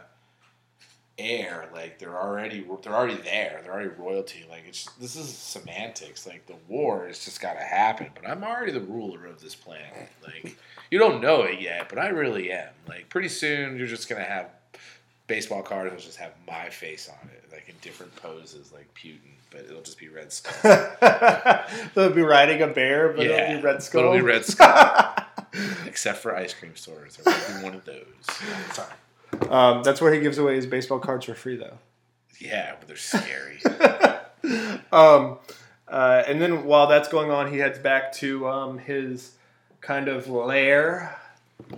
air. 1.18 1.70
Like 1.74 2.00
they're 2.00 2.18
already 2.18 2.66
they're 2.84 2.96
already 2.96 3.22
there. 3.22 3.62
They're 3.64 3.74
already 3.74 3.90
royalty. 3.90 4.46
Like 4.50 4.64
it's 4.68 4.86
this 5.00 5.16
is 5.16 5.30
semantics. 5.30 6.26
Like 6.26 6.46
the 6.48 6.56
war 6.68 7.08
has 7.08 7.24
just 7.24 7.42
got 7.42 7.54
to 7.54 7.64
happen. 7.64 8.08
But 8.16 8.30
I'm 8.30 8.44
already 8.44 8.72
the 8.72 8.82
ruler 8.82 9.26
of 9.26 9.42
this 9.42 9.56
planet. 9.56 10.10
Like 10.24 10.58
you 10.90 11.00
don't 11.00 11.22
know 11.22 11.44
it 11.44 11.60
yet, 11.60 11.90
but 11.90 12.00
I 12.00 12.08
really 12.10 12.52
am. 12.52 12.70
Like 12.88 13.10
pretty 13.10 13.30
soon 13.30 13.78
you're 13.78 13.88
just 13.88 14.10
gonna 14.10 14.24
have 14.24 14.50
baseball 15.32 15.62
cards. 15.64 15.92
will 15.92 16.02
just 16.02 16.18
have 16.18 16.34
my 16.48 16.70
face 16.70 17.10
on 17.10 17.30
it, 17.30 17.44
like 17.52 17.70
in 17.70 17.76
different 17.82 18.14
poses, 18.18 18.72
like 18.74 18.94
Putin. 18.94 19.32
But 19.50 19.62
it'll 19.62 19.82
just 19.82 19.98
be 20.00 20.08
Red 20.10 20.32
Skull. 20.34 20.92
They'll 21.94 22.12
be 22.14 22.22
riding 22.22 22.62
a 22.62 22.68
bear, 22.68 23.10
but 23.14 23.26
Yeah, 23.26 23.50
it'll 23.52 23.58
be 23.62 23.64
Red 23.68 23.84
Skull. 23.84 24.02
It'll 24.02 24.14
be 24.14 24.22
Red 24.22 24.46
Skull. 24.46 25.16
Except 25.86 26.20
for 26.20 26.36
ice 26.36 26.54
cream 26.54 26.76
stores. 26.76 27.18
There 27.18 27.34
be 27.58 27.64
one 27.64 27.74
of 27.76 27.84
those. 27.86 28.06
Sorry. 28.72 28.90
um, 29.50 29.84
that's 29.84 30.00
where 30.02 30.14
he 30.14 30.20
gives 30.22 30.38
away 30.38 30.56
his 30.56 30.66
baseball 30.66 31.00
cards 31.00 31.26
for 31.26 31.34
free, 31.34 31.58
though. 31.58 31.78
Yeah, 32.40 32.76
but 32.80 32.88
they're 32.88 32.98
scary. 32.98 33.60
Um, 34.92 35.38
uh, 35.88 36.24
and 36.28 36.42
then 36.42 36.66
while 36.66 36.88
that's 36.88 37.08
going 37.08 37.32
on, 37.32 37.52
he 37.54 37.60
heads 37.60 37.78
back 37.80 38.12
to 38.14 38.48
um, 38.50 38.78
his 38.80 39.34
kind 39.82 40.08
of 40.08 40.28
lair. 40.28 41.16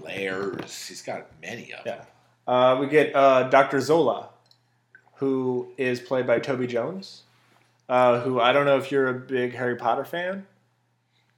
Lairs. 0.02 0.88
He's 0.88 1.02
got 1.04 1.28
many 1.42 1.74
of 1.74 1.84
them. 1.84 2.00
Uh, 2.48 2.78
we 2.80 2.88
get 2.88 3.16
uh, 3.16 3.44
Dr. 3.44 3.80
Zola, 3.80 4.30
who 5.16 5.70
is 5.78 6.00
played 6.00 6.28
by 6.28 6.40
Toby 6.40 6.68
Jones, 6.68 7.24
uh, 7.90 8.20
who 8.22 8.40
I 8.40 8.52
don't 8.52 8.66
know 8.66 8.78
if 8.78 8.92
you're 8.92 9.08
a 9.08 9.14
big 9.14 9.54
Harry 9.56 9.76
Potter 9.76 10.04
fan 10.06 10.46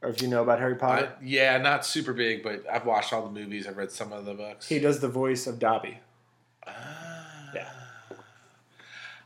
or 0.01 0.09
if 0.09 0.21
you 0.21 0.27
know 0.27 0.41
about 0.41 0.59
Harry 0.59 0.75
I, 0.75 0.77
Potter. 0.77 1.11
yeah, 1.23 1.57
not 1.57 1.85
super 1.85 2.13
big, 2.13 2.43
but 2.43 2.63
I've 2.71 2.85
watched 2.85 3.13
all 3.13 3.23
the 3.23 3.31
movies. 3.31 3.67
I've 3.67 3.77
read 3.77 3.91
some 3.91 4.11
of 4.13 4.25
the 4.25 4.33
books. 4.33 4.67
he 4.67 4.79
does 4.79 4.99
the 4.99 5.07
voice 5.09 5.47
of 5.47 5.59
Dobby. 5.59 5.99
Ah. 6.67 7.51
Yeah. 7.53 7.69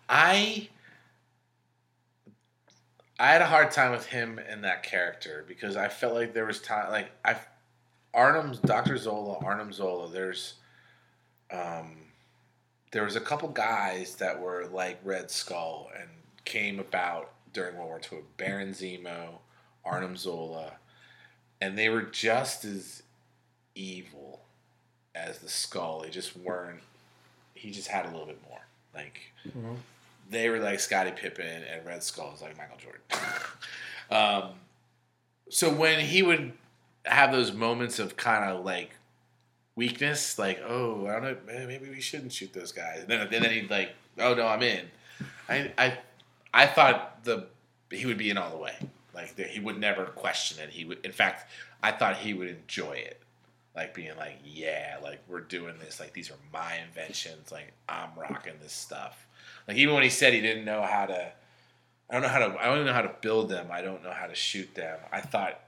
I 0.08 0.70
I 3.20 3.28
had 3.28 3.42
a 3.42 3.46
hard 3.48 3.72
time 3.72 3.92
with 3.92 4.06
him 4.08 4.40
and 4.40 4.64
that 4.64 4.84
character 4.84 5.44
because 5.48 5.76
I 5.76 5.88
felt 5.90 6.14
like 6.14 6.34
there 6.34 6.46
was 6.46 6.62
time 6.62 6.92
like 6.92 7.10
I 7.24 7.38
Arnim 8.14 8.58
Dr. 8.66 8.98
Zola, 8.98 9.38
Arnim 9.44 9.72
Zola, 9.72 10.10
there's 10.10 10.56
um 11.52 11.96
there 12.92 13.04
was 13.04 13.16
a 13.16 13.22
couple 13.22 13.48
guys 13.50 14.16
that 14.16 14.40
were 14.40 14.66
like 14.72 15.00
Red 15.04 15.30
Skull 15.30 15.90
and 16.00 16.10
came 16.46 16.80
about 16.80 17.32
during 17.54 17.76
World 17.78 17.90
War 17.90 18.02
II. 18.12 18.20
Baron 18.38 18.70
Zemo, 18.72 19.40
Arnim 19.86 20.18
Zola, 20.18 20.74
and 21.62 21.78
they 21.78 21.90
were 21.90 22.02
just 22.02 22.66
as 22.66 23.04
evil 23.76 24.42
as 25.14 25.38
the 25.40 25.50
Skull. 25.50 26.02
They 26.02 26.10
just 26.10 26.36
weren't. 26.36 26.80
He 27.54 27.70
just 27.72 27.90
had 27.90 28.06
a 28.06 28.10
little 28.10 28.26
bit 28.26 28.40
more. 28.50 28.62
Like 28.96 29.20
Mhm. 29.48 29.78
they 30.30 30.50
were 30.50 30.60
like 30.60 30.80
Scottie 30.80 31.12
Pippen, 31.12 31.46
and 31.64 31.86
Red 31.86 32.04
Skull 32.04 32.32
was 32.32 32.42
like 32.42 32.58
Michael 32.58 32.78
Jordan. 32.78 33.02
um, 34.10 34.54
so 35.50 35.72
when 35.72 36.00
he 36.00 36.24
would 36.24 36.54
have 37.06 37.32
those 37.32 37.52
moments 37.52 38.00
of 38.00 38.18
kind 38.18 38.44
of 38.52 38.66
like 38.66 38.92
weakness, 39.80 40.38
like 40.38 40.60
oh 40.68 41.08
I 41.08 41.14
don't 41.14 41.24
know, 41.24 41.38
man, 41.48 41.68
maybe 41.68 41.90
we 41.90 42.02
shouldn't 42.02 42.34
shoot 42.34 42.54
those 42.54 42.72
guys, 42.72 43.00
and 43.00 43.10
then 43.10 43.28
then 43.32 43.44
he'd 43.50 43.72
like 43.72 43.92
oh 44.20 44.34
no 44.36 44.46
I'm 44.48 44.62
in. 44.62 44.86
I 45.48 45.72
I 45.78 45.98
I 46.54 46.66
thought 46.68 47.24
the 47.24 47.48
he 47.92 48.06
would 48.06 48.18
be 48.18 48.30
in 48.30 48.38
all 48.38 48.52
the 48.52 48.58
way. 48.58 48.76
Like 49.14 49.36
that 49.36 49.48
he 49.48 49.60
would 49.60 49.80
never 49.80 50.06
question 50.06 50.64
it. 50.64 50.70
He 50.70 50.86
would, 50.86 51.04
in 51.04 51.12
fact, 51.12 51.50
I 51.82 51.92
thought 51.92 52.18
he 52.18 52.34
would 52.34 52.48
enjoy 52.48 52.94
it, 52.94 53.20
like 53.76 53.94
being 53.94 54.16
like, 54.18 54.40
yeah, 54.46 54.98
like 55.02 55.20
we're 55.28 55.42
doing 55.42 55.76
this. 55.80 56.00
Like 56.00 56.14
these 56.14 56.30
are 56.30 56.38
my 56.54 56.76
inventions. 56.88 57.52
Like 57.52 57.74
I'm 57.88 58.10
rocking 58.16 58.54
this 58.62 58.74
stuff. 58.74 59.28
Like 59.68 59.78
even 59.78 59.94
when 59.94 60.04
he 60.04 60.10
said 60.10 60.34
he 60.34 60.42
didn't 60.42 60.66
know 60.66 60.82
how 60.84 61.06
to, 61.08 61.32
I 62.10 62.14
don't 62.14 62.22
know 62.22 62.30
how 62.30 62.40
to, 62.40 62.58
I 62.60 62.66
don't 62.66 62.86
know 62.86 62.94
how 62.94 63.02
to 63.02 63.14
build 63.22 63.50
them. 63.50 63.68
I 63.72 63.82
don't 63.82 64.04
know 64.04 64.12
how 64.12 64.28
to 64.28 64.36
shoot 64.36 64.74
them. 64.76 65.00
I 65.12 65.22
thought 65.22 65.60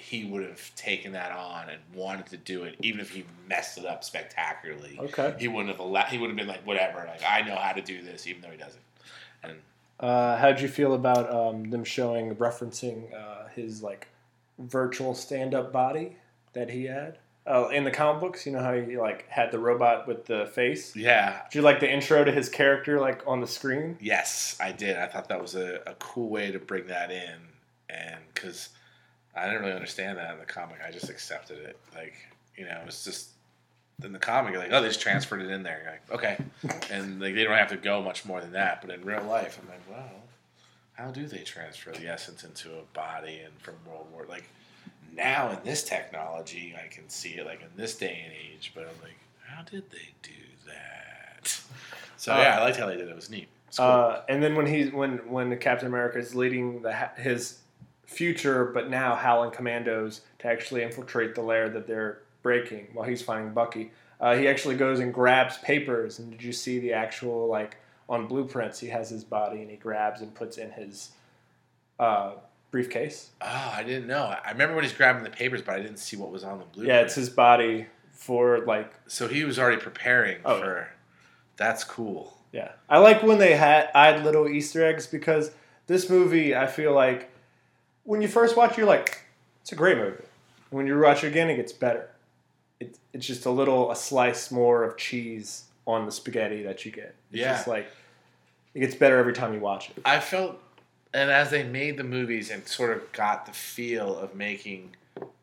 he 0.00 0.24
would 0.24 0.42
have 0.42 0.74
taken 0.76 1.12
that 1.12 1.32
on 1.32 1.68
and 1.68 1.80
wanted 1.94 2.26
to 2.26 2.36
do 2.36 2.64
it, 2.64 2.76
even 2.80 3.00
if 3.00 3.10
he 3.10 3.24
messed 3.48 3.78
it 3.78 3.84
up 3.86 4.02
spectacularly. 4.04 4.98
Okay. 4.98 5.34
He 5.38 5.48
wouldn't 5.48 5.68
have 5.70 5.80
allowed. 5.80 6.06
He 6.08 6.18
would 6.18 6.28
have 6.30 6.36
been 6.36 6.48
like, 6.48 6.66
whatever. 6.66 7.04
Like 7.06 7.22
I 7.28 7.42
know 7.42 7.56
how 7.56 7.72
to 7.72 7.82
do 7.82 8.02
this, 8.02 8.26
even 8.26 8.42
though 8.42 8.50
he 8.50 8.56
doesn't. 8.56 8.82
And 9.42 9.58
Uh, 10.00 10.36
how 10.38 10.48
did 10.48 10.60
you 10.60 10.68
feel 10.68 10.94
about 10.94 11.30
um, 11.32 11.70
them 11.70 11.84
showing, 11.84 12.34
referencing 12.36 13.12
uh, 13.14 13.48
his 13.54 13.82
like 13.82 14.08
virtual 14.58 15.14
stand-up 15.14 15.72
body 15.72 16.16
that 16.52 16.70
he 16.70 16.84
had 16.84 17.18
uh, 17.46 17.68
in 17.68 17.84
the 17.84 17.90
comic 17.90 18.20
books? 18.20 18.46
You 18.46 18.52
know 18.52 18.60
how 18.60 18.74
he 18.74 18.96
like 18.96 19.28
had 19.28 19.50
the 19.52 19.58
robot 19.58 20.06
with 20.08 20.26
the 20.26 20.46
face. 20.54 20.94
yeah, 20.96 21.42
Did 21.50 21.58
you 21.58 21.62
like 21.62 21.80
the 21.80 21.90
intro 21.90 22.24
to 22.24 22.32
his 22.32 22.48
character 22.48 22.98
like 23.00 23.22
on 23.26 23.40
the 23.40 23.46
screen? 23.46 23.96
Yes, 24.00 24.56
I 24.60 24.72
did. 24.72 24.96
I 24.96 25.06
thought 25.06 25.28
that 25.28 25.40
was 25.40 25.54
a, 25.54 25.80
a 25.86 25.94
cool 25.98 26.28
way 26.28 26.50
to 26.50 26.58
bring 26.58 26.86
that 26.86 27.10
in, 27.10 27.36
and 27.88 28.20
because 28.34 28.70
I 29.34 29.46
didn't 29.46 29.60
really 29.60 29.74
understand 29.74 30.18
that 30.18 30.32
in 30.32 30.38
the 30.38 30.44
comic, 30.44 30.78
I 30.86 30.90
just 30.90 31.08
accepted 31.08 31.58
it. 31.58 31.78
Like 31.94 32.14
you 32.56 32.64
know, 32.64 32.80
it's 32.86 33.04
just 33.04 33.30
in 34.02 34.12
the 34.12 34.18
comic, 34.18 34.52
you're 34.52 34.62
like, 34.62 34.72
oh, 34.72 34.80
they 34.80 34.88
just 34.88 35.00
transferred 35.00 35.42
it 35.42 35.50
in 35.50 35.62
there. 35.62 35.80
You're 35.82 35.92
like, 35.92 36.40
okay, 36.64 36.80
and 36.90 37.20
like 37.20 37.34
they 37.34 37.44
don't 37.44 37.56
have 37.56 37.68
to 37.70 37.76
go 37.76 38.02
much 38.02 38.24
more 38.24 38.40
than 38.40 38.52
that. 38.52 38.80
But 38.80 38.90
in 38.90 39.04
real 39.04 39.24
life, 39.24 39.58
I'm 39.62 39.68
like, 39.68 39.82
well, 39.88 40.22
how 40.94 41.10
do 41.10 41.26
they 41.26 41.42
transfer 41.42 41.92
the 41.92 42.08
essence 42.08 42.44
into 42.44 42.70
a 42.70 42.82
body 42.92 43.40
and 43.44 43.54
from 43.60 43.74
World 43.86 44.06
War 44.12 44.26
like 44.28 44.44
now 45.14 45.50
in 45.50 45.58
this 45.64 45.82
technology, 45.82 46.74
I 46.82 46.88
can 46.88 47.08
see 47.08 47.30
it 47.30 47.46
like 47.46 47.62
in 47.62 47.68
this 47.76 47.96
day 47.96 48.22
and 48.24 48.32
age. 48.32 48.72
But 48.74 48.82
I'm 48.82 49.02
like, 49.02 49.18
how 49.44 49.62
did 49.62 49.90
they 49.90 50.10
do 50.22 50.32
that? 50.66 51.60
So 52.16 52.36
yeah, 52.36 52.58
I 52.58 52.62
liked 52.62 52.76
how 52.76 52.86
they 52.86 52.96
did 52.96 53.08
it. 53.08 53.10
It 53.10 53.16
was 53.16 53.30
neat. 53.30 53.48
Cool. 53.76 53.86
Uh, 53.86 54.22
and 54.28 54.42
then 54.42 54.56
when 54.56 54.66
he's 54.66 54.92
when 54.92 55.18
when 55.30 55.56
Captain 55.58 55.86
America 55.86 56.18
is 56.18 56.34
leading 56.34 56.82
the 56.82 56.92
ha- 56.92 57.12
his 57.16 57.58
future, 58.10 58.64
but 58.66 58.90
now 58.90 59.14
Howling 59.14 59.52
Commandos 59.52 60.22
to 60.40 60.48
actually 60.48 60.82
infiltrate 60.82 61.34
the 61.34 61.42
lair 61.42 61.68
that 61.70 61.86
they're 61.86 62.18
breaking 62.42 62.88
while 62.92 63.06
he's 63.08 63.22
finding 63.22 63.52
Bucky. 63.52 63.92
Uh, 64.20 64.36
he 64.36 64.48
actually 64.48 64.74
goes 64.76 64.98
and 65.00 65.14
grabs 65.14 65.58
papers. 65.58 66.18
And 66.18 66.30
did 66.30 66.42
you 66.42 66.52
see 66.52 66.78
the 66.80 66.92
actual 66.92 67.46
like 67.46 67.76
on 68.08 68.26
blueprints? 68.26 68.80
He 68.80 68.88
has 68.88 69.08
his 69.08 69.24
body 69.24 69.62
and 69.62 69.70
he 69.70 69.76
grabs 69.76 70.20
and 70.20 70.34
puts 70.34 70.58
in 70.58 70.70
his 70.72 71.10
uh, 71.98 72.32
briefcase. 72.70 73.30
Oh, 73.40 73.72
I 73.74 73.82
didn't 73.84 74.08
know. 74.08 74.34
I 74.44 74.50
remember 74.50 74.74
when 74.74 74.84
he's 74.84 74.92
grabbing 74.92 75.22
the 75.22 75.30
papers, 75.30 75.62
but 75.62 75.76
I 75.76 75.80
didn't 75.80 75.98
see 75.98 76.16
what 76.16 76.30
was 76.32 76.42
on 76.44 76.58
the 76.58 76.64
blue. 76.64 76.86
Yeah, 76.86 77.00
it's 77.00 77.14
his 77.14 77.30
body 77.30 77.86
for 78.10 78.58
like 78.66 78.92
So 79.06 79.28
he 79.28 79.44
was 79.44 79.58
already 79.58 79.80
preparing 79.80 80.38
Oh. 80.44 80.58
for. 80.60 80.88
That's 81.56 81.84
cool. 81.84 82.36
Yeah, 82.52 82.72
I 82.88 82.98
like 82.98 83.22
when 83.22 83.38
they 83.38 83.54
had 83.54 83.90
add 83.94 84.24
little 84.24 84.48
Easter 84.48 84.84
eggs 84.84 85.06
because 85.06 85.52
this 85.86 86.10
movie, 86.10 86.54
I 86.56 86.66
feel 86.66 86.92
like, 86.92 87.29
when 88.04 88.22
you 88.22 88.28
first 88.28 88.56
watch, 88.56 88.72
it, 88.72 88.78
you're 88.78 88.86
like, 88.86 89.20
it's 89.62 89.72
a 89.72 89.76
great 89.76 89.96
movie. 89.96 90.24
When 90.70 90.86
you 90.86 90.98
watch 90.98 91.24
it 91.24 91.28
again, 91.28 91.50
it 91.50 91.56
gets 91.56 91.72
better. 91.72 92.08
It, 92.78 92.96
it's 93.12 93.26
just 93.26 93.46
a 93.46 93.50
little 93.50 93.90
a 93.90 93.96
slice 93.96 94.50
more 94.50 94.84
of 94.84 94.96
cheese 94.96 95.64
on 95.86 96.06
the 96.06 96.12
spaghetti 96.12 96.62
that 96.62 96.84
you 96.84 96.92
get. 96.92 97.14
It's 97.30 97.40
Yeah. 97.40 97.52
just 97.54 97.66
like 97.66 97.86
it 98.74 98.80
gets 98.80 98.94
better 98.94 99.18
every 99.18 99.32
time 99.32 99.52
you 99.52 99.60
watch 99.60 99.90
it. 99.90 99.96
I 100.04 100.20
felt, 100.20 100.56
and 101.12 101.30
as 101.30 101.50
they 101.50 101.64
made 101.64 101.96
the 101.96 102.04
movies 102.04 102.50
and 102.50 102.66
sort 102.66 102.96
of 102.96 103.10
got 103.12 103.46
the 103.46 103.52
feel 103.52 104.16
of 104.16 104.34
making 104.34 104.94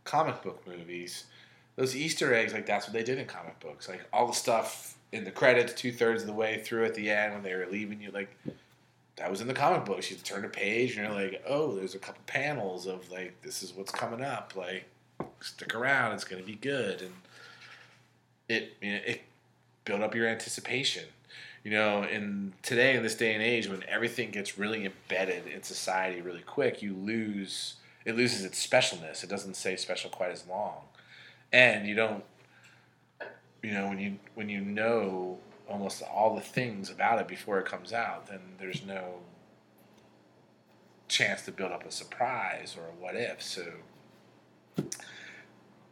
comic 0.06 0.42
book 0.42 0.66
movies, 0.66 1.26
those 1.76 1.96
Easter 1.96 2.34
eggs, 2.34 2.54
like 2.54 2.66
that's 2.66 2.88
what 2.88 2.94
they 2.94 3.04
did 3.04 3.18
in 3.20 3.26
comic 3.26 3.60
books. 3.60 3.90
Like 3.90 4.02
all 4.14 4.28
the 4.28 4.34
stuff 4.34 4.96
in 5.12 5.26
the 5.26 5.32
credits, 5.32 5.74
two 5.74 5.92
thirds 5.92 6.22
of 6.24 6.28
the 6.28 6.34
way 6.34 6.62
through 6.64 6.86
at 6.86 6.96
the 6.96 7.10
end 7.10 7.34
when 7.34 7.44
they 7.44 7.54
were 7.54 7.68
leaving 7.70 8.02
you, 8.02 8.12
like 8.12 8.30
that 9.18 9.30
was 9.30 9.42
in 9.42 9.48
the 9.48 9.54
comic 9.54 9.86
books. 9.86 10.10
You 10.12 10.18
turn 10.18 10.46
a 10.46 10.50
page 10.50 10.96
and 10.96 11.08
you're 11.08 11.14
like, 11.16 11.44
oh, 11.48 11.76
there's 11.76 11.96
a 11.96 12.00
couple 12.00 12.22
panels 12.28 12.86
of 12.88 13.12
like 13.12 13.42
this 13.42 13.64
is 13.64 13.74
what's 13.74 13.92
coming 13.92 14.22
up. 14.24 14.54
Like 14.56 14.86
stick 15.42 15.76
around, 15.76 16.14
it's 16.14 16.24
gonna 16.24 16.44
be 16.44 16.56
good, 16.56 17.02
and 17.02 17.14
it 18.48 18.74
you 18.82 18.94
know, 18.94 19.00
it 19.06 19.22
built 19.86 20.02
up 20.02 20.16
your 20.16 20.28
anticipation. 20.28 21.06
you 21.64 21.72
know, 21.72 22.04
in 22.04 22.54
today 22.62 22.96
in 22.96 23.04
this 23.04 23.16
day 23.16 23.34
and 23.34 23.44
age 23.44 23.68
when 23.68 23.84
everything 23.90 24.32
gets 24.32 24.58
really 24.58 24.86
embedded 24.86 25.48
in 25.48 25.64
society 25.64 26.22
really 26.22 26.42
quick, 26.42 26.82
you 26.82 26.94
lose 26.94 27.76
it 28.06 28.16
loses 28.16 28.46
its 28.46 28.66
specialness. 28.66 29.24
It 29.24 29.30
doesn't 29.30 29.56
stay 29.56 29.76
special 29.76 30.10
quite 30.10 30.32
as 30.32 30.48
long, 30.48 30.76
and 31.52 31.86
you 31.86 31.94
don't, 31.94 32.24
you 33.62 33.72
know, 33.72 33.88
when 33.90 34.00
you 34.00 34.18
when 34.36 34.48
you 34.48 34.62
know 34.62 35.40
almost 35.70 36.04
all 36.04 36.36
the 36.36 36.42
things 36.42 36.90
about 36.90 37.20
it 37.20 37.28
before 37.28 37.60
it 37.60 37.66
comes 37.66 37.94
out, 37.94 38.28
then 38.28 38.40
there's 38.60 38.86
no 38.86 39.20
chance 41.08 41.44
to 41.44 41.52
build 41.52 41.72
up 41.72 41.86
a 41.86 41.92
surprise 41.92 42.76
or 42.78 42.82
a 42.82 43.04
what 43.04 43.16
if. 43.16 43.42
So 43.42 43.64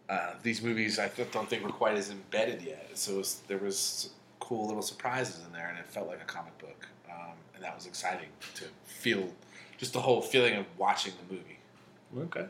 uh, 0.10 0.34
these 0.44 0.62
movies 0.62 1.00
I 1.00 1.10
don't 1.32 1.50
think 1.50 1.64
were 1.64 1.70
quite 1.70 1.96
as 1.98 2.10
embedded 2.10 2.62
yet. 2.62 2.92
So 2.94 3.18
was, 3.18 3.42
there 3.48 3.58
was 3.58 4.12
cool 4.40 4.68
little 4.68 4.82
surprises 4.82 5.42
in 5.46 5.52
there, 5.54 5.68
and 5.70 5.80
it 5.80 5.88
felt 5.88 6.08
like 6.08 6.22
a 6.22 6.26
comic 6.26 6.58
book, 6.60 6.88
um, 7.10 7.34
and 7.56 7.64
that 7.64 7.76
was 7.76 7.86
exciting 7.88 8.30
to 8.56 8.66
feel 8.84 9.30
just 9.78 9.94
the 9.94 10.02
whole 10.02 10.22
feeling 10.22 10.56
of 10.56 10.66
watching 10.78 11.14
the 11.28 11.34
movie. 11.34 11.60
Okay. 12.28 12.48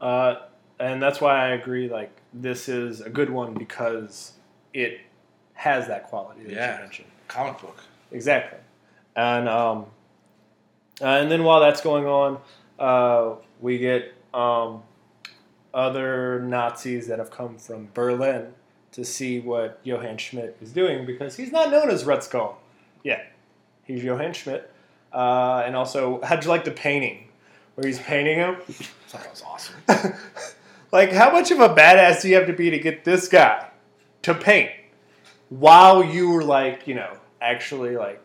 Uh, 0.00 0.36
and 0.80 1.00
that's 1.00 1.20
why 1.20 1.46
I 1.46 1.48
agree. 1.50 1.88
Like 1.88 2.10
this 2.34 2.68
is 2.68 3.00
a 3.00 3.08
good 3.08 3.30
one 3.30 3.54
because 3.54 4.32
it 4.74 5.00
has 5.62 5.86
that 5.86 6.08
quality 6.08 6.42
that 6.42 6.52
Yeah. 6.52 6.74
you 6.74 6.80
mentioned. 6.82 7.08
Comic 7.28 7.60
book. 7.60 7.78
Exactly. 8.10 8.58
And 9.14 9.48
um, 9.48 9.86
and 11.00 11.30
then 11.30 11.44
while 11.44 11.60
that's 11.60 11.80
going 11.80 12.04
on, 12.06 12.38
uh, 12.80 13.36
we 13.60 13.78
get 13.78 14.12
um, 14.34 14.82
other 15.72 16.40
Nazis 16.40 17.06
that 17.06 17.18
have 17.20 17.30
come 17.30 17.58
from 17.58 17.88
Berlin 17.94 18.54
to 18.92 19.04
see 19.04 19.38
what 19.40 19.78
Johann 19.84 20.18
Schmidt 20.18 20.56
is 20.60 20.72
doing 20.72 21.06
because 21.06 21.36
he's 21.36 21.52
not 21.52 21.70
known 21.70 21.90
as 21.90 22.04
Red 22.04 22.22
Skull 22.24 22.60
yet. 23.04 23.32
He's 23.84 24.02
Johann 24.02 24.32
Schmidt. 24.32 24.68
Uh, 25.12 25.62
and 25.64 25.76
also, 25.76 26.20
how'd 26.22 26.42
you 26.44 26.50
like 26.50 26.64
the 26.64 26.70
painting 26.72 27.28
where 27.76 27.86
he's 27.86 27.98
painting 28.00 28.38
him? 28.38 28.56
I 28.68 28.72
thought 29.08 29.22
that 29.22 29.30
was 29.30 29.42
awesome. 29.42 29.76
like, 30.92 31.12
how 31.12 31.30
much 31.30 31.50
of 31.50 31.60
a 31.60 31.68
badass 31.68 32.22
do 32.22 32.28
you 32.28 32.34
have 32.34 32.46
to 32.48 32.52
be 32.52 32.70
to 32.70 32.78
get 32.78 33.04
this 33.04 33.28
guy 33.28 33.68
to 34.22 34.34
paint 34.34 34.70
while 35.58 36.02
you 36.02 36.30
were 36.30 36.44
like, 36.44 36.86
you 36.86 36.94
know, 36.94 37.14
actually 37.40 37.96
like, 37.96 38.24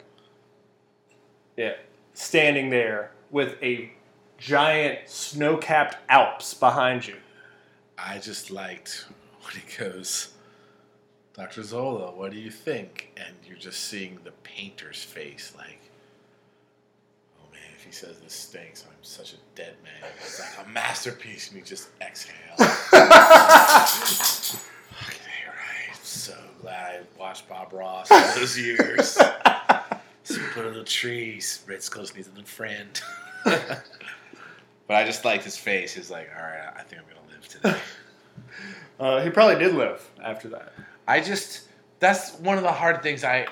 yeah, 1.58 1.74
standing 2.14 2.70
there 2.70 3.12
with 3.32 3.62
a 3.62 3.92
giant 4.38 5.00
snow-capped 5.10 5.98
Alps 6.10 6.54
behind 6.54 7.06
you. 7.08 7.16
I 7.98 8.20
just 8.20 8.52
liked 8.52 9.08
when 9.42 9.56
he 9.56 9.78
goes, 9.78 10.30
Dr. 11.34 11.64
Zola, 11.64 12.12
what 12.12 12.32
do 12.32 12.38
you 12.38 12.50
think? 12.50 13.12
And 13.18 13.36
you're 13.46 13.58
just 13.58 13.82
seeing 13.82 14.20
the 14.24 14.32
painter's 14.44 15.04
face, 15.04 15.54
like, 15.58 15.82
oh 17.40 17.52
man, 17.52 17.62
if 17.76 17.84
he 17.84 17.92
says 17.92 18.20
this 18.20 18.34
stinks, 18.34 18.86
I'm 18.88 18.96
such 19.02 19.34
a 19.34 19.38
dead 19.56 19.76
man. 19.84 20.10
It's 20.18 20.40
like 20.40 20.66
a 20.66 20.70
masterpiece, 20.70 21.50
and 21.50 21.58
you 21.58 21.64
just 21.64 21.90
exhale. 22.02 22.34
Fucking 22.58 22.88
A, 25.26 25.50
right. 25.50 25.96
So 26.04 26.34
glad 26.68 26.96
I 27.18 27.20
watched 27.20 27.48
Bob 27.48 27.72
Ross 27.72 28.12
all 28.12 28.36
those 28.36 28.60
years. 28.60 29.18
Some 30.24 30.44
little 30.58 30.84
trees. 30.84 31.64
Red 31.66 31.82
Skull's 31.82 32.14
needs 32.14 32.28
a 32.28 32.32
little 32.32 32.44
friend. 32.46 33.02
but 33.46 33.86
I 34.90 35.06
just 35.06 35.24
liked 35.24 35.46
his 35.46 35.56
face. 35.58 35.94
He's 35.94 36.12
like, 36.12 36.30
all 36.36 36.44
right, 36.44 36.74
I 36.76 36.82
think 36.82 37.02
I'm 37.02 37.08
gonna 37.08 37.28
live 37.32 37.48
today. 37.48 37.78
Uh, 39.00 39.22
he 39.22 39.30
probably 39.30 39.64
did 39.64 39.76
live 39.76 40.10
after 40.24 40.48
that. 40.48 40.74
I 41.08 41.22
just 41.22 41.68
that's 42.00 42.34
one 42.40 42.58
of 42.58 42.64
the 42.64 42.72
hard 42.72 43.04
things 43.04 43.24
I 43.24 43.46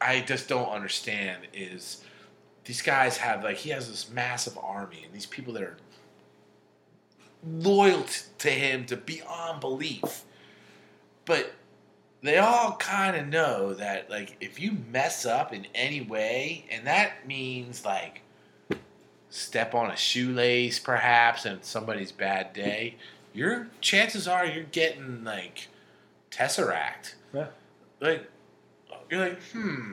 I 0.00 0.20
just 0.20 0.48
don't 0.48 0.68
understand 0.68 1.48
is 1.52 2.04
these 2.64 2.80
guys 2.80 3.16
have 3.16 3.42
like 3.42 3.56
he 3.56 3.70
has 3.70 3.88
this 3.88 4.08
massive 4.08 4.56
army 4.62 5.02
and 5.04 5.12
these 5.12 5.26
people 5.26 5.52
that 5.54 5.64
are 5.64 5.76
loyal 7.44 8.04
to 8.38 8.50
him 8.50 8.86
to 8.86 8.96
beyond 8.96 9.60
belief. 9.60 10.24
But 11.24 11.52
they 12.22 12.38
all 12.38 12.76
kind 12.76 13.16
of 13.16 13.26
know 13.26 13.74
that 13.74 14.10
like 14.10 14.36
if 14.40 14.60
you 14.60 14.76
mess 14.90 15.24
up 15.24 15.52
in 15.52 15.66
any 15.74 16.00
way 16.00 16.66
and 16.70 16.86
that 16.86 17.26
means 17.26 17.84
like 17.84 18.22
step 19.30 19.74
on 19.74 19.90
a 19.90 19.96
shoelace 19.96 20.78
perhaps 20.78 21.44
and 21.44 21.64
somebody's 21.64 22.12
bad 22.12 22.52
day, 22.52 22.96
your 23.32 23.68
chances 23.80 24.28
are 24.28 24.44
you're 24.44 24.64
getting 24.64 25.24
like 25.24 25.68
Tesseract. 26.30 27.14
Yeah. 27.34 27.46
Like, 28.00 28.28
you're 29.10 29.20
like, 29.20 29.42
hmm, 29.52 29.92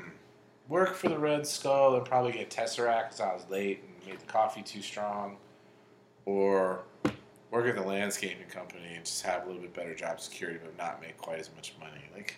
work 0.68 0.96
for 0.96 1.10
the 1.10 1.18
Red 1.18 1.48
Skull 1.48 1.96
and 1.96 2.06
probably 2.06 2.32
get 2.32 2.50
Tesseract 2.50 3.10
because 3.10 3.22
I 3.22 3.34
was 3.34 3.46
late 3.50 3.84
and 3.84 4.08
made 4.08 4.20
the 4.20 4.26
coffee 4.26 4.62
too 4.62 4.82
strong. 4.82 5.38
Or 6.26 6.82
work 7.52 7.68
at 7.68 7.76
the 7.76 7.82
landscaping 7.82 8.48
company 8.48 8.94
and 8.96 9.06
just 9.06 9.24
have 9.24 9.44
a 9.44 9.48
little 9.48 9.62
bit 9.62 9.74
better 9.74 9.96
job 9.96 10.20
security 10.20 10.60
but 10.64 10.78
not 10.78 11.02
make 11.02 11.18
quite 11.18 11.40
as 11.40 11.50
much 11.56 11.74
money. 11.80 12.02
Like, 12.14 12.38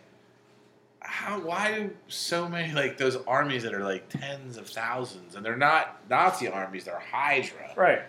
how, 1.02 1.40
why 1.40 1.74
do 1.80 1.90
so 2.08 2.48
many, 2.48 2.74
like, 2.74 2.98
those 2.98 3.16
armies 3.28 3.64
that 3.64 3.74
are 3.74 3.84
like 3.84 4.10
tens 4.10 4.58
of 4.58 4.68
thousands 4.68 5.36
and 5.36 5.46
they're 5.46 5.56
not 5.58 6.02
Nazi 6.10 6.48
armies, 6.48 6.86
they're 6.86 7.00
Hydra 7.00 7.74
Right. 7.76 8.02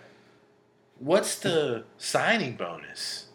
what's 0.99 1.39
the 1.39 1.85
signing 1.97 2.55
bonus? 2.55 3.27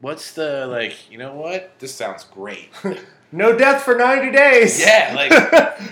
What's 0.00 0.32
the 0.32 0.66
like? 0.66 1.10
You 1.10 1.18
know 1.18 1.34
what? 1.34 1.78
This 1.78 1.94
sounds 1.94 2.24
great. 2.24 2.70
No 3.34 3.58
death 3.58 3.82
for 3.82 3.96
90 3.96 4.30
days. 4.30 4.80
yeah, 4.80 5.12
like 5.16 5.32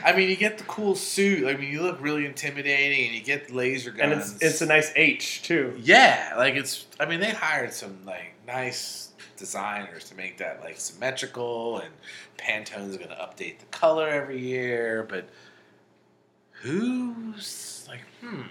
I 0.04 0.16
mean, 0.16 0.30
you 0.30 0.36
get 0.36 0.58
the 0.58 0.64
cool 0.64 0.94
suit. 0.94 1.46
I 1.48 1.54
mean, 1.56 1.72
you 1.72 1.82
look 1.82 2.00
really 2.00 2.24
intimidating, 2.24 3.06
and 3.06 3.14
you 3.14 3.22
get 3.22 3.48
the 3.48 3.54
laser 3.54 3.90
and 3.90 4.12
guns. 4.12 4.34
it's 4.34 4.42
it's 4.42 4.60
a 4.60 4.66
nice 4.66 4.92
H 4.94 5.42
too. 5.42 5.76
yeah, 5.80 6.34
like 6.36 6.54
it's. 6.54 6.86
I 7.00 7.06
mean, 7.06 7.20
they 7.20 7.30
hired 7.30 7.72
some 7.72 8.04
like 8.06 8.34
nice 8.46 9.10
designers 9.36 10.04
to 10.04 10.14
make 10.14 10.38
that 10.38 10.60
like 10.62 10.78
symmetrical, 10.78 11.78
and 11.78 11.92
Pantone's 12.38 12.96
going 12.96 13.10
to 13.10 13.16
update 13.16 13.58
the 13.58 13.66
color 13.72 14.08
every 14.08 14.38
year. 14.40 15.04
But 15.08 15.28
who's 16.50 17.84
like, 17.88 18.02
hmm, 18.20 18.42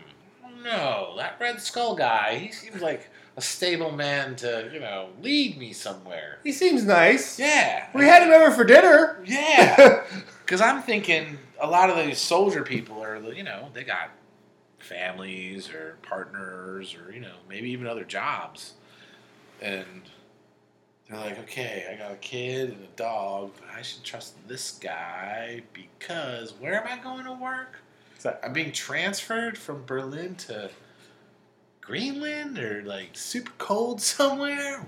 no, 0.64 1.14
that 1.18 1.38
Red 1.40 1.62
Skull 1.62 1.96
guy. 1.96 2.36
He 2.36 2.52
seems 2.52 2.82
like 2.82 3.10
a 3.42 3.44
stable 3.44 3.92
man 3.92 4.36
to 4.36 4.70
you 4.72 4.80
know 4.80 5.10
lead 5.22 5.58
me 5.58 5.74
somewhere. 5.74 6.38
He 6.44 6.52
seems 6.52 6.86
nice. 6.86 7.40
Yeah, 7.40 7.88
We 7.94 8.06
had 8.06 8.22
him 8.22 8.32
over 8.32 8.52
for 8.52 8.64
dinner. 8.64 9.22
Yeah, 9.26 10.04
because 10.46 10.62
I'm 10.62 10.84
thinking 10.84 11.40
a 11.60 11.68
lot 11.68 11.90
of 11.90 11.98
these 11.98 12.20
soldier 12.20 12.64
people 12.64 13.04
are, 13.04 13.18
you 13.34 13.44
know, 13.44 13.70
they 13.74 13.84
got 13.84 14.12
families 14.80 15.70
or 15.70 15.98
partners 16.02 16.96
or, 16.96 17.12
you 17.12 17.20
know, 17.20 17.36
maybe 17.50 17.70
even 17.70 17.88
other 17.88 18.04
jobs. 18.04 18.74
And 19.62 20.02
they're 21.08 21.20
like, 21.20 21.40
okay, 21.40 21.86
I 21.92 21.96
got 21.96 22.12
a 22.12 22.18
kid 22.18 22.70
and 22.70 22.84
a 22.84 22.96
dog, 22.96 23.52
but 23.60 23.70
I 23.76 23.82
should 23.82 24.04
trust 24.04 24.36
this 24.48 24.72
guy 24.72 25.62
because 25.74 26.54
where 26.60 26.76
am 26.82 26.88
I 26.88 27.02
going 27.02 27.26
to 27.26 27.34
work? 27.34 27.80
I'm 28.44 28.54
being 28.54 28.72
transferred 28.72 29.58
from 29.58 29.84
Berlin 29.86 30.36
to 30.36 30.70
Greenland 31.82 32.58
or 32.58 32.84
like 32.84 33.10
super 33.14 33.52
cold 33.58 34.02
somewhere, 34.02 34.86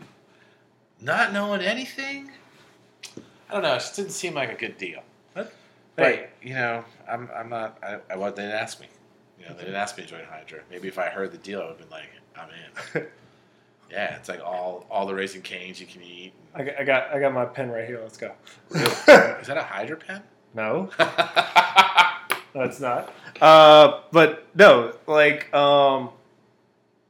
not 1.02 1.34
knowing 1.34 1.62
anything. 1.62 2.32
I 3.50 3.54
don't 3.54 3.64
know. 3.64 3.74
It 3.76 3.80
just 3.80 3.96
didn't 3.96 4.12
seem 4.12 4.34
like 4.34 4.52
a 4.52 4.56
good 4.56 4.78
deal. 4.78 5.04
Hey. 5.96 6.30
But 6.42 6.48
you 6.48 6.56
know, 6.56 6.84
I'm 7.10 7.30
I'm 7.36 7.50
not. 7.50 7.78
I, 7.84 8.00
I 8.10 8.18
what 8.18 8.36
they 8.36 8.44
didn't 8.44 8.58
ask 8.58 8.80
me. 8.80 8.88
You 9.40 9.46
know, 9.46 9.54
they 9.54 9.62
didn't 9.62 9.76
ask 9.76 9.98
me 9.98 10.04
to 10.04 10.10
join 10.10 10.24
Hydra. 10.24 10.62
Maybe 10.72 10.88
if 10.88 10.98
I 10.98 11.10
heard 11.10 11.32
the 11.32 11.38
deal, 11.38 11.60
I 11.60 11.66
would 11.66 11.78
have 11.78 11.80
been 11.80 11.90
like, 11.90 12.10
I'm 12.36 12.50
in. 12.50 13.08
yeah, 13.92 14.16
it's 14.16 14.30
like 14.30 14.42
all 14.44 14.88
all 14.90 15.06
the 15.06 15.14
Raising 15.14 15.42
Cane's 15.42 15.80
you 15.80 15.86
can 15.86 16.02
eat. 16.02 16.34
I 16.56 16.64
got, 16.64 16.80
I 16.80 16.84
got 16.84 17.10
I 17.12 17.20
got 17.20 17.34
my 17.34 17.46
pen 17.46 17.70
right 17.70 17.86
here. 17.86 18.00
Let's 18.02 18.18
go. 18.18 18.32
Is 18.72 19.06
that 19.06 19.58
a 19.58 19.64
Hydra 19.64 19.98
pen? 19.98 20.24
no, 20.56 20.90
no, 22.56 22.62
it's 22.62 22.80
not. 22.80 23.14
Uh, 23.42 24.02
but 24.12 24.48
no, 24.56 24.96
like 25.08 25.54
um, 25.54 26.10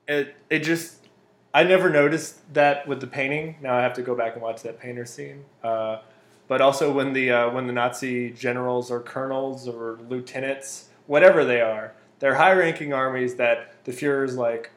it 0.07 0.35
it 0.49 0.59
just 0.59 1.07
I 1.53 1.63
never 1.63 1.89
noticed 1.89 2.53
that 2.53 2.87
with 2.87 2.99
the 2.99 3.07
painting. 3.07 3.57
Now 3.61 3.77
I 3.77 3.81
have 3.81 3.93
to 3.93 4.01
go 4.01 4.15
back 4.15 4.33
and 4.33 4.41
watch 4.41 4.63
that 4.63 4.79
painter 4.79 5.05
scene. 5.05 5.45
Uh, 5.63 5.99
but 6.47 6.61
also 6.61 6.91
when 6.91 7.13
the 7.13 7.31
uh, 7.31 7.49
when 7.51 7.67
the 7.67 7.73
Nazi 7.73 8.31
generals 8.31 8.91
or 8.91 8.99
colonels 8.99 9.67
or 9.67 9.99
lieutenants, 10.09 10.89
whatever 11.07 11.45
they 11.45 11.61
are, 11.61 11.93
they're 12.19 12.35
high-ranking 12.35 12.93
armies 12.93 13.35
that 13.35 13.83
the 13.85 13.91
Fuhrer's 13.91 14.35
like, 14.35 14.71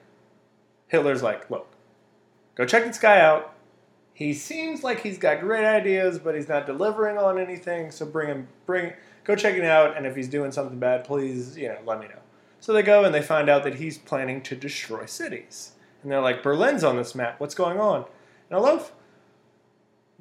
Hitler's 0.88 1.22
like, 1.22 1.50
look, 1.50 1.68
go 2.54 2.64
check 2.64 2.84
this 2.84 2.98
guy 2.98 3.20
out. 3.20 3.54
He 4.14 4.32
seems 4.32 4.82
like 4.82 5.00
he's 5.00 5.18
got 5.18 5.40
great 5.40 5.64
ideas, 5.64 6.18
but 6.18 6.34
he's 6.34 6.48
not 6.48 6.66
delivering 6.66 7.18
on 7.18 7.38
anything. 7.38 7.90
So 7.90 8.06
bring 8.06 8.28
him, 8.28 8.48
bring, 8.64 8.94
go 9.24 9.36
check 9.36 9.54
him 9.54 9.64
out. 9.64 9.96
And 9.96 10.06
if 10.06 10.16
he's 10.16 10.28
doing 10.28 10.52
something 10.52 10.78
bad, 10.78 11.04
please, 11.04 11.56
you 11.56 11.68
know, 11.68 11.78
let 11.84 12.00
me 12.00 12.06
know. 12.06 12.20
So 12.61 12.72
they 12.72 12.82
go 12.82 13.04
and 13.04 13.14
they 13.14 13.22
find 13.22 13.48
out 13.48 13.64
that 13.64 13.76
he's 13.76 13.98
planning 13.98 14.40
to 14.42 14.57
destroy 14.57 15.07
cities. 15.07 15.72
And 16.02 16.11
they're 16.11 16.20
like, 16.20 16.42
Berlin's 16.42 16.84
on 16.84 16.96
this 16.96 17.14
map. 17.14 17.40
What's 17.40 17.54
going 17.54 17.78
on? 17.78 18.04
And 18.48 18.59
I 18.59 18.61
love 18.61 18.92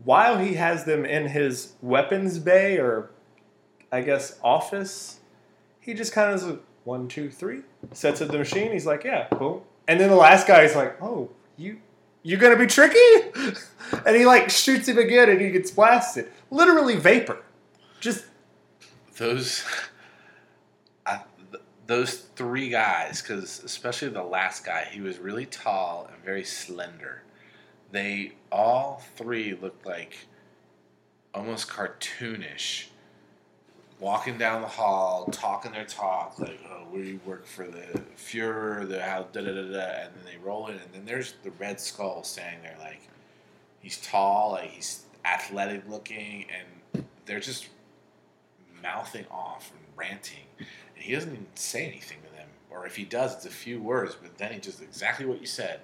while 0.03 0.37
he 0.37 0.55
has 0.55 0.85
them 0.85 1.05
in 1.05 1.27
his 1.27 1.73
weapons 1.81 2.39
bay 2.39 2.77
or 2.77 3.11
I 3.91 4.01
guess 4.01 4.37
office, 4.43 5.19
he 5.79 5.93
just 5.93 6.11
kind 6.11 6.33
of 6.33 6.35
is 6.35 6.47
like, 6.47 6.61
one, 6.83 7.07
two, 7.07 7.29
three, 7.29 7.61
sets 7.93 8.21
up 8.21 8.29
the 8.29 8.37
machine. 8.37 8.71
He's 8.71 8.85
like, 8.85 9.03
yeah, 9.03 9.27
boom. 9.29 9.61
And 9.87 9.99
then 9.99 10.09
the 10.09 10.15
last 10.15 10.47
guy 10.47 10.63
is 10.63 10.75
like, 10.75 11.01
oh, 11.01 11.29
you 11.57 11.79
you're 12.23 12.39
gonna 12.39 12.57
be 12.57 12.67
tricky? 12.67 12.97
and 14.05 14.15
he 14.15 14.25
like 14.25 14.49
shoots 14.49 14.87
him 14.87 14.97
again 14.97 15.29
and 15.29 15.39
he 15.39 15.51
gets 15.51 15.71
blasted. 15.71 16.31
Literally 16.51 16.95
vapor. 16.95 17.43
Just 17.99 18.25
those 19.17 19.63
those 21.87 22.15
three 22.35 22.69
guys 22.69 23.21
because 23.21 23.63
especially 23.63 24.09
the 24.09 24.23
last 24.23 24.65
guy 24.65 24.87
he 24.91 25.01
was 25.01 25.17
really 25.19 25.45
tall 25.45 26.09
and 26.11 26.23
very 26.23 26.43
slender. 26.43 27.23
They 27.91 28.33
all 28.51 29.01
three 29.15 29.53
looked 29.53 29.85
like 29.85 30.27
almost 31.33 31.67
cartoonish 31.67 32.87
walking 33.99 34.37
down 34.37 34.61
the 34.61 34.67
hall 34.67 35.25
talking 35.31 35.71
their 35.71 35.85
talk 35.85 36.37
like 36.39 36.59
oh 36.69 36.85
we 36.93 37.19
work 37.25 37.45
for 37.45 37.65
the 37.65 38.01
Fuhrer 38.17 38.87
the 38.87 39.01
how 39.01 39.23
da 39.31 39.41
da 39.41 39.53
da 39.53 39.61
da 39.61 40.03
and 40.03 40.13
then 40.15 40.25
they 40.25 40.37
roll 40.43 40.67
in 40.67 40.75
and 40.75 40.93
then 40.93 41.05
there's 41.05 41.35
the 41.43 41.51
red 41.51 41.79
skull 41.79 42.23
standing 42.23 42.61
there 42.61 42.75
like 42.79 43.07
he's 43.81 43.97
tall 43.97 44.51
like 44.51 44.69
he's 44.69 45.03
athletic 45.25 45.83
looking 45.89 46.45
and 46.53 47.05
they're 47.25 47.39
just 47.39 47.67
mouthing 48.81 49.25
off 49.31 49.71
and 49.71 49.85
ranting, 49.95 50.45
he 51.05 51.13
doesn't 51.13 51.31
even 51.31 51.47
say 51.55 51.85
anything 51.85 52.17
to 52.25 52.35
them. 52.35 52.47
Or 52.69 52.85
if 52.85 52.95
he 52.95 53.03
does, 53.03 53.35
it's 53.35 53.45
a 53.45 53.49
few 53.49 53.81
words, 53.81 54.17
but 54.21 54.37
then 54.37 54.53
he 54.53 54.59
just 54.59 54.81
exactly 54.81 55.25
what 55.25 55.39
you 55.39 55.47
said. 55.47 55.81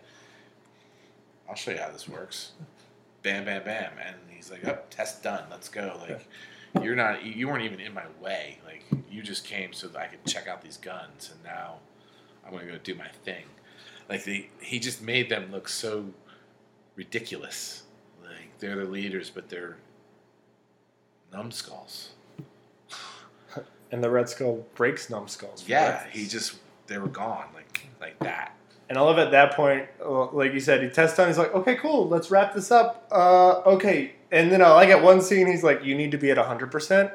I'll 1.47 1.55
show 1.55 1.71
you 1.71 1.77
how 1.77 1.91
this 1.91 2.07
works. 2.07 2.51
Bam, 3.23 3.45
bam, 3.45 3.63
bam, 3.63 3.91
and 4.03 4.15
he's 4.29 4.49
like, 4.49 4.65
"Oh, 4.65 4.79
test 4.89 5.21
done. 5.21 5.43
Let's 5.51 5.69
go." 5.69 5.99
Like, 6.01 6.27
you're 6.83 6.95
not, 6.95 7.23
you 7.23 7.47
weren't 7.47 7.63
even 7.63 7.79
in 7.79 7.93
my 7.93 8.05
way. 8.21 8.57
Like, 8.65 8.83
you 9.11 9.21
just 9.21 9.45
came 9.45 9.73
so 9.73 9.87
that 9.89 9.99
I 9.99 10.07
could 10.07 10.25
check 10.25 10.47
out 10.47 10.61
these 10.61 10.77
guns, 10.77 11.31
and 11.31 11.43
now 11.43 11.79
I'm 12.45 12.51
gonna 12.51 12.65
go 12.65 12.77
do 12.77 12.95
my 12.95 13.09
thing. 13.23 13.43
Like, 14.09 14.23
they, 14.23 14.49
he 14.59 14.79
just 14.79 15.01
made 15.01 15.29
them 15.29 15.51
look 15.51 15.69
so 15.69 16.13
ridiculous. 16.95 17.83
Like 18.23 18.57
they're 18.59 18.75
the 18.75 18.85
leaders, 18.85 19.29
but 19.29 19.49
they're 19.49 19.77
numbskulls. 21.31 22.11
And 23.91 24.03
the 24.03 24.09
Red 24.09 24.29
Skull 24.29 24.65
breaks 24.75 25.09
Numbskulls. 25.09 25.65
Yeah, 25.67 26.05
he 26.11 26.25
just 26.25 26.55
they 26.87 26.97
were 26.97 27.07
gone 27.07 27.45
like 27.53 27.87
like 27.99 28.19
that. 28.19 28.55
And 28.89 28.97
I 28.97 29.01
love 29.01 29.19
at 29.19 29.31
that 29.31 29.55
point, 29.55 29.87
uh, 30.03 30.31
like 30.31 30.53
you 30.53 30.59
said, 30.59 30.83
he 30.83 30.89
tests 30.89 31.17
on. 31.17 31.27
He's 31.27 31.37
like, 31.37 31.53
"Okay, 31.53 31.75
cool, 31.75 32.09
let's 32.09 32.29
wrap 32.29 32.53
this 32.53 32.71
up." 32.71 33.07
Uh, 33.11 33.59
okay, 33.61 34.13
and 34.31 34.51
then 34.51 34.61
I 34.61 34.69
like 34.73 34.89
at 34.89 35.01
one 35.01 35.21
scene, 35.21 35.47
he's 35.47 35.63
like, 35.63 35.83
"You 35.83 35.95
need 35.95 36.11
to 36.11 36.17
be 36.17 36.29
at 36.31 36.37
hundred 36.37 36.71
percent 36.71 37.11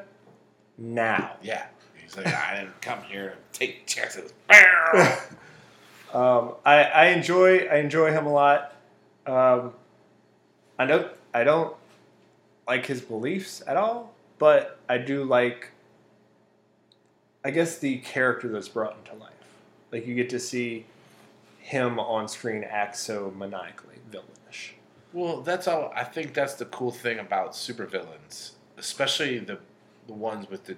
now." 0.77 1.35
Yeah, 1.43 1.65
he's 2.01 2.17
like 2.17 2.27
I 2.27 2.61
didn't 2.61 2.81
come 2.81 3.03
here 3.03 3.35
to 3.51 3.59
take 3.59 3.85
chances. 3.85 4.33
um, 6.13 6.53
I, 6.65 6.83
I 6.83 7.05
enjoy 7.07 7.67
I 7.67 7.77
enjoy 7.77 8.11
him 8.11 8.25
a 8.25 8.33
lot. 8.33 8.73
Um, 9.27 9.73
I 10.79 10.85
don't 10.85 11.11
I 11.33 11.43
don't 11.43 11.75
like 12.67 12.85
his 12.85 13.01
beliefs 13.01 13.61
at 13.67 13.77
all, 13.77 14.13
but 14.39 14.79
I 14.89 14.97
do 14.97 15.23
like. 15.23 15.71
I 17.47 17.49
guess 17.49 17.77
the 17.77 17.99
character 17.99 18.49
that's 18.49 18.67
brought 18.67 18.97
into 18.97 19.23
life, 19.23 19.31
like 19.93 20.05
you 20.05 20.15
get 20.15 20.29
to 20.31 20.39
see 20.39 20.85
him 21.59 21.97
on 21.97 22.27
screen 22.27 22.65
act 22.65 22.97
so 22.97 23.33
maniacally 23.37 23.99
villainish. 24.11 24.71
Well, 25.13 25.43
that's 25.43 25.65
all. 25.65 25.93
I 25.95 26.03
think 26.03 26.33
that's 26.33 26.55
the 26.55 26.65
cool 26.65 26.91
thing 26.91 27.19
about 27.19 27.53
supervillains, 27.53 28.51
especially 28.75 29.39
the 29.39 29.59
the 30.07 30.13
ones 30.13 30.49
with 30.49 30.65
the 30.65 30.75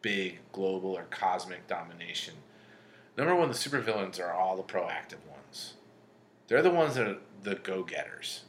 big 0.00 0.38
global 0.52 0.96
or 0.96 1.04
cosmic 1.10 1.66
domination. 1.66 2.32
Number 3.18 3.34
one, 3.34 3.48
the 3.48 3.54
supervillains 3.54 4.18
are 4.18 4.32
all 4.32 4.56
the 4.56 4.62
proactive 4.62 5.22
ones. 5.28 5.74
They're 6.48 6.62
the 6.62 6.70
ones 6.70 6.94
that 6.94 7.08
are 7.08 7.18
the 7.42 7.56
go-getters. 7.56 8.44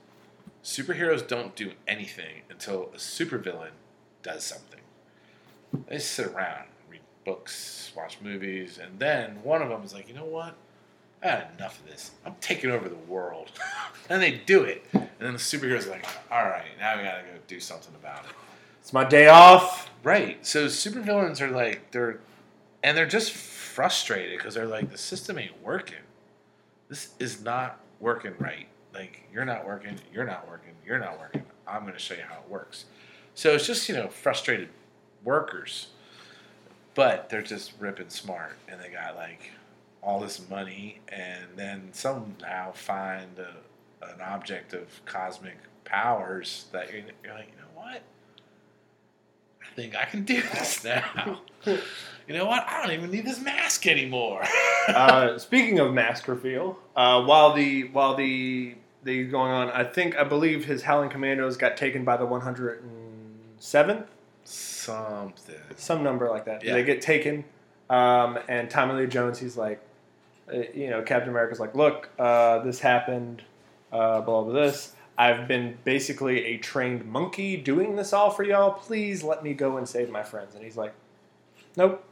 Superheroes 0.63 1.27
don't 1.27 1.53
do 1.57 1.73
anything 1.85 2.43
until 2.49 2.91
a 2.93 2.97
supervillain 2.97 3.71
does 4.23 4.45
something. 4.45 4.79
They 5.87 5.99
sit 5.99 6.27
around, 6.27 6.67
books, 7.23 7.91
watch 7.95 8.17
movies, 8.21 8.79
and 8.81 8.99
then 8.99 9.41
one 9.43 9.61
of 9.61 9.69
them 9.69 9.83
is 9.83 9.93
like, 9.93 10.07
you 10.07 10.13
know 10.13 10.25
what? 10.25 10.55
I 11.23 11.27
had 11.27 11.47
enough 11.57 11.79
of 11.79 11.87
this. 11.87 12.11
I'm 12.25 12.35
taking 12.41 12.71
over 12.71 12.89
the 12.89 12.95
world. 12.95 13.51
and 14.09 14.21
they 14.21 14.41
do 14.45 14.63
it. 14.63 14.83
And 14.93 15.09
then 15.19 15.33
the 15.33 15.39
superheroes 15.39 15.87
are 15.87 15.91
like, 15.91 16.07
all 16.31 16.43
right, 16.43 16.65
now 16.79 16.97
we 16.97 17.03
gotta 17.03 17.21
go 17.21 17.39
do 17.47 17.59
something 17.59 17.93
about 17.95 18.25
it. 18.25 18.31
It's 18.79 18.93
my 18.93 19.03
day 19.03 19.27
off. 19.27 19.89
Right. 20.03 20.43
So 20.45 20.65
supervillains 20.65 21.39
are 21.41 21.51
like, 21.51 21.91
they're, 21.91 22.19
and 22.83 22.97
they're 22.97 23.05
just 23.05 23.31
frustrated 23.31 24.39
because 24.39 24.55
they're 24.55 24.65
like, 24.65 24.89
the 24.89 24.97
system 24.97 25.37
ain't 25.37 25.61
working. 25.63 25.95
This 26.89 27.13
is 27.19 27.43
not 27.43 27.79
working 27.99 28.33
right. 28.39 28.67
Like, 28.93 29.21
you're 29.31 29.45
not 29.45 29.65
working, 29.65 29.95
you're 30.13 30.25
not 30.25 30.47
working, 30.47 30.73
you're 30.85 30.99
not 30.99 31.19
working. 31.19 31.43
I'm 31.67 31.85
gonna 31.85 31.99
show 31.99 32.15
you 32.15 32.23
how 32.27 32.39
it 32.39 32.49
works. 32.49 32.85
So 33.35 33.53
it's 33.53 33.65
just, 33.65 33.87
you 33.87 33.95
know, 33.95 34.09
frustrated 34.09 34.69
workers. 35.23 35.87
But 36.93 37.29
they're 37.29 37.41
just 37.41 37.73
ripping 37.79 38.09
smart 38.09 38.57
and 38.67 38.79
they 38.81 38.89
got 38.89 39.15
like 39.15 39.51
all 40.01 40.19
this 40.19 40.49
money 40.49 40.99
and 41.09 41.45
then 41.55 41.89
somehow 41.93 42.71
find 42.73 43.39
a, 43.39 44.05
an 44.05 44.21
object 44.21 44.73
of 44.73 45.05
cosmic 45.05 45.57
powers 45.85 46.65
that 46.71 46.91
you're, 46.91 47.03
you're 47.23 47.33
like, 47.33 47.47
you 47.51 47.57
know 47.57 47.67
what? 47.81 48.01
I 49.61 49.73
think 49.75 49.95
I 49.95 50.05
can 50.05 50.23
do 50.23 50.41
this 50.41 50.83
now. 50.85 51.41
you 51.65 52.33
know 52.33 52.45
what? 52.45 52.65
I 52.67 52.81
don't 52.81 52.91
even 52.91 53.11
need 53.11 53.25
this 53.25 53.39
mask 53.39 53.87
anymore. 53.87 54.43
uh, 54.87 55.37
speaking 55.37 55.79
of 55.79 55.93
mask 55.93 56.27
reveal, 56.27 56.77
uh, 56.95 57.23
while 57.23 57.53
the 57.53 57.83
while 57.89 58.15
the 58.15 58.75
the 59.03 59.25
going 59.25 59.51
on, 59.51 59.69
I 59.69 59.83
think 59.83 60.15
I 60.17 60.23
believe 60.23 60.65
his 60.65 60.83
Howling 60.83 61.09
Commandos 61.09 61.57
got 61.57 61.77
taken 61.77 62.03
by 62.03 62.17
the 62.17 62.25
107th, 62.25 64.05
Something. 64.43 65.55
some 65.77 66.03
number 66.03 66.29
like 66.29 66.45
that. 66.45 66.63
Yeah. 66.63 66.73
They 66.73 66.83
get 66.83 67.01
taken, 67.01 67.45
um, 67.89 68.39
and 68.47 68.69
Tommy 68.69 68.95
Lee 68.95 69.07
Jones, 69.07 69.39
he's 69.39 69.57
like, 69.57 69.81
uh, 70.51 70.63
you 70.73 70.89
know, 70.89 71.01
Captain 71.01 71.29
America's 71.29 71.59
like, 71.59 71.75
look, 71.75 72.09
uh, 72.17 72.59
this 72.59 72.79
happened, 72.79 73.43
uh, 73.91 74.21
blah 74.21 74.43
blah 74.43 74.53
this. 74.53 74.95
I've 75.17 75.47
been 75.47 75.77
basically 75.83 76.45
a 76.45 76.57
trained 76.57 77.05
monkey 77.05 77.55
doing 77.57 77.95
this 77.95 78.11
all 78.13 78.31
for 78.31 78.43
y'all. 78.43 78.71
Please 78.71 79.23
let 79.23 79.43
me 79.43 79.53
go 79.53 79.77
and 79.77 79.87
save 79.87 80.09
my 80.09 80.23
friends. 80.23 80.55
And 80.55 80.63
he's 80.63 80.77
like, 80.77 80.93
nope, 81.77 82.03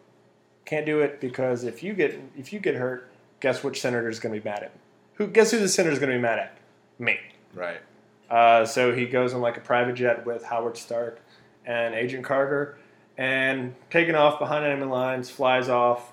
can't 0.65 0.85
do 0.85 0.99
it 0.99 1.19
because 1.19 1.63
if 1.63 1.81
you 1.81 1.93
get 1.93 2.19
if 2.37 2.53
you 2.53 2.59
get 2.59 2.75
hurt, 2.75 3.09
guess 3.39 3.63
which 3.63 3.81
senator's 3.81 4.19
going 4.19 4.35
to 4.35 4.41
be 4.41 4.47
mad 4.47 4.63
at? 4.63 4.71
Who? 5.15 5.27
Guess 5.27 5.51
who 5.51 5.59
the 5.59 5.67
senator's 5.67 5.97
going 5.99 6.11
to 6.11 6.17
be 6.17 6.21
mad 6.21 6.39
at? 6.39 6.57
Me. 6.99 7.17
Right. 7.53 7.81
Uh, 8.29 8.65
so 8.65 8.93
he 8.93 9.05
goes 9.07 9.33
on 9.33 9.41
like 9.41 9.57
a 9.57 9.61
private 9.61 9.95
jet 9.95 10.25
with 10.25 10.43
Howard 10.43 10.77
Stark 10.77 11.19
and 11.65 11.93
Agent 11.95 12.23
Carter, 12.23 12.77
and 13.17 13.75
taking 13.89 14.15
off 14.15 14.39
behind 14.39 14.65
enemy 14.65 14.85
lines, 14.85 15.29
flies 15.29 15.69
off, 15.69 16.11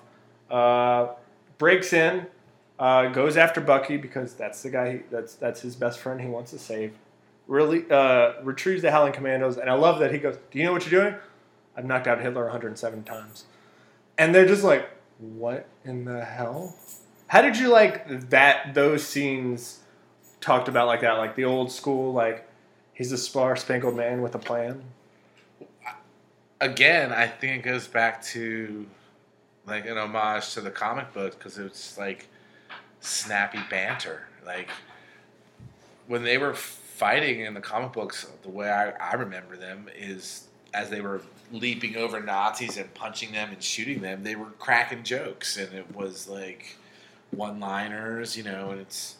uh, 0.51 1.07
breaks 1.57 1.93
in, 1.93 2.27
uh, 2.79 3.07
goes 3.07 3.37
after 3.37 3.61
Bucky 3.61 3.97
because 3.97 4.33
that's 4.33 4.61
the 4.63 4.69
guy. 4.69 4.91
He, 4.91 4.97
that's 5.09 5.35
that's 5.35 5.61
his 5.61 5.75
best 5.75 5.99
friend. 5.99 6.21
He 6.21 6.27
wants 6.27 6.51
to 6.51 6.59
save. 6.59 6.93
Really 7.47 7.89
uh, 7.89 8.33
retrieves 8.43 8.81
the 8.81 8.91
Howling 8.91 9.13
Commandos, 9.13 9.57
and 9.57 9.69
I 9.69 9.73
love 9.73 9.99
that 9.99 10.11
he 10.11 10.19
goes. 10.19 10.37
Do 10.51 10.59
you 10.59 10.65
know 10.65 10.73
what 10.73 10.89
you're 10.89 11.01
doing? 11.01 11.15
I've 11.75 11.85
knocked 11.85 12.07
out 12.07 12.19
Hitler 12.21 12.43
107 12.43 13.03
times, 13.03 13.45
and 14.17 14.33
they're 14.33 14.47
just 14.47 14.63
like, 14.63 14.89
what 15.17 15.67
in 15.85 16.05
the 16.05 16.25
hell? 16.25 16.75
How 17.27 17.41
did 17.41 17.57
you 17.57 17.69
like 17.69 18.29
that? 18.29 18.73
Those 18.73 19.05
scenes 19.05 19.79
talked 20.41 20.67
about 20.67 20.87
like 20.87 21.01
that, 21.01 21.13
like 21.13 21.35
the 21.35 21.45
old 21.45 21.71
school, 21.71 22.13
like 22.13 22.47
he's 22.93 23.11
a 23.11 23.17
star 23.17 23.55
spangled 23.55 23.95
man 23.95 24.21
with 24.21 24.35
a 24.35 24.39
plan. 24.39 24.83
Again, 26.59 27.11
I 27.11 27.27
think 27.27 27.65
it 27.65 27.69
goes 27.69 27.87
back 27.87 28.23
to 28.25 28.85
like 29.65 29.85
an 29.85 29.97
homage 29.97 30.53
to 30.53 30.61
the 30.61 30.71
comic 30.71 31.13
book 31.13 31.37
because 31.37 31.57
it's 31.57 31.97
like 31.97 32.27
snappy 32.99 33.59
banter. 33.69 34.27
Like 34.45 34.69
when 36.07 36.23
they 36.23 36.37
were 36.37 36.53
fighting 36.53 37.41
in 37.41 37.53
the 37.53 37.61
comic 37.61 37.93
books, 37.93 38.25
the 38.41 38.49
way 38.49 38.69
I, 38.69 38.89
I 38.91 39.13
remember 39.13 39.55
them 39.55 39.87
is 39.95 40.47
as 40.73 40.89
they 40.89 41.01
were 41.01 41.21
leaping 41.51 41.95
over 41.95 42.19
Nazis 42.21 42.77
and 42.77 42.93
punching 42.93 43.31
them 43.31 43.49
and 43.51 43.61
shooting 43.61 44.01
them, 44.01 44.23
they 44.23 44.35
were 44.35 44.51
cracking 44.59 45.03
jokes, 45.03 45.57
and 45.57 45.73
it 45.73 45.95
was 45.95 46.27
like 46.27 46.77
one-liners, 47.31 48.35
you 48.35 48.43
know, 48.43 48.71
and 48.71 48.81
it's 48.81 49.15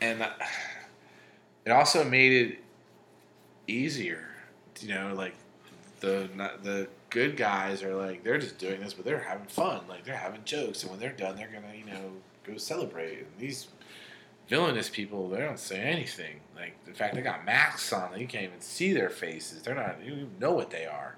and 0.00 0.22
uh, 0.22 0.30
it 1.64 1.70
also 1.70 2.04
made 2.04 2.32
it 2.32 2.58
easier, 3.66 4.28
you 4.80 4.88
know, 4.88 5.14
like 5.14 5.34
the 6.00 6.28
the 6.62 6.88
good 7.10 7.36
guys 7.36 7.82
are 7.82 7.94
like 7.94 8.22
they're 8.22 8.38
just 8.38 8.58
doing 8.58 8.80
this, 8.80 8.94
but 8.94 9.04
they're 9.04 9.20
having 9.20 9.46
fun, 9.46 9.82
like 9.88 10.04
they're 10.04 10.16
having 10.16 10.44
jokes, 10.44 10.82
and 10.82 10.90
when 10.90 11.00
they're 11.00 11.12
done, 11.12 11.36
they're 11.36 11.48
gonna 11.48 11.74
you 11.76 11.84
know 11.84 12.12
go 12.44 12.56
celebrate. 12.56 13.18
And 13.18 13.26
these 13.38 13.68
villainous 14.48 14.88
people, 14.88 15.28
they 15.28 15.38
don't 15.38 15.58
say 15.58 15.80
anything. 15.80 16.40
Like, 16.54 16.76
in 16.86 16.94
fact, 16.94 17.14
they 17.14 17.22
got 17.22 17.44
masks 17.44 17.92
on. 17.92 18.18
You 18.18 18.26
can't 18.26 18.44
even 18.44 18.60
see 18.60 18.92
their 18.92 19.10
faces. 19.10 19.62
They're 19.62 19.74
not. 19.74 20.02
You 20.04 20.28
know 20.40 20.52
what 20.52 20.70
they 20.70 20.86
are. 20.86 21.16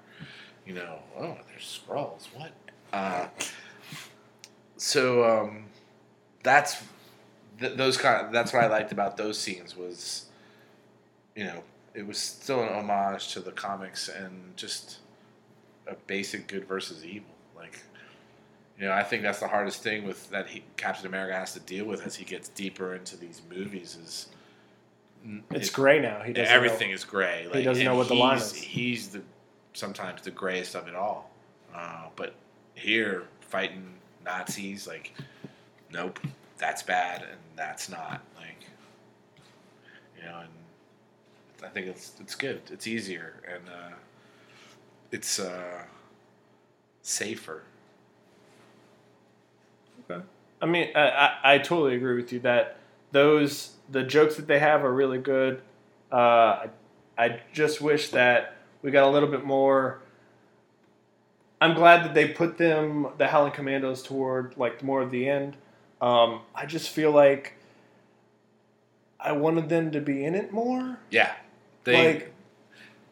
You 0.65 0.73
know. 0.75 0.99
Oh, 1.17 1.37
they're 1.47 1.59
scrolls. 1.59 2.27
What? 2.35 2.51
Uh, 2.91 3.27
so 4.77 5.23
um, 5.23 5.65
that's 6.43 6.81
th- 7.59 7.77
those 7.77 7.97
kind. 7.97 8.25
Of, 8.25 8.31
that's 8.31 8.53
what 8.53 8.63
I 8.63 8.67
liked 8.67 8.91
about 8.91 9.17
those 9.17 9.37
scenes 9.37 9.75
was, 9.77 10.25
you 11.35 11.45
know, 11.45 11.63
it 11.93 12.05
was 12.05 12.17
still 12.17 12.61
an 12.61 12.69
homage 12.69 13.33
to 13.33 13.39
the 13.39 13.51
comics 13.51 14.07
and 14.09 14.55
just 14.55 14.99
a 15.87 15.95
basic 16.07 16.47
good 16.47 16.65
versus 16.67 17.03
evil. 17.05 17.29
Like, 17.55 17.79
you 18.79 18.85
know, 18.85 18.93
I 18.93 19.03
think 19.03 19.23
that's 19.23 19.39
the 19.39 19.47
hardest 19.47 19.81
thing 19.83 20.05
with 20.05 20.29
that 20.29 20.47
he, 20.47 20.63
Captain 20.77 21.05
America 21.07 21.33
has 21.35 21.53
to 21.53 21.59
deal 21.59 21.85
with 21.85 22.05
as 22.05 22.15
he 22.15 22.25
gets 22.25 22.49
deeper 22.49 22.93
into 22.95 23.17
these 23.17 23.41
movies 23.49 23.97
is 24.03 24.27
It's 25.51 25.69
it- 25.69 25.73
gray 25.73 25.99
now. 25.99 26.21
He 26.21 26.33
doesn't 26.33 26.53
everything 26.53 26.89
Know. 26.89 26.95
is 26.95 27.03
gray. 27.03 27.47
Like, 27.51 27.63
doesn't 27.65 27.83
know 27.83 27.95
what 27.95 28.07
the 28.07 28.13
line 28.15 28.37
is. 28.37 28.53
He's 28.53 29.09
the 29.09 29.21
sometimes 29.73 30.21
the 30.21 30.31
grayest 30.31 30.75
of 30.75 30.87
it 30.87 30.95
all. 30.95 31.29
Uh, 31.75 32.07
but 32.15 32.33
here, 32.75 33.23
fighting 33.41 33.93
Nazis, 34.25 34.87
like, 34.87 35.13
nope, 35.91 36.19
that's 36.57 36.83
bad 36.83 37.21
and 37.23 37.39
that's 37.55 37.89
not. 37.89 38.21
Like, 38.37 38.57
you 40.17 40.23
know, 40.23 40.39
and 40.39 40.49
I 41.63 41.67
think 41.67 41.87
it's 41.87 42.13
it's 42.19 42.35
good. 42.35 42.61
It's 42.71 42.87
easier 42.87 43.41
and 43.47 43.67
uh, 43.69 43.95
it's 45.11 45.39
uh, 45.39 45.83
safer. 47.01 47.63
Okay. 50.09 50.23
I 50.61 50.65
mean, 50.65 50.89
I, 50.95 51.09
I, 51.09 51.53
I 51.53 51.57
totally 51.57 51.95
agree 51.95 52.15
with 52.15 52.31
you 52.31 52.39
that 52.39 52.77
those 53.11 53.71
the 53.89 54.03
jokes 54.03 54.35
that 54.35 54.47
they 54.47 54.59
have 54.59 54.83
are 54.83 54.93
really 54.93 55.17
good. 55.17 55.61
Uh, 56.11 56.15
I, 56.15 56.69
I 57.17 57.41
just 57.53 57.81
wish 57.81 58.09
that 58.09 58.55
we 58.81 58.91
got 58.91 59.07
a 59.07 59.11
little 59.11 59.29
bit 59.29 59.43
more. 59.43 59.99
I'm 61.61 61.73
glad 61.73 62.05
that 62.05 62.13
they 62.13 62.29
put 62.29 62.57
them 62.57 63.07
the 63.17 63.27
Howling 63.27 63.51
Commandos 63.51 64.01
toward 64.01 64.57
like 64.57 64.81
more 64.81 65.01
of 65.01 65.11
the 65.11 65.27
end. 65.27 65.57
Um, 66.01 66.41
I 66.55 66.65
just 66.65 66.89
feel 66.89 67.11
like 67.11 67.55
I 69.19 69.33
wanted 69.33 69.67
them 69.67 69.91
to 69.91 69.99
be 69.99 70.23
in 70.23 70.35
it 70.35 70.53
more. 70.53 70.97
Yeah, 71.09 71.33
they. 71.83 72.13
like 72.13 72.33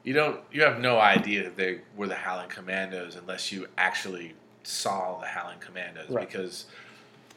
You 0.04 0.14
don't. 0.14 0.40
You 0.52 0.64
have 0.64 0.80
no 0.80 1.00
idea 1.00 1.44
that 1.44 1.56
they 1.58 1.82
were 1.96 2.08
the 2.08 2.16
Howling 2.16 2.50
Commandos 2.50 3.16
unless 3.16 3.52
you 3.52 3.68
actually 3.78 4.34
saw 4.64 5.20
the 5.20 5.28
Howling 5.28 5.60
Commandos. 5.60 6.10
Right. 6.10 6.28
Because 6.30 6.66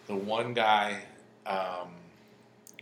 the 0.07 0.15
one 0.17 0.55
guy, 0.55 1.03
um, 1.47 1.89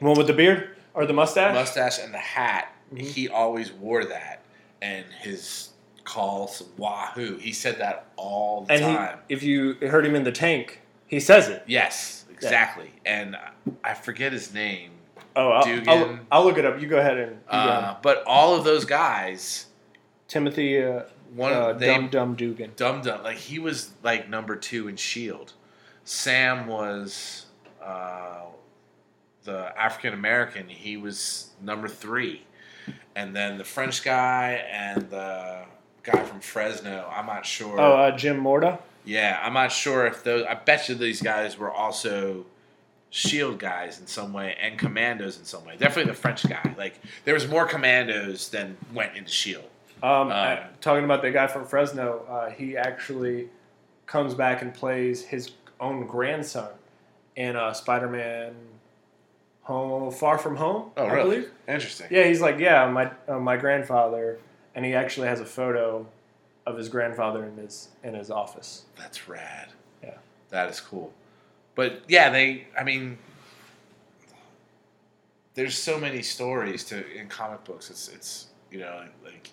one 0.01 0.17
with 0.17 0.27
the 0.27 0.33
beard 0.33 0.77
or 0.95 1.07
the 1.07 1.13
mustache. 1.13 1.55
mustache 1.55 1.99
and 2.03 2.13
the 2.15 2.19
hat, 2.19 2.73
Mhm. 2.93 3.01
he 3.03 3.29
always 3.29 3.71
wore 3.73 4.05
that, 4.05 4.41
and 4.83 5.05
his 5.21 5.71
calls 6.05 6.63
Wahoo. 6.79 7.37
He 7.37 7.53
said 7.53 7.79
that 7.81 8.07
all 8.17 8.63
the 8.63 8.73
and 8.73 8.83
time. 8.83 9.19
he, 9.29 9.35
if 9.35 9.43
you 9.43 9.75
heard 9.75 10.07
him 10.07 10.15
in 10.15 10.25
the 10.25 10.33
tank, 10.33 10.81
he 11.07 11.21
says 11.21 11.49
it. 11.51 11.63
yes, 11.67 12.25
exactly. 12.31 12.93
And 13.05 13.37
I- 13.37 13.51
I 13.85 13.95
forget 13.95 14.33
his 14.33 14.53
name. 14.55 14.93
Oh, 15.39 15.51
I'll, 15.51 15.63
Dugan. 15.63 15.89
I'll, 15.89 16.19
I'll 16.33 16.45
look 16.45 16.59
it 16.59 16.65
up. 16.65 16.81
You 16.81 16.89
go 16.89 16.99
ahead 16.99 17.17
and. 17.17 17.39
Uh, 17.49 17.95
but 18.03 18.25
all 18.27 18.57
of 18.57 18.65
those 18.65 18.85
guys, 18.85 19.67
Timothy 20.27 20.83
uh, 20.83 21.03
one 21.35 21.53
uh, 21.53 21.73
they 21.75 21.87
Dum 21.87 22.09
Dum 22.09 22.35
Dugan. 22.35 22.73
Dum 22.75 23.03
Dum, 23.03 23.23
like 23.23 23.37
he 23.37 23.59
was 23.59 23.91
like 24.03 24.29
number 24.29 24.57
two 24.57 24.89
in 24.89 24.97
Shield. 24.97 25.53
Sam 26.05 26.67
was 26.67 27.47
uh, 27.81 28.41
the 29.45 29.73
African 29.79 30.13
American. 30.13 30.69
He 30.69 30.97
was 30.97 31.51
number 31.63 31.87
three, 31.87 32.43
and 33.15 33.35
then 33.37 33.59
the 33.59 33.65
French 33.65 34.03
guy 34.03 34.65
and 34.71 35.09
the 35.11 35.61
guy 36.03 36.23
from 36.25 36.41
Fresno. 36.41 37.09
I'm 37.15 37.27
not 37.27 37.47
sure. 37.47 37.81
Oh, 37.81 37.93
uh, 37.97 38.17
Jim 38.17 38.43
Morita. 38.43 38.81
yeah, 39.05 39.39
I'm 39.43 39.53
not 39.53 39.71
sure 39.71 40.07
if 40.07 40.25
those. 40.25 40.45
I 40.47 40.55
bet 40.55 40.89
you 40.89 40.97
these 40.97 41.23
guys 41.23 41.57
were 41.57 41.71
also 41.71 42.47
Shield 43.11 43.59
guys 43.59 43.99
in 44.01 44.07
some 44.07 44.33
way 44.33 44.55
and 44.61 44.79
commandos 44.79 45.39
in 45.39 45.45
some 45.45 45.65
way. 45.65 45.77
Definitely 45.79 46.11
the 46.13 46.19
French 46.19 46.47
guy. 46.49 46.75
Like 46.77 47.01
there 47.25 47.35
was 47.35 47.49
more 47.49 47.67
commandos 47.67 48.51
than 48.51 48.77
went 48.93 49.17
into 49.17 49.31
Shield. 49.31 49.65
Um, 50.03 50.31
I- 50.31 50.67
talking 50.81 51.05
about 51.05 51.23
the 51.23 51.31
guy 51.31 51.47
from 51.47 51.65
Fresno, 51.67 52.25
uh, 52.29 52.51
he 52.51 52.77
actually 52.77 53.49
comes 54.07 54.35
back 54.35 54.63
and 54.63 54.73
plays 54.75 55.23
his 55.25 55.51
own 55.81 56.07
grandson 56.07 56.71
in 57.37 57.57
uh, 57.57 57.73
Spider-Man: 57.73 58.55
Home 59.63 60.11
Far 60.13 60.39
From 60.39 60.57
Home. 60.57 60.91
Oh, 60.97 61.05
I 61.05 61.13
really? 61.13 61.37
believe. 61.37 61.51
Interesting. 61.67 62.07
Yeah, 62.11 62.25
he's 62.25 62.41
like, 62.41 62.59
yeah, 62.59 62.87
my 62.91 63.11
uh, 63.27 63.39
my 63.39 63.57
grandfather, 63.57 64.39
and 64.75 64.85
he 64.85 64.95
actually 64.95 65.29
has 65.29 65.41
a 65.41 65.45
photo 65.47 66.07
of 66.67 66.77
his 66.77 66.89
grandfather 66.89 67.45
in 67.45 67.57
his 67.57 67.89
in 68.05 68.15
his 68.15 68.31
office. 68.31 68.85
That's 68.97 69.29
rad. 69.29 69.69
Yeah. 70.03 70.15
That 70.51 70.69
is 70.71 70.81
cool. 70.81 71.13
But 71.79 72.03
yeah, 72.09 72.29
they 72.31 72.67
I 72.77 72.83
mean 72.83 73.19
there's 75.55 75.79
so 75.79 75.97
many 75.97 76.23
stories 76.23 76.83
to 76.87 77.09
in 77.17 77.29
comic 77.29 77.63
books. 77.63 77.89
It's 77.89 78.09
it's 78.09 78.47
you 78.73 78.81
know, 78.81 79.05
like 79.25 79.53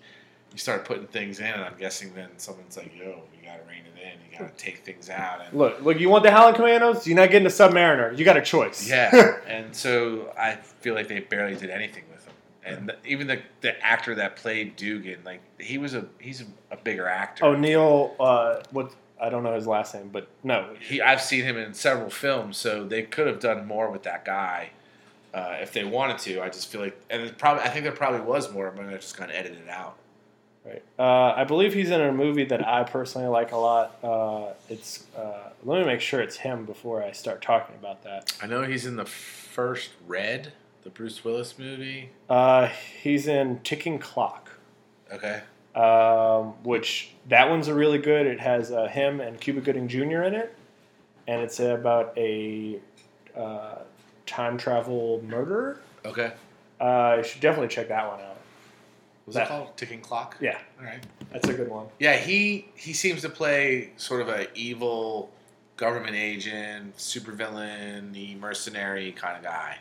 you 0.52 0.58
start 0.58 0.86
putting 0.86 1.06
things 1.06 1.40
in 1.40 1.46
and 1.46 1.64
I'm 1.64 1.78
guessing 1.78 2.16
then 2.16 2.30
someone's 2.38 2.78
like, 2.78 2.98
yo, 2.98 3.22
you 3.32 3.46
gotta 3.46 3.62
rein 3.70 3.84
it 3.86 4.02
in, 4.02 4.32
you 4.32 4.40
gotta 4.40 4.52
take 4.58 4.80
things 4.80 5.12
out 5.12 5.42
and 5.46 5.56
Look, 5.56 5.80
look, 5.84 6.00
you 6.00 6.10
want 6.10 6.24
the 6.24 6.32
Howling 6.32 6.56
Commandos? 6.56 7.06
You're 7.06 7.16
not 7.16 7.30
getting 7.30 7.46
a 7.46 7.52
Submariner. 7.52 8.18
You 8.18 8.26
got 8.26 8.38
a 8.38 8.42
choice. 8.42 8.90
Yeah. 8.90 9.38
and 9.48 9.76
so 9.76 10.34
I 10.36 10.56
feel 10.56 10.96
like 10.96 11.08
they 11.08 11.20
barely 11.20 11.56
did 11.56 11.70
anything 11.70 12.06
with 12.12 12.26
him. 12.26 12.34
And 12.64 12.90
the, 12.90 12.98
even 13.06 13.28
the, 13.28 13.40
the 13.62 13.80
actor 13.86 14.16
that 14.16 14.36
played 14.36 14.78
Dugan, 14.78 15.20
like 15.24 15.42
he 15.60 15.78
was 15.78 15.94
a 15.94 16.08
he's 16.18 16.42
a, 16.42 16.46
a 16.72 16.78
bigger 16.78 17.08
actor. 17.08 17.46
oh, 17.46 17.56
Neil. 17.56 18.16
Uh, 18.20 18.64
what? 18.72 18.96
I 19.20 19.30
don't 19.30 19.44
know 19.44 19.56
his 19.56 19.68
last 19.68 19.94
name, 19.94 20.10
but 20.12 20.28
no. 20.44 20.76
he 20.80 21.02
I've 21.02 21.22
seen 21.22 21.44
him 21.44 21.58
in 21.58 21.74
several 21.74 22.10
films, 22.10 22.58
so 22.58 22.84
they 22.84 23.04
could 23.04 23.28
have 23.28 23.40
done 23.40 23.66
more 23.66 23.90
with 23.90 24.04
that 24.04 24.26
guy 24.26 24.72
uh, 25.34 25.58
if 25.62 25.74
they 25.74 25.84
wanted 25.84 26.18
to. 26.20 26.42
I 26.42 26.50
just 26.50 26.72
feel 26.72 26.82
like, 26.82 27.00
and 27.10 27.22
it 27.22 27.38
probably 27.38 27.64
I 27.64 27.70
think 27.70 27.84
there 27.84 27.92
probably 27.92 28.22
was 28.22 28.52
more, 28.52 28.72
but 28.76 28.86
I 28.86 28.94
just 28.94 29.18
kind 29.18 29.32
of 29.32 29.38
edited 29.38 29.62
it 29.62 29.70
out. 29.70 29.98
Right. 30.66 30.84
Uh, 30.98 31.34
I 31.36 31.44
believe 31.44 31.76
he's 31.76 31.92
in 31.92 32.02
a 32.02 32.12
movie 32.12 32.46
that 32.46 32.68
I 32.68 32.84
personally 32.84 33.28
like 33.28 33.52
a 33.52 33.58
lot. 33.58 33.98
Uh, 34.04 34.54
it's. 34.68 35.06
Uh, 35.16 35.50
let 35.64 35.80
me 35.80 35.86
make 35.86 36.02
sure 36.02 36.22
it's 36.22 36.38
him 36.38 36.66
before 36.66 37.04
I 37.04 37.12
start 37.12 37.42
talking 37.42 37.76
about 37.76 38.04
that. 38.04 38.34
I 38.42 38.48
know 38.48 38.64
he's 38.64 38.86
in 38.86 38.96
the 38.96 39.06
first 39.06 39.92
Red, 40.08 40.54
the 40.84 40.90
Bruce 40.90 41.24
Willis 41.24 41.60
movie. 41.60 42.10
Uh, 42.28 42.70
he's 43.02 43.28
in 43.28 43.60
Ticking 43.60 44.00
Clock, 44.00 44.50
Okay, 45.14 45.42
um, 45.76 46.54
which 46.64 47.10
that 47.30 47.50
one's 47.50 47.68
a 47.68 47.74
really 47.74 47.98
good. 47.98 48.26
It 48.28 48.40
has 48.40 48.72
uh, 48.72 48.88
him 48.88 49.20
and 49.22 49.40
Cuba 49.40 49.62
Gooding 49.62 49.88
Jr. 49.88 50.24
in 50.24 50.34
it, 50.36 50.56
and 51.28 51.42
it's 51.42 51.60
about 51.60 52.14
a 52.18 52.80
uh, 53.36 53.80
time 54.26 54.58
travel 54.58 55.22
murderer. 55.28 55.80
okay. 56.06 56.32
Uh, 56.80 57.16
you 57.20 57.24
should 57.24 57.40
definitely 57.42 57.70
check 57.70 57.88
that 57.88 58.06
one 58.06 58.20
out. 58.20 58.38
Was 59.26 59.36
That- 59.36 59.46
it 59.46 59.48
called 59.48 59.78
Ticking 59.78 60.02
Clock? 60.02 60.36
Yeah, 60.42 60.58
All 60.78 60.86
right. 60.86 61.02
that's 61.32 61.48
a 61.48 61.54
good 61.54 61.70
one. 61.70 61.88
Yeah, 62.00 62.18
he 62.18 62.68
he 62.76 62.92
seems 62.94 63.22
to 63.22 63.30
play 63.30 63.92
sort 63.98 64.22
of 64.22 64.28
a 64.30 64.48
evil 64.56 65.32
government 65.78 66.16
agent, 66.16 66.96
supervillain, 66.98 68.12
the 68.14 68.36
mercenary 68.36 69.12
kind 69.14 69.38
of 69.38 69.44
guy. 69.44 69.78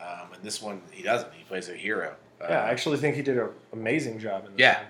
Um, 0.00 0.32
and 0.34 0.42
this 0.42 0.60
one, 0.62 0.80
he 0.90 1.02
doesn't. 1.02 1.32
He 1.34 1.44
plays 1.44 1.68
a 1.68 1.74
hero. 1.74 2.14
Uh, 2.40 2.46
Yeah, 2.48 2.62
I 2.64 2.70
actually 2.70 2.96
think 2.98 3.14
he 3.16 3.22
did 3.22 3.36
an 3.38 3.48
amazing 3.72 4.18
job 4.18 4.46
in 4.46 4.52
this. 4.52 4.60
Yeah. 4.60 4.78
one. 4.78 4.86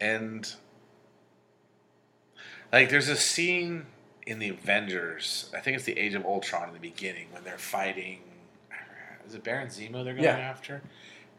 And 0.00 0.52
like 2.72 2.90
there's 2.90 3.08
a 3.08 3.16
scene 3.16 3.86
in 4.26 4.38
the 4.38 4.48
Avengers. 4.48 5.50
I 5.56 5.60
think 5.60 5.76
it's 5.76 5.86
the 5.86 5.98
Age 5.98 6.14
of 6.14 6.24
Ultron 6.24 6.68
in 6.68 6.74
the 6.74 6.80
beginning 6.80 7.28
when 7.32 7.44
they're 7.44 7.58
fighting. 7.58 8.20
Is 9.26 9.34
it 9.34 9.42
Baron 9.44 9.68
Zemo 9.68 10.04
they're 10.04 10.14
going 10.14 10.24
Yeah. 10.24 10.36
after? 10.36 10.82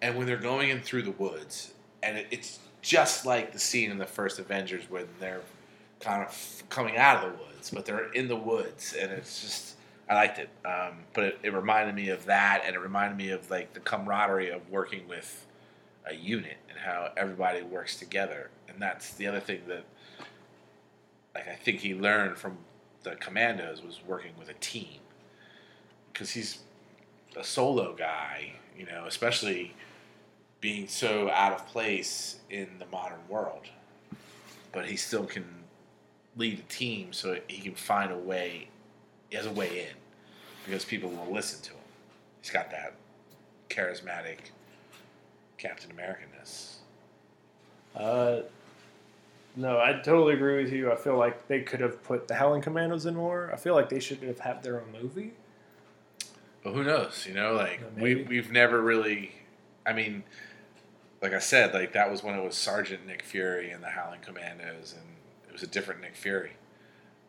And 0.01 0.17
when 0.17 0.27
they're 0.27 0.37
going 0.37 0.69
in 0.69 0.81
through 0.81 1.03
the 1.03 1.11
woods, 1.11 1.73
and 2.03 2.17
it, 2.17 2.27
it's 2.31 2.59
just 2.81 3.25
like 3.25 3.53
the 3.53 3.59
scene 3.59 3.91
in 3.91 3.97
the 3.97 4.05
first 4.05 4.39
Avengers 4.39 4.83
when 4.89 5.07
they're 5.19 5.41
kind 5.99 6.23
of 6.23 6.63
coming 6.69 6.97
out 6.97 7.23
of 7.23 7.31
the 7.31 7.37
woods, 7.43 7.71
but 7.71 7.85
they're 7.85 8.11
in 8.13 8.27
the 8.27 8.35
woods, 8.35 8.93
and 8.93 9.11
it's 9.11 9.41
just 9.41 9.75
I 10.09 10.15
liked 10.15 10.37
it. 10.39 10.49
Um, 10.65 10.99
but 11.13 11.23
it, 11.25 11.39
it 11.43 11.53
reminded 11.53 11.95
me 11.95 12.09
of 12.09 12.25
that, 12.25 12.63
and 12.65 12.75
it 12.75 12.79
reminded 12.79 13.17
me 13.17 13.31
of 13.31 13.49
like 13.49 13.73
the 13.73 13.79
camaraderie 13.79 14.49
of 14.51 14.69
working 14.69 15.07
with 15.07 15.45
a 16.09 16.15
unit 16.15 16.57
and 16.69 16.77
how 16.77 17.11
everybody 17.17 17.61
works 17.61 17.97
together. 17.97 18.49
And 18.67 18.81
that's 18.81 19.13
the 19.13 19.27
other 19.27 19.39
thing 19.39 19.61
that, 19.67 19.83
like, 21.35 21.47
I 21.47 21.55
think 21.55 21.79
he 21.79 21.93
learned 21.93 22.37
from 22.37 22.57
the 23.03 23.15
commandos 23.15 23.83
was 23.83 23.99
working 24.05 24.31
with 24.37 24.49
a 24.49 24.53
team. 24.55 24.99
Because 26.11 26.31
he's 26.31 26.59
a 27.35 27.43
solo 27.43 27.93
guy, 27.93 28.53
you 28.77 28.85
know, 28.85 29.05
especially 29.07 29.75
being 30.61 30.87
so 30.87 31.29
out 31.29 31.53
of 31.53 31.67
place 31.67 32.37
in 32.49 32.67
the 32.79 32.85
modern 32.87 33.19
world. 33.29 33.65
But 34.71 34.87
he 34.87 34.97
still 34.97 35.25
can 35.25 35.45
lead 36.35 36.59
a 36.59 36.73
team 36.73 37.13
so 37.13 37.37
he 37.47 37.61
can 37.61 37.75
find 37.75 38.11
a 38.11 38.17
way, 38.17 38.69
he 39.29 39.37
has 39.37 39.45
a 39.45 39.51
way 39.51 39.87
in 39.87 39.95
because 40.65 40.83
people 40.83 41.09
will 41.09 41.31
listen 41.31 41.61
to 41.61 41.71
him. 41.71 41.79
He's 42.41 42.51
got 42.51 42.71
that 42.71 42.95
charismatic 43.69 44.51
Captain 45.67 45.91
Americanness. 45.91 46.75
Uh, 47.95 48.41
no, 49.55 49.79
I 49.79 49.93
totally 50.03 50.33
agree 50.35 50.63
with 50.63 50.71
you. 50.71 50.91
I 50.91 50.95
feel 50.95 51.17
like 51.17 51.47
they 51.47 51.61
could 51.61 51.81
have 51.81 52.03
put 52.03 52.27
the 52.27 52.35
Howling 52.35 52.61
Commandos 52.61 53.05
in 53.05 53.15
more. 53.15 53.49
I 53.51 53.57
feel 53.57 53.73
like 53.73 53.89
they 53.89 53.99
should 53.99 54.19
have 54.23 54.39
had 54.39 54.63
their 54.63 54.79
own 54.79 54.91
movie. 55.01 55.33
But 56.63 56.73
who 56.73 56.83
knows? 56.83 57.25
You 57.27 57.33
know, 57.33 57.53
like 57.53 57.81
Yeah, 57.97 58.03
we 58.03 58.15
we've 58.23 58.51
never 58.51 58.81
really. 58.81 59.31
I 59.85 59.93
mean, 59.93 60.23
like 61.21 61.33
I 61.33 61.39
said, 61.39 61.73
like 61.73 61.93
that 61.93 62.11
was 62.11 62.23
when 62.23 62.35
it 62.35 62.43
was 62.43 62.55
Sergeant 62.55 63.05
Nick 63.07 63.23
Fury 63.23 63.71
and 63.71 63.83
the 63.83 63.89
Howling 63.89 64.21
Commandos, 64.21 64.93
and 64.93 65.15
it 65.49 65.53
was 65.53 65.63
a 65.63 65.67
different 65.67 66.01
Nick 66.01 66.15
Fury. 66.15 66.51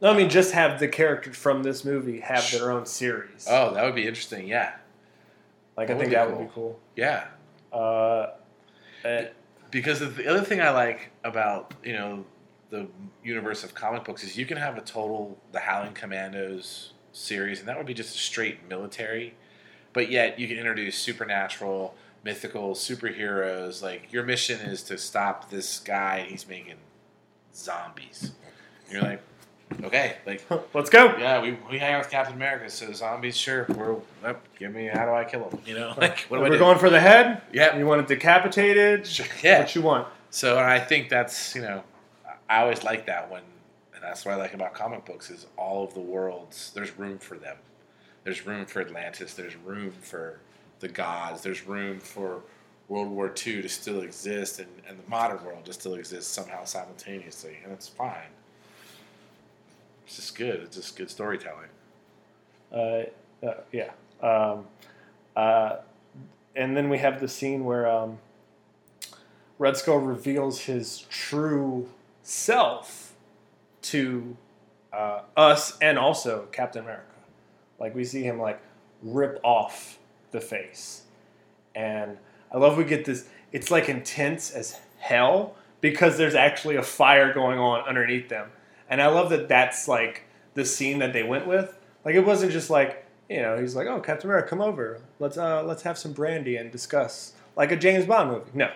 No, 0.00 0.12
I 0.12 0.16
mean 0.16 0.28
just 0.28 0.52
have 0.52 0.78
the 0.78 0.86
characters 0.88 1.36
from 1.36 1.62
this 1.62 1.84
movie 1.84 2.20
have 2.20 2.48
their 2.52 2.70
own 2.70 2.86
series. 2.86 3.46
Oh, 3.48 3.74
that 3.74 3.84
would 3.84 3.94
be 3.94 4.06
interesting. 4.06 4.46
Yeah, 4.46 4.74
like 5.76 5.88
that 5.88 5.96
I 5.96 5.98
think 5.98 6.10
be 6.10 6.14
that 6.16 6.28
cool. 6.28 6.38
would 6.38 6.44
be 6.46 6.52
cool. 6.54 6.80
yeah. 6.94 7.28
Uh, 7.72 8.28
eh, 9.04 9.26
Because 9.70 10.00
the 10.00 10.26
other 10.26 10.40
thing 10.42 10.60
I 10.60 10.70
like 10.70 11.10
about 11.24 11.74
you 11.84 11.92
know 11.92 12.24
the 12.70 12.86
universe 13.22 13.64
of 13.64 13.74
comic 13.74 14.04
books 14.04 14.24
is 14.24 14.36
you 14.36 14.46
can 14.46 14.56
have 14.56 14.76
a 14.76 14.80
total 14.80 15.38
the 15.52 15.60
Howling 15.60 15.94
Commandos 15.94 16.92
series, 17.12 17.60
and 17.60 17.68
that 17.68 17.76
would 17.76 17.86
be 17.86 17.94
just 17.94 18.14
a 18.14 18.18
straight 18.18 18.68
military, 18.68 19.34
but 19.92 20.10
yet 20.10 20.38
you 20.38 20.46
can 20.48 20.56
introduce 20.58 20.96
supernatural, 20.96 21.94
mythical 22.24 22.74
superheroes. 22.74 23.82
Like 23.82 24.12
your 24.12 24.22
mission 24.24 24.60
is 24.60 24.82
to 24.84 24.98
stop 24.98 25.50
this 25.50 25.80
guy. 25.80 26.22
He's 26.22 26.48
making 26.48 26.76
zombies. 27.54 28.32
And 28.84 28.92
you're 28.92 29.02
like, 29.02 29.22
okay, 29.84 30.16
like 30.26 30.44
let's 30.74 30.90
go. 30.90 31.16
yeah, 31.18 31.40
we, 31.40 31.58
we 31.70 31.78
hang 31.78 31.94
out 31.94 32.00
with 32.00 32.10
Captain 32.10 32.34
America, 32.34 32.68
so 32.70 32.92
zombies, 32.92 33.36
sure. 33.36 33.66
We're 33.68 33.96
yep, 34.22 34.42
give 34.58 34.74
me 34.74 34.86
how 34.86 35.04
do 35.06 35.12
I 35.12 35.24
kill 35.24 35.48
them? 35.48 35.60
You 35.66 35.74
know, 35.74 35.94
like 35.96 36.20
what 36.28 36.40
We're 36.40 36.50
do? 36.50 36.58
going 36.58 36.78
for 36.78 36.90
the 36.90 37.00
head. 37.00 37.42
Yeah. 37.52 37.76
You 37.76 37.86
want 37.86 38.00
it 38.00 38.08
decapitated? 38.08 39.06
Sure, 39.06 39.26
yeah. 39.42 39.60
What 39.60 39.74
you 39.74 39.82
want? 39.82 40.08
So 40.30 40.58
I 40.58 40.78
think 40.80 41.08
that's 41.08 41.54
you 41.54 41.62
know, 41.62 41.82
I 42.48 42.62
always 42.62 42.84
like 42.84 43.06
that 43.06 43.30
when, 43.30 43.42
and 43.94 44.02
that's 44.02 44.24
what 44.24 44.34
I 44.34 44.36
like 44.36 44.54
about 44.54 44.74
comic 44.74 45.04
books 45.04 45.30
is 45.30 45.46
all 45.56 45.84
of 45.84 45.94
the 45.94 46.00
worlds. 46.00 46.72
There's 46.74 46.96
room 46.98 47.18
for 47.18 47.36
them. 47.36 47.56
There's 48.24 48.46
room 48.46 48.66
for 48.66 48.80
Atlantis. 48.80 49.34
There's 49.34 49.56
room 49.56 49.92
for 50.02 50.40
the 50.80 50.88
gods. 50.88 51.42
There's 51.42 51.66
room 51.66 51.98
for 51.98 52.42
World 52.88 53.08
War 53.08 53.28
II 53.28 53.62
to 53.62 53.68
still 53.68 54.00
exist 54.00 54.60
and, 54.60 54.68
and 54.88 54.98
the 54.98 55.08
modern 55.08 55.44
world 55.44 55.66
to 55.66 55.72
still 55.72 55.94
exist 55.94 56.32
somehow 56.32 56.64
simultaneously, 56.64 57.58
and 57.62 57.72
it's 57.72 57.88
fine. 57.88 58.30
It's 60.08 60.16
just 60.16 60.36
good. 60.38 60.60
It's 60.60 60.74
just 60.74 60.96
good 60.96 61.10
storytelling. 61.10 61.68
Uh, 62.72 63.02
uh, 63.46 63.60
yeah. 63.70 63.90
Um, 64.22 64.64
uh, 65.36 65.76
and 66.56 66.74
then 66.74 66.88
we 66.88 66.96
have 66.96 67.20
the 67.20 67.28
scene 67.28 67.66
where 67.66 67.86
um, 67.86 68.16
Red 69.58 69.76
Skull 69.76 69.98
reveals 69.98 70.60
his 70.60 71.00
true 71.10 71.90
self 72.22 73.12
to 73.82 74.34
uh, 74.94 75.20
us 75.36 75.76
and 75.82 75.98
also 75.98 76.48
Captain 76.52 76.84
America. 76.84 77.04
Like 77.78 77.94
we 77.94 78.02
see 78.02 78.22
him 78.22 78.40
like 78.40 78.62
rip 79.02 79.38
off 79.44 79.98
the 80.30 80.40
face, 80.40 81.02
and 81.74 82.16
I 82.50 82.56
love 82.56 82.78
we 82.78 82.84
get 82.84 83.04
this. 83.04 83.28
It's 83.52 83.70
like 83.70 83.90
intense 83.90 84.52
as 84.52 84.80
hell 85.00 85.54
because 85.82 86.16
there's 86.16 86.34
actually 86.34 86.76
a 86.76 86.82
fire 86.82 87.34
going 87.34 87.58
on 87.58 87.86
underneath 87.86 88.30
them, 88.30 88.48
and 88.88 89.02
I 89.02 89.08
love 89.08 89.30
that 89.30 89.48
that's 89.48 89.88
like 89.88 90.24
the 90.54 90.64
scene 90.64 90.98
that 90.98 91.12
they 91.12 91.22
went 91.22 91.46
with. 91.46 91.78
Like 92.04 92.14
it 92.14 92.24
wasn't 92.24 92.52
just 92.52 92.70
like 92.70 93.04
you 93.28 93.42
know 93.42 93.58
he's 93.58 93.76
like 93.76 93.86
oh 93.86 94.00
Captain 94.00 94.28
America 94.28 94.48
come 94.48 94.60
over 94.60 95.00
let's 95.18 95.36
uh 95.36 95.62
let's 95.62 95.82
have 95.82 95.98
some 95.98 96.12
brandy 96.12 96.56
and 96.56 96.70
discuss 96.70 97.32
like 97.56 97.72
a 97.72 97.76
James 97.76 98.06
Bond 98.06 98.30
movie. 98.30 98.50
No, 98.54 98.70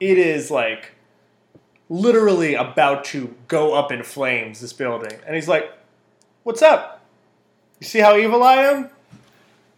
it 0.00 0.18
is 0.18 0.50
like 0.50 0.92
literally 1.88 2.54
about 2.54 3.04
to 3.04 3.34
go 3.48 3.74
up 3.74 3.92
in 3.92 4.02
flames. 4.02 4.60
This 4.60 4.72
building, 4.72 5.18
and 5.26 5.34
he's 5.36 5.48
like, 5.48 5.70
"What's 6.42 6.62
up? 6.62 7.04
You 7.78 7.86
see 7.86 8.00
how 8.00 8.16
evil 8.16 8.42
I 8.42 8.56
am?" 8.56 8.90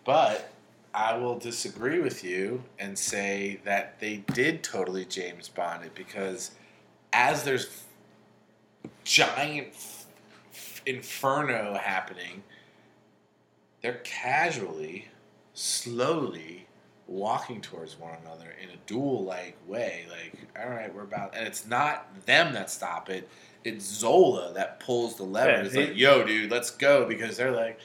But 0.05 0.53
I 0.95 1.17
will 1.17 1.39
disagree 1.39 2.01
with 2.01 2.23
you 2.23 2.65
and 2.79 2.99
say 2.99 3.61
that 3.65 3.99
they 3.99 4.19
did 4.33 4.63
totally 4.63 5.05
James 5.05 5.49
Bond 5.49 5.85
it 5.85 5.95
because 5.95 6.53
as 7.13 7.45
there's 7.45 7.85
giant 9.05 9.69
f- 9.69 10.07
f- 10.53 10.83
inferno 10.87 11.75
happening, 11.75 12.43
they're 13.83 14.01
casually, 14.05 15.09
slowly 15.55 16.67
walking 17.09 17.61
towards 17.61 17.99
one 17.99 18.15
another 18.25 18.55
in 18.63 18.71
a 18.71 18.77
duel 18.87 19.25
like 19.25 19.57
way. 19.67 20.07
Like, 20.11 20.39
all 20.63 20.71
right, 20.71 20.95
we're 20.95 21.03
about, 21.03 21.35
and 21.37 21.47
it's 21.47 21.67
not 21.67 22.07
them 22.27 22.53
that 22.55 22.71
stop 22.71 23.11
it. 23.11 23.29
It's 23.65 23.85
Zola 23.85 24.53
that 24.55 24.81
pulls 24.81 25.17
the 25.17 25.25
lever. 25.25 25.51
Yeah, 25.51 25.63
it's 25.65 25.75
he- 25.75 25.81
like, 25.87 25.97
yo, 25.97 26.25
dude, 26.25 26.51
let's 26.51 26.71
go 26.71 27.05
because 27.07 27.37
they're 27.37 27.53
like, 27.53 27.79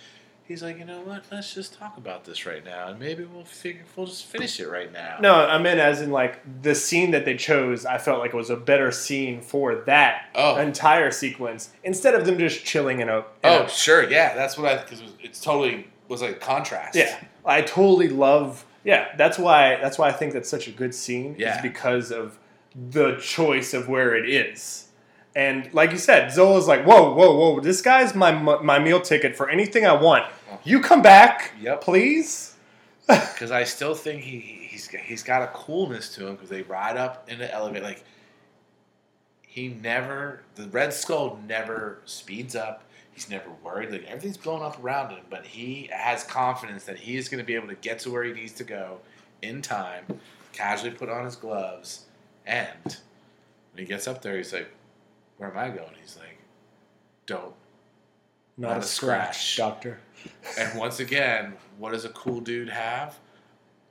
he's 0.47 0.63
like, 0.63 0.77
you 0.79 0.85
know 0.85 1.01
what? 1.01 1.23
Let's 1.31 1.53
just 1.53 1.77
talk 1.77 1.97
about 1.97 2.23
this 2.25 2.45
right 2.45 2.63
now, 2.63 2.87
and 2.89 2.99
maybe 2.99 3.23
we'll 3.25 3.43
figure, 3.43 3.83
we'll 3.95 4.05
just 4.07 4.25
finish 4.25 4.59
it 4.59 4.67
right 4.69 4.91
now. 4.91 5.17
No, 5.21 5.33
I 5.35 5.57
meant 5.57 5.79
as 5.79 6.01
in 6.01 6.11
like 6.11 6.39
the 6.61 6.73
scene 6.75 7.11
that 7.11 7.25
they 7.25 7.35
chose. 7.35 7.85
I 7.85 7.97
felt 7.97 8.19
like 8.19 8.33
it 8.33 8.37
was 8.37 8.49
a 8.49 8.55
better 8.57 8.91
scene 8.91 9.41
for 9.41 9.75
that 9.85 10.29
Oh. 10.35 10.57
entire 10.57 11.11
sequence 11.11 11.69
instead 11.83 12.15
of 12.15 12.25
them 12.25 12.37
just 12.37 12.63
chilling 12.65 12.99
in 13.01 13.09
a. 13.09 13.17
in 13.19 13.23
Oh, 13.43 13.63
a- 13.63 13.69
sure, 13.69 14.09
yeah, 14.09 14.33
that's 14.35 14.57
what 14.57 14.71
I 14.71 14.81
because 14.83 15.01
it's 15.21 15.41
totally 15.41 15.87
was 16.07 16.21
like 16.21 16.31
a 16.31 16.39
contrast. 16.39 16.95
yeah. 16.95 17.17
I 17.45 17.61
totally 17.61 18.09
love. 18.09 18.65
Yeah, 18.83 19.09
that's 19.17 19.37
why. 19.37 19.77
That's 19.81 19.97
why 19.97 20.07
I 20.09 20.11
think 20.13 20.33
that's 20.33 20.49
such 20.49 20.67
a 20.67 20.71
good 20.71 20.93
scene. 20.95 21.35
Yeah. 21.37 21.55
is 21.57 21.61
because 21.61 22.11
of 22.11 22.37
the 22.75 23.15
choice 23.17 23.73
of 23.73 23.87
where 23.89 24.15
it 24.15 24.29
is. 24.29 24.86
And 25.37 25.71
like 25.71 25.91
you 25.91 25.99
said, 25.99 26.31
Zola's 26.31 26.67
like, 26.67 26.83
whoa, 26.83 27.13
whoa, 27.13 27.37
whoa! 27.37 27.59
This 27.59 27.83
guy's 27.83 28.15
my 28.15 28.31
my 28.31 28.79
meal 28.79 28.99
ticket 28.99 29.35
for 29.35 29.47
anything 29.51 29.85
I 29.85 29.93
want. 29.93 30.23
Uh-huh. 30.25 30.57
You 30.63 30.81
come 30.81 31.03
back, 31.03 31.51
Yep. 31.61 31.81
please. 31.81 32.55
because 33.07 33.51
I 33.51 33.63
still 33.63 33.93
think 33.93 34.23
he 34.23 34.39
he's 34.39 34.87
he's 34.87 35.21
got 35.21 35.43
a 35.43 35.47
coolness 35.53 36.15
to 36.15 36.25
him 36.25 36.33
because 36.33 36.49
they 36.49 36.63
ride 36.63 36.97
up 36.97 37.29
in 37.29 37.37
the 37.37 37.53
elevator 37.53 37.85
like 37.85 38.03
he 39.43 39.67
never 39.67 40.41
the 40.55 40.67
Red 40.69 40.91
Skull 40.91 41.39
never 41.47 41.99
speeds 42.05 42.55
up. 42.55 42.83
He's 43.11 43.29
never 43.29 43.51
worried. 43.63 43.91
Like 43.91 44.05
everything's 44.05 44.37
blowing 44.37 44.63
up 44.63 44.83
around 44.83 45.11
him, 45.11 45.23
but 45.29 45.45
he 45.45 45.87
has 45.93 46.23
confidence 46.23 46.85
that 46.85 46.97
he 46.97 47.15
is 47.15 47.29
going 47.29 47.43
to 47.43 47.45
be 47.45 47.53
able 47.53 47.67
to 47.67 47.75
get 47.75 47.99
to 47.99 48.11
where 48.11 48.23
he 48.23 48.33
needs 48.33 48.53
to 48.53 48.63
go 48.63 49.01
in 49.43 49.61
time. 49.61 50.19
Casually 50.51 50.89
put 50.91 51.09
on 51.09 51.25
his 51.25 51.35
gloves, 51.35 52.05
and 52.43 52.67
when 52.85 53.77
he 53.77 53.85
gets 53.85 54.07
up 54.07 54.23
there, 54.23 54.37
he's 54.37 54.51
like, 54.51 54.67
"Where 55.37 55.51
am 55.51 55.57
I 55.57 55.69
going?" 55.75 55.89
He's 56.01 56.17
like, 56.17 56.37
"Don't." 57.25 57.53
Not, 58.59 58.69
Not 58.69 58.77
a 58.77 58.79
a 58.79 58.83
scratch, 58.83 59.53
scratch. 59.53 59.57
doctor. 59.57 59.99
And 60.59 60.79
once 60.79 60.99
again, 60.99 61.53
what 61.77 61.91
does 61.91 62.03
a 62.03 62.09
cool 62.09 62.39
dude 62.41 62.69
have? 62.69 63.17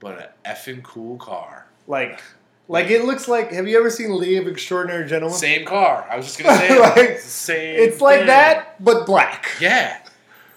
But 0.00 0.18
an 0.20 0.28
effing 0.54 0.82
cool 0.82 1.16
car. 1.18 1.66
Like, 1.86 2.20
like 2.68 2.90
it 2.90 3.04
looks 3.04 3.28
like. 3.28 3.52
Have 3.52 3.68
you 3.68 3.78
ever 3.78 3.88
seen 3.90 4.18
League 4.18 4.38
of 4.38 4.48
Extraordinary 4.48 5.08
Gentlemen? 5.08 5.38
Same 5.38 5.64
car. 5.64 6.06
I 6.10 6.16
was 6.16 6.26
just 6.26 6.38
gonna 6.38 6.58
say 6.58 6.78
Like. 6.78 6.96
It's 6.98 7.24
the 7.24 7.30
same. 7.30 7.78
It's 7.80 8.00
like 8.00 8.18
thing. 8.20 8.26
that, 8.26 8.82
but 8.84 9.06
black. 9.06 9.50
Yeah. 9.60 9.98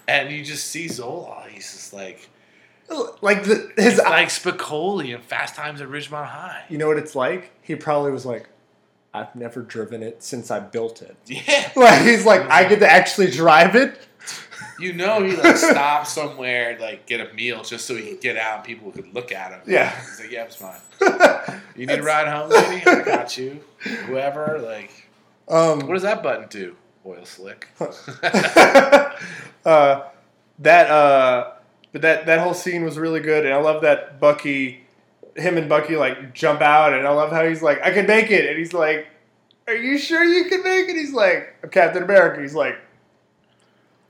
And 0.08 0.30
you 0.32 0.44
just 0.44 0.66
see 0.66 0.88
Zola. 0.88 1.44
He's 1.48 1.70
just 1.72 1.92
like 1.92 2.28
Like 3.22 3.44
the, 3.44 3.70
his 3.76 3.98
like 3.98 4.28
Spicoli 4.28 5.14
in 5.14 5.22
Fast 5.22 5.54
Times 5.54 5.80
at 5.80 5.88
Ridgemont 5.88 6.26
High. 6.26 6.64
You 6.68 6.78
know 6.78 6.88
what 6.88 6.98
it's 6.98 7.14
like? 7.14 7.52
He 7.62 7.76
probably 7.76 8.10
was 8.10 8.26
like, 8.26 8.48
"I've 9.12 9.34
never 9.34 9.62
driven 9.62 10.02
it 10.02 10.22
since 10.22 10.50
I 10.50 10.60
built 10.60 11.02
it." 11.02 11.16
Yeah. 11.26 11.70
Like 11.76 12.02
he's 12.02 12.24
like, 12.26 12.42
I 12.50 12.68
get 12.68 12.80
to 12.80 12.90
actually 12.90 13.30
drive 13.30 13.74
it. 13.76 13.98
You 14.78 14.92
know 14.94 15.22
he 15.22 15.36
like 15.36 15.56
stopped 15.58 16.08
somewhere 16.08 16.76
like 16.80 17.04
get 17.06 17.20
a 17.20 17.32
meal 17.34 17.62
just 17.62 17.86
so 17.86 17.94
he 17.96 18.10
could 18.10 18.20
get 18.22 18.36
out 18.38 18.56
and 18.58 18.64
people 18.64 18.90
could 18.90 19.12
look 19.14 19.30
at 19.32 19.52
him. 19.52 19.60
Yeah. 19.66 19.94
He's 19.94 20.20
like, 20.20 20.30
yeah, 20.30 20.44
it's 20.44 20.56
fine. 20.56 20.80
You 21.76 21.86
need 21.86 21.98
a 21.98 22.02
ride 22.02 22.28
home, 22.28 22.50
lady? 22.50 22.84
I 22.86 23.00
got 23.02 23.38
you. 23.38 23.60
Whoever, 24.06 24.58
like 24.58 24.90
Um, 25.48 25.80
what 25.86 25.94
does 25.94 26.02
that 26.02 26.22
button 26.22 26.46
do? 26.50 26.76
Oil 27.06 27.24
slick. 27.24 27.68
uh, 29.64 30.02
that 30.58 30.90
uh, 30.90 31.52
but 31.92 32.02
that 32.02 32.26
that 32.26 32.40
whole 32.40 32.54
scene 32.54 32.84
was 32.84 32.98
really 32.98 33.20
good, 33.20 33.44
and 33.46 33.54
I 33.54 33.58
love 33.58 33.82
that 33.82 34.20
Bucky, 34.20 34.84
him 35.40 35.56
and 35.56 35.68
Bucky 35.68 35.96
like 35.96 36.34
jump 36.34 36.60
out, 36.60 36.92
and 36.92 37.06
I 37.06 37.10
love 37.10 37.30
how 37.32 37.44
he's 37.46 37.62
like, 37.62 37.80
I 37.82 37.90
can 37.92 38.06
make 38.06 38.30
it, 38.30 38.48
and 38.48 38.58
he's 38.58 38.72
like, 38.72 39.06
Are 39.66 39.74
you 39.74 39.98
sure 39.98 40.22
you 40.24 40.44
can 40.44 40.62
make 40.62 40.88
it? 40.88 40.96
He's 40.96 41.12
like, 41.12 41.56
I'm 41.62 41.70
Captain 41.70 42.02
America. 42.02 42.40
He's 42.40 42.54
like, 42.54 42.76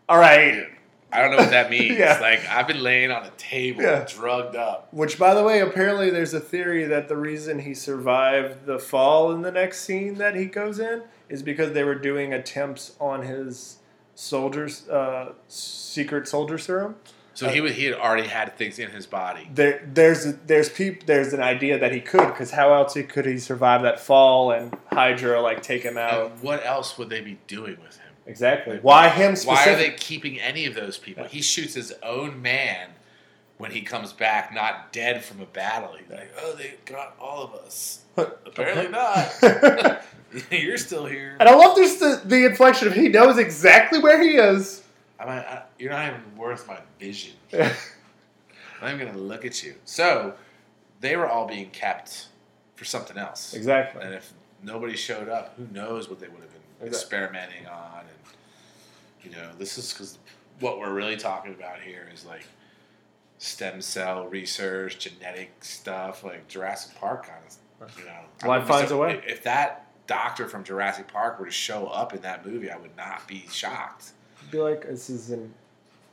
All 0.09 0.18
right. 0.18 0.66
I 1.12 1.22
don't 1.22 1.33
know 1.33 1.39
what 1.39 1.51
that 1.51 1.70
means. 1.76 1.99
Yeah. 1.99 2.18
Like 2.20 2.47
I've 2.49 2.66
been 2.68 2.83
laying 2.83 3.11
on 3.11 3.24
a 3.24 3.31
table, 3.31 3.83
Yeah. 3.83 4.05
drugged 4.09 4.55
up. 4.57 4.89
Which, 4.93 5.18
by 5.18 5.35
the 5.35 5.43
way, 5.43 5.61
apparently 5.61 6.09
there's 6.11 6.35
a 6.35 6.41
theory 6.41 6.85
that 6.85 7.09
the 7.09 7.16
reason 7.16 7.61
he 7.61 7.74
survived 7.74 8.66
the 8.66 8.78
fall 8.78 9.33
in 9.33 9.43
the 9.43 9.51
next 9.51 9.81
scene 9.81 10.14
that 10.18 10.35
he 10.37 10.45
goes 10.47 10.78
in 10.78 11.03
is 11.28 11.43
because 11.43 11.72
they 11.72 11.83
were 11.85 11.97
doing 11.97 12.33
attempts 12.33 12.95
on 13.01 13.22
his 13.22 13.78
soldiers, 14.14 14.89
uh, 14.89 15.33
secret 15.49 16.28
soldier 16.28 16.59
serum. 16.59 16.95
So 17.41 17.49
he 17.49 17.61
uh, 17.61 17.62
would, 17.62 17.72
he 17.72 17.84
had 17.86 17.95
already 17.95 18.28
had 18.28 18.55
things 18.59 18.78
in 18.78 18.91
his 18.91 19.07
body. 19.07 19.49
there 19.55 19.88
there's 19.91 20.34
there's 20.47 20.68
peop, 20.68 21.07
there's 21.07 21.32
an 21.32 21.41
idea 21.41 21.78
that 21.78 21.91
he 21.91 22.01
could 22.01 22.26
because 22.26 22.51
how 22.51 22.74
else 22.74 22.93
he- 22.93 23.03
could 23.03 23.24
he 23.24 23.38
survive 23.38 23.80
that 23.82 23.99
fall 23.99 24.53
and 24.53 24.76
Hydra 24.93 25.41
like 25.41 25.62
take 25.62 25.82
him 25.82 25.97
out 25.97 26.32
And 26.32 26.43
what 26.43 26.64
else 26.66 26.99
would 26.99 27.09
they 27.09 27.22
be 27.22 27.38
doing 27.47 27.78
with 27.82 27.97
him? 27.97 28.12
exactly 28.26 28.78
why 28.82 29.09
him 29.09 29.34
Why 29.45 29.66
are 29.70 29.76
they 29.76 29.93
keeping 29.93 30.38
any 30.38 30.66
of 30.66 30.74
those 30.74 30.99
people? 30.99 31.24
He 31.24 31.41
shoots 31.41 31.72
his 31.72 31.95
own 32.03 32.43
man 32.43 32.91
when 33.57 33.70
he 33.70 33.80
comes 33.80 34.12
back, 34.12 34.55
not 34.55 34.93
dead 34.93 35.24
from 35.24 35.41
a 35.41 35.47
battle. 35.47 35.95
He's 35.99 36.11
like, 36.11 36.32
oh, 36.43 36.55
they 36.57 36.74
got 36.84 37.14
all 37.18 37.43
of 37.43 37.55
us. 37.55 38.03
Apparently 38.16 38.88
not. 39.01 39.32
You're 40.51 40.78
still 40.78 41.07
here. 41.07 41.36
and 41.41 41.49
I 41.49 41.55
love 41.55 41.74
this 41.74 41.97
the, 41.97 42.20
the 42.24 42.45
inflection 42.45 42.86
of 42.86 42.95
he 42.95 43.09
knows 43.09 43.38
exactly 43.38 43.99
where 43.99 44.22
he 44.22 44.36
is 44.36 44.80
Not, 45.27 45.29
I, 45.47 45.62
you're 45.79 45.91
not 45.93 46.07
even 46.09 46.23
worth 46.37 46.66
my 46.66 46.79
vision. 46.99 47.35
I'm 47.53 47.71
not 48.83 48.95
even 48.95 49.07
gonna 49.09 49.18
look 49.18 49.45
at 49.45 49.62
you. 49.62 49.75
So 49.85 50.35
they 51.01 51.16
were 51.16 51.29
all 51.29 51.47
being 51.47 51.71
kept 51.71 52.27
for 52.77 52.85
something 52.85 53.16
else. 53.18 53.55
exactly 53.55 54.03
And 54.03 54.14
if 54.14 54.33
nobody 54.62 54.97
showed 54.97 55.29
up, 55.29 55.55
who 55.57 55.66
knows 55.73 56.09
what 56.09 56.21
they 56.21 56.29
would 56.29 56.41
have 56.41 56.51
been 56.51 56.61
Exactly. 56.87 56.89
experimenting 57.18 57.66
on? 57.66 58.01
And 58.01 59.25
you 59.25 59.31
know, 59.37 59.51
this 59.59 59.77
is 59.77 59.93
because 59.93 60.18
what 60.61 60.79
we're 60.79 60.93
really 60.95 61.16
talking 61.16 61.53
about 61.55 61.81
here 61.81 62.09
is 62.12 62.25
like 62.25 62.45
stem 63.39 63.81
cell 63.83 64.27
research, 64.29 64.99
genetic 64.99 65.53
stuff, 65.64 66.25
like 66.25 66.49
Jurassic 66.49 66.99
Park 66.99 67.27
kind 67.27 67.39
of. 67.47 67.99
You 67.99 68.05
know, 68.05 68.49
Life 68.49 68.66
finds 68.66 68.91
a 68.91 68.97
way. 68.97 69.23
If 69.27 69.43
that 69.45 69.87
doctor 70.07 70.47
from 70.49 70.64
Jurassic 70.64 71.09
Park 71.09 71.39
were 71.41 71.47
to 71.47 71.51
show 71.53 71.87
up 71.87 72.12
in 72.14 72.21
that 72.23 72.45
movie, 72.47 72.71
I 72.71 72.77
would 72.77 72.95
not 72.97 73.27
be 73.27 73.47
shocked. 73.51 74.12
Be 74.51 74.59
like 74.59 74.86
this 74.86 75.11
is 75.11 75.30
an 75.30 75.53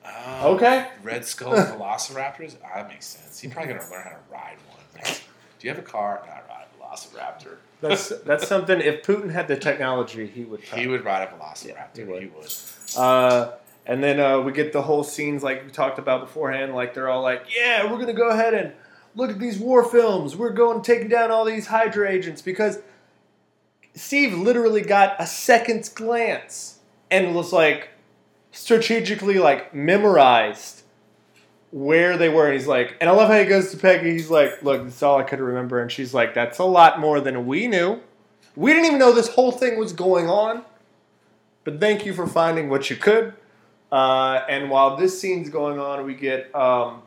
Oh, 0.05 0.55
Okay. 0.55 0.87
Red 1.03 1.25
Skull 1.25 1.53
Velociraptors? 1.53 2.55
Ah, 2.63 2.75
that 2.75 2.87
makes 2.87 3.05
sense. 3.05 3.43
You're 3.43 3.51
probably 3.51 3.73
gonna 3.73 3.89
learn 3.91 4.03
how 4.03 4.09
to 4.11 4.17
ride 4.31 4.57
one. 4.69 4.77
Like, 4.95 5.21
do 5.59 5.67
you 5.67 5.69
have 5.69 5.79
a 5.79 5.81
car? 5.87 6.21
I 6.23 6.27
ride 6.49 6.65
a 6.79 6.83
Velociraptor. 6.83 7.55
that's 7.81 8.09
that's 8.23 8.47
something 8.47 8.79
if 8.79 9.03
Putin 9.03 9.29
had 9.31 9.47
the 9.47 9.57
technology 9.57 10.25
he 10.27 10.43
would 10.45 10.61
He 10.61 10.87
would 10.87 11.03
ride 11.03 11.23
a 11.23 11.31
Velociraptor. 11.31 11.67
Yeah, 11.67 11.87
he 11.93 12.01
he, 12.01 12.07
would. 12.07 12.29
would. 12.35 12.53
Uh, 12.97 13.51
and 13.85 14.03
then 14.03 14.19
uh, 14.19 14.39
we 14.41 14.51
get 14.53 14.71
the 14.73 14.81
whole 14.81 15.03
scenes 15.03 15.43
like 15.43 15.63
we 15.65 15.71
talked 15.71 15.99
about 15.99 16.21
beforehand. 16.21 16.73
Like 16.73 16.93
they're 16.93 17.09
all 17.09 17.21
like, 17.21 17.45
"Yeah, 17.53 17.91
we're 17.91 17.99
gonna 17.99 18.13
go 18.13 18.29
ahead 18.29 18.53
and 18.53 18.71
look 19.15 19.29
at 19.31 19.39
these 19.39 19.57
war 19.59 19.83
films. 19.83 20.35
We're 20.37 20.51
going 20.53 20.81
taking 20.83 21.09
down 21.09 21.31
all 21.31 21.43
these 21.43 21.67
Hydra 21.67 22.09
agents 22.09 22.41
because 22.41 22.79
Steve 23.95 24.33
literally 24.37 24.81
got 24.81 25.15
a 25.19 25.25
second's 25.25 25.89
glance 25.89 26.79
and 27.09 27.33
was 27.35 27.51
like 27.51 27.89
strategically 28.57 29.37
like 29.37 29.73
memorized 29.73 30.81
where 31.71 32.17
they 32.17 32.27
were. 32.27 32.45
And 32.45 32.53
he's 32.53 32.67
like, 32.67 32.97
and 32.99 33.09
I 33.09 33.13
love 33.13 33.29
how 33.29 33.37
he 33.37 33.45
goes 33.45 33.71
to 33.71 33.77
Peggy. 33.77 34.11
He's 34.11 34.29
like, 34.29 34.63
"Look, 34.63 34.83
this 34.83 34.95
is 34.95 35.03
all 35.03 35.19
I 35.19 35.23
could 35.23 35.39
remember." 35.39 35.79
And 35.79 35.91
she's 35.91 36.13
like, 36.13 36.33
"That's 36.33 36.59
a 36.59 36.65
lot 36.65 36.99
more 36.99 37.19
than 37.21 37.45
we 37.45 37.67
knew. 37.67 38.01
We 38.55 38.73
didn't 38.73 38.85
even 38.85 38.99
know 38.99 39.13
this 39.13 39.29
whole 39.29 39.51
thing 39.51 39.77
was 39.77 39.93
going 39.93 40.29
on." 40.29 40.63
But 41.63 41.79
thank 41.79 42.05
you 42.05 42.13
for 42.13 42.25
finding 42.25 42.69
what 42.69 42.89
you 42.89 42.95
could. 42.95 43.33
Uh, 43.91 44.41
and 44.49 44.69
while 44.69 44.97
this 44.97 45.19
scene's 45.19 45.49
going 45.49 45.79
on, 45.79 46.05
we 46.05 46.15
get 46.15 46.53
um, 46.55 47.03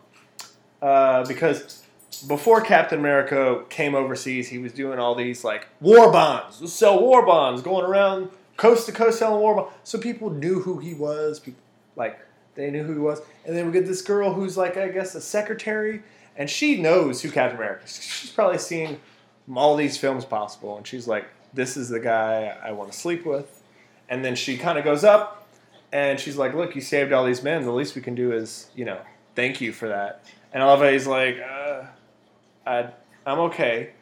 uh, 0.80 1.24
because 1.26 1.82
before 2.28 2.60
Captain 2.60 2.98
America 2.98 3.64
came 3.70 3.94
overseas, 3.94 4.48
he 4.48 4.58
was 4.58 4.72
doing 4.72 4.98
all 4.98 5.14
these 5.14 5.42
like 5.42 5.66
war 5.80 6.12
bonds, 6.12 6.72
sell 6.72 7.00
war 7.00 7.24
bonds, 7.26 7.62
going 7.62 7.84
around 7.84 8.30
coast 8.60 8.84
to 8.84 8.92
coast 8.92 9.18
selling 9.18 9.40
war 9.40 9.54
bonds. 9.54 9.72
So 9.84 9.98
people 9.98 10.28
knew 10.28 10.60
who 10.60 10.78
he 10.78 10.92
was. 10.92 11.40
People 11.40 11.62
like 11.96 12.20
they 12.54 12.70
knew 12.70 12.84
who 12.84 12.92
he 12.92 12.98
was. 12.98 13.22
And 13.46 13.56
then 13.56 13.66
we 13.66 13.72
get 13.72 13.86
this 13.86 14.02
girl 14.02 14.34
who's 14.34 14.56
like 14.56 14.76
I 14.76 14.88
guess 14.88 15.14
a 15.14 15.20
secretary, 15.20 16.02
and 16.36 16.48
she 16.48 16.80
knows 16.80 17.22
who 17.22 17.30
Captain 17.30 17.56
America. 17.56 17.84
is. 17.84 18.02
She's 18.02 18.30
probably 18.30 18.58
seen 18.58 19.00
all 19.56 19.76
these 19.76 19.96
films 19.96 20.24
possible, 20.26 20.76
and 20.76 20.86
she's 20.86 21.08
like, 21.08 21.24
"This 21.54 21.76
is 21.76 21.88
the 21.88 22.00
guy 22.00 22.54
I 22.62 22.72
want 22.72 22.92
to 22.92 22.98
sleep 22.98 23.24
with." 23.24 23.62
And 24.10 24.24
then 24.24 24.36
she 24.36 24.58
kind 24.58 24.76
of 24.76 24.84
goes 24.84 25.04
up 25.04 25.48
and 25.92 26.20
she's 26.20 26.36
like, 26.36 26.54
"Look, 26.54 26.74
you 26.74 26.82
saved 26.82 27.12
all 27.12 27.24
these 27.24 27.42
men. 27.42 27.62
The 27.64 27.72
least 27.72 27.96
we 27.96 28.02
can 28.02 28.14
do 28.14 28.32
is, 28.32 28.68
you 28.74 28.84
know, 28.84 29.00
thank 29.34 29.60
you 29.60 29.72
for 29.72 29.88
that." 29.88 30.24
And 30.52 30.62
how 30.62 30.76
like, 30.76 31.40
uh, 31.40 31.84
I, 32.66 32.90
"I'm 33.24 33.38
okay." 33.50 33.92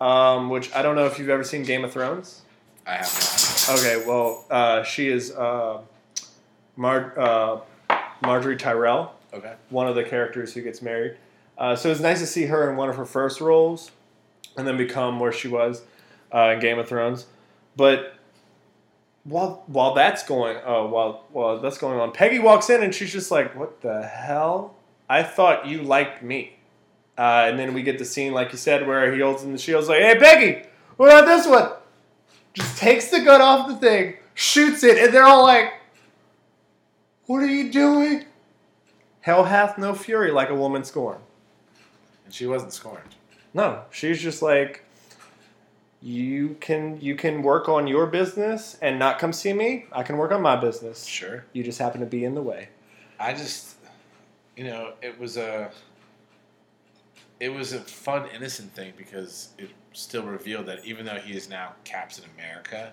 Um, 0.00 0.50
which 0.50 0.72
I 0.72 0.82
don't 0.82 0.96
know 0.96 1.06
if 1.06 1.18
you've 1.18 1.30
ever 1.30 1.44
seen 1.44 1.64
Game 1.64 1.84
of 1.84 1.92
Thrones. 1.92 2.43
I 2.86 2.92
have 2.96 3.66
not. 3.68 3.78
Okay, 3.78 4.04
well, 4.06 4.44
uh, 4.50 4.82
she 4.82 5.08
is 5.08 5.32
uh, 5.32 5.80
Mar- 6.76 7.18
uh, 7.18 7.60
Margaery 8.22 8.58
Tyrell, 8.58 9.14
Okay. 9.32 9.54
one 9.70 9.86
of 9.88 9.94
the 9.94 10.04
characters 10.04 10.52
who 10.54 10.62
gets 10.62 10.82
married. 10.82 11.16
Uh, 11.56 11.74
so 11.76 11.90
it's 11.90 12.00
nice 12.00 12.20
to 12.20 12.26
see 12.26 12.46
her 12.46 12.70
in 12.70 12.76
one 12.76 12.88
of 12.88 12.96
her 12.96 13.04
first 13.04 13.40
roles, 13.40 13.90
and 14.56 14.66
then 14.66 14.76
become 14.76 15.18
where 15.20 15.32
she 15.32 15.48
was 15.48 15.82
uh, 16.34 16.50
in 16.54 16.60
Game 16.60 16.78
of 16.78 16.88
Thrones. 16.88 17.26
But 17.76 18.14
while 19.24 19.62
while 19.66 19.94
that's 19.94 20.22
going, 20.24 20.58
oh, 20.66 20.86
while 20.86 21.24
while 21.32 21.58
that's 21.60 21.78
going 21.78 21.98
on, 21.98 22.12
Peggy 22.12 22.38
walks 22.38 22.68
in 22.70 22.82
and 22.82 22.94
she's 22.94 23.12
just 23.12 23.30
like, 23.30 23.56
"What 23.56 23.80
the 23.80 24.02
hell? 24.02 24.74
I 25.08 25.22
thought 25.22 25.66
you 25.66 25.82
liked 25.82 26.22
me." 26.22 26.56
Uh, 27.16 27.46
and 27.48 27.58
then 27.58 27.72
we 27.74 27.82
get 27.82 27.98
the 27.98 28.04
scene, 28.04 28.32
like 28.32 28.50
you 28.52 28.58
said, 28.58 28.86
where 28.86 29.12
he 29.14 29.20
holds 29.20 29.42
in 29.44 29.52
the 29.52 29.58
shield, 29.58 29.86
like, 29.86 30.00
"Hey, 30.00 30.18
Peggy, 30.18 30.66
what 30.96 31.08
about 31.08 31.26
this 31.26 31.46
one?" 31.46 31.70
Just 32.54 32.78
takes 32.78 33.10
the 33.10 33.20
gun 33.20 33.40
off 33.40 33.68
the 33.68 33.76
thing, 33.76 34.16
shoots 34.34 34.82
it, 34.82 34.96
and 34.96 35.12
they're 35.12 35.24
all 35.24 35.42
like, 35.42 35.74
"What 37.26 37.42
are 37.42 37.46
you 37.46 37.70
doing?" 37.70 38.24
Hell 39.20 39.44
hath 39.44 39.78
no 39.78 39.94
fury 39.94 40.30
like 40.30 40.50
a 40.50 40.54
woman 40.54 40.84
scorned. 40.84 41.22
And 42.24 42.34
she 42.34 42.46
wasn't 42.46 42.72
scorned. 42.72 43.14
No, 43.54 43.82
she's 43.90 44.20
just 44.20 44.42
like, 44.42 44.84
you 46.02 46.58
can 46.60 47.00
you 47.00 47.16
can 47.16 47.42
work 47.42 47.66
on 47.66 47.86
your 47.86 48.06
business 48.06 48.76
and 48.82 48.98
not 48.98 49.18
come 49.18 49.32
see 49.32 49.54
me. 49.54 49.86
I 49.90 50.02
can 50.02 50.18
work 50.18 50.32
on 50.32 50.42
my 50.42 50.56
business. 50.56 51.06
Sure. 51.06 51.46
You 51.54 51.64
just 51.64 51.78
happen 51.78 52.00
to 52.00 52.06
be 52.06 52.24
in 52.24 52.34
the 52.34 52.42
way. 52.42 52.68
I 53.18 53.32
just, 53.32 53.76
you 54.56 54.64
know, 54.64 54.92
it 55.00 55.18
was 55.18 55.38
a, 55.38 55.70
it 57.40 57.48
was 57.48 57.72
a 57.72 57.80
fun, 57.80 58.28
innocent 58.34 58.74
thing 58.74 58.92
because 58.98 59.54
it 59.56 59.70
still 59.94 60.24
revealed 60.24 60.66
that 60.66 60.84
even 60.84 61.06
though 61.06 61.16
he 61.16 61.34
is 61.34 61.48
now 61.48 61.72
Captain 61.84 62.24
America, 62.36 62.92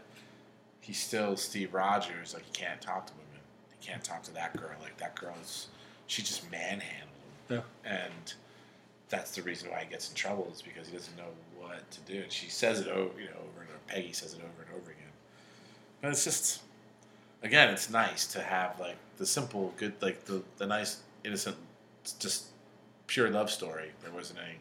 he's 0.80 1.00
still 1.00 1.36
Steve 1.36 1.74
Rogers. 1.74 2.34
Like 2.34 2.46
he 2.46 2.52
can't 2.52 2.80
talk 2.80 3.08
to 3.08 3.14
women. 3.14 3.42
He 3.78 3.86
can't 3.86 4.04
talk 4.04 4.24
to 4.24 4.34
that 4.36 4.56
girl. 4.56 4.72
Like 4.82 4.98
that 4.98 5.16
girl 5.16 5.36
is, 5.42 5.68
she 6.08 6.22
just 6.22 6.50
manhandled 6.50 7.10
him. 7.50 7.64
And 7.84 8.34
that's 9.10 9.36
the 9.36 9.42
reason 9.42 9.70
why 9.70 9.82
he 9.84 9.90
gets 9.90 10.10
in 10.10 10.16
trouble 10.16 10.48
is 10.54 10.62
because 10.62 10.88
he 10.88 10.96
doesn't 10.96 11.18
know 11.18 11.34
what 11.60 11.90
to 11.92 12.00
do. 12.02 12.22
And 12.22 12.32
she 12.32 12.50
says 12.50 12.80
it 12.80 12.88
over, 12.88 13.20
you 13.20 13.26
know, 13.26 13.42
over 13.50 13.62
and 13.62 13.70
over. 13.70 13.80
Peggy 13.88 14.14
says 14.14 14.34
it 14.34 14.40
over 14.40 14.66
and 14.66 14.82
over 14.82 14.92
again. 14.92 15.04
But 16.02 16.12
it's 16.12 16.24
just, 16.24 16.62
again, 17.44 17.70
it's 17.70 17.90
nice 17.90 18.26
to 18.28 18.42
have 18.42 18.80
like 18.80 18.96
the 19.18 19.26
simple, 19.26 19.74
good, 19.78 19.94
like 20.02 20.26
the 20.26 20.42
the 20.58 20.66
nice, 20.66 21.02
innocent, 21.26 21.58
just 22.20 22.46
pure 23.08 23.30
love 23.30 23.52
story. 23.52 23.92
There 24.02 24.14
wasn't 24.14 24.40
any 24.40 24.56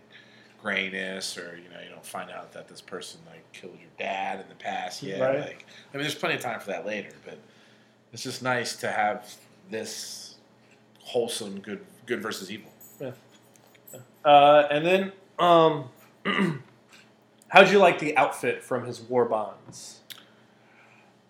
grayness, 0.62 1.36
or 1.38 1.56
you 1.62 1.68
know, 1.70 1.80
you 1.82 1.90
don't 1.90 2.04
find 2.04 2.30
out 2.30 2.52
that 2.52 2.68
this 2.68 2.80
person 2.80 3.20
like 3.30 3.50
killed 3.52 3.76
your 3.80 3.90
dad 3.98 4.40
in 4.40 4.48
the 4.48 4.54
past. 4.54 5.02
Yeah, 5.02 5.18
Right. 5.22 5.38
like 5.40 5.66
I 5.92 5.96
mean, 5.96 6.02
there's 6.02 6.14
plenty 6.14 6.34
of 6.36 6.40
time 6.40 6.60
for 6.60 6.68
that 6.68 6.86
later, 6.86 7.10
but 7.24 7.38
it's 8.12 8.22
just 8.22 8.42
nice 8.42 8.76
to 8.76 8.90
have 8.90 9.32
this 9.70 10.36
wholesome, 11.00 11.60
good, 11.60 11.80
good 12.06 12.20
versus 12.22 12.50
evil. 12.50 12.70
Uh, 14.24 14.66
and 14.70 14.84
then, 14.84 15.12
um, 15.38 15.88
how'd 17.48 17.70
you 17.70 17.78
like 17.78 17.98
the 17.98 18.16
outfit 18.16 18.62
from 18.62 18.84
his 18.84 19.00
war 19.00 19.24
bonds 19.24 20.00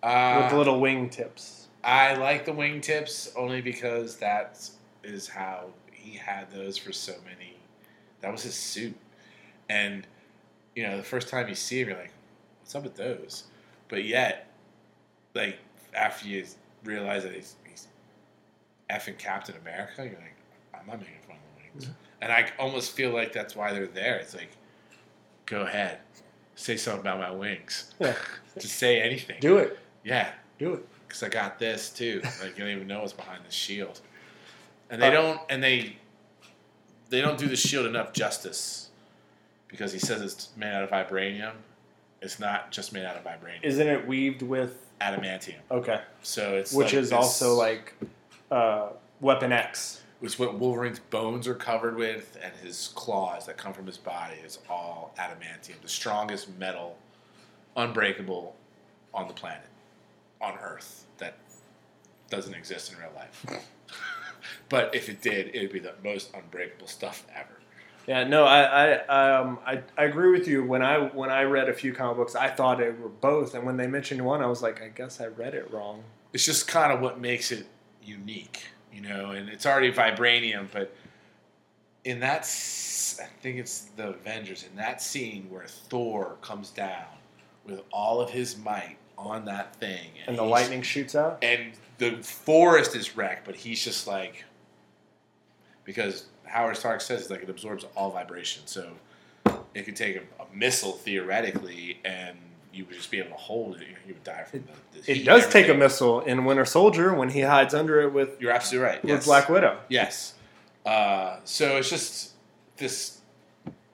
Uh, 0.03 0.39
with 0.41 0.51
the 0.51 0.57
little 0.57 0.79
wing 0.79 1.09
tips? 1.09 1.67
I 1.83 2.15
like 2.15 2.45
the 2.45 2.51
wingtips 2.51 3.31
only 3.35 3.61
because 3.61 4.17
that 4.17 4.59
is 5.03 5.27
how 5.27 5.67
he 5.91 6.11
had 6.17 6.51
those 6.51 6.77
for 6.77 6.91
so 6.91 7.13
many. 7.25 7.55
That 8.19 8.31
was 8.31 8.43
his 8.43 8.53
suit, 8.55 8.95
and 9.69 10.05
you 10.75 10.83
know 10.83 10.97
the 10.97 11.03
first 11.03 11.27
time 11.27 11.47
you 11.47 11.55
see 11.55 11.81
him, 11.81 11.89
you're 11.89 11.97
like, 11.97 12.11
"What's 12.61 12.75
up 12.75 12.83
with 12.83 12.95
those?" 12.95 13.45
But 13.89 14.03
yet, 14.05 14.47
like 15.33 15.57
after 15.93 16.27
you 16.27 16.45
realize 16.83 17.23
that 17.23 17.33
he's, 17.33 17.55
he's 17.67 17.87
effing 18.89 19.17
Captain 19.17 19.55
America, 19.61 20.03
you're 20.03 20.15
like, 20.15 20.35
"I'm 20.73 20.87
not 20.87 20.99
making 20.99 21.15
fun 21.27 21.35
of 21.37 21.41
the 21.73 21.79
wings," 21.79 21.89
and 22.21 22.31
I 22.31 22.49
almost 22.59 22.91
feel 22.93 23.11
like 23.11 23.33
that's 23.33 23.55
why 23.55 23.73
they're 23.73 23.87
there. 23.87 24.15
It's 24.17 24.35
like, 24.35 24.51
go 25.45 25.61
ahead, 25.61 25.99
say 26.55 26.77
something 26.77 27.01
about 27.01 27.19
my 27.19 27.31
wings. 27.31 27.93
Yeah. 27.99 28.15
Just 28.59 28.77
say 28.77 29.01
anything. 29.01 29.37
Do 29.39 29.57
it. 29.57 29.79
Yeah, 30.03 30.31
Do 30.57 30.73
it. 30.73 30.85
because 31.07 31.23
I 31.23 31.29
got 31.29 31.57
this 31.59 31.89
too. 31.89 32.21
Like 32.41 32.57
you 32.57 32.63
don't 32.65 32.73
even 32.75 32.87
know 32.87 33.01
what's 33.01 33.13
behind 33.13 33.43
the 33.47 33.51
shield, 33.51 33.99
and 34.89 35.01
they 35.01 35.07
Uh, 35.07 35.11
don't 35.11 35.41
and 35.49 35.61
they 35.63 35.95
they 37.09 37.19
don't 37.21 37.37
do 37.37 37.47
the 37.47 37.55
shield 37.57 37.85
enough 37.85 38.13
justice 38.13 38.89
because 39.71 39.91
he 39.93 39.99
says 39.99 40.21
it's 40.21 40.49
made 40.55 40.73
out 40.73 40.83
of 40.83 40.89
vibranium. 40.91 41.53
It's 42.21 42.39
not 42.39 42.71
just 42.71 42.93
made 42.93 43.05
out 43.05 43.15
of 43.15 43.23
vibranium, 43.23 43.63
Isn't 43.63 43.87
it 43.87 44.05
weaved 44.07 44.41
with? 44.43 44.87
adamantium. 45.01 45.55
Okay. 45.71 45.99
So 46.21 46.53
it's 46.55 46.71
Which 46.71 46.87
like 46.93 46.93
is 46.93 47.09
this- 47.09 47.13
also 47.17 47.55
like 47.55 47.93
uh, 48.51 48.89
Weapon 49.19 49.51
X. 49.51 50.01
was 50.19 50.37
what 50.37 50.59
Wolverine's 50.59 50.99
bones 50.99 51.47
are 51.47 51.55
covered 51.55 51.95
with, 51.95 52.37
and 52.43 52.53
his 52.63 52.89
claws 52.93 53.47
that 53.47 53.57
come 53.57 53.73
from 53.73 53.87
his 53.87 53.97
body 53.97 54.35
is 54.45 54.59
all 54.69 55.15
adamantium, 55.17 55.81
the 55.81 55.89
strongest 55.89 56.55
metal, 56.59 56.97
unbreakable 57.75 58.55
on 59.13 59.27
the 59.27 59.33
planet, 59.33 59.65
on 60.39 60.55
Earth, 60.61 61.05
that 61.17 61.37
doesn't 62.29 62.53
exist 62.53 62.93
in 62.93 62.99
real 62.99 63.09
life. 63.15 63.43
but 64.69 64.93
if 64.93 65.09
it 65.09 65.21
did, 65.23 65.55
it 65.55 65.61
would 65.61 65.73
be 65.73 65.79
the 65.79 65.93
most 66.03 66.29
unbreakable 66.35 66.85
stuff 66.87 67.25
ever. 67.35 67.57
Yeah, 68.07 68.23
no, 68.23 68.45
I, 68.45 68.61
I, 68.93 69.35
um, 69.37 69.59
I, 69.65 69.81
I 69.97 70.05
agree 70.05 70.31
with 70.31 70.47
you. 70.47 70.63
When 70.63 70.81
I, 70.81 70.97
when 70.99 71.29
I 71.29 71.43
read 71.43 71.69
a 71.69 71.73
few 71.73 71.93
comic 71.93 72.17
books, 72.17 72.35
I 72.35 72.49
thought 72.49 72.81
it 72.81 72.99
were 72.99 73.09
both, 73.09 73.53
and 73.53 73.63
when 73.65 73.77
they 73.77 73.87
mentioned 73.87 74.23
one, 74.25 74.41
I 74.41 74.47
was 74.47 74.61
like, 74.61 74.81
I 74.81 74.87
guess 74.89 75.21
I 75.21 75.27
read 75.27 75.53
it 75.53 75.71
wrong. 75.71 76.03
It's 76.33 76.45
just 76.45 76.67
kind 76.67 76.91
of 76.91 76.99
what 77.01 77.19
makes 77.19 77.51
it 77.51 77.67
unique, 78.03 78.63
you 78.91 79.01
know. 79.01 79.31
And 79.31 79.49
it's 79.49 79.65
already 79.65 79.91
vibranium, 79.91 80.67
but 80.71 80.95
in 82.03 82.19
that, 82.21 82.41
I 82.41 83.27
think 83.41 83.59
it's 83.59 83.81
the 83.95 84.09
Avengers. 84.09 84.63
In 84.69 84.75
that 84.77 85.01
scene 85.01 85.47
where 85.49 85.65
Thor 85.67 86.37
comes 86.41 86.71
down 86.71 87.05
with 87.65 87.81
all 87.93 88.19
of 88.19 88.31
his 88.31 88.57
might 88.57 88.97
on 89.17 89.45
that 89.45 89.75
thing, 89.75 90.07
And 90.25 90.35
the 90.37 90.43
lightning 90.43 90.81
shoots 90.81 91.13
out. 91.13 91.37
and 91.43 91.73
the 91.99 92.13
forest 92.23 92.95
is 92.95 93.15
wrecked, 93.15 93.45
but 93.45 93.55
he's 93.55 93.83
just 93.83 94.07
like 94.07 94.43
because 95.91 96.25
Howard 96.45 96.77
Stark 96.77 97.01
says 97.01 97.29
like 97.29 97.43
it 97.43 97.49
absorbs 97.49 97.85
all 97.95 98.11
vibration, 98.11 98.63
so 98.65 98.91
it 99.73 99.83
could 99.83 99.95
take 99.95 100.15
a, 100.17 100.21
a 100.41 100.45
missile 100.55 100.93
theoretically, 100.93 101.99
and 102.05 102.37
you 102.73 102.85
would 102.85 102.95
just 102.95 103.11
be 103.11 103.19
able 103.19 103.31
to 103.31 103.35
hold 103.35 103.75
it. 103.81 103.87
You 104.07 104.13
would 104.13 104.23
die 104.23 104.43
from 104.43 104.63
the. 104.93 105.01
the 105.01 105.11
It 105.11 105.25
does 105.25 105.47
take 105.49 105.67
a 105.67 105.73
missile 105.73 106.21
in 106.21 106.45
Winter 106.45 106.65
Soldier 106.65 107.13
when 107.13 107.29
he 107.29 107.41
hides 107.41 107.73
under 107.73 107.99
it 108.01 108.13
with, 108.13 108.39
You're 108.41 108.51
absolutely 108.53 108.87
right. 108.89 109.03
with 109.03 109.09
Yes. 109.09 109.25
Black 109.25 109.49
Widow. 109.49 109.77
Yes. 109.89 110.35
Uh, 110.85 111.37
so 111.43 111.77
it's 111.77 111.89
just 111.89 112.31
this 112.77 113.19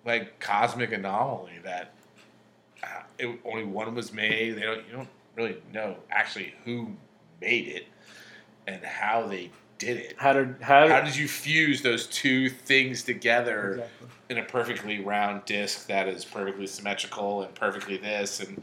like 0.05 0.39
cosmic 0.39 0.91
anomaly 0.91 1.53
that 1.63 1.91
uh, 2.83 2.87
it, 3.19 3.39
only 3.43 3.65
one 3.65 3.93
was 3.95 4.13
made. 4.13 4.55
They 4.55 4.61
don't 4.61 4.85
you 4.87 4.93
don't 4.95 5.09
really 5.35 5.57
know 5.73 5.97
actually 6.11 6.53
who 6.63 6.91
made 7.41 7.67
it 7.67 7.87
and 8.67 8.83
how 8.83 9.27
they 9.27 9.49
did 9.77 9.97
it. 9.97 10.15
How 10.17 10.33
did 10.33 10.55
how, 10.61 10.87
How 10.87 11.01
did 11.01 11.15
you 11.15 11.27
fuse 11.27 11.81
those 11.81 12.07
two 12.07 12.49
things 12.49 13.03
together 13.03 13.71
Exactly. 13.71 14.07
in 14.29 14.37
a 14.39 14.43
perfectly 14.43 14.99
round 15.03 15.45
disc 15.45 15.87
that 15.87 16.07
is 16.07 16.25
perfectly 16.25 16.67
symmetrical 16.67 17.43
and 17.43 17.53
perfectly 17.55 17.97
this 17.97 18.39
and. 18.39 18.61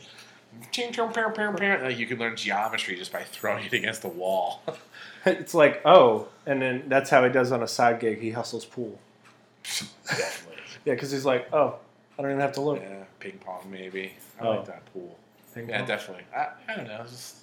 Like, 0.62 1.99
you 1.99 2.07
can 2.07 2.19
learn 2.19 2.36
geometry 2.36 2.95
just 2.97 3.12
by 3.12 3.23
throwing 3.24 3.65
it 3.65 3.73
against 3.73 4.03
the 4.03 4.09
wall. 4.09 4.62
It's 5.27 5.55
like 5.55 5.81
oh, 5.86 6.28
and 6.47 6.61
then 6.61 6.85
that's 6.89 7.09
how 7.09 7.24
he 7.24 7.31
does 7.31 7.51
on 7.51 7.62
a 7.62 7.66
side 7.69 7.99
gig. 7.99 8.20
He 8.20 8.31
hustles 8.31 8.65
pool. 8.66 8.99
Definitely. 10.07 10.57
Yeah, 10.85 10.93
because 10.95 11.11
he's 11.11 11.24
like, 11.24 11.49
oh, 11.53 11.77
I 12.19 12.23
don't 12.23 12.31
even 12.31 12.41
have 12.43 12.53
to 12.53 12.61
look. 12.61 12.78
Yeah, 12.82 13.05
ping 13.20 13.39
pong 13.39 13.66
maybe. 13.70 14.12
I 14.39 14.45
Oh. 14.45 14.51
like 14.51 14.66
that 14.66 14.85
pool. 14.93 15.16
Ping 15.55 15.66
Yeah, 15.69 15.78
pong. 15.78 15.86
definitely. 15.89 16.24
I, 16.36 16.49
I 16.69 16.77
don't 16.77 16.86
know. 16.86 17.03
Just 17.09 17.36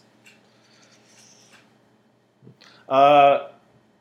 Uh, 2.87 3.47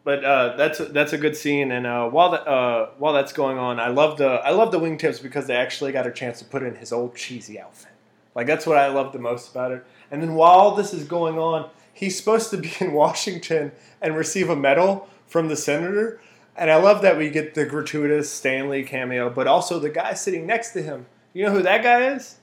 but 0.04 0.24
uh, 0.24 0.56
that's 0.56 0.78
that's 0.78 1.12
a 1.12 1.18
good 1.18 1.36
scene, 1.36 1.70
and 1.72 1.86
uh, 1.86 2.08
while 2.08 2.30
that 2.30 2.46
uh, 2.48 2.90
while 2.98 3.12
that's 3.12 3.32
going 3.32 3.58
on, 3.58 3.78
I 3.78 3.88
love 3.88 4.18
the 4.18 4.26
I 4.26 4.50
love 4.50 4.72
the 4.72 4.80
wingtips 4.80 5.22
because 5.22 5.46
they 5.46 5.56
actually 5.56 5.92
got 5.92 6.06
a 6.06 6.12
chance 6.12 6.38
to 6.38 6.44
put 6.44 6.62
in 6.62 6.76
his 6.76 6.92
old 6.92 7.14
cheesy 7.16 7.60
outfit. 7.60 7.92
Like 8.34 8.46
that's 8.46 8.66
what 8.66 8.78
I 8.78 8.88
love 8.88 9.12
the 9.12 9.18
most 9.18 9.50
about 9.50 9.72
it. 9.72 9.84
And 10.10 10.22
then 10.22 10.34
while 10.34 10.74
this 10.74 10.92
is 10.92 11.04
going 11.04 11.38
on, 11.38 11.68
he's 11.92 12.16
supposed 12.16 12.50
to 12.50 12.56
be 12.56 12.72
in 12.80 12.92
Washington 12.92 13.72
and 14.00 14.16
receive 14.16 14.48
a 14.48 14.56
medal 14.56 15.08
from 15.26 15.48
the 15.48 15.56
senator. 15.56 16.20
And 16.56 16.70
I 16.70 16.76
love 16.76 17.02
that 17.02 17.16
we 17.16 17.30
get 17.30 17.54
the 17.54 17.64
gratuitous 17.64 18.30
Stan 18.30 18.68
Lee 18.68 18.82
cameo, 18.82 19.30
but 19.30 19.46
also 19.46 19.78
the 19.78 19.88
guy 19.88 20.14
sitting 20.14 20.46
next 20.46 20.72
to 20.72 20.82
him. 20.82 21.06
You 21.32 21.46
know 21.46 21.52
who 21.52 21.62
that 21.62 21.82
guy 21.82 22.12
is? 22.14 22.36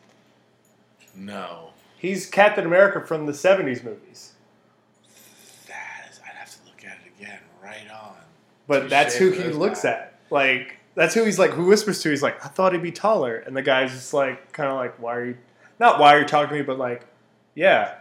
no. 1.15 1.63
He's 1.97 2.27
Captain 2.27 2.63
America 2.65 3.01
from 3.05 3.25
the 3.25 3.31
'70s 3.31 3.83
movies. 3.83 4.33
That 5.67 6.07
is. 6.11 6.19
I'd 6.23 6.35
have 6.35 6.51
to 6.51 6.59
look 6.65 6.85
at 6.85 6.99
it 7.03 7.11
again. 7.19 7.39
Right 7.61 7.89
on. 7.91 8.17
But 8.67 8.81
Touche 8.81 8.89
that's 8.89 9.15
who 9.15 9.31
he 9.31 9.45
looks 9.49 9.85
at. 9.85 10.19
Like 10.29 10.77
that's 10.95 11.13
who 11.13 11.23
he's 11.23 11.39
like. 11.39 11.51
Who 11.51 11.65
whispers 11.65 12.01
to? 12.01 12.09
He's 12.09 12.23
like, 12.23 12.43
I 12.43 12.49
thought 12.49 12.73
he'd 12.73 12.81
be 12.81 12.91
taller, 12.91 13.37
and 13.37 13.55
the 13.55 13.61
guy's 13.61 13.91
just 13.91 14.13
like, 14.13 14.51
kind 14.51 14.69
of 14.69 14.75
like, 14.75 15.01
why 15.01 15.15
are 15.15 15.25
you? 15.25 15.37
Not 15.79 15.99
why 15.99 16.15
are 16.15 16.19
you 16.19 16.25
talking 16.25 16.49
to 16.49 16.55
me, 16.55 16.61
but 16.63 16.77
like, 16.77 17.05
yeah, 17.55 17.95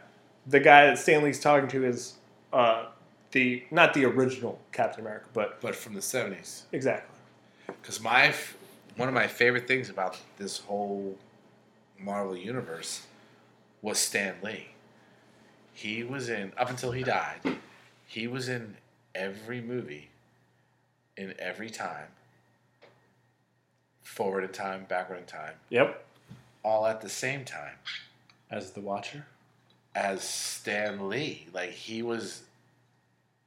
the 0.47 0.61
guy 0.61 0.87
that 0.87 0.99
Stan 0.99 1.23
Lee's 1.23 1.39
talking 1.41 1.69
to 1.69 1.85
is 1.85 2.15
uh, 2.53 2.87
the 3.33 3.63
not 3.71 3.95
the 3.95 4.05
original 4.07 4.59
Captain 4.73 5.01
America, 5.03 5.27
but 5.35 5.61
But 5.61 5.75
from 5.77 5.95
the 5.95 6.03
seventies. 6.03 6.65
exactly. 6.73 7.15
Because 7.67 8.01
my 8.01 8.27
f- 8.29 8.57
one 8.97 9.09
of 9.09 9.15
my 9.15 9.27
favorite 9.27 9.69
things 9.69 9.91
about 9.91 10.19
this 10.39 10.59
whole 10.61 11.17
Marvel 11.99 12.37
universe 12.37 13.07
was 13.83 13.99
Stan 13.99 14.35
Lee. 14.43 14.69
He 15.73 16.03
was 16.03 16.29
in 16.31 16.53
up 16.57 16.71
until 16.71 16.93
he 16.93 17.03
died. 17.03 17.41
He 18.07 18.27
was 18.27 18.49
in 18.49 18.77
every 19.15 19.61
movie, 19.61 20.09
in 21.17 21.35
every 21.39 21.71
time. 21.71 22.09
Forward 24.03 24.45
in 24.45 24.53
time, 24.53 24.87
backward 24.89 25.19
in 25.19 25.25
time, 25.27 25.55
Yep. 25.69 26.03
all 26.63 26.87
at 26.87 27.01
the 27.01 27.09
same 27.09 27.45
time 27.45 27.75
As 28.51 28.71
the 28.73 28.81
Watcher. 28.81 29.27
as 29.95 30.23
Stan 30.23 31.09
Lee. 31.09 31.49
Like 31.53 31.71
he 31.71 32.03
was 32.03 32.43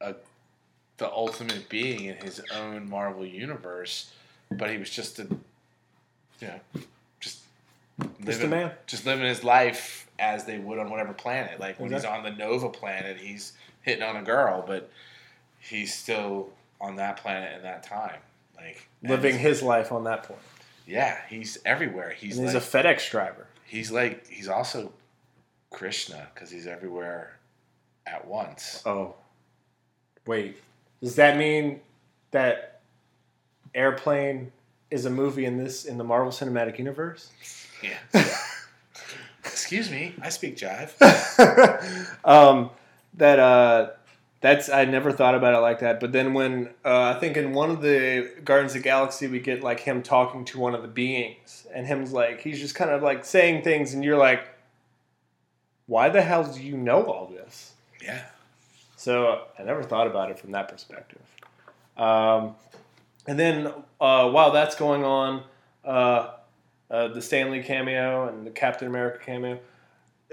a 0.00 0.14
the 0.98 1.10
ultimate 1.10 1.68
being 1.70 2.04
in 2.04 2.16
his 2.16 2.40
own 2.54 2.88
Marvel 2.90 3.24
universe, 3.24 4.12
but 4.50 4.70
he 4.70 4.76
was 4.76 4.90
just 4.90 5.18
a 5.18 5.22
you 6.40 6.48
know 6.48 6.60
just 7.20 7.40
Just 8.24 8.42
a 8.42 8.46
man. 8.46 8.72
just 8.86 9.06
living 9.06 9.24
his 9.24 9.42
life 9.42 10.06
as 10.18 10.44
they 10.44 10.58
would 10.58 10.78
on 10.78 10.90
whatever 10.90 11.14
planet. 11.14 11.58
Like 11.58 11.80
when 11.80 11.90
he's 11.92 12.04
on 12.04 12.22
the 12.22 12.30
Nova 12.30 12.68
planet, 12.68 13.16
he's 13.16 13.54
hitting 13.82 14.02
on 14.04 14.16
a 14.16 14.22
girl, 14.22 14.62
but 14.66 14.90
he's 15.58 15.94
still 15.94 16.50
on 16.80 16.96
that 16.96 17.16
planet 17.18 17.56
in 17.56 17.62
that 17.62 17.82
time. 17.82 18.18
Like 18.56 18.86
Living 19.02 19.38
his 19.38 19.62
life 19.62 19.92
on 19.92 20.04
that 20.04 20.24
point. 20.24 20.40
yeah, 20.86 21.18
he's 21.28 21.58
everywhere. 21.64 22.10
He's 22.10 22.36
and 22.38 22.46
he's 22.46 22.54
like 22.54 22.62
a 22.62 22.66
FedEx 22.66 23.10
driver. 23.10 23.46
he's 23.64 23.90
like 23.90 24.26
he's 24.28 24.48
also 24.48 24.92
Krishna 25.70 26.28
because 26.34 26.50
he's 26.50 26.66
everywhere 26.66 27.38
at 28.06 28.26
once. 28.26 28.82
Oh. 28.84 29.14
Wait. 30.26 30.58
Does 31.02 31.16
that 31.16 31.36
mean 31.38 31.80
that 32.32 32.80
Airplane 33.74 34.52
is 34.90 35.06
a 35.06 35.10
movie 35.10 35.44
in 35.46 35.56
this 35.56 35.84
in 35.84 35.96
the 35.96 36.04
Marvel 36.04 36.30
Cinematic 36.32 36.78
Universe? 36.78 37.30
Yeah. 37.82 37.96
Excuse 39.44 39.90
me, 39.90 40.14
I 40.20 40.28
speak 40.28 40.56
jive. 40.58 40.92
um, 42.24 42.70
that 43.14 43.38
uh, 43.38 43.90
that's 44.40 44.70
I 44.70 44.84
never 44.86 45.12
thought 45.12 45.34
about 45.34 45.54
it 45.54 45.58
like 45.58 45.80
that. 45.80 46.00
But 46.00 46.12
then 46.12 46.32
when 46.32 46.70
uh, 46.84 47.14
I 47.14 47.20
think 47.20 47.36
in 47.36 47.52
one 47.52 47.70
of 47.70 47.82
the 47.82 48.30
Guardians 48.44 48.72
of 48.72 48.82
the 48.82 48.84
Galaxy, 48.84 49.26
we 49.26 49.38
get 49.38 49.62
like 49.62 49.80
him 49.80 50.02
talking 50.02 50.44
to 50.46 50.58
one 50.58 50.74
of 50.74 50.82
the 50.82 50.88
beings, 50.88 51.66
and 51.74 51.86
him's 51.86 52.12
like 52.12 52.40
he's 52.40 52.58
just 52.58 52.74
kind 52.74 52.90
of 52.90 53.02
like 53.02 53.24
saying 53.24 53.62
things, 53.62 53.92
and 53.92 54.02
you're 54.02 54.16
like, 54.16 54.46
why 55.86 56.08
the 56.08 56.22
hell 56.22 56.44
do 56.44 56.62
you 56.62 56.76
know 56.76 57.04
all 57.04 57.26
this? 57.26 57.74
Yeah. 58.02 58.22
So 58.96 59.44
I 59.58 59.62
never 59.62 59.82
thought 59.82 60.06
about 60.06 60.30
it 60.30 60.38
from 60.38 60.52
that 60.52 60.68
perspective. 60.68 61.22
Um, 61.96 62.54
and 63.26 63.38
then 63.38 63.66
uh, 64.00 64.30
while 64.30 64.52
that's 64.52 64.74
going 64.74 65.04
on, 65.04 65.42
uh, 65.84 66.32
uh, 66.90 67.08
the 67.08 67.20
Stan 67.22 67.50
Lee 67.50 67.62
cameo 67.62 68.28
and 68.28 68.46
the 68.46 68.50
Captain 68.50 68.88
America 68.88 69.18
cameo, 69.24 69.58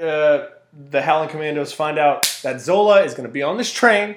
uh, 0.01 0.47
the 0.77 1.01
Howling 1.01 1.29
Commandos 1.29 1.73
find 1.73 1.97
out 1.97 2.39
that 2.43 2.61
Zola 2.61 3.01
is 3.03 3.13
going 3.13 3.27
to 3.27 3.33
be 3.33 3.41
on 3.41 3.57
this 3.57 3.71
train, 3.71 4.15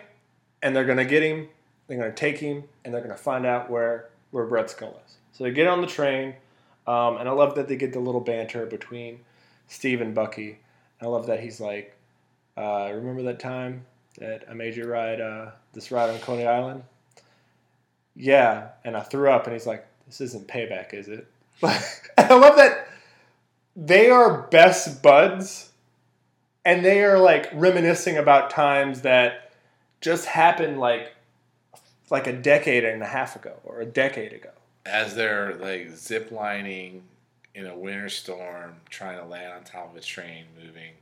and 0.62 0.77
they're 0.77 0.85
going 0.85 0.99
to 0.99 1.05
get 1.05 1.23
him. 1.23 1.49
They're 1.87 1.99
going 1.99 2.11
to 2.11 2.16
take 2.16 2.39
him, 2.39 2.65
and 2.85 2.93
they're 2.93 3.01
going 3.01 3.16
to 3.16 3.23
find 3.23 3.47
out 3.47 3.70
where 3.70 4.11
where 4.31 4.45
Red 4.45 4.70
Skull 4.70 5.01
is. 5.07 5.16
So 5.32 5.45
they 5.45 5.51
get 5.51 5.66
on 5.66 5.81
the 5.81 5.87
train, 5.87 6.35
um, 6.87 7.16
and 7.16 7.28
I 7.28 7.32
love 7.32 7.55
that 7.57 7.66
they 7.66 7.77
get 7.77 7.93
the 7.93 7.99
little 7.99 8.20
banter 8.20 8.66
between 8.66 9.20
Steve 9.66 10.01
and 10.01 10.15
Bucky. 10.15 10.59
I 11.01 11.07
love 11.07 11.27
that 11.27 11.41
he's 11.41 11.61
like, 11.61 11.97
uh, 12.57 12.91
"Remember 12.93 13.23
that 13.23 13.41
time 13.41 13.87
that 14.19 14.45
I 14.49 14.55
made 14.55 14.77
you 14.77 14.85
ride 14.85 15.20
uh, 15.20 15.53
this 15.73 15.91
ride 15.91 16.11
on 16.11 16.19
Coney 16.20 16.47
Island?" 16.47 16.85
Yeah, 18.15 18.69
and 18.85 18.97
I 18.97 19.01
threw 19.01 19.31
up, 19.31 19.47
and 19.47 19.55
he's 19.55 19.66
like, 19.66 19.87
"This 20.07 20.20
isn't 20.20 20.47
payback, 20.47 20.93
is 20.93 21.09
it?" 21.09 21.27
I 21.62 22.35
love 22.35 22.57
that 22.57 22.87
they 23.74 24.11
are 24.11 24.43
best 24.43 25.03
buds, 25.03 25.69
and 26.65 26.85
they 26.85 27.05
are 27.05 27.19
like 27.19 27.49
reminiscing 27.53 28.16
about 28.16 28.51
times 28.51 29.03
that 29.03 29.53
just 30.01 30.27
happened 30.27 30.78
like 30.78 31.15
like 32.11 32.27
a 32.27 32.32
decade 32.32 32.85
and 32.85 33.03
a 33.03 33.07
half 33.07 33.37
ago 33.37 33.55
or 33.65 33.81
a 33.81 33.87
decade 33.87 34.32
ago. 34.32 34.51
As 34.85 35.15
they're 35.15 35.55
like 35.57 35.91
zip 35.91 36.32
lining 36.32 37.03
in 37.55 37.66
a 37.66 37.77
winter 37.77 38.09
storm, 38.09 38.77
trying 38.89 39.19
to 39.19 39.24
land 39.24 39.53
on 39.53 39.65
top 39.65 39.91
of 39.91 39.97
a 39.97 40.01
train 40.01 40.45
moving 40.61 40.93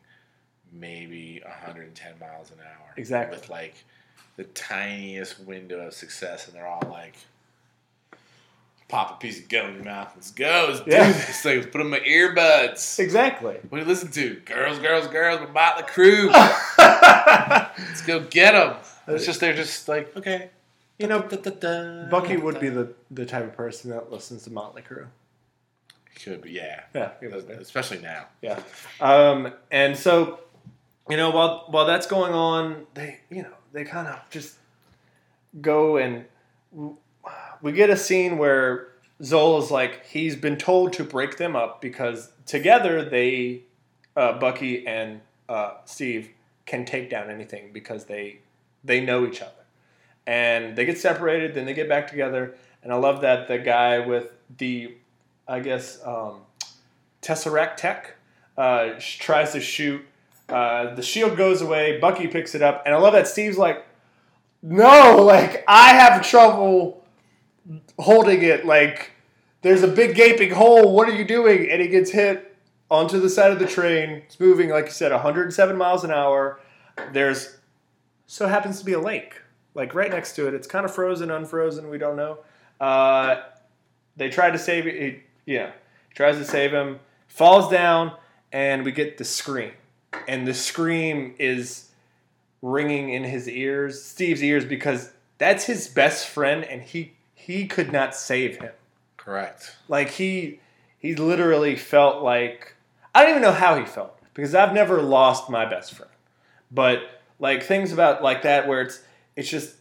maybe 0.72 1.40
110 1.44 2.18
miles 2.18 2.50
an 2.50 2.58
hour. 2.60 2.94
Exactly. 2.96 3.36
With 3.36 3.48
like 3.48 3.74
the 4.36 4.44
tiniest 4.44 5.40
window 5.40 5.86
of 5.86 5.94
success, 5.94 6.46
and 6.46 6.56
they're 6.56 6.66
all 6.66 6.88
like, 6.90 7.16
"Pop 8.88 9.10
a 9.10 9.14
piece 9.18 9.38
of 9.40 9.48
gum 9.48 9.68
in 9.68 9.74
your 9.76 9.84
mouth. 9.84 10.12
Let's 10.16 10.30
go. 10.30 10.66
Let's 10.70 10.80
do 10.80 10.90
Yeah. 10.90 11.12
this. 11.12 11.44
Like, 11.44 11.56
let's 11.56 11.66
put 11.70 11.80
on 11.80 11.90
my 11.90 12.00
earbuds. 12.00 12.98
Exactly. 12.98 13.54
What 13.68 13.78
do 13.78 13.78
you 13.78 13.84
listen 13.84 14.10
to? 14.12 14.34
Girls, 14.46 14.78
girls, 14.78 15.06
girls. 15.08 15.40
With 15.40 15.50
Motley 15.50 15.82
Crue. 15.84 16.30
Let's 16.78 18.02
go 18.02 18.20
get 18.20 18.52
them. 18.52 18.76
It's 19.06 19.26
just 19.26 19.40
they're 19.40 19.54
just 19.54 19.88
like 19.88 20.16
okay. 20.16 20.50
You 20.98 21.06
know, 21.06 21.22
Da-da-da-da. 21.22 22.08
Bucky 22.10 22.36
would 22.36 22.58
be 22.58 22.70
the, 22.70 22.92
the 23.12 23.24
type 23.24 23.44
of 23.44 23.54
person 23.56 23.90
that 23.90 24.10
listens 24.10 24.42
to 24.44 24.50
Motley 24.52 24.82
Crue. 24.82 25.06
Could 26.24 26.42
be, 26.42 26.50
yeah. 26.50 26.80
Yeah, 26.92 27.12
he. 27.20 27.26
Especially 27.26 27.98
now. 28.00 28.26
Yeah. 28.42 28.58
Um, 29.00 29.52
and 29.70 29.96
so, 29.96 30.40
you 31.08 31.16
know, 31.16 31.30
while 31.30 31.66
while 31.68 31.86
that's 31.86 32.08
going 32.08 32.32
on, 32.34 32.86
they 32.94 33.20
you 33.30 33.42
know 33.44 33.52
they 33.72 33.84
kind 33.84 34.08
of 34.08 34.18
just 34.30 34.56
go 35.60 35.96
and 35.98 36.24
we 37.62 37.72
get 37.72 37.90
a 37.90 37.96
scene 37.96 38.38
where 38.38 38.88
Zola's 39.22 39.70
like 39.70 40.06
he's 40.06 40.36
been 40.36 40.56
told 40.56 40.92
to 40.94 41.04
break 41.04 41.36
them 41.36 41.56
up 41.56 41.80
because 41.80 42.30
together 42.46 43.04
they 43.04 43.62
uh, 44.16 44.38
Bucky 44.38 44.86
and 44.86 45.20
uh, 45.48 45.74
Steve 45.84 46.30
can 46.66 46.84
take 46.84 47.10
down 47.10 47.30
anything 47.30 47.70
because 47.72 48.04
they 48.04 48.40
they 48.84 49.00
know 49.00 49.26
each 49.26 49.40
other 49.40 49.52
and 50.26 50.76
they 50.76 50.84
get 50.84 50.98
separated 50.98 51.54
then 51.54 51.64
they 51.64 51.74
get 51.74 51.88
back 51.88 52.06
together 52.08 52.54
and 52.82 52.92
I 52.92 52.96
love 52.96 53.22
that 53.22 53.48
the 53.48 53.58
guy 53.58 53.98
with 53.98 54.30
the 54.56 54.94
I 55.48 55.60
guess 55.60 55.98
um, 56.04 56.42
Tesseract 57.22 57.76
Tech 57.76 58.16
uh, 58.56 58.94
tries 58.98 59.52
to 59.52 59.60
shoot. 59.60 60.04
Uh, 60.48 60.94
the 60.94 61.02
shield 61.02 61.36
goes 61.36 61.62
away. 61.62 61.98
Bucky 61.98 62.26
picks 62.26 62.54
it 62.54 62.62
up, 62.62 62.82
and 62.84 62.94
I 62.94 62.98
love 62.98 63.14
that 63.14 63.26
Steve's 63.26 63.58
like, 63.58 63.84
"No, 64.62 65.22
like 65.22 65.64
I 65.66 65.94
have 65.94 66.26
trouble 66.26 66.97
holding 67.98 68.42
it. 68.42 68.66
Like 68.66 69.12
there's 69.62 69.82
a 69.82 69.88
big 69.88 70.14
gaping 70.14 70.50
hole. 70.50 70.94
What 70.94 71.08
are 71.08 71.14
you 71.14 71.24
doing?" 71.24 71.70
And 71.70 71.80
he 71.80 71.88
gets 71.88 72.10
hit 72.10 72.56
onto 72.90 73.20
the 73.20 73.28
side 73.28 73.50
of 73.50 73.58
the 73.58 73.66
train. 73.66 74.22
It's 74.26 74.40
moving, 74.40 74.70
like 74.70 74.86
you 74.86 74.92
said, 74.92 75.12
107 75.12 75.76
miles 75.76 76.04
an 76.04 76.10
hour. 76.10 76.60
There's 77.12 77.58
so 78.26 78.46
happens 78.46 78.78
to 78.80 78.84
be 78.84 78.92
a 78.92 79.00
lake, 79.00 79.40
like 79.74 79.94
right 79.94 80.10
next 80.10 80.34
to 80.36 80.46
it. 80.48 80.54
It's 80.54 80.66
kind 80.66 80.84
of 80.84 80.94
frozen, 80.94 81.30
unfrozen. 81.30 81.88
We 81.88 81.98
don't 81.98 82.16
know. 82.16 82.38
Uh, 82.80 83.42
they 84.16 84.28
try 84.28 84.50
to 84.50 84.58
save 84.58 84.86
it. 84.86 85.20
Yeah, 85.46 85.72
tries 86.14 86.36
to 86.36 86.44
save 86.44 86.72
him, 86.72 87.00
falls 87.28 87.70
down, 87.70 88.12
and 88.52 88.84
we 88.84 88.92
get 88.92 89.18
the 89.18 89.24
scream. 89.24 89.72
And 90.26 90.46
the 90.46 90.54
scream 90.54 91.34
is 91.38 91.90
ringing 92.60 93.10
in 93.10 93.24
his 93.24 93.48
ears, 93.48 94.02
Steve's 94.02 94.42
ears, 94.42 94.64
because 94.64 95.12
that's 95.38 95.64
his 95.64 95.88
best 95.88 96.26
friend, 96.28 96.64
and 96.64 96.82
he 96.82 97.12
he 97.48 97.66
could 97.66 97.90
not 97.90 98.14
save 98.14 98.58
him. 98.58 98.72
Correct. 99.16 99.74
Like 99.88 100.10
he 100.10 100.60
he 100.98 101.14
literally 101.14 101.76
felt 101.76 102.22
like 102.22 102.74
I 103.14 103.22
don't 103.22 103.30
even 103.30 103.42
know 103.42 103.52
how 103.52 103.78
he 103.78 103.86
felt 103.86 104.20
because 104.34 104.54
I've 104.54 104.74
never 104.74 105.00
lost 105.00 105.48
my 105.48 105.64
best 105.64 105.94
friend. 105.94 106.12
But 106.70 107.00
like 107.38 107.62
things 107.62 107.90
about 107.90 108.22
like 108.22 108.42
that 108.42 108.68
where 108.68 108.82
it's 108.82 109.02
it's 109.34 109.48
just 109.48 109.76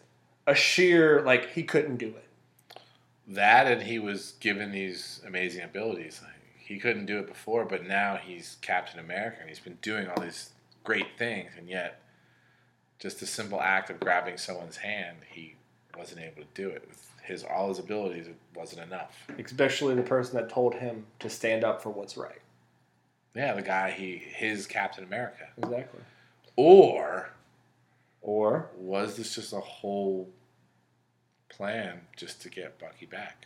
a 0.47 0.55
sheer 0.55 1.21
like 1.23 1.51
he 1.51 1.63
couldn't 1.63 1.97
do 1.97 2.07
it. 2.07 2.79
That 3.27 3.69
and 3.69 3.81
he 3.81 3.99
was 3.99 4.35
given 4.39 4.71
these 4.71 5.21
amazing 5.27 5.63
abilities. 5.63 6.21
Like, 6.23 6.31
he 6.57 6.79
couldn't 6.79 7.05
do 7.05 7.19
it 7.19 7.27
before, 7.27 7.65
but 7.65 7.85
now 7.85 8.15
he's 8.15 8.55
Captain 8.61 9.01
America 9.01 9.39
and 9.41 9.49
he's 9.49 9.59
been 9.59 9.77
doing 9.81 10.07
all 10.07 10.21
these 10.21 10.51
great 10.85 11.17
things, 11.17 11.51
and 11.57 11.67
yet 11.67 11.99
just 12.97 13.21
a 13.21 13.25
simple 13.25 13.59
act 13.61 13.89
of 13.89 13.99
grabbing 13.99 14.37
someone's 14.37 14.77
hand, 14.77 15.17
he 15.29 15.55
wasn't 15.97 16.21
able 16.21 16.43
to 16.43 16.47
do 16.53 16.69
it. 16.69 16.85
With 16.87 17.07
his 17.27 17.43
all 17.43 17.69
his 17.69 17.79
abilities, 17.79 18.27
wasn't 18.55 18.81
enough. 18.81 19.15
Especially 19.37 19.93
the 19.95 20.01
person 20.01 20.35
that 20.37 20.49
told 20.49 20.75
him 20.75 21.05
to 21.19 21.29
stand 21.29 21.63
up 21.63 21.81
for 21.81 21.89
what's 21.89 22.17
right. 22.17 22.41
Yeah, 23.35 23.53
the 23.53 23.61
guy 23.61 23.91
he 23.91 24.17
his 24.17 24.65
Captain 24.65 25.03
America. 25.03 25.47
Exactly. 25.57 25.99
Or 26.55 27.29
Or 28.21 28.69
was 28.77 29.15
this 29.17 29.35
just 29.35 29.53
a 29.53 29.59
whole 29.59 30.29
plan 31.49 32.01
just 32.15 32.41
to 32.41 32.49
get 32.49 32.79
Bucky 32.79 33.05
back? 33.05 33.45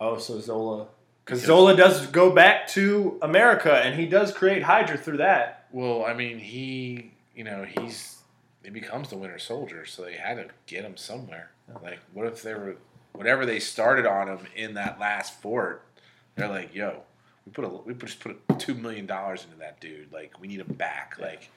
oh, 0.00 0.16
so 0.18 0.38
Zola 0.40 0.88
because 1.24 1.42
Zola 1.42 1.76
does 1.76 2.06
go 2.06 2.30
back 2.30 2.68
to 2.68 3.18
America 3.20 3.72
and 3.72 3.98
he 3.98 4.06
does 4.06 4.32
create 4.32 4.62
Hydra 4.62 4.96
through 4.96 5.18
that. 5.18 5.66
Well, 5.72 6.04
I 6.04 6.14
mean, 6.14 6.38
he, 6.38 7.12
you 7.34 7.44
know, 7.44 7.64
he's 7.64 8.16
he 8.64 8.70
becomes 8.70 9.10
the 9.10 9.16
Winter 9.16 9.38
Soldier, 9.38 9.84
so 9.86 10.02
they 10.02 10.14
had 10.14 10.36
to 10.36 10.46
get 10.66 10.84
him 10.84 10.96
somewhere. 10.96 11.50
Like, 11.82 12.00
what 12.14 12.26
if 12.26 12.42
they 12.42 12.54
were, 12.54 12.76
whatever 13.18 13.44
they 13.44 13.58
started 13.58 14.06
on 14.06 14.28
him 14.28 14.38
in 14.54 14.74
that 14.74 15.00
last 15.00 15.40
fort? 15.42 15.82
They're 16.36 16.48
like, 16.48 16.72
yo, 16.72 17.02
we 17.44 17.50
put 17.52 17.64
a, 17.64 17.68
we 17.68 17.92
just 17.94 18.20
put 18.20 18.38
two 18.60 18.74
million 18.74 19.06
dollars 19.06 19.44
into 19.44 19.56
that 19.58 19.80
dude. 19.80 20.12
Like, 20.12 20.40
we 20.40 20.46
need 20.46 20.60
him 20.60 20.72
back. 20.74 21.16
Like, 21.20 21.50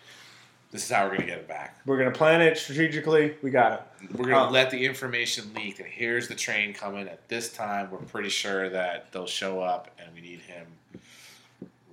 this 0.71 0.83
is 0.85 0.89
how 0.89 1.03
we're 1.05 1.11
gonna 1.17 1.27
get 1.27 1.39
him 1.39 1.45
back. 1.45 1.77
We're 1.85 1.99
gonna 1.99 2.11
plan 2.11 2.41
it 2.41 2.57
strategically. 2.57 3.35
We 3.43 3.51
got 3.51 3.73
it. 4.01 4.15
We're 4.17 4.25
gonna 4.29 4.47
Uh, 4.47 4.49
let 4.49 4.71
the 4.71 4.83
information 4.83 5.53
leak, 5.53 5.79
and 5.79 5.87
here's 5.87 6.27
the 6.27 6.33
train 6.35 6.73
coming 6.73 7.07
at 7.07 7.27
this 7.29 7.53
time. 7.53 7.91
We're 7.91 7.99
pretty 7.99 8.29
sure 8.29 8.69
that 8.69 9.11
they'll 9.11 9.27
show 9.27 9.61
up, 9.61 9.91
and 9.99 10.11
we 10.15 10.21
need 10.21 10.39
him 10.39 10.65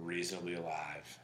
reasonably 0.01 0.55
alive. 0.55 1.19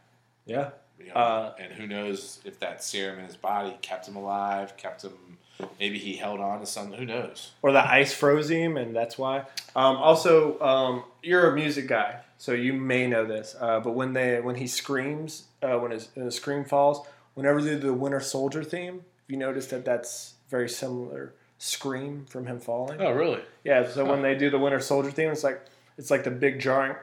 Yeah. 0.44 0.70
You 0.98 1.06
know, 1.06 1.14
Uh, 1.14 1.54
and 1.58 1.72
who 1.72 1.86
knows 1.86 2.40
if 2.44 2.58
that 2.60 2.82
serum 2.84 3.18
in 3.20 3.24
his 3.24 3.36
body 3.36 3.76
kept 3.82 4.06
him 4.06 4.16
alive, 4.16 4.76
kept 4.76 5.02
him. 5.02 5.38
Maybe 5.78 5.98
he 5.98 6.16
held 6.16 6.40
on 6.40 6.60
to 6.60 6.66
something. 6.66 6.98
Who 6.98 7.06
knows? 7.06 7.52
or 7.62 7.72
the 7.72 7.84
ice 7.84 8.12
froze 8.12 8.50
him, 8.50 8.76
and 8.76 8.94
that's 8.94 9.16
why. 9.16 9.40
Um, 9.76 9.96
also, 9.96 10.58
um, 10.60 11.04
you're 11.22 11.50
a 11.50 11.54
music 11.54 11.86
guy, 11.86 12.20
so 12.38 12.52
you 12.52 12.72
may 12.72 13.06
know 13.06 13.24
this. 13.24 13.54
Uh, 13.60 13.80
but 13.80 13.92
when 13.92 14.12
they 14.12 14.40
when 14.40 14.56
he 14.56 14.66
screams, 14.66 15.44
uh, 15.62 15.78
when 15.78 15.90
his, 15.90 16.08
when 16.14 16.26
his 16.26 16.34
scream 16.34 16.64
falls, 16.64 17.06
whenever 17.34 17.62
they 17.62 17.70
do 17.70 17.78
the 17.78 17.94
Winter 17.94 18.20
Soldier 18.20 18.64
theme, 18.64 19.02
you 19.28 19.36
notice 19.36 19.66
that 19.68 19.84
that's 19.84 20.34
very 20.50 20.68
similar 20.68 21.34
scream 21.58 22.26
from 22.28 22.46
him 22.46 22.60
falling? 22.60 23.00
Oh, 23.00 23.12
really? 23.12 23.40
Yeah. 23.62 23.88
So 23.88 24.04
when 24.04 24.22
they 24.22 24.34
do 24.34 24.50
the 24.50 24.58
Winter 24.58 24.80
Soldier 24.80 25.10
theme, 25.10 25.30
it's 25.30 25.44
like 25.44 25.64
it's 25.96 26.10
like 26.10 26.24
the 26.24 26.30
big 26.30 26.60
jarring. 26.60 26.96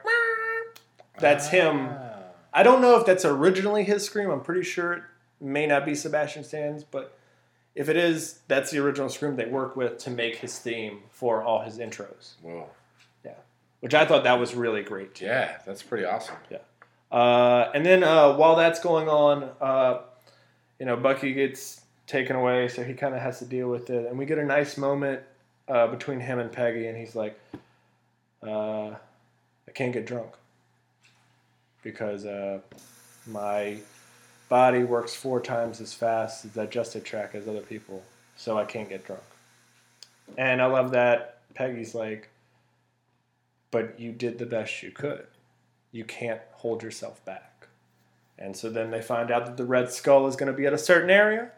That's 1.18 1.48
him. 1.48 1.88
Ah. 1.90 2.08
I 2.52 2.62
don't 2.62 2.82
know 2.82 2.98
if 2.98 3.06
that's 3.06 3.24
originally 3.24 3.84
his 3.84 4.04
scream. 4.04 4.30
I'm 4.30 4.40
pretty 4.42 4.62
sure 4.62 4.92
it 4.92 5.02
may 5.40 5.66
not 5.66 5.86
be 5.86 5.94
Sebastian 5.94 6.44
Stan's, 6.44 6.84
but 6.84 7.16
if 7.74 7.88
it 7.88 7.96
is, 7.96 8.40
that's 8.48 8.70
the 8.70 8.78
original 8.78 9.08
scream 9.08 9.36
they 9.36 9.46
work 9.46 9.76
with 9.76 9.98
to 9.98 10.10
make 10.10 10.36
his 10.36 10.58
theme 10.58 11.00
for 11.10 11.42
all 11.42 11.60
his 11.60 11.78
intros. 11.78 12.34
Whoa. 12.42 12.68
Yeah. 13.24 13.32
Which 13.80 13.94
I 13.94 14.04
thought 14.04 14.24
that 14.24 14.38
was 14.38 14.54
really 14.54 14.82
great. 14.82 15.14
Too. 15.14 15.26
Yeah, 15.26 15.58
that's 15.64 15.82
pretty 15.82 16.04
awesome. 16.04 16.36
Yeah. 16.50 16.58
Uh, 17.10 17.70
and 17.74 17.84
then 17.84 18.02
uh, 18.02 18.34
while 18.34 18.56
that's 18.56 18.80
going 18.80 19.08
on, 19.08 19.50
uh, 19.60 20.00
you 20.78 20.86
know, 20.86 20.96
Bucky 20.96 21.32
gets 21.32 21.82
taken 22.06 22.36
away, 22.36 22.68
so 22.68 22.82
he 22.82 22.94
kind 22.94 23.14
of 23.14 23.20
has 23.20 23.38
to 23.38 23.44
deal 23.44 23.68
with 23.68 23.90
it. 23.90 24.06
And 24.06 24.18
we 24.18 24.26
get 24.26 24.38
a 24.38 24.44
nice 24.44 24.76
moment 24.76 25.20
uh, 25.68 25.86
between 25.86 26.20
him 26.20 26.38
and 26.38 26.50
Peggy, 26.50 26.86
and 26.86 26.96
he's 26.96 27.14
like, 27.14 27.38
uh, 28.42 28.88
"I 28.88 29.70
can't 29.74 29.92
get 29.92 30.06
drunk 30.06 30.32
because 31.82 32.26
uh, 32.26 32.60
my 33.26 33.78
body 34.52 34.84
works 34.84 35.14
four 35.14 35.40
times 35.40 35.80
as 35.80 35.94
fast 35.94 36.44
as 36.44 36.50
digestive 36.50 37.04
tract 37.04 37.34
as 37.34 37.48
other 37.48 37.62
people, 37.62 38.02
so 38.36 38.58
I 38.58 38.64
can't 38.64 38.88
get 38.88 39.06
drunk." 39.06 39.22
And 40.36 40.60
I 40.60 40.66
love 40.66 40.90
that 40.90 41.38
Peggy's 41.54 41.94
like, 41.94 42.28
"But 43.70 43.98
you 43.98 44.12
did 44.12 44.38
the 44.38 44.46
best 44.46 44.82
you 44.82 44.90
could." 44.90 45.26
you 45.92 46.04
can't 46.04 46.40
hold 46.54 46.82
yourself 46.82 47.24
back. 47.24 47.68
And 48.38 48.56
so 48.56 48.70
then 48.70 48.90
they 48.90 49.02
find 49.02 49.30
out 49.30 49.44
that 49.46 49.56
the 49.56 49.64
Red 49.64 49.92
Skull 49.92 50.26
is 50.26 50.34
going 50.34 50.50
to 50.50 50.56
be 50.56 50.66
at 50.66 50.72
a 50.72 50.78
certain 50.78 51.10
area 51.10 51.50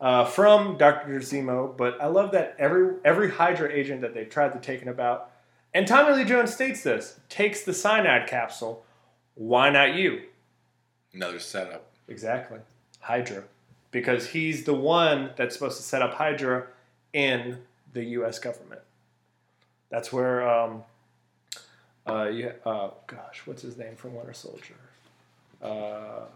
uh, 0.00 0.24
from 0.24 0.76
Dr. 0.76 1.20
Zemo. 1.20 1.74
But 1.74 2.02
I 2.02 2.06
love 2.06 2.32
that 2.32 2.56
every 2.58 2.96
every 3.04 3.30
Hydra 3.30 3.72
agent 3.72 4.02
that 4.02 4.12
they've 4.12 4.28
tried 4.28 4.52
to 4.52 4.58
take 4.58 4.82
him 4.82 4.88
about, 4.88 5.30
and 5.72 5.86
Tommy 5.86 6.14
Lee 6.14 6.24
Jones 6.24 6.52
states 6.52 6.82
this, 6.82 7.20
takes 7.28 7.62
the 7.62 7.72
cyanide 7.72 8.26
capsule. 8.26 8.84
Why 9.34 9.70
not 9.70 9.94
you? 9.94 10.22
Another 11.14 11.38
setup. 11.38 11.87
Exactly. 12.08 12.58
Hydra. 13.00 13.44
Because 13.90 14.28
he's 14.28 14.64
the 14.64 14.74
one 14.74 15.30
that's 15.36 15.54
supposed 15.54 15.76
to 15.78 15.82
set 15.82 16.02
up 16.02 16.14
Hydra 16.14 16.66
in 17.12 17.58
the 17.92 18.04
U.S. 18.04 18.38
government. 18.38 18.82
That's 19.90 20.12
where, 20.12 20.46
um, 20.48 20.82
uh, 22.06 22.24
you, 22.24 22.52
uh, 22.66 22.90
gosh, 23.06 23.42
what's 23.46 23.62
his 23.62 23.78
name 23.78 23.96
from 23.96 24.14
Winter 24.14 24.34
Soldier? 24.34 24.74
Uh, 25.62 26.26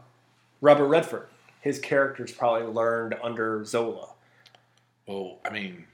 Robert 0.61 0.87
Redford. 0.87 1.29
His 1.61 1.79
character's 1.79 2.33
probably 2.33 2.67
learned 2.67 3.15
under 3.23 3.65
Zola. 3.65 4.09
Well, 5.07 5.39
I 5.45 5.51
mean, 5.51 5.85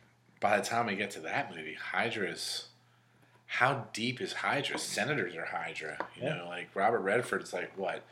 by 0.40 0.56
the 0.58 0.64
time 0.64 0.86
we 0.86 0.94
get 0.96 1.10
to 1.12 1.20
that 1.20 1.54
movie, 1.54 1.74
Hydra's. 1.92 2.66
How 3.50 3.86
deep 3.94 4.20
is 4.20 4.34
Hydra? 4.34 4.78
Senators 4.78 5.34
are 5.34 5.46
Hydra. 5.46 5.96
You 6.16 6.24
Yeah. 6.24 6.34
know, 6.36 6.48
like 6.48 6.68
Robert 6.74 7.00
Redford's 7.00 7.52
like 7.54 7.72
what? 7.78 8.02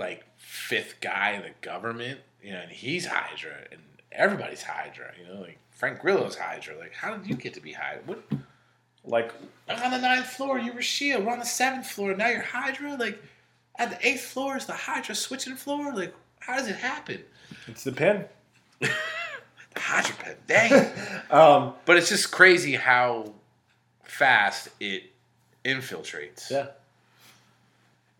Like 0.00 0.24
fifth 0.38 1.00
guy 1.00 1.32
in 1.32 1.42
the 1.42 1.52
government? 1.60 2.18
you 2.42 2.52
know, 2.52 2.60
and 2.60 2.70
he's 2.72 3.04
Hydra, 3.06 3.52
and 3.70 3.80
everybody's 4.10 4.62
Hydra. 4.62 5.12
You 5.20 5.32
know, 5.32 5.40
like 5.42 5.58
Frank 5.70 6.00
Grillo's 6.00 6.36
Hydra. 6.36 6.78
Like, 6.78 6.94
how 6.94 7.14
did 7.14 7.26
you 7.28 7.36
get 7.36 7.52
to 7.54 7.60
be 7.60 7.72
Hydra? 7.72 8.02
What? 8.06 8.22
Like 9.04 9.32
on 9.68 9.90
the 9.90 9.98
ninth 9.98 10.26
floor, 10.26 10.58
you 10.58 10.72
were 10.72 10.82
Shield. 10.82 11.24
We're 11.24 11.32
on 11.32 11.38
the 11.38 11.44
seventh 11.44 11.86
floor. 11.86 12.14
Now 12.14 12.28
you're 12.28 12.42
Hydra. 12.42 12.96
Like, 12.96 13.22
at 13.78 13.90
the 13.90 14.06
eighth 14.06 14.22
floor 14.22 14.56
is 14.56 14.66
the 14.66 14.72
Hydra 14.72 15.14
switching 15.14 15.54
floor. 15.56 15.94
Like, 15.94 16.14
how 16.38 16.56
does 16.56 16.68
it 16.68 16.76
happen? 16.76 17.22
it's 17.66 17.84
the 17.84 17.92
pin. 17.92 18.24
The 19.72 19.80
Hydra 19.80 20.14
pen. 20.16 20.36
Dang. 20.48 20.92
Um, 21.30 21.74
but 21.84 21.96
it's 21.96 22.08
just 22.08 22.32
crazy 22.32 22.74
how 22.74 23.32
fast 24.02 24.68
it 24.80 25.04
infiltrates. 25.64 26.50
yeah. 26.50 26.66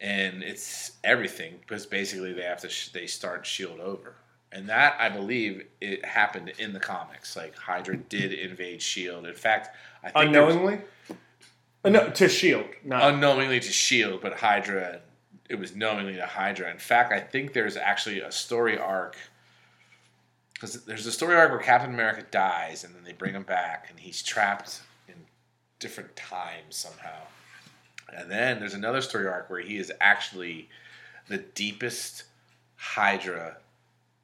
And 0.01 0.43
it's 0.43 0.93
everything 1.05 1.55
because 1.61 1.87
basically 1.87 2.33
they 2.33 2.43
have 2.43 2.61
to 2.61 2.69
sh- 2.69 2.89
they 2.89 3.07
start 3.07 3.47
Shield 3.47 3.81
over, 3.81 4.15
and 4.53 4.69
that 4.69 4.97
I 4.99 5.09
believe 5.09 5.67
it 5.81 6.05
happened 6.05 6.53
in 6.59 6.73
the 6.73 6.81
comics. 6.81 7.37
Like 7.37 7.57
Hydra 7.57 7.97
did 7.97 8.33
invade 8.33 8.81
Shield. 8.83 9.27
In 9.27 9.35
fact, 9.35 9.77
I 10.03 10.11
think 10.11 10.33
there 10.33 10.45
was- 10.45 10.55
Unknowingly. 10.57 10.85
Uh, 11.85 11.89
no, 11.89 12.11
to 12.11 12.29
Shield. 12.29 12.67
Not 12.85 13.15
unknowingly 13.15 13.59
to 13.61 13.73
Shield, 13.73 14.21
but 14.21 14.35
Hydra. 14.39 15.01
It 15.49 15.59
was 15.59 15.75
knowingly 15.75 16.15
to 16.17 16.27
Hydra. 16.27 16.71
In 16.71 16.79
fact, 16.79 17.13
I 17.13 17.21
think 17.21 17.53
there's 17.55 17.77
actually 17.77 18.21
a 18.21 18.31
story 18.31 18.79
arc 18.79 19.17
because 20.53 20.85
there's 20.85 21.07
a 21.07 21.13
story 21.13 21.35
arc 21.37 21.51
where 21.51 21.59
Captain 21.59 21.93
America 21.93 22.23
dies, 22.31 22.85
and 22.85 22.95
then 22.95 23.03
they 23.03 23.13
bring 23.15 23.33
him 23.35 23.43
back, 23.45 23.87
and 23.91 23.99
he's 23.99 24.23
trapped 24.23 24.83
in 25.09 25.15
different 25.79 26.15
times 26.17 26.77
somehow. 26.77 27.23
And 28.16 28.31
then 28.31 28.61
there's 28.61 28.74
another 28.74 29.01
story 29.01 29.27
arc 29.27 29.51
where 29.51 29.61
he 29.61 29.77
is 29.77 29.93
actually 30.01 30.69
the 31.28 31.39
deepest 31.39 32.24
Hydra 32.77 33.59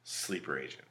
sleeper 0.03 0.57
agent. 0.57 0.85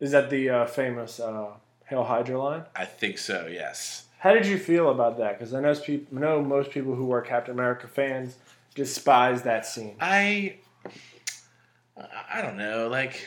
is 0.00 0.12
that 0.12 0.30
the 0.30 0.48
uh, 0.48 0.66
famous 0.66 1.20
uh, 1.20 1.48
Hail 1.86 2.04
Hydra 2.04 2.40
line? 2.40 2.64
I 2.74 2.84
think 2.84 3.18
so. 3.18 3.48
Yes. 3.50 4.06
How 4.18 4.32
did 4.32 4.46
you 4.46 4.58
feel 4.58 4.90
about 4.90 5.18
that? 5.18 5.38
Because 5.38 5.54
I 5.54 5.60
know, 5.60 5.74
know 6.10 6.42
most 6.42 6.70
people 6.70 6.94
who 6.94 7.10
are 7.12 7.22
Captain 7.22 7.54
America 7.54 7.86
fans 7.88 8.36
despise 8.74 9.42
that 9.42 9.66
scene. 9.66 9.96
I 10.00 10.56
I 12.32 12.40
don't 12.40 12.56
know, 12.56 12.88
like 12.88 13.26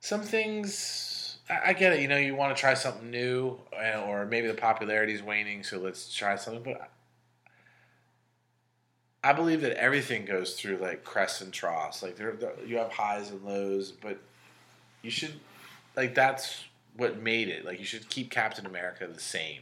some 0.00 0.22
things 0.22 1.38
I, 1.50 1.70
I 1.70 1.72
get 1.72 1.92
it, 1.92 2.00
you 2.00 2.08
know, 2.08 2.16
you 2.16 2.34
want 2.34 2.56
to 2.56 2.60
try 2.60 2.74
something 2.74 3.10
new 3.10 3.58
uh, 3.72 4.02
or 4.02 4.26
maybe 4.26 4.48
the 4.48 4.54
popularity 4.54 5.12
is 5.12 5.22
waning, 5.22 5.62
so 5.62 5.78
let's 5.78 6.12
try 6.12 6.36
something, 6.36 6.62
but 6.62 6.90
I 9.24 9.32
believe 9.32 9.60
that 9.62 9.72
everything 9.72 10.24
goes 10.24 10.54
through 10.54 10.76
like 10.76 11.04
crests 11.04 11.40
and 11.40 11.52
troughs. 11.52 12.02
Like 12.02 12.16
there, 12.16 12.36
you 12.66 12.76
have 12.78 12.92
highs 12.92 13.30
and 13.30 13.42
lows, 13.44 13.90
but 13.92 14.18
you 15.02 15.10
should 15.10 15.34
like 15.96 16.14
that's 16.14 16.64
what 16.96 17.20
made 17.20 17.48
it. 17.48 17.64
Like 17.64 17.78
you 17.80 17.84
should 17.86 18.08
keep 18.08 18.30
Captain 18.30 18.66
America 18.66 19.06
the 19.06 19.20
same. 19.20 19.60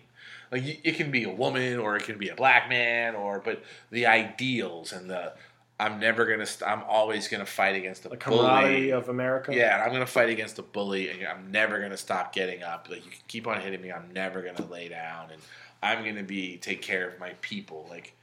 Like 0.53 0.63
it 0.85 0.97
can 0.97 1.11
be 1.11 1.25
a 1.25 1.31
woman 1.33 1.79
or 1.79 1.97
it 1.97 2.05
can 2.05 2.19
be 2.19 2.29
a 2.29 2.35
black 2.35 2.69
man 2.69 3.15
or 3.15 3.41
but 3.41 3.63
the 3.91 4.07
ideals 4.07 4.93
and 4.93 5.09
the 5.11 5.33
I'm 5.79 6.01
never 6.01 6.25
gonna 6.25 6.47
st- 6.47 6.71
I'm 6.71 6.83
always 6.85 7.29
gonna 7.29 7.45
fight 7.45 7.77
against 7.77 8.03
the, 8.03 8.09
The 8.11 8.17
camaraderie 8.17 8.75
bully. 8.77 8.91
of 8.93 9.09
America. 9.11 9.55
Yeah, 9.55 9.83
I'm 9.85 9.93
gonna 9.93 10.07
fight 10.07 10.31
against 10.31 10.57
the 10.57 10.63
bully, 10.63 11.11
and 11.11 11.27
I'm 11.27 11.51
never 11.51 11.81
gonna 11.81 11.99
stop 11.99 12.33
getting 12.33 12.63
up. 12.63 12.89
Like 12.91 13.05
you 13.05 13.11
can 13.11 13.21
keep 13.29 13.47
on 13.47 13.61
hitting 13.61 13.83
me, 13.83 13.93
I'm 13.93 14.11
never 14.15 14.41
gonna 14.41 14.65
lay 14.71 14.89
down, 14.89 15.31
and 15.33 15.43
I'm 15.83 16.03
gonna 16.03 16.23
be 16.23 16.57
take 16.57 16.81
care 16.81 17.07
of 17.09 17.19
my 17.21 17.35
people. 17.43 17.87
Like 17.91 18.15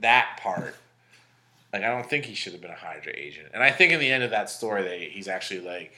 that 0.00 0.38
part. 0.42 0.74
Like 1.72 1.82
I 1.84 1.88
don't 1.88 2.08
think 2.08 2.24
he 2.24 2.34
should 2.34 2.52
have 2.52 2.60
been 2.62 2.70
a 2.70 2.74
Hydra 2.76 3.12
agent, 3.16 3.48
and 3.54 3.62
I 3.62 3.70
think 3.70 3.92
in 3.92 4.00
the 4.00 4.10
end 4.10 4.22
of 4.24 4.30
that 4.30 4.50
story, 4.50 4.82
they 4.82 5.08
he's 5.12 5.28
actually 5.28 5.60
like 5.60 5.92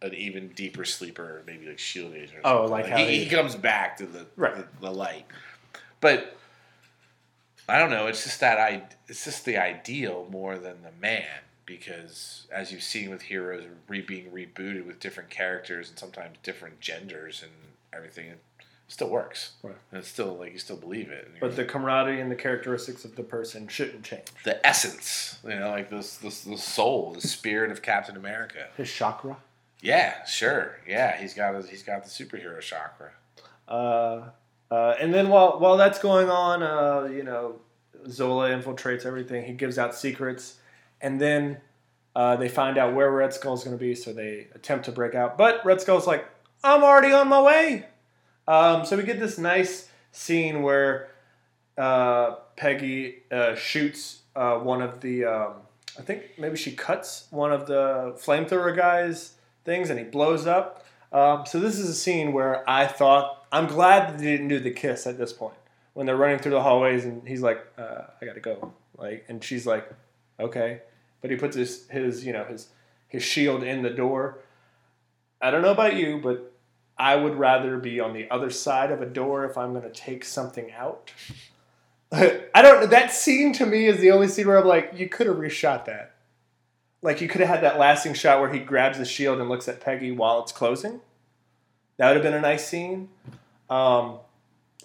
an 0.00 0.14
even 0.14 0.48
deeper 0.48 0.84
sleeper, 0.84 1.42
maybe 1.46 1.66
like 1.66 1.78
Shield 1.78 2.14
agent. 2.14 2.40
Or 2.44 2.62
Oh, 2.62 2.64
like 2.66 2.86
how 2.86 2.96
he, 2.98 3.04
they- 3.04 3.18
he 3.24 3.30
comes 3.30 3.54
back 3.56 3.96
to 3.98 4.06
the, 4.06 4.26
Right. 4.36 4.54
the 4.56 4.66
the 4.80 4.90
light, 4.92 5.26
but. 6.00 6.36
I 7.68 7.78
don't 7.78 7.90
know. 7.90 8.08
It's 8.08 8.24
just 8.24 8.40
that 8.40 8.58
I. 8.58 8.82
It's 9.06 9.24
just 9.24 9.44
the 9.44 9.56
ideal 9.56 10.26
more 10.30 10.58
than 10.58 10.82
the 10.82 10.90
man 11.00 11.24
because, 11.64 12.46
as 12.52 12.72
you've 12.72 12.82
seen 12.82 13.08
with 13.08 13.22
heroes 13.22 13.62
re 13.86 14.00
being 14.00 14.26
rebooted 14.32 14.84
with 14.84 14.98
different 14.98 15.30
characters 15.30 15.88
and 15.88 15.96
sometimes 15.96 16.36
different 16.42 16.80
genders 16.80 17.40
and 17.40 17.52
everything, 17.94 18.32
still 18.92 19.08
works. 19.08 19.52
Right. 19.62 19.74
And 19.90 20.00
it's 20.00 20.08
still 20.08 20.36
like 20.36 20.52
you 20.52 20.58
still 20.58 20.76
believe 20.76 21.10
it. 21.10 21.28
But 21.40 21.56
the 21.56 21.64
camaraderie 21.64 22.20
and 22.20 22.30
the 22.30 22.36
characteristics 22.36 23.04
of 23.04 23.16
the 23.16 23.22
person 23.22 23.66
shouldn't 23.66 24.04
change. 24.04 24.26
the 24.44 24.64
essence, 24.66 25.38
you 25.42 25.58
know, 25.58 25.70
like 25.70 25.88
this, 25.88 26.18
this, 26.18 26.42
the 26.44 26.58
soul, 26.58 27.12
the 27.14 27.26
spirit 27.26 27.70
of 27.70 27.80
Captain 27.80 28.16
America. 28.16 28.68
His 28.76 28.92
chakra. 28.92 29.38
Yeah, 29.80 30.24
sure. 30.26 30.78
Yeah, 30.86 31.16
he's 31.18 31.32
got 31.32 31.54
his, 31.54 31.70
he's 31.70 31.82
got 31.82 32.04
the 32.04 32.10
superhero 32.10 32.60
chakra. 32.60 33.12
Uh, 33.66 34.28
uh, 34.70 34.94
and 35.00 35.12
then 35.12 35.28
while 35.28 35.58
while 35.58 35.76
that's 35.76 35.98
going 35.98 36.28
on, 36.28 36.62
uh, 36.62 37.08
you 37.10 37.22
know, 37.22 37.56
Zola 38.08 38.50
infiltrates 38.50 39.06
everything. 39.06 39.44
He 39.44 39.54
gives 39.54 39.78
out 39.78 39.94
secrets, 39.94 40.56
and 41.00 41.20
then 41.20 41.58
uh, 42.14 42.36
they 42.36 42.48
find 42.48 42.78
out 42.78 42.94
where 42.94 43.10
Red 43.10 43.32
Skull's 43.32 43.64
going 43.64 43.76
to 43.76 43.80
be. 43.80 43.94
So 43.94 44.12
they 44.12 44.48
attempt 44.54 44.84
to 44.84 44.92
break 44.92 45.14
out, 45.14 45.36
but 45.36 45.64
Red 45.64 45.80
Skull's 45.80 46.06
like, 46.06 46.26
"I'm 46.62 46.84
already 46.84 47.12
on 47.12 47.28
my 47.28 47.40
way." 47.40 47.86
Um, 48.46 48.84
so 48.84 48.96
we 48.96 49.04
get 49.04 49.20
this 49.20 49.38
nice 49.38 49.88
scene 50.10 50.62
where 50.62 51.08
uh, 51.78 52.36
Peggy 52.56 53.22
uh, 53.30 53.54
shoots 53.54 54.22
uh, 54.36 54.56
one 54.56 54.82
of 54.82 55.00
the. 55.00 55.24
Um, 55.24 55.52
I 55.98 56.02
think 56.02 56.38
maybe 56.38 56.56
she 56.56 56.72
cuts 56.72 57.26
one 57.30 57.52
of 57.52 57.66
the 57.66 58.14
flamethrower 58.18 58.74
guys' 58.74 59.34
things, 59.64 59.90
and 59.90 59.98
he 59.98 60.04
blows 60.04 60.46
up. 60.46 60.86
Um, 61.12 61.44
so 61.44 61.60
this 61.60 61.78
is 61.78 61.88
a 61.88 61.94
scene 61.94 62.32
where 62.32 62.68
I 62.68 62.86
thought 62.86 63.46
I'm 63.52 63.66
glad 63.66 64.08
that 64.08 64.18
they 64.18 64.24
didn't 64.24 64.48
do 64.48 64.58
the 64.58 64.70
kiss 64.70 65.06
at 65.06 65.18
this 65.18 65.32
point 65.32 65.56
when 65.92 66.06
they're 66.06 66.16
running 66.16 66.38
through 66.38 66.52
the 66.52 66.62
hallways 66.62 67.04
and 67.04 67.26
he's 67.28 67.42
like, 67.42 67.64
uh, 67.76 68.04
"I 68.20 68.24
gotta 68.24 68.40
go," 68.40 68.72
like, 68.96 69.26
and 69.28 69.44
she's 69.44 69.66
like, 69.66 69.88
"Okay," 70.40 70.80
but 71.20 71.30
he 71.30 71.36
puts 71.36 71.56
his 71.56 71.86
his 71.88 72.24
you 72.24 72.32
know 72.32 72.44
his 72.44 72.68
his 73.08 73.22
shield 73.22 73.62
in 73.62 73.82
the 73.82 73.90
door. 73.90 74.38
I 75.40 75.50
don't 75.50 75.60
know 75.60 75.72
about 75.72 75.96
you, 75.96 76.18
but 76.22 76.51
I 77.02 77.16
would 77.16 77.34
rather 77.34 77.78
be 77.78 77.98
on 77.98 78.12
the 78.12 78.30
other 78.30 78.48
side 78.48 78.92
of 78.92 79.02
a 79.02 79.06
door 79.06 79.44
if 79.44 79.58
I'm 79.58 79.74
gonna 79.74 79.90
take 79.90 80.24
something 80.24 80.70
out. 80.70 81.10
I 82.12 82.62
don't. 82.62 82.88
That 82.90 83.10
scene 83.10 83.52
to 83.54 83.66
me 83.66 83.86
is 83.86 83.98
the 83.98 84.12
only 84.12 84.28
scene 84.28 84.46
where 84.46 84.56
I'm 84.58 84.68
like, 84.68 84.92
you 84.94 85.08
could 85.08 85.26
have 85.26 85.34
reshot 85.34 85.86
that. 85.86 86.14
Like 87.02 87.20
you 87.20 87.26
could 87.26 87.40
have 87.40 87.50
had 87.50 87.62
that 87.64 87.76
lasting 87.76 88.14
shot 88.14 88.38
where 88.38 88.52
he 88.52 88.60
grabs 88.60 88.98
the 88.98 89.04
shield 89.04 89.40
and 89.40 89.48
looks 89.48 89.66
at 89.66 89.80
Peggy 89.80 90.12
while 90.12 90.40
it's 90.42 90.52
closing. 90.52 91.00
That 91.96 92.06
would 92.06 92.14
have 92.14 92.22
been 92.22 92.34
a 92.34 92.40
nice 92.40 92.68
scene. 92.68 93.08
Um, 93.68 94.18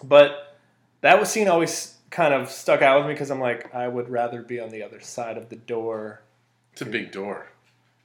but 0.02 0.56
that 1.02 1.20
was 1.20 1.28
scene 1.30 1.46
always 1.46 1.94
kind 2.10 2.34
of 2.34 2.50
stuck 2.50 2.82
out 2.82 2.98
with 2.98 3.06
me 3.06 3.12
because 3.12 3.30
I'm 3.30 3.40
like, 3.40 3.72
I 3.72 3.86
would 3.86 4.08
rather 4.08 4.42
be 4.42 4.58
on 4.58 4.70
the 4.70 4.82
other 4.82 5.00
side 5.00 5.36
of 5.36 5.50
the 5.50 5.56
door. 5.56 6.22
It's 6.72 6.82
a 6.82 6.86
big 6.86 7.12
door, 7.12 7.52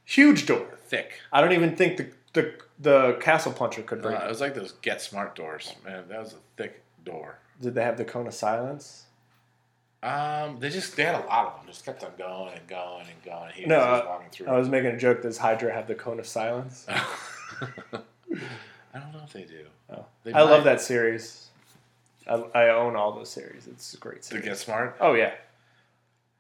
Huge 0.06 0.46
door. 0.46 0.78
thick. 0.86 1.20
I 1.32 1.42
don't 1.42 1.54
even 1.54 1.76
think 1.76 1.98
the 1.98 2.10
the, 2.34 2.54
the 2.80 3.18
castle 3.22 3.52
puncher 3.52 3.84
could 3.84 4.02
break. 4.02 4.18
Uh, 4.20 4.24
it. 4.24 4.26
it 4.26 4.30
was 4.30 4.42
like 4.42 4.56
those 4.56 4.74
Get 4.82 5.02
Smart 5.02 5.36
doors, 5.36 5.74
man. 5.86 6.06
That 6.10 6.20
was 6.20 6.34
a 6.34 6.38
thick 6.58 6.82
door. 7.06 7.38
Did 7.62 7.76
they 7.76 7.84
have 7.84 7.98
the 7.98 8.06
cone 8.06 8.28
of 8.28 8.34
silence? 8.34 9.06
Um, 10.02 10.58
they 10.60 10.70
just 10.70 10.98
they 10.98 11.04
had 11.04 11.16
a 11.16 11.26
lot 11.28 11.46
of 11.48 11.56
them. 11.58 11.68
Just 11.68 11.86
kept 11.86 12.04
on 12.04 12.12
going 12.18 12.54
and 12.54 12.68
going 12.68 13.06
and 13.08 13.24
going. 13.24 13.52
He 13.54 13.66
No, 13.66 13.78
was 13.78 14.04
walking 14.06 14.30
through. 14.32 14.48
I 14.48 14.58
was 14.58 14.68
making 14.68 14.92
a 14.92 14.98
joke. 14.98 15.22
Does 15.22 15.38
Hydra 15.38 15.72
have 15.74 15.88
the 15.88 15.96
cone 15.96 16.20
of 16.20 16.28
silence? 16.28 16.86
I 16.90 19.00
don't 19.00 19.14
know 19.14 19.22
if 19.24 19.32
they 19.32 19.44
do. 19.44 19.66
Oh. 19.90 20.06
They 20.24 20.34
I 20.34 20.42
love 20.42 20.66
that 20.66 20.82
series. 20.82 21.48
I, 22.28 22.34
I 22.34 22.70
own 22.70 22.96
all 22.96 23.14
those 23.14 23.30
series. 23.30 23.68
It's 23.68 23.94
a 23.94 23.98
great 23.98 24.24
To 24.24 24.28
series. 24.30 24.46
Get 24.46 24.58
Smart, 24.58 24.98
Oh 25.00 25.14
yeah, 25.14 25.34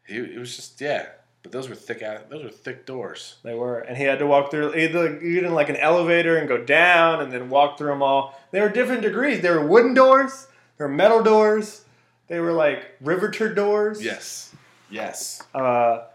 he 0.06 0.18
it 0.18 0.40
was 0.40 0.56
just 0.56 0.82
yeah. 0.82 1.08
But 1.44 1.52
those 1.52 1.68
were 1.68 1.76
thick. 1.76 2.00
Those 2.30 2.44
were 2.44 2.50
thick 2.50 2.86
doors. 2.86 3.36
they 3.44 3.54
were, 3.54 3.80
and 3.80 3.98
he 3.98 4.04
had 4.06 4.20
to 4.20 4.26
walk 4.28 4.50
through 4.50 4.74
either 4.76 5.10
get 5.20 5.44
in 5.44 5.54
like 5.54 5.68
an 5.70 5.76
elevator 5.76 6.38
and 6.38 6.48
go 6.48 6.64
down, 6.64 7.22
and 7.22 7.32
then 7.32 7.50
walk 7.50 7.78
through 7.78 7.90
them 7.90 8.02
all. 8.02 8.40
They 8.52 8.62
were 8.62 8.70
different 8.70 9.02
degrees. 9.02 9.42
They 9.42 9.50
were 9.50 9.66
wooden 9.68 9.94
doors. 9.94 10.48
They 10.78 10.86
were 10.86 10.90
metal 10.90 11.22
doors. 11.22 11.84
They 12.28 12.40
were 12.40 12.54
like 12.54 12.96
riveter 13.02 13.54
doors. 13.54 14.02
Yes, 14.02 14.56
yes. 14.90 15.44
Uh, 15.54 16.06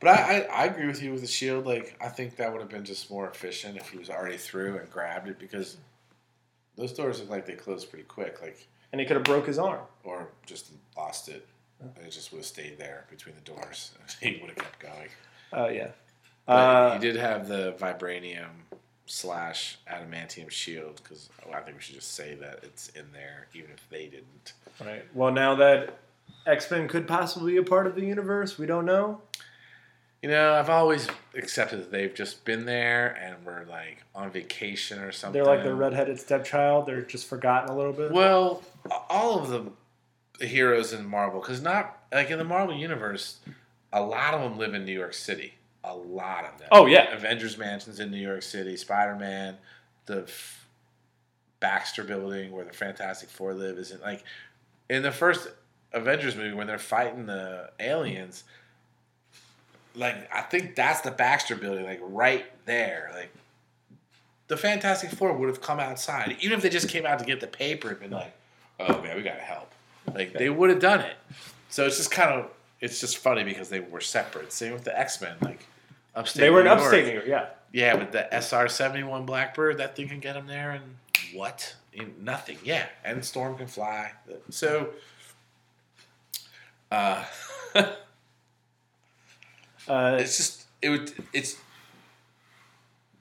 But 0.00 0.08
I, 0.08 0.12
I, 0.12 0.62
I 0.62 0.64
agree 0.66 0.86
with 0.86 1.02
you 1.02 1.12
with 1.12 1.20
the 1.20 1.26
shield. 1.26 1.66
Like 1.66 1.96
I 2.00 2.08
think 2.08 2.36
that 2.36 2.50
would 2.52 2.60
have 2.60 2.70
been 2.70 2.84
just 2.84 3.10
more 3.10 3.28
efficient 3.28 3.76
if 3.76 3.90
he 3.90 3.98
was 3.98 4.08
already 4.10 4.36
through 4.38 4.78
and 4.78 4.90
grabbed 4.90 5.28
it 5.28 5.38
because 5.38 5.76
those 6.76 6.92
doors 6.92 7.20
look 7.20 7.30
like 7.30 7.46
they 7.46 7.54
close 7.54 7.84
pretty 7.84 8.04
quick. 8.04 8.40
Like 8.42 8.66
and 8.92 9.00
he 9.00 9.06
could 9.06 9.16
have 9.16 9.24
broke 9.24 9.46
his 9.46 9.58
arm. 9.58 9.80
or 10.02 10.28
just 10.46 10.70
lost 10.96 11.28
it. 11.28 11.46
It 11.80 12.10
just 12.10 12.32
would 12.32 12.38
have 12.38 12.46
stayed 12.46 12.78
there 12.78 13.04
between 13.10 13.34
the 13.34 13.40
doors. 13.42 13.92
he 14.20 14.38
would 14.40 14.50
have 14.50 14.58
kept 14.58 14.80
going. 14.80 15.08
Oh 15.52 15.68
yeah. 15.68 15.88
Uh, 16.46 16.94
he 16.94 16.98
did 16.98 17.16
have 17.16 17.48
the 17.48 17.74
vibranium 17.78 18.48
slash 19.06 19.78
adamantium 19.90 20.50
shield 20.50 21.00
because 21.02 21.28
I 21.52 21.60
think 21.60 21.76
we 21.76 21.82
should 21.82 21.94
just 21.94 22.14
say 22.14 22.34
that 22.36 22.60
it's 22.62 22.88
in 22.90 23.04
there, 23.12 23.48
even 23.54 23.70
if 23.70 23.88
they 23.90 24.06
didn't. 24.06 24.52
right. 24.80 25.04
Well, 25.14 25.32
now 25.32 25.54
that 25.56 25.98
X 26.46 26.70
Men 26.70 26.88
could 26.88 27.06
possibly 27.06 27.52
be 27.52 27.58
a 27.58 27.62
part 27.62 27.86
of 27.86 27.94
the 27.94 28.04
universe, 28.04 28.58
we 28.58 28.66
don't 28.66 28.84
know. 28.84 29.20
You 30.22 30.30
know, 30.30 30.54
I've 30.54 30.70
always 30.70 31.06
accepted 31.34 31.80
that 31.80 31.90
they've 31.90 32.14
just 32.14 32.46
been 32.46 32.64
there 32.64 33.08
and 33.22 33.44
were 33.44 33.66
like 33.68 34.04
on 34.14 34.30
vacation 34.30 34.98
or 35.00 35.12
something. 35.12 35.34
They're 35.34 35.54
like 35.54 35.64
the 35.64 35.74
redheaded 35.74 36.18
stepchild. 36.18 36.86
They're 36.86 37.02
just 37.02 37.26
forgotten 37.26 37.68
a 37.68 37.76
little 37.76 37.92
bit. 37.92 38.10
Well, 38.10 38.62
all 39.10 39.38
of 39.38 39.50
the 40.38 40.46
heroes 40.46 40.92
in 40.92 41.06
Marvel, 41.06 41.40
because 41.40 41.60
not 41.62 41.98
like 42.12 42.30
in 42.30 42.38
the 42.38 42.44
Marvel 42.44 42.74
universe, 42.74 43.38
a 43.92 44.02
lot 44.02 44.34
of 44.34 44.40
them 44.40 44.58
live 44.58 44.74
in 44.74 44.84
New 44.84 44.92
York 44.92 45.14
City. 45.14 45.54
A 45.84 45.94
lot 45.94 46.44
of 46.44 46.58
them. 46.58 46.68
Oh, 46.72 46.86
yeah. 46.86 47.12
Avengers 47.14 47.58
Mansion's 47.58 48.00
in 48.00 48.10
New 48.10 48.18
York 48.18 48.42
City. 48.42 48.76
Spider 48.76 49.16
Man, 49.16 49.58
the 50.06 50.22
f- 50.22 50.66
Baxter 51.60 52.04
Building 52.04 52.52
where 52.52 52.64
the 52.64 52.72
Fantastic 52.72 53.28
Four 53.28 53.54
live 53.54 53.78
is 53.78 53.90
in 53.90 54.00
like 54.00 54.24
in 54.90 55.02
the 55.02 55.12
first 55.12 55.48
Avengers 55.92 56.36
movie 56.36 56.54
when 56.54 56.66
they're 56.66 56.78
fighting 56.78 57.26
the 57.26 57.70
aliens. 57.80 58.44
Like 59.94 60.28
I 60.34 60.42
think 60.42 60.74
that's 60.74 61.02
the 61.02 61.10
Baxter 61.10 61.54
Building, 61.54 61.84
like 61.84 62.00
right 62.02 62.46
there, 62.66 63.10
like 63.14 63.32
the 64.48 64.56
Fantastic 64.56 65.10
Four 65.10 65.32
would 65.34 65.48
have 65.48 65.60
come 65.60 65.80
outside, 65.80 66.36
even 66.40 66.56
if 66.56 66.62
they 66.62 66.68
just 66.68 66.88
came 66.88 67.06
out 67.06 67.18
to 67.20 67.24
get 67.24 67.40
the 67.40 67.46
paper 67.46 67.90
and 67.90 68.00
been 68.00 68.10
like, 68.10 68.34
"Oh 68.80 69.00
man, 69.00 69.16
we 69.16 69.22
gotta 69.22 69.40
help." 69.40 69.72
Like 70.12 70.32
they 70.32 70.50
would 70.50 70.70
have 70.70 70.80
done 70.80 71.00
it. 71.00 71.16
So 71.68 71.86
it's 71.86 71.96
just 71.96 72.10
kind 72.10 72.30
of 72.30 72.50
it's 72.80 73.00
just 73.00 73.18
funny 73.18 73.44
because 73.44 73.68
they 73.68 73.80
were 73.80 74.00
separate. 74.00 74.52
Same 74.52 74.72
with 74.72 74.84
the 74.84 74.98
X 74.98 75.20
Men, 75.20 75.36
like 75.40 75.66
upstate. 76.14 76.40
they 76.42 76.50
were 76.50 76.60
in 76.60 76.66
New 76.66 76.72
upstate 76.72 77.06
New 77.06 77.12
York. 77.14 77.24
Yeah. 77.26 77.46
Yeah, 77.72 77.96
but 77.96 78.12
the 78.12 78.32
SR 78.32 78.68
seventy 78.68 79.02
one 79.02 79.26
Blackbird, 79.26 79.78
that 79.78 79.96
thing 79.96 80.08
can 80.08 80.20
get 80.20 80.34
them 80.34 80.46
there, 80.46 80.70
and 80.70 80.96
what? 81.32 81.74
In 81.92 82.14
nothing. 82.22 82.58
Yeah, 82.62 82.86
and 83.04 83.24
Storm 83.24 83.56
can 83.56 83.66
fly. 83.66 84.12
So, 84.50 84.90
uh, 86.92 87.24
Uh, 89.86 90.16
it's 90.18 90.36
just 90.38 90.64
it 90.80 90.88
would 90.88 91.12
it's 91.34 91.56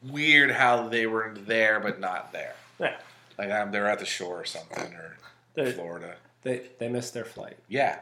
weird 0.01 0.51
how 0.51 0.87
they 0.87 1.05
were 1.05 1.33
there 1.45 1.79
but 1.79 1.99
not 1.99 2.31
there. 2.31 2.55
yeah. 2.79 2.95
Like 3.37 3.51
um, 3.51 3.71
they're 3.71 3.89
at 3.89 3.99
the 3.99 4.05
shore 4.05 4.39
or 4.41 4.45
something 4.45 4.93
or 4.93 5.71
Florida. 5.73 6.15
They 6.43 6.61
they 6.79 6.89
missed 6.89 7.13
their 7.13 7.25
flight. 7.25 7.57
Yeah. 7.67 7.99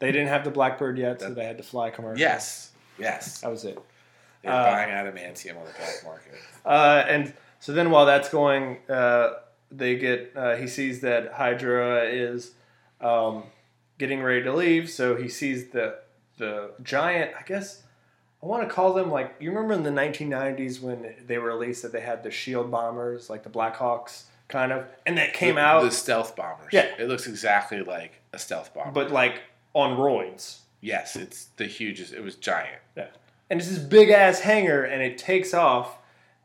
They 0.00 0.10
didn't 0.12 0.28
have 0.28 0.44
the 0.44 0.50
Blackbird 0.50 0.98
yet, 0.98 1.20
so 1.20 1.32
they 1.32 1.44
had 1.44 1.56
to 1.58 1.62
fly 1.62 1.90
commercial. 1.90 2.20
Yes. 2.20 2.72
Yes. 2.98 3.40
That 3.40 3.50
was 3.50 3.64
it. 3.64 3.78
They're 4.42 4.52
Uh, 4.52 4.64
buying 4.64 4.90
adamantium 4.90 5.56
on 5.56 5.64
the 5.64 5.72
black 5.78 6.04
market. 6.04 6.34
Uh, 6.64 7.04
and 7.08 7.32
so 7.60 7.72
then 7.72 7.90
while 7.90 8.04
that's 8.04 8.28
going, 8.28 8.78
uh, 8.90 9.34
they 9.70 9.96
get 9.96 10.32
uh, 10.36 10.56
he 10.56 10.66
sees 10.66 11.00
that 11.00 11.32
Hydra 11.32 12.04
is 12.04 12.52
um, 13.00 13.44
getting 13.98 14.22
ready 14.22 14.42
to 14.42 14.52
leave. 14.52 14.90
So 14.90 15.16
he 15.16 15.28
sees 15.28 15.70
the 15.70 15.98
the 16.38 16.72
giant. 16.82 17.30
I 17.38 17.42
guess 17.44 17.82
I 18.42 18.46
want 18.46 18.68
to 18.68 18.74
call 18.74 18.92
them 18.92 19.10
like 19.10 19.34
you 19.40 19.50
remember 19.50 19.72
in 19.74 19.82
the 19.84 19.90
1990s 20.02 20.82
when 20.82 21.14
they 21.26 21.38
were 21.38 21.48
released 21.48 21.82
that 21.82 21.92
they 21.92 22.00
had 22.02 22.22
the 22.22 22.30
Shield 22.30 22.70
bombers, 22.70 23.30
like 23.30 23.42
the 23.44 23.50
Blackhawks, 23.50 24.24
kind 24.48 24.72
of, 24.72 24.84
and 25.06 25.18
that 25.18 25.32
came 25.34 25.56
the, 25.56 25.60
out, 25.60 25.82
the 25.82 25.90
stealth 25.90 26.36
bombers. 26.36 26.68
Yeah. 26.72 26.88
It 26.98 27.08
looks 27.08 27.26
exactly 27.26 27.82
like 27.82 28.20
a 28.32 28.38
stealth 28.38 28.72
bomber. 28.74 28.92
but 28.92 29.10
like 29.10 29.42
on 29.74 29.96
roids. 29.98 30.58
yes, 30.80 31.16
it's 31.16 31.46
the 31.56 31.64
hugest. 31.66 32.12
It 32.12 32.22
was 32.22 32.36
giant. 32.36 32.80
Yeah. 32.96 33.06
And 33.50 33.60
it's 33.60 33.68
this 33.68 33.78
big 33.78 34.10
ass 34.10 34.40
hangar, 34.40 34.84
and 34.84 35.02
it 35.02 35.18
takes 35.18 35.52
off. 35.54 35.98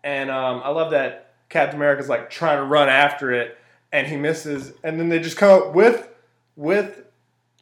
And 0.03 0.29
um, 0.29 0.61
I 0.63 0.69
love 0.69 0.91
that 0.91 1.33
Captain 1.49 1.75
America's 1.77 2.09
like 2.09 2.29
trying 2.29 2.57
to 2.57 2.63
run 2.63 2.89
after 2.89 3.31
it, 3.31 3.57
and 3.91 4.07
he 4.07 4.15
misses. 4.17 4.73
And 4.83 4.99
then 4.99 5.09
they 5.09 5.19
just 5.19 5.37
come 5.37 5.61
up 5.61 5.73
with 5.73 6.07
with 6.55 7.03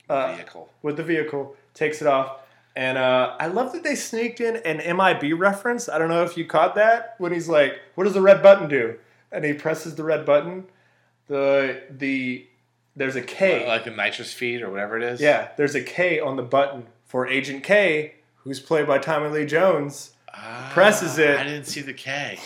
uh, 0.10 0.34
Vehicle. 0.36 0.70
with 0.82 0.98
the 0.98 1.04
vehicle, 1.04 1.56
takes 1.74 2.02
it 2.02 2.08
off. 2.08 2.38
And 2.76 2.98
uh, 2.98 3.36
I 3.40 3.48
love 3.48 3.74
that 3.74 3.84
they 3.84 3.96
sneaked 3.96 4.40
in 4.40 4.58
an 4.58 4.78
MIB 4.98 5.40
reference. 5.40 5.90
I 5.90 5.98
don't 5.98 6.10
know 6.10 6.24
if 6.24 6.38
you 6.38 6.46
caught 6.46 6.76
that 6.76 7.16
when 7.18 7.32
he's 7.34 7.50
like, 7.50 7.80
"What 7.96 8.04
does 8.06 8.14
the 8.14 8.22
red 8.22 8.42
button 8.44 8.68
do?" 8.68 8.98
And 9.32 9.44
he 9.44 9.54
presses 9.54 9.96
the 9.96 10.04
red 10.04 10.26
button. 10.26 10.66
The 11.28 11.82
the 11.90 12.48
there's 12.96 13.16
a 13.16 13.22
K. 13.22 13.68
Like 13.68 13.86
a 13.86 13.92
nitrous 13.92 14.34
feed 14.34 14.62
or 14.62 14.70
whatever 14.70 14.98
it 14.98 15.04
is. 15.04 15.22
Yeah, 15.22 15.50
there's 15.58 15.76
a 15.76 15.84
K 15.84 16.20
on 16.20 16.36
the 16.36 16.44
button 16.44 16.88
for 17.06 17.28
Agent 17.28 17.64
K, 17.64 18.16
who's 18.38 18.60
played 18.60 18.88
by 18.88 18.98
Tommy 18.98 19.30
Lee 19.30 19.46
Jones. 19.46 20.12
Ah, 20.34 20.72
Presses 20.74 21.18
it. 21.18 21.38
I 21.38 21.44
didn't 21.44 21.66
see 21.66 21.82
the 21.82 21.94
K. 21.94 22.40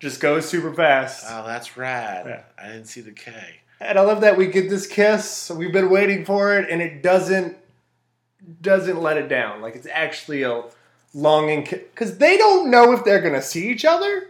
Just 0.00 0.20
goes 0.20 0.48
super 0.48 0.72
fast. 0.72 1.24
Oh, 1.28 1.44
that's 1.46 1.76
rad. 1.76 2.26
Yeah. 2.26 2.42
I 2.62 2.68
didn't 2.68 2.86
see 2.86 3.00
the 3.00 3.12
K. 3.12 3.32
And 3.80 3.98
I 3.98 4.02
love 4.02 4.20
that 4.22 4.36
we 4.36 4.46
get 4.46 4.68
this 4.70 4.86
kiss. 4.86 5.50
We've 5.50 5.72
been 5.72 5.90
waiting 5.90 6.24
for 6.24 6.56
it, 6.58 6.68
and 6.70 6.80
it 6.82 7.02
doesn't 7.02 7.56
doesn't 8.60 9.00
let 9.00 9.16
it 9.16 9.28
down. 9.28 9.60
Like 9.60 9.76
it's 9.76 9.88
actually 9.92 10.42
a 10.42 10.64
longing 11.14 11.64
kiss 11.64 11.80
because 11.94 12.18
they 12.18 12.36
don't 12.36 12.70
know 12.70 12.92
if 12.92 13.04
they're 13.04 13.20
gonna 13.20 13.42
see 13.42 13.68
each 13.70 13.84
other. 13.84 14.28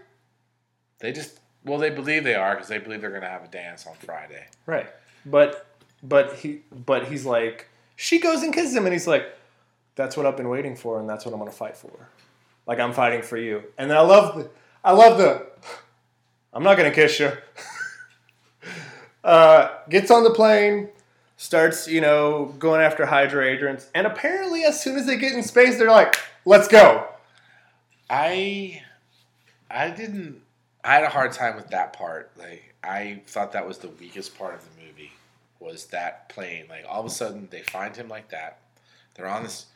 They 1.01 1.13
just 1.13 1.39
well, 1.65 1.79
they 1.79 1.91
believe 1.91 2.25
they 2.25 2.35
are 2.35 2.55
because 2.55 2.69
they 2.69 2.79
believe 2.79 3.01
they're 3.01 3.11
gonna 3.11 3.29
have 3.29 3.45
a 3.45 3.49
dance 3.49 3.87
on 3.87 3.95
Friday. 3.95 4.47
Right. 4.67 4.89
But 5.27 5.67
but 6.03 6.35
he 6.37 6.63
but 6.73 7.09
he's 7.09 7.25
like 7.25 7.69
she 7.97 8.21
goes 8.21 8.43
and 8.43 8.55
kisses 8.55 8.75
him, 8.75 8.87
and 8.87 8.93
he's 8.93 9.07
like, 9.07 9.27
"That's 9.97 10.17
what 10.17 10.25
I've 10.25 10.37
been 10.37 10.49
waiting 10.49 10.77
for, 10.77 11.01
and 11.01 11.09
that's 11.09 11.25
what 11.25 11.33
I'm 11.33 11.39
gonna 11.39 11.51
fight 11.51 11.77
for. 11.77 12.09
Like 12.67 12.79
I'm 12.79 12.93
fighting 12.93 13.23
for 13.23 13.37
you." 13.37 13.65
And 13.77 13.91
then 13.91 13.97
I 13.97 14.03
love 14.03 14.37
the 14.37 14.51
I 14.85 14.93
love 14.93 15.19
the 15.19 15.47
I'm 16.53 16.63
not 16.63 16.77
gonna 16.77 16.93
kiss 16.93 17.21
you. 17.21 17.33
uh, 19.25 19.69
gets 19.89 20.11
on 20.11 20.25
the 20.25 20.31
plane, 20.31 20.89
starts 21.37 21.87
you 21.89 22.01
know 22.01 22.55
going 22.59 22.81
after 22.81 23.07
Hydra 23.07 23.47
agents, 23.47 23.89
and 23.95 24.07
apparently 24.07 24.65
as 24.65 24.81
soon 24.81 24.97
as 24.97 25.07
they 25.07 25.17
get 25.17 25.33
in 25.33 25.43
space, 25.43 25.79
they're 25.79 25.91
like, 25.91 26.17
"Let's 26.45 26.69
go." 26.69 27.07
I 28.11 28.83
I 29.71 29.91
didn't 29.91 30.41
I 30.89 30.95
had 30.95 31.05
a 31.05 31.11
hard 31.11 31.33
time 31.33 31.55
with 31.55 31.69
that 31.69 31.93
part. 31.93 32.31
Like 32.39 32.75
I 32.83 33.21
thought 33.27 33.53
that 33.53 33.69
was 33.69 33.77
the 33.77 33.91
weakest 33.91 34.39
part 34.39 34.55
of 34.55 34.63
the 34.63 34.87
movie 34.87 35.13
was 35.61 35.85
that 35.89 36.31
plane. 36.31 36.65
Like 36.67 36.87
all 36.89 37.01
of 37.01 37.05
a 37.05 37.11
sudden 37.11 37.47
they 37.51 37.61
find 37.61 37.95
him 37.95 38.09
like 38.09 38.31
that. 38.31 38.61
They're 39.15 39.29
on 39.29 39.43
this 39.43 39.67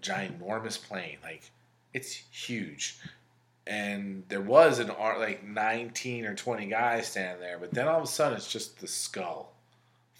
ginormous 0.00 0.82
plane. 0.82 1.18
Like 1.22 1.52
it's 1.94 2.10
huge. 2.32 2.98
And 3.64 4.24
there 4.28 4.40
was 4.40 4.80
an 4.80 4.90
art 4.90 5.20
like 5.20 5.44
19 5.44 6.24
or 6.24 6.34
20 6.34 6.66
guys 6.66 7.06
standing 7.06 7.40
there, 7.40 7.56
but 7.56 7.70
then 7.70 7.86
all 7.86 7.98
of 7.98 8.02
a 8.04 8.08
sudden 8.08 8.36
it's 8.36 8.50
just 8.50 8.80
the 8.80 8.88
skull 8.88 9.52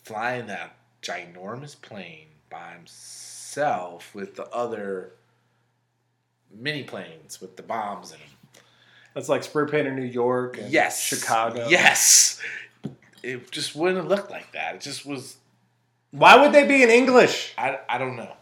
flying 0.04 0.46
that 0.46 0.76
ginormous 1.02 1.74
plane 1.74 2.28
by 2.48 2.70
himself 2.70 4.14
with 4.14 4.36
the 4.36 4.48
other 4.50 5.14
mini 6.56 6.84
planes 6.84 7.40
with 7.40 7.56
the 7.56 7.64
bombs 7.64 8.12
in 8.12 8.20
them. 8.20 8.37
That's 9.14 9.28
like 9.28 9.42
spray 9.44 9.66
painted 9.66 9.94
New 9.94 10.02
York 10.04 10.58
and 10.58 10.70
Yes. 10.70 11.00
Chicago. 11.02 11.66
Yes. 11.68 12.40
It 13.22 13.50
just 13.50 13.74
wouldn't 13.74 14.08
look 14.08 14.30
like 14.30 14.52
that. 14.52 14.76
It 14.76 14.80
just 14.80 15.04
was. 15.04 15.36
Why 16.12 16.40
would 16.40 16.52
they 16.52 16.66
be 16.66 16.82
in 16.82 16.90
English? 16.90 17.52
I, 17.58 17.78
I 17.88 17.98
don't 17.98 18.16
know. 18.16 18.32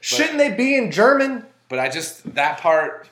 Shouldn't 0.00 0.38
they 0.38 0.50
be 0.52 0.76
in 0.76 0.90
German? 0.90 1.44
But 1.68 1.78
I 1.80 1.88
just, 1.88 2.34
that 2.34 2.58
part, 2.60 3.08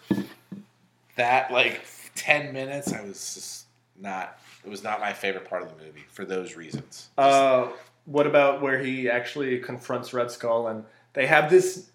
that 1.16 1.50
like 1.50 1.84
10 2.14 2.52
minutes, 2.52 2.92
I 2.92 3.02
was 3.02 3.34
just 3.34 3.66
not, 3.98 4.38
it 4.64 4.70
was 4.70 4.82
not 4.82 5.00
my 5.00 5.12
favorite 5.12 5.48
part 5.48 5.62
of 5.62 5.76
the 5.76 5.84
movie 5.84 6.04
for 6.10 6.24
those 6.24 6.54
reasons. 6.56 7.08
Uh, 7.18 7.68
what 8.04 8.26
about 8.26 8.62
where 8.62 8.78
he 8.78 9.10
actually 9.10 9.58
confronts 9.58 10.14
Red 10.14 10.30
Skull 10.30 10.68
and 10.68 10.84
they 11.12 11.26
have 11.26 11.50
this? 11.50 11.90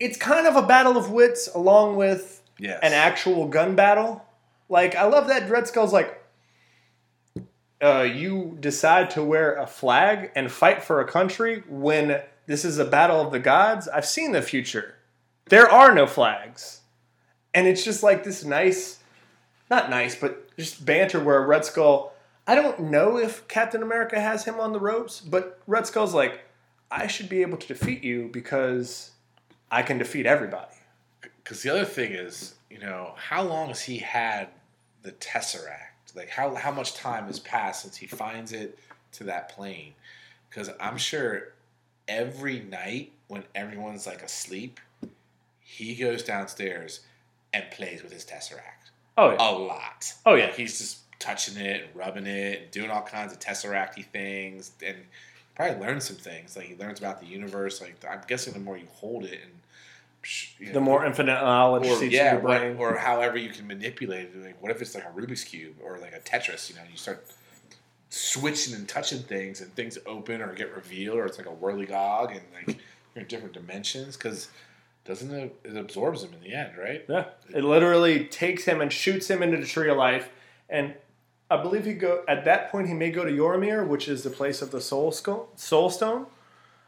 It's 0.00 0.16
kind 0.16 0.46
of 0.46 0.56
a 0.56 0.62
battle 0.66 0.96
of 0.96 1.10
wits 1.10 1.48
along 1.54 1.96
with 1.96 2.39
yes. 2.60 2.78
an 2.82 2.92
actual 2.92 3.48
gun 3.48 3.74
battle. 3.74 4.24
Like 4.68 4.94
I 4.94 5.04
love 5.04 5.28
that 5.28 5.50
Red 5.50 5.66
Skull's 5.66 5.92
like, 5.92 6.16
uh, 7.82 8.02
you 8.02 8.56
decide 8.60 9.10
to 9.10 9.24
wear 9.24 9.54
a 9.56 9.66
flag 9.66 10.30
and 10.36 10.52
fight 10.52 10.82
for 10.82 11.00
a 11.00 11.06
country 11.06 11.62
when 11.68 12.20
this 12.46 12.64
is 12.64 12.78
a 12.78 12.84
battle 12.84 13.20
of 13.20 13.32
the 13.32 13.38
gods. 13.38 13.88
I've 13.88 14.06
seen 14.06 14.32
the 14.32 14.42
future. 14.42 14.96
There 15.46 15.68
are 15.68 15.94
no 15.94 16.06
flags, 16.06 16.82
and 17.54 17.66
it's 17.66 17.84
just 17.84 18.02
like 18.02 18.22
this 18.22 18.44
nice, 18.44 19.00
not 19.70 19.90
nice, 19.90 20.14
but 20.14 20.56
just 20.56 20.84
banter 20.84 21.18
where 21.18 21.40
Red 21.42 21.64
Skull. 21.64 22.12
I 22.46 22.54
don't 22.54 22.80
know 22.80 23.16
if 23.16 23.46
Captain 23.48 23.82
America 23.82 24.20
has 24.20 24.44
him 24.44 24.60
on 24.60 24.72
the 24.72 24.80
ropes, 24.80 25.20
but 25.20 25.60
Red 25.66 25.86
Skull's 25.86 26.14
like, 26.14 26.40
I 26.90 27.06
should 27.06 27.28
be 27.28 27.42
able 27.42 27.56
to 27.58 27.66
defeat 27.66 28.02
you 28.02 28.28
because 28.32 29.12
I 29.70 29.82
can 29.82 29.98
defeat 29.98 30.26
everybody. 30.26 30.74
Because 31.50 31.64
the 31.64 31.70
other 31.70 31.84
thing 31.84 32.12
is, 32.12 32.54
you 32.70 32.78
know, 32.78 33.12
how 33.16 33.42
long 33.42 33.70
has 33.70 33.82
he 33.82 33.98
had 33.98 34.50
the 35.02 35.10
Tesseract? 35.10 36.14
Like, 36.14 36.28
how, 36.28 36.54
how 36.54 36.70
much 36.70 36.94
time 36.94 37.24
has 37.24 37.40
passed 37.40 37.82
since 37.82 37.96
he 37.96 38.06
finds 38.06 38.52
it 38.52 38.78
to 39.14 39.24
that 39.24 39.48
plane? 39.48 39.94
Because 40.48 40.70
I'm 40.78 40.96
sure 40.96 41.48
every 42.06 42.60
night 42.60 43.10
when 43.26 43.42
everyone's 43.56 44.06
like 44.06 44.22
asleep, 44.22 44.78
he 45.60 45.96
goes 45.96 46.22
downstairs 46.22 47.00
and 47.52 47.64
plays 47.72 48.04
with 48.04 48.12
his 48.12 48.24
Tesseract. 48.24 48.92
Oh 49.18 49.32
yeah. 49.32 49.36
A 49.40 49.50
lot. 49.50 50.14
Oh, 50.24 50.36
yeah. 50.36 50.44
Like, 50.44 50.54
he's 50.54 50.78
just 50.78 50.98
touching 51.18 51.56
it 51.56 51.82
and 51.82 51.96
rubbing 51.96 52.28
it 52.28 52.62
and 52.62 52.70
doing 52.70 52.92
all 52.92 53.02
kinds 53.02 53.32
of 53.32 53.40
Tesseracty 53.40 54.06
things. 54.06 54.70
And 54.86 54.98
probably 55.56 55.84
learns 55.84 56.04
some 56.04 56.14
things. 56.14 56.56
Like, 56.56 56.66
he 56.66 56.76
learns 56.76 57.00
about 57.00 57.20
the 57.20 57.26
universe. 57.26 57.80
Like, 57.80 57.96
I'm 58.08 58.20
guessing 58.28 58.52
the 58.52 58.60
more 58.60 58.76
you 58.76 58.86
hold 58.92 59.24
it 59.24 59.40
and 59.42 59.59
you 60.58 60.66
The 60.66 60.74
know, 60.74 60.80
more 60.80 61.04
infinite 61.04 61.32
knowledge 61.40 61.86
or 61.86 61.96
seeps 61.96 62.14
yeah, 62.14 62.36
in 62.36 62.42
your 62.42 62.42
brain. 62.42 62.76
or 62.76 62.96
however 62.96 63.38
you 63.38 63.50
can 63.50 63.66
manipulate 63.66 64.28
it. 64.34 64.36
Like, 64.36 64.62
what 64.62 64.70
if 64.70 64.82
it's 64.82 64.94
like 64.94 65.04
a 65.04 65.08
Rubik's 65.08 65.44
cube 65.44 65.76
or 65.82 65.98
like 65.98 66.12
a 66.12 66.20
Tetris? 66.20 66.68
You 66.70 66.76
know, 66.76 66.82
you 66.90 66.96
start 66.96 67.26
switching 68.10 68.74
and 68.74 68.88
touching 68.88 69.20
things, 69.20 69.60
and 69.60 69.74
things 69.74 69.96
open 70.06 70.42
or 70.42 70.52
get 70.52 70.74
revealed, 70.74 71.16
or 71.18 71.26
it's 71.26 71.38
like 71.38 71.46
a 71.46 71.50
whirligog, 71.50 72.30
and 72.32 72.40
like 72.54 72.78
you're 73.14 73.22
in 73.22 73.28
different 73.28 73.54
dimensions. 73.54 74.16
Because 74.16 74.48
doesn't 75.04 75.32
it? 75.32 75.56
It 75.64 75.76
absorbs 75.76 76.22
them 76.22 76.32
in 76.34 76.40
the 76.40 76.54
end, 76.54 76.72
right? 76.78 77.04
Yeah, 77.08 77.26
it 77.54 77.64
literally 77.64 78.24
takes 78.26 78.64
him 78.64 78.80
and 78.80 78.92
shoots 78.92 79.28
him 79.28 79.42
into 79.42 79.56
the 79.56 79.66
tree 79.66 79.88
of 79.88 79.96
life, 79.96 80.28
and 80.68 80.94
I 81.50 81.62
believe 81.62 81.84
he 81.84 81.94
go 81.94 82.24
at 82.28 82.44
that 82.44 82.70
point 82.70 82.88
he 82.88 82.94
may 82.94 83.10
go 83.10 83.24
to 83.24 83.30
Vormir, 83.30 83.86
which 83.86 84.08
is 84.08 84.22
the 84.22 84.30
place 84.30 84.60
of 84.60 84.70
the 84.70 84.80
soul 84.80 85.10
skull, 85.12 85.48
soul 85.56 85.88
stone, 85.90 86.26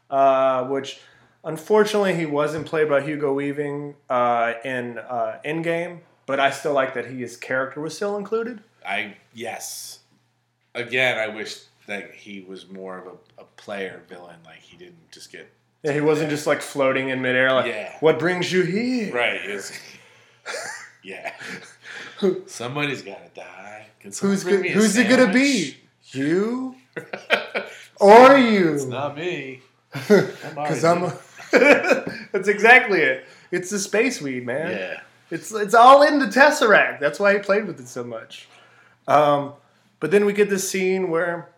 uh, 0.09 0.65
which 0.65 0.99
unfortunately 1.43 2.15
he 2.15 2.25
wasn't 2.25 2.65
played 2.65 2.89
by 2.89 3.01
Hugo 3.01 3.33
Weaving 3.33 3.95
uh, 4.09 4.53
in 4.63 4.97
uh, 4.99 5.39
Endgame, 5.45 5.99
but 6.25 6.39
I 6.39 6.51
still 6.51 6.73
like 6.73 6.93
that 6.95 7.07
he, 7.11 7.19
his 7.21 7.37
character 7.37 7.81
was 7.81 7.95
still 7.95 8.17
included. 8.17 8.61
I 8.85 9.15
yes. 9.33 9.99
Again, 10.75 11.17
I 11.17 11.27
wish 11.33 11.59
that 11.87 12.13
he 12.13 12.41
was 12.41 12.69
more 12.69 12.97
of 12.97 13.07
a, 13.07 13.41
a 13.41 13.45
player 13.57 14.01
villain. 14.09 14.37
Like 14.45 14.59
he 14.59 14.77
didn't 14.77 15.11
just 15.11 15.31
get 15.31 15.49
Yeah, 15.83 15.91
he 15.93 16.01
wasn't 16.01 16.29
just 16.29 16.47
like 16.47 16.61
floating 16.61 17.09
in 17.09 17.21
midair, 17.21 17.53
like 17.53 17.67
Yeah. 17.67 17.95
what 17.99 18.17
brings 18.19 18.51
you 18.51 18.63
here? 18.63 19.13
right. 19.13 19.39
It's, 19.43 19.71
yeah, 21.03 21.33
somebody's 22.47 23.01
got 23.01 23.33
to 23.33 23.41
die. 23.41 23.87
Who's 24.01 24.43
go- 24.43 24.55
a 24.61 24.67
who's 24.69 24.97
it 24.97 25.07
gonna 25.09 25.31
be? 25.31 25.77
You 26.11 26.75
or 27.99 28.37
you? 28.37 28.73
It's 28.73 28.85
not 28.85 29.15
me. 29.17 29.61
Because 29.93 30.83
I'm. 30.83 31.11
That's 32.31 32.47
exactly 32.47 32.99
it. 32.99 33.25
It's 33.51 33.69
the 33.69 33.79
space 33.79 34.19
weed, 34.19 34.45
man. 34.45 34.71
Yeah. 34.71 34.99
It's 35.29 35.51
it's 35.51 35.73
all 35.73 36.03
in 36.03 36.19
the 36.19 36.25
tesseract. 36.25 36.99
That's 36.99 37.19
why 37.19 37.33
he 37.33 37.39
played 37.39 37.65
with 37.65 37.79
it 37.79 37.87
so 37.87 38.03
much. 38.03 38.47
Um, 39.07 39.53
but 39.99 40.11
then 40.11 40.25
we 40.25 40.33
get 40.33 40.49
this 40.49 40.69
scene 40.69 41.09
where, 41.09 41.49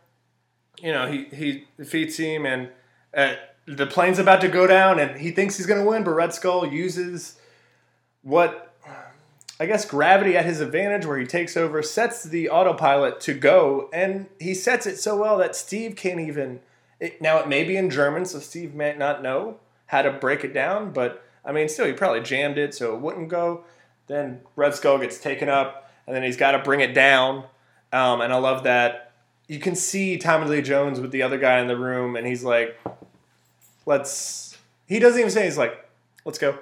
you 0.82 0.92
know, 0.92 1.08
he 1.08 1.26
he 1.26 1.66
defeats 1.78 2.18
him, 2.18 2.46
and 2.46 2.70
uh, 3.14 3.36
the 3.66 3.88
plane's 3.88 4.20
about 4.20 4.42
to 4.42 4.50
go 4.50 4.68
down, 4.68 5.00
and 5.00 5.20
he 5.20 5.32
thinks 5.32 5.58
he's 5.58 5.66
going 5.66 5.84
to 5.84 5.90
win, 5.90 6.04
but 6.04 6.12
Red 6.12 6.34
Skull 6.34 6.68
uses 6.68 7.38
what 8.22 8.74
I 9.60 9.66
guess 9.66 9.86
gravity 9.86 10.36
at 10.36 10.46
his 10.46 10.60
advantage, 10.60 11.06
where 11.06 11.18
he 11.18 11.26
takes 11.26 11.56
over, 11.56 11.82
sets 11.82 12.24
the 12.24 12.50
autopilot 12.50 13.22
to 13.22 13.34
go, 13.34 13.90
and 13.94 14.28
he 14.40 14.54
sets 14.54 14.86
it 14.86 15.00
so 15.00 15.16
well 15.18 15.38
that 15.38 15.56
Steve 15.56 15.96
can't 15.96 16.20
even. 16.20 16.60
It, 17.00 17.22
now 17.22 17.40
it 17.40 17.48
may 17.48 17.64
be 17.64 17.76
in 17.76 17.90
German, 17.90 18.26
so 18.26 18.40
Steve 18.40 18.74
might 18.74 18.98
not 18.98 19.22
know 19.22 19.60
how 19.88 20.02
to 20.02 20.12
break 20.12 20.44
it 20.44 20.54
down, 20.54 20.92
but 20.92 21.24
I 21.44 21.52
mean, 21.52 21.70
still, 21.70 21.86
he 21.86 21.94
probably 21.94 22.22
jammed 22.22 22.58
it 22.58 22.74
so 22.74 22.96
it 22.96 23.02
wouldn't 23.02 23.30
go. 23.30 23.64
Then 24.08 24.42
Red 24.56 24.74
Skull 24.76 24.98
gets 24.98 25.18
taken 25.20 25.48
up, 25.50 25.90
and 26.08 26.16
then 26.16 26.24
he's 26.24 26.38
got 26.38 26.52
to 26.52 26.60
bring 26.60 26.80
it 26.80 26.94
down. 26.94 27.46
Um, 27.94 28.22
and 28.22 28.34
I 28.34 28.38
love 28.38 28.64
that 28.64 29.12
you 29.48 29.60
can 29.60 29.76
see 29.76 30.18
Tommy 30.18 30.48
Lee 30.48 30.62
Jones 30.62 31.00
with 31.00 31.12
the 31.12 31.22
other 31.22 31.38
guy 31.38 31.60
in 31.60 31.68
the 31.68 31.78
room, 31.78 32.16
and 32.16 32.26
he's 32.26 32.44
like, 32.44 32.80
"Let's." 33.86 34.58
He 34.88 35.00
doesn't 35.00 35.20
even 35.20 35.32
say 35.32 35.46
he's 35.46 35.58
like, 35.58 35.88
"Let's 36.26 36.38
go." 36.38 36.58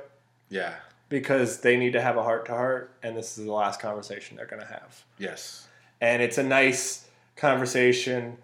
Yeah. 0.50 0.76
because 1.10 1.62
they 1.62 1.78
need 1.78 1.94
to 1.94 2.02
have 2.02 2.18
a 2.18 2.24
heart 2.24 2.46
to 2.46 2.52
heart, 2.54 2.92
and 3.04 3.16
this 3.16 3.38
is 3.38 3.46
the 3.46 3.52
last 3.52 3.80
conversation 3.80 4.36
they're 4.38 4.46
going 4.48 4.62
to 4.62 4.68
have. 4.68 5.04
Yes. 5.20 5.68
And 6.02 6.22
it's 6.22 6.38
a 6.38 6.44
nice 6.44 7.08
conversation, 7.36 8.38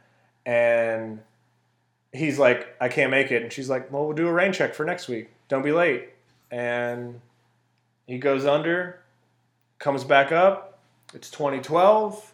and 0.45 1.19
he's 2.11 2.39
like, 2.39 2.75
I 2.79 2.89
can't 2.89 3.11
make 3.11 3.31
it. 3.31 3.43
And 3.43 3.51
she's 3.51 3.69
like, 3.69 3.91
Well, 3.91 4.05
we'll 4.05 4.15
do 4.15 4.27
a 4.27 4.33
rain 4.33 4.53
check 4.53 4.73
for 4.73 4.85
next 4.85 5.07
week. 5.07 5.29
Don't 5.47 5.63
be 5.63 5.71
late. 5.71 6.09
And 6.51 7.21
he 8.07 8.17
goes 8.17 8.45
under, 8.45 9.01
comes 9.77 10.03
back 10.03 10.31
up. 10.31 10.79
It's 11.13 11.29
2012 11.31 12.33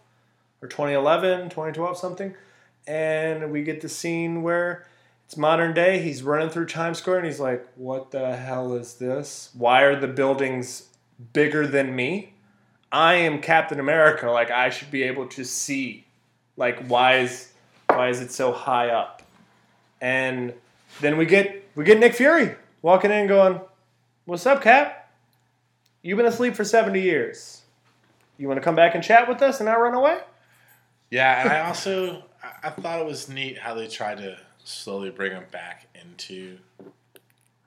or 0.62 0.68
2011, 0.68 1.50
2012, 1.50 1.98
something. 1.98 2.36
And 2.88 3.52
we 3.52 3.64
get 3.64 3.82
the 3.82 3.90
scene 3.90 4.44
where 4.44 4.86
it's 5.26 5.38
modern 5.38 5.74
day. 5.74 6.00
He's 6.00 6.24
running 6.24 6.50
through 6.50 6.68
Times 6.68 7.00
Square 7.00 7.18
and 7.18 7.26
he's 7.26 7.40
like, 7.40 7.66
What 7.76 8.12
the 8.12 8.36
hell 8.36 8.74
is 8.74 8.96
this? 8.96 9.50
Why 9.54 9.82
are 9.82 10.00
the 10.00 10.08
buildings 10.08 10.90
bigger 11.34 11.68
than 11.68 11.96
me? 11.96 12.34
I 12.92 13.16
am 13.16 13.42
Captain 13.42 13.80
America. 13.80 14.30
Like, 14.30 14.52
I 14.52 14.70
should 14.70 14.92
be 14.92 15.04
able 15.04 15.28
to 15.30 15.44
see. 15.44 16.06
Like, 16.56 16.88
why 16.88 17.18
is 17.20 17.52
why 17.88 18.10
is 18.10 18.22
it 18.22 18.32
so 18.32 18.52
high 18.52 18.90
up? 18.90 19.15
And 20.02 20.54
then 21.02 21.18
we 21.18 21.26
get 21.26 21.64
we 21.76 21.84
get 21.84 22.00
Nick 22.00 22.14
Fury 22.16 22.56
walking 22.82 23.12
in 23.12 23.28
going, 23.28 23.60
What's 24.26 24.46
up, 24.46 24.62
Cap? 24.62 25.12
You've 26.02 26.18
been 26.18 26.26
asleep 26.26 26.56
for 26.56 26.64
70 26.64 27.02
years. 27.02 27.62
You 28.38 28.48
want 28.48 28.60
to 28.60 28.64
come 28.64 28.76
back 28.76 28.96
and 28.96 29.04
chat 29.04 29.28
with 29.28 29.42
us 29.42 29.60
and 29.60 29.66
not 29.68 29.80
run 29.80 29.94
away? 29.94 30.20
Yeah, 31.10 31.42
and 31.42 31.50
I 31.52 31.68
also 31.68 32.24
I, 32.64 32.70
thought 32.70 33.00
it 33.00 33.06
was 33.06 33.30
neat 33.30 33.58
how 33.58 33.74
they 33.74 33.88
tried 33.88 34.18
to 34.18 34.38
slowly 34.64 35.10
bring 35.10 35.32
him 35.32 35.46
back 35.52 35.88
into 36.00 36.58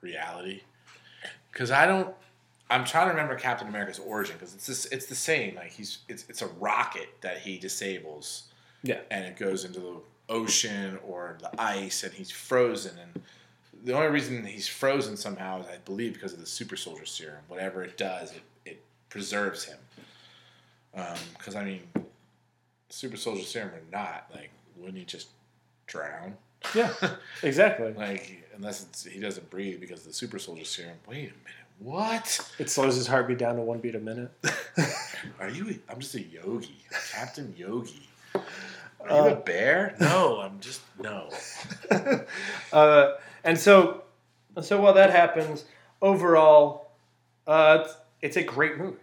reality. 0.01 0.61
Because 1.51 1.71
I 1.71 1.85
don't, 1.85 2.13
I'm 2.69 2.85
trying 2.85 3.07
to 3.07 3.11
remember 3.11 3.35
Captain 3.35 3.67
America's 3.67 3.99
origin 3.99 4.35
because 4.37 4.53
it's 4.53 4.67
this, 4.67 4.85
it's 4.87 5.05
the 5.07 5.15
same. 5.15 5.55
Like 5.55 5.71
he's 5.71 5.99
it's 6.07 6.25
it's 6.29 6.41
a 6.41 6.47
rocket 6.59 7.09
that 7.21 7.39
he 7.39 7.57
disables, 7.57 8.43
Yeah. 8.83 8.99
and 9.09 9.25
it 9.25 9.37
goes 9.37 9.65
into 9.65 9.79
the 9.79 9.95
ocean 10.29 10.99
or 11.05 11.37
the 11.41 11.61
ice, 11.61 12.03
and 12.03 12.13
he's 12.13 12.31
frozen. 12.31 12.97
And 13.01 13.23
the 13.83 13.93
only 13.93 14.07
reason 14.07 14.45
he's 14.45 14.67
frozen 14.67 15.17
somehow 15.17 15.61
is 15.61 15.67
I 15.67 15.77
believe 15.85 16.13
because 16.13 16.33
of 16.33 16.39
the 16.39 16.45
super 16.45 16.75
soldier 16.75 17.05
serum. 17.05 17.43
Whatever 17.47 17.83
it 17.83 17.97
does, 17.97 18.31
it 18.31 18.41
it 18.65 18.83
preserves 19.09 19.63
him. 19.65 19.79
Um, 20.95 21.17
because 21.37 21.55
I 21.55 21.63
mean, 21.63 21.81
super 22.89 23.17
soldier 23.17 23.43
serum 23.43 23.69
or 23.69 23.81
not, 23.91 24.29
like 24.33 24.51
wouldn't 24.77 24.97
he 24.97 25.05
just 25.05 25.29
drown? 25.87 26.35
Yeah, 26.73 26.93
exactly. 27.43 27.93
Like 27.93 28.49
unless 28.55 28.83
it's, 28.83 29.05
he 29.05 29.19
doesn't 29.19 29.49
breathe 29.49 29.79
because 29.79 30.01
of 30.01 30.07
the 30.07 30.13
super 30.13 30.39
soldier 30.39 30.65
serum. 30.65 30.97
Wait 31.07 31.17
a 31.17 31.21
minute, 31.21 31.33
what? 31.79 32.53
It 32.59 32.69
slows 32.69 32.95
his 32.95 33.07
heartbeat 33.07 33.37
down 33.37 33.55
to 33.55 33.61
one 33.61 33.79
beat 33.79 33.95
a 33.95 33.99
minute. 33.99 34.31
Are 35.39 35.49
you? 35.49 35.79
I'm 35.89 35.99
just 35.99 36.15
a 36.15 36.21
yogi, 36.21 36.75
Captain 37.11 37.53
Yogi. 37.57 38.07
Are 39.01 39.29
you 39.29 39.33
a 39.33 39.35
bear? 39.35 39.95
No, 39.99 40.39
I'm 40.39 40.59
just 40.59 40.81
no. 40.99 41.29
uh, 42.73 43.13
and 43.43 43.57
so, 43.57 44.03
so 44.61 44.81
while 44.81 44.93
that 44.93 45.11
happens, 45.11 45.65
overall, 46.01 46.91
uh, 47.47 47.83
it's, 47.83 47.95
it's 48.21 48.37
a 48.37 48.43
great 48.43 48.77
movie. 48.77 48.97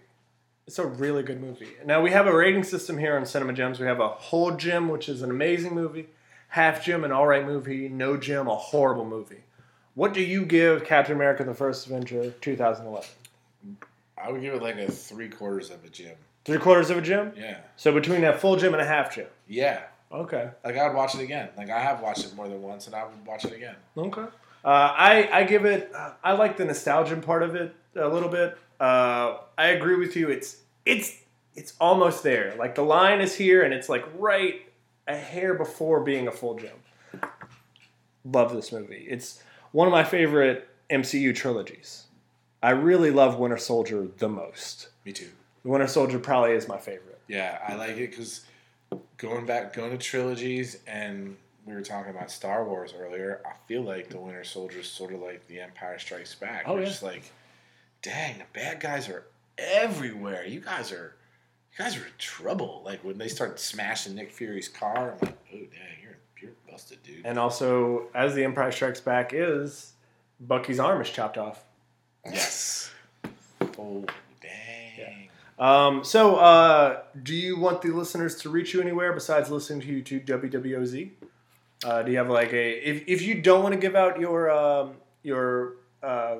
It's 0.66 0.78
a 0.78 0.86
really 0.86 1.22
good 1.22 1.40
movie. 1.40 1.68
Now 1.84 2.02
we 2.02 2.10
have 2.10 2.26
a 2.26 2.34
rating 2.34 2.64
system 2.64 2.98
here 2.98 3.16
on 3.16 3.24
Cinema 3.24 3.52
Gems. 3.52 3.78
We 3.78 3.86
have 3.86 4.00
a 4.00 4.08
whole 4.08 4.50
gem, 4.56 4.88
which 4.88 5.08
is 5.08 5.22
an 5.22 5.30
amazing 5.30 5.74
movie, 5.74 6.08
half 6.48 6.84
gem, 6.84 7.04
an 7.04 7.12
all 7.12 7.26
right 7.26 7.46
movie, 7.46 7.88
no 7.88 8.16
gem, 8.16 8.48
a 8.48 8.56
horrible 8.56 9.04
movie. 9.04 9.44
What 9.94 10.12
do 10.12 10.20
you 10.20 10.44
give 10.44 10.84
Captain 10.84 11.14
America: 11.14 11.44
The 11.44 11.54
First 11.54 11.86
Avenger 11.86 12.32
2011? 12.40 13.08
I 14.18 14.30
would 14.30 14.40
give 14.40 14.54
it 14.54 14.62
like 14.62 14.76
a 14.76 14.90
three 14.90 15.28
quarters 15.28 15.70
of 15.70 15.84
a 15.84 15.88
gym. 15.88 16.16
Three 16.46 16.58
quarters 16.58 16.90
of 16.90 16.96
a 16.96 17.02
gym? 17.02 17.32
Yeah, 17.36 17.58
So 17.76 17.92
between 17.92 18.22
a 18.24 18.32
full 18.32 18.56
gym 18.56 18.72
and 18.72 18.80
a 18.80 18.86
half 18.86 19.14
gym? 19.14 19.26
yeah. 19.46 19.82
Okay. 20.12 20.48
Like 20.64 20.76
I 20.78 20.86
would 20.86 20.96
watch 20.96 21.16
it 21.16 21.20
again. 21.20 21.48
Like 21.58 21.68
I 21.68 21.80
have 21.80 22.00
watched 22.00 22.24
it 22.24 22.34
more 22.36 22.48
than 22.48 22.62
once, 22.62 22.86
and 22.86 22.94
I 22.94 23.04
would 23.04 23.26
watch 23.26 23.44
it 23.44 23.52
again. 23.52 23.74
Okay. 23.98 24.22
Uh, 24.22 24.28
I 24.64 25.28
I 25.32 25.42
give 25.44 25.64
it. 25.64 25.90
Uh, 25.92 26.12
I 26.22 26.32
like 26.34 26.56
the 26.56 26.64
nostalgia 26.64 27.16
part 27.16 27.42
of 27.42 27.56
it 27.56 27.74
a 27.96 28.06
little 28.08 28.28
bit. 28.28 28.56
Uh, 28.78 29.38
I 29.58 29.66
agree 29.70 29.96
with 29.96 30.14
you. 30.14 30.30
It's 30.30 30.58
it's 30.86 31.12
it's 31.56 31.72
almost 31.80 32.22
there. 32.22 32.54
Like 32.56 32.76
the 32.76 32.82
line 32.84 33.20
is 33.20 33.34
here, 33.34 33.64
and 33.64 33.74
it's 33.74 33.88
like 33.88 34.04
right 34.16 34.62
a 35.08 35.16
hair 35.16 35.54
before 35.54 36.00
being 36.04 36.28
a 36.28 36.32
full 36.32 36.54
gym. 36.54 36.76
Love 38.24 38.52
this 38.54 38.70
movie. 38.70 39.06
It's 39.08 39.42
one 39.72 39.88
of 39.88 39.92
my 39.92 40.04
favorite 40.04 40.68
MCU 40.88 41.34
trilogies. 41.34 42.04
I 42.62 42.70
really 42.70 43.10
love 43.10 43.38
Winter 43.40 43.58
Soldier 43.58 44.06
the 44.18 44.28
most. 44.28 44.88
Me 45.04 45.12
too. 45.12 45.30
Winter 45.66 45.86
Soldier 45.88 46.18
probably 46.18 46.52
is 46.52 46.68
my 46.68 46.78
favorite. 46.78 47.18
Yeah, 47.28 47.58
I 47.66 47.74
like 47.74 47.96
it 47.96 48.10
because 48.10 48.44
going 49.16 49.46
back, 49.46 49.72
going 49.74 49.90
to 49.90 49.98
trilogies, 49.98 50.78
and 50.86 51.36
we 51.66 51.74
were 51.74 51.82
talking 51.82 52.10
about 52.10 52.30
Star 52.30 52.64
Wars 52.64 52.94
earlier. 52.96 53.40
I 53.44 53.52
feel 53.66 53.82
like 53.82 54.08
the 54.08 54.18
Winter 54.18 54.44
Soldier 54.44 54.78
is 54.78 54.88
sort 54.88 55.12
of 55.12 55.20
like 55.20 55.46
the 55.48 55.60
Empire 55.60 55.98
Strikes 55.98 56.34
Back. 56.36 56.64
Oh, 56.66 56.78
yeah. 56.78 56.84
just 56.84 57.02
like, 57.02 57.32
dang, 58.02 58.38
the 58.38 58.44
bad 58.52 58.78
guys 58.80 59.08
are 59.08 59.24
everywhere. 59.58 60.46
You 60.46 60.60
guys 60.60 60.92
are, 60.92 61.16
you 61.72 61.78
guys 61.84 61.96
are 61.96 62.06
in 62.06 62.12
trouble. 62.18 62.82
Like 62.84 63.02
when 63.02 63.18
they 63.18 63.28
start 63.28 63.58
smashing 63.58 64.14
Nick 64.14 64.30
Fury's 64.30 64.68
car, 64.68 65.12
I'm 65.12 65.18
like, 65.26 65.36
oh 65.52 65.56
dang, 65.58 66.02
you're 66.02 66.16
you're 66.40 66.52
busted, 66.70 67.02
dude. 67.02 67.26
And 67.26 67.38
also, 67.38 68.04
as 68.14 68.34
The 68.34 68.44
Empire 68.44 68.70
Strikes 68.70 69.00
Back 69.00 69.32
is, 69.34 69.94
Bucky's 70.38 70.78
arm 70.78 71.00
is 71.00 71.10
chopped 71.10 71.38
off. 71.38 71.64
yes. 72.24 72.92
Oh. 73.78 74.04
Um, 75.58 76.04
so, 76.04 76.36
uh, 76.36 77.00
do 77.22 77.34
you 77.34 77.58
want 77.58 77.82
the 77.82 77.88
listeners 77.88 78.34
to 78.42 78.50
reach 78.50 78.74
you 78.74 78.80
anywhere 78.80 79.12
besides 79.12 79.50
listening 79.50 79.80
to 79.80 79.86
you 79.86 80.02
to 80.02 80.20
WWOZ? 80.20 81.10
Uh, 81.84 82.02
do 82.02 82.12
you 82.12 82.18
have 82.18 82.28
like 82.28 82.52
a 82.52 82.88
if, 82.88 83.04
if 83.06 83.22
you 83.22 83.40
don't 83.40 83.62
want 83.62 83.74
to 83.74 83.80
give 83.80 83.94
out 83.94 84.18
your 84.20 84.50
um, 84.50 84.94
your 85.22 85.74
uh, 86.02 86.36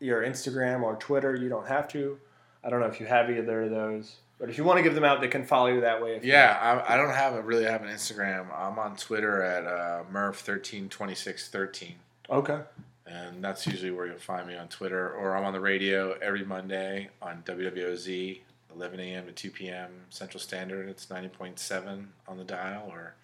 your 0.00 0.22
Instagram 0.22 0.82
or 0.82 0.96
Twitter. 0.96 1.36
You 1.36 1.48
don't 1.48 1.68
have 1.68 1.86
to. 1.88 2.18
I 2.64 2.70
don't 2.70 2.80
know 2.80 2.86
if 2.86 3.00
you 3.00 3.06
have 3.06 3.30
either 3.30 3.62
of 3.62 3.70
those, 3.70 4.16
but 4.38 4.50
if 4.50 4.58
you 4.58 4.64
want 4.64 4.78
to 4.78 4.82
give 4.82 4.94
them 4.94 5.04
out, 5.04 5.20
they 5.20 5.28
can 5.28 5.44
follow 5.44 5.68
you 5.68 5.82
that 5.82 6.02
way. 6.02 6.16
If 6.16 6.24
Yeah, 6.24 6.58
I, 6.60 6.94
I 6.94 6.96
don't 6.96 7.14
have 7.14 7.34
a 7.34 7.42
really 7.42 7.64
have 7.64 7.82
an 7.82 7.88
Instagram. 7.88 8.46
I'm 8.54 8.78
on 8.78 8.96
Twitter 8.96 9.42
at 9.42 9.66
uh, 9.66 10.02
Murph132613. 10.12 11.92
Okay. 12.28 12.60
And 13.06 13.42
that's 13.42 13.66
usually 13.66 13.90
where 13.90 14.06
you'll 14.06 14.18
find 14.18 14.46
me 14.46 14.56
on 14.56 14.68
Twitter. 14.68 15.10
Or 15.10 15.36
I'm 15.36 15.44
on 15.44 15.52
the 15.52 15.60
radio 15.60 16.12
every 16.22 16.44
Monday 16.44 17.08
on 17.20 17.42
WWOZ, 17.44 18.40
11 18.74 19.00
a.m. 19.00 19.26
to 19.26 19.32
2 19.32 19.50
p.m. 19.50 19.90
Central 20.10 20.40
Standard. 20.40 20.88
It's 20.88 21.06
90.7 21.06 22.06
on 22.28 22.36
the 22.36 22.44
dial 22.44 22.86
or 22.88 23.14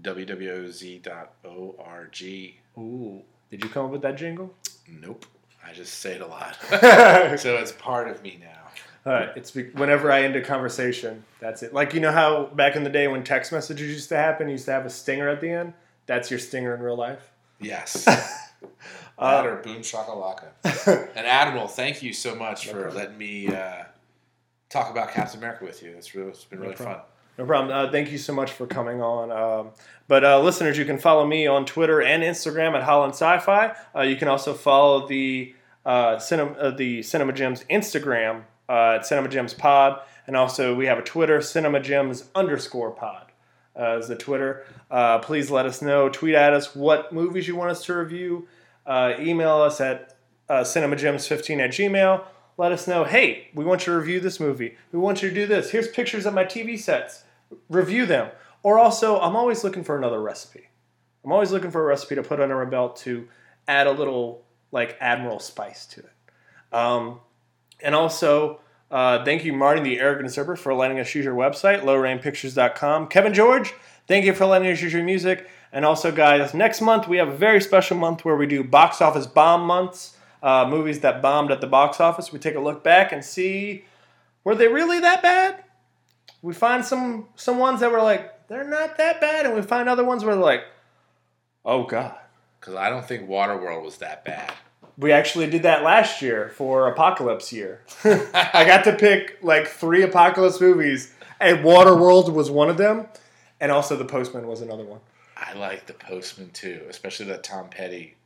WWOZ.org. 0.00 1.04
Ooh. 2.78 3.22
Did 3.50 3.64
you 3.64 3.70
come 3.70 3.86
up 3.86 3.90
with 3.92 4.02
that 4.02 4.16
jingle? 4.16 4.54
Nope. 4.88 5.26
I 5.64 5.72
just 5.72 5.94
say 6.00 6.14
it 6.14 6.20
a 6.20 6.26
lot. 6.26 6.56
so 7.38 7.56
it's 7.56 7.72
part 7.72 8.08
of 8.08 8.22
me 8.22 8.38
now. 8.40 8.58
All 9.04 9.12
right. 9.12 9.30
It's 9.36 9.50
be- 9.50 9.70
whenever 9.70 10.10
I 10.10 10.22
end 10.22 10.36
a 10.36 10.40
conversation, 10.40 11.24
that's 11.40 11.62
it. 11.62 11.74
Like 11.74 11.94
you 11.94 12.00
know 12.00 12.12
how 12.12 12.46
back 12.46 12.76
in 12.76 12.84
the 12.84 12.90
day 12.90 13.08
when 13.08 13.24
text 13.24 13.52
messages 13.52 13.88
used 13.88 14.08
to 14.10 14.16
happen, 14.16 14.48
you 14.48 14.52
used 14.52 14.64
to 14.66 14.72
have 14.72 14.86
a 14.86 14.90
stinger 14.90 15.28
at 15.28 15.40
the 15.40 15.50
end. 15.50 15.74
That's 16.06 16.30
your 16.30 16.38
stinger 16.38 16.74
in 16.74 16.80
real 16.80 16.96
life. 16.96 17.30
Yes. 17.60 18.06
That 19.18 19.46
or 19.46 19.56
Boom 19.56 19.82
Shakalaka. 19.82 20.46
and 21.14 21.26
Admiral, 21.26 21.68
thank 21.68 22.02
you 22.02 22.12
so 22.12 22.34
much 22.34 22.68
for 22.68 22.90
letting 22.90 23.18
me 23.18 23.48
uh, 23.48 23.81
talk 24.72 24.90
about 24.90 25.10
Captain 25.10 25.38
America 25.38 25.64
with 25.64 25.82
you. 25.82 25.90
It's, 25.90 26.14
really, 26.14 26.30
it's 26.30 26.44
been 26.44 26.60
really 26.60 26.74
fun. 26.74 26.98
No 27.38 27.46
problem. 27.46 27.76
Uh, 27.76 27.90
thank 27.90 28.10
you 28.10 28.18
so 28.18 28.32
much 28.32 28.52
for 28.52 28.66
coming 28.66 29.02
on. 29.02 29.30
Um, 29.30 29.70
but 30.08 30.24
uh, 30.24 30.40
listeners, 30.40 30.76
you 30.76 30.84
can 30.84 30.98
follow 30.98 31.26
me 31.26 31.46
on 31.46 31.64
Twitter 31.64 32.02
and 32.02 32.22
Instagram 32.22 32.74
at 32.74 32.82
Holland 32.82 33.14
Sci-Fi. 33.14 33.74
Uh, 33.94 34.00
you 34.02 34.16
can 34.16 34.28
also 34.28 34.52
follow 34.52 35.06
the 35.06 35.54
uh, 35.84 36.18
cinema, 36.18 36.52
uh, 36.52 36.70
the 36.70 37.02
Cinema 37.02 37.32
Gems 37.32 37.64
Instagram 37.70 38.42
uh, 38.68 38.96
at 38.96 39.06
Cinema 39.06 39.28
Gems 39.28 39.54
Pod, 39.54 40.00
and 40.26 40.36
also 40.36 40.74
we 40.74 40.86
have 40.86 40.98
a 40.98 41.02
Twitter, 41.02 41.40
Cinema 41.40 41.80
Gems 41.80 42.24
underscore 42.34 42.90
Pod. 42.90 43.26
Uh, 43.74 43.96
is 43.98 44.06
the 44.06 44.14
Twitter. 44.16 44.66
Uh, 44.90 45.18
please 45.18 45.50
let 45.50 45.64
us 45.64 45.80
know. 45.80 46.10
Tweet 46.10 46.34
at 46.34 46.52
us 46.52 46.76
what 46.76 47.10
movies 47.10 47.48
you 47.48 47.56
want 47.56 47.70
us 47.70 47.82
to 47.86 47.94
review. 47.94 48.46
Uh, 48.86 49.14
email 49.18 49.62
us 49.62 49.80
at 49.80 50.14
uh, 50.50 50.60
cinemagems15 50.60 51.58
at 51.58 51.70
gmail. 51.70 52.22
Let 52.62 52.70
us 52.70 52.86
know, 52.86 53.02
hey, 53.02 53.48
we 53.56 53.64
want 53.64 53.88
you 53.88 53.92
to 53.92 53.98
review 53.98 54.20
this 54.20 54.38
movie. 54.38 54.76
We 54.92 55.00
want 55.00 55.20
you 55.20 55.28
to 55.28 55.34
do 55.34 55.46
this. 55.46 55.72
Here's 55.72 55.88
pictures 55.88 56.26
of 56.26 56.32
my 56.32 56.44
TV 56.44 56.78
sets. 56.78 57.24
Review 57.68 58.06
them. 58.06 58.30
Or 58.62 58.78
also, 58.78 59.18
I'm 59.18 59.34
always 59.34 59.64
looking 59.64 59.82
for 59.82 59.98
another 59.98 60.22
recipe. 60.22 60.68
I'm 61.24 61.32
always 61.32 61.50
looking 61.50 61.72
for 61.72 61.82
a 61.82 61.84
recipe 61.84 62.14
to 62.14 62.22
put 62.22 62.38
under 62.38 62.64
my 62.64 62.70
belt 62.70 62.98
to 62.98 63.26
add 63.66 63.88
a 63.88 63.90
little 63.90 64.44
like 64.70 64.96
Admiral 65.00 65.40
spice 65.40 65.86
to 65.86 66.02
it. 66.02 66.12
Um, 66.72 67.18
and 67.80 67.96
also, 67.96 68.60
uh, 68.92 69.24
thank 69.24 69.44
you, 69.44 69.52
Martin 69.52 69.82
the 69.82 69.98
Arrogant 69.98 70.26
Usurper, 70.26 70.54
for 70.54 70.72
letting 70.72 71.00
us 71.00 71.12
use 71.16 71.24
your 71.24 71.34
website, 71.34 71.82
lowrainpictures.com. 71.82 73.08
Kevin 73.08 73.34
George, 73.34 73.74
thank 74.06 74.24
you 74.24 74.34
for 74.34 74.46
letting 74.46 74.70
us 74.70 74.80
use 74.80 74.92
your 74.92 75.02
music. 75.02 75.48
And 75.72 75.84
also, 75.84 76.12
guys, 76.12 76.54
next 76.54 76.80
month 76.80 77.08
we 77.08 77.16
have 77.16 77.26
a 77.26 77.36
very 77.36 77.60
special 77.60 77.96
month 77.96 78.24
where 78.24 78.36
we 78.36 78.46
do 78.46 78.62
box 78.62 79.00
office 79.00 79.26
bomb 79.26 79.62
months, 79.62 80.16
uh, 80.42 80.66
movies 80.68 81.00
that 81.00 81.22
bombed 81.22 81.50
at 81.50 81.60
the 81.60 81.66
box 81.66 82.00
office. 82.00 82.32
We 82.32 82.38
take 82.38 82.56
a 82.56 82.60
look 82.60 82.82
back 82.82 83.12
and 83.12 83.24
see 83.24 83.84
were 84.44 84.54
they 84.54 84.68
really 84.68 85.00
that 85.00 85.22
bad? 85.22 85.62
We 86.42 86.52
find 86.52 86.84
some 86.84 87.28
some 87.36 87.58
ones 87.58 87.80
that 87.80 87.92
were 87.92 88.02
like 88.02 88.48
they're 88.48 88.64
not 88.68 88.98
that 88.98 89.20
bad, 89.20 89.46
and 89.46 89.54
we 89.54 89.62
find 89.62 89.88
other 89.88 90.04
ones 90.04 90.24
where 90.24 90.34
they're 90.34 90.44
like, 90.44 90.64
oh 91.64 91.84
god. 91.84 92.16
Because 92.60 92.74
I 92.74 92.90
don't 92.90 93.04
think 93.04 93.28
Waterworld 93.28 93.82
was 93.82 93.98
that 93.98 94.24
bad. 94.24 94.52
We 94.96 95.10
actually 95.10 95.50
did 95.50 95.64
that 95.64 95.82
last 95.82 96.22
year 96.22 96.50
for 96.50 96.86
Apocalypse 96.86 97.52
Year. 97.52 97.80
I 98.04 98.64
got 98.64 98.84
to 98.84 98.92
pick 98.92 99.38
like 99.42 99.66
three 99.66 100.02
Apocalypse 100.02 100.60
movies, 100.60 101.12
and 101.40 101.64
Waterworld 101.64 102.32
was 102.32 102.50
one 102.50 102.68
of 102.68 102.76
them, 102.76 103.08
and 103.60 103.72
also 103.72 103.96
The 103.96 104.04
Postman 104.04 104.46
was 104.46 104.60
another 104.60 104.84
one. 104.84 105.00
I 105.36 105.54
like 105.54 105.86
The 105.86 105.94
Postman 105.94 106.50
too, 106.50 106.82
especially 106.88 107.26
that 107.26 107.42
Tom 107.42 107.68
Petty 107.68 108.16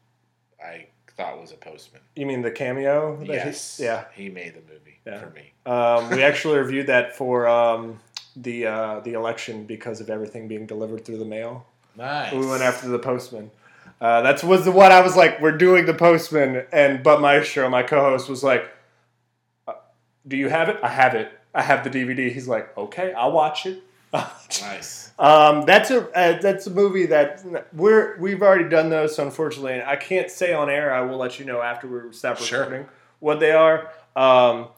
I 0.62 0.86
thought 1.16 1.40
was 1.40 1.52
a 1.52 1.56
postman. 1.56 2.02
You 2.14 2.26
mean 2.26 2.43
the 2.43 2.51
cameo? 2.51 3.16
that 3.16 3.26
he- 3.26 3.32
Yes. 3.32 3.78
yeah. 3.82 4.05
He 4.14 4.28
made 4.28 4.55
the 4.55 4.60
movie 4.72 4.98
Yeah. 5.06 5.18
for 5.18 5.30
me. 5.30 5.52
Um, 5.64 6.10
we 6.10 6.22
actually 6.22 6.59
reviewed 6.59 6.86
that 6.88 7.16
for 7.16 7.47
um, 7.48 8.01
the 8.36 8.66
uh, 8.66 9.01
the 9.01 9.14
election 9.14 9.64
because 9.64 10.01
of 10.01 10.10
everything 10.10 10.47
being 10.48 10.66
delivered 10.66 11.05
through 11.05 11.18
the 11.18 11.24
mail. 11.24 11.66
Nice. 11.97 12.32
We 12.32 12.47
went 12.47 12.62
after 12.62 12.88
the 12.88 12.98
postman. 12.98 13.51
Uh, 14.01 14.20
that's 14.20 14.44
was 14.44 14.64
the 14.66 14.72
one 14.72 14.93
I 14.93 15.01
was 15.01 15.16
like, 15.16 15.40
we're 15.40 15.56
doing 15.56 15.86
the 15.86 15.94
postman, 15.94 16.66
and 16.70 17.02
but 17.02 17.20
Maestro, 17.22 17.68
my 17.70 17.82
co-host, 17.82 18.28
was 18.28 18.44
like, 18.44 18.68
uh, 19.66 19.72
"Do 20.28 20.36
you 20.36 20.51
have 20.51 20.68
it? 20.68 20.76
I 20.82 20.88
have 20.88 21.14
it. 21.14 21.30
I 21.55 21.62
have 21.62 21.82
the 21.82 21.88
DVD." 21.88 22.30
He's 22.30 22.47
like, 22.47 22.76
"Okay, 22.76 23.14
I'll 23.14 23.32
watch 23.32 23.64
it." 23.64 23.82
Nice. 24.62 25.10
um, 25.18 25.62
that's 25.66 25.90
a 25.90 26.09
uh, 26.16 26.38
that's 26.40 26.66
a 26.66 26.70
movie 26.70 27.06
that 27.06 27.44
we're 27.72 28.16
we've 28.18 28.43
already 28.43 28.68
done 28.68 28.88
those, 28.90 29.16
so 29.16 29.24
unfortunately, 29.24 29.82
I 29.82 29.97
can't 29.97 30.30
say 30.30 30.52
on 30.55 30.70
air. 30.70 30.94
I 30.94 31.01
will 31.02 31.16
let 31.18 31.38
you 31.38 31.44
know 31.44 31.60
after 31.60 31.86
we 31.88 32.12
stop 32.12 32.38
Sure. 32.38 32.60
recording 32.60 32.86
what 33.20 33.40
they 33.40 33.52
are. 33.52 33.90
Um, 34.14 34.68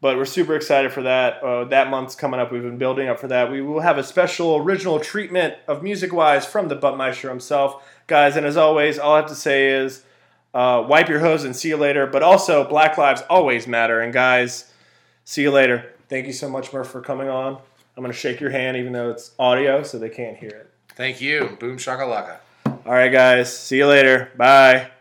but 0.00 0.16
we're 0.16 0.24
super 0.24 0.56
excited 0.56 0.92
for 0.92 1.02
that. 1.02 1.40
Uh, 1.42 1.64
that 1.66 1.88
month's 1.88 2.16
coming 2.16 2.40
up. 2.40 2.50
We've 2.50 2.60
been 2.62 2.78
building 2.78 3.08
up 3.08 3.20
for 3.20 3.28
that. 3.28 3.52
We 3.52 3.62
will 3.62 3.80
have 3.80 3.98
a 3.98 4.02
special 4.02 4.56
original 4.56 4.98
treatment 4.98 5.54
of 5.68 5.82
music 5.84 6.12
wise 6.12 6.44
from 6.44 6.66
the 6.66 6.74
Buttmeister 6.76 7.28
himself, 7.28 7.84
guys. 8.08 8.34
And 8.34 8.44
as 8.44 8.56
always, 8.56 8.98
all 8.98 9.14
I 9.14 9.18
have 9.18 9.28
to 9.28 9.36
say 9.36 9.68
is 9.70 10.02
uh, 10.52 10.84
wipe 10.88 11.08
your 11.08 11.20
hose 11.20 11.44
and 11.44 11.54
see 11.54 11.68
you 11.68 11.76
later. 11.76 12.08
But 12.08 12.24
also, 12.24 12.68
Black 12.68 12.98
Lives 12.98 13.22
always 13.30 13.68
matter. 13.68 14.00
And 14.00 14.12
guys, 14.12 14.72
see 15.24 15.42
you 15.42 15.52
later. 15.52 15.92
Thank 16.08 16.26
you 16.26 16.32
so 16.32 16.48
much, 16.50 16.72
Murph, 16.72 16.88
for 16.90 17.00
coming 17.00 17.28
on. 17.28 17.58
I'm 17.96 18.02
going 18.02 18.12
to 18.12 18.18
shake 18.18 18.40
your 18.40 18.50
hand, 18.50 18.76
even 18.76 18.92
though 18.92 19.10
it's 19.10 19.32
audio, 19.38 19.82
so 19.82 19.98
they 19.98 20.08
can't 20.08 20.36
hear 20.36 20.50
it. 20.50 20.70
Thank 20.96 21.20
you. 21.20 21.56
Boom 21.60 21.76
shakalaka. 21.76 22.38
All 22.66 22.92
right, 22.92 23.12
guys. 23.12 23.56
See 23.56 23.78
you 23.78 23.86
later. 23.86 24.30
Bye. 24.36 24.91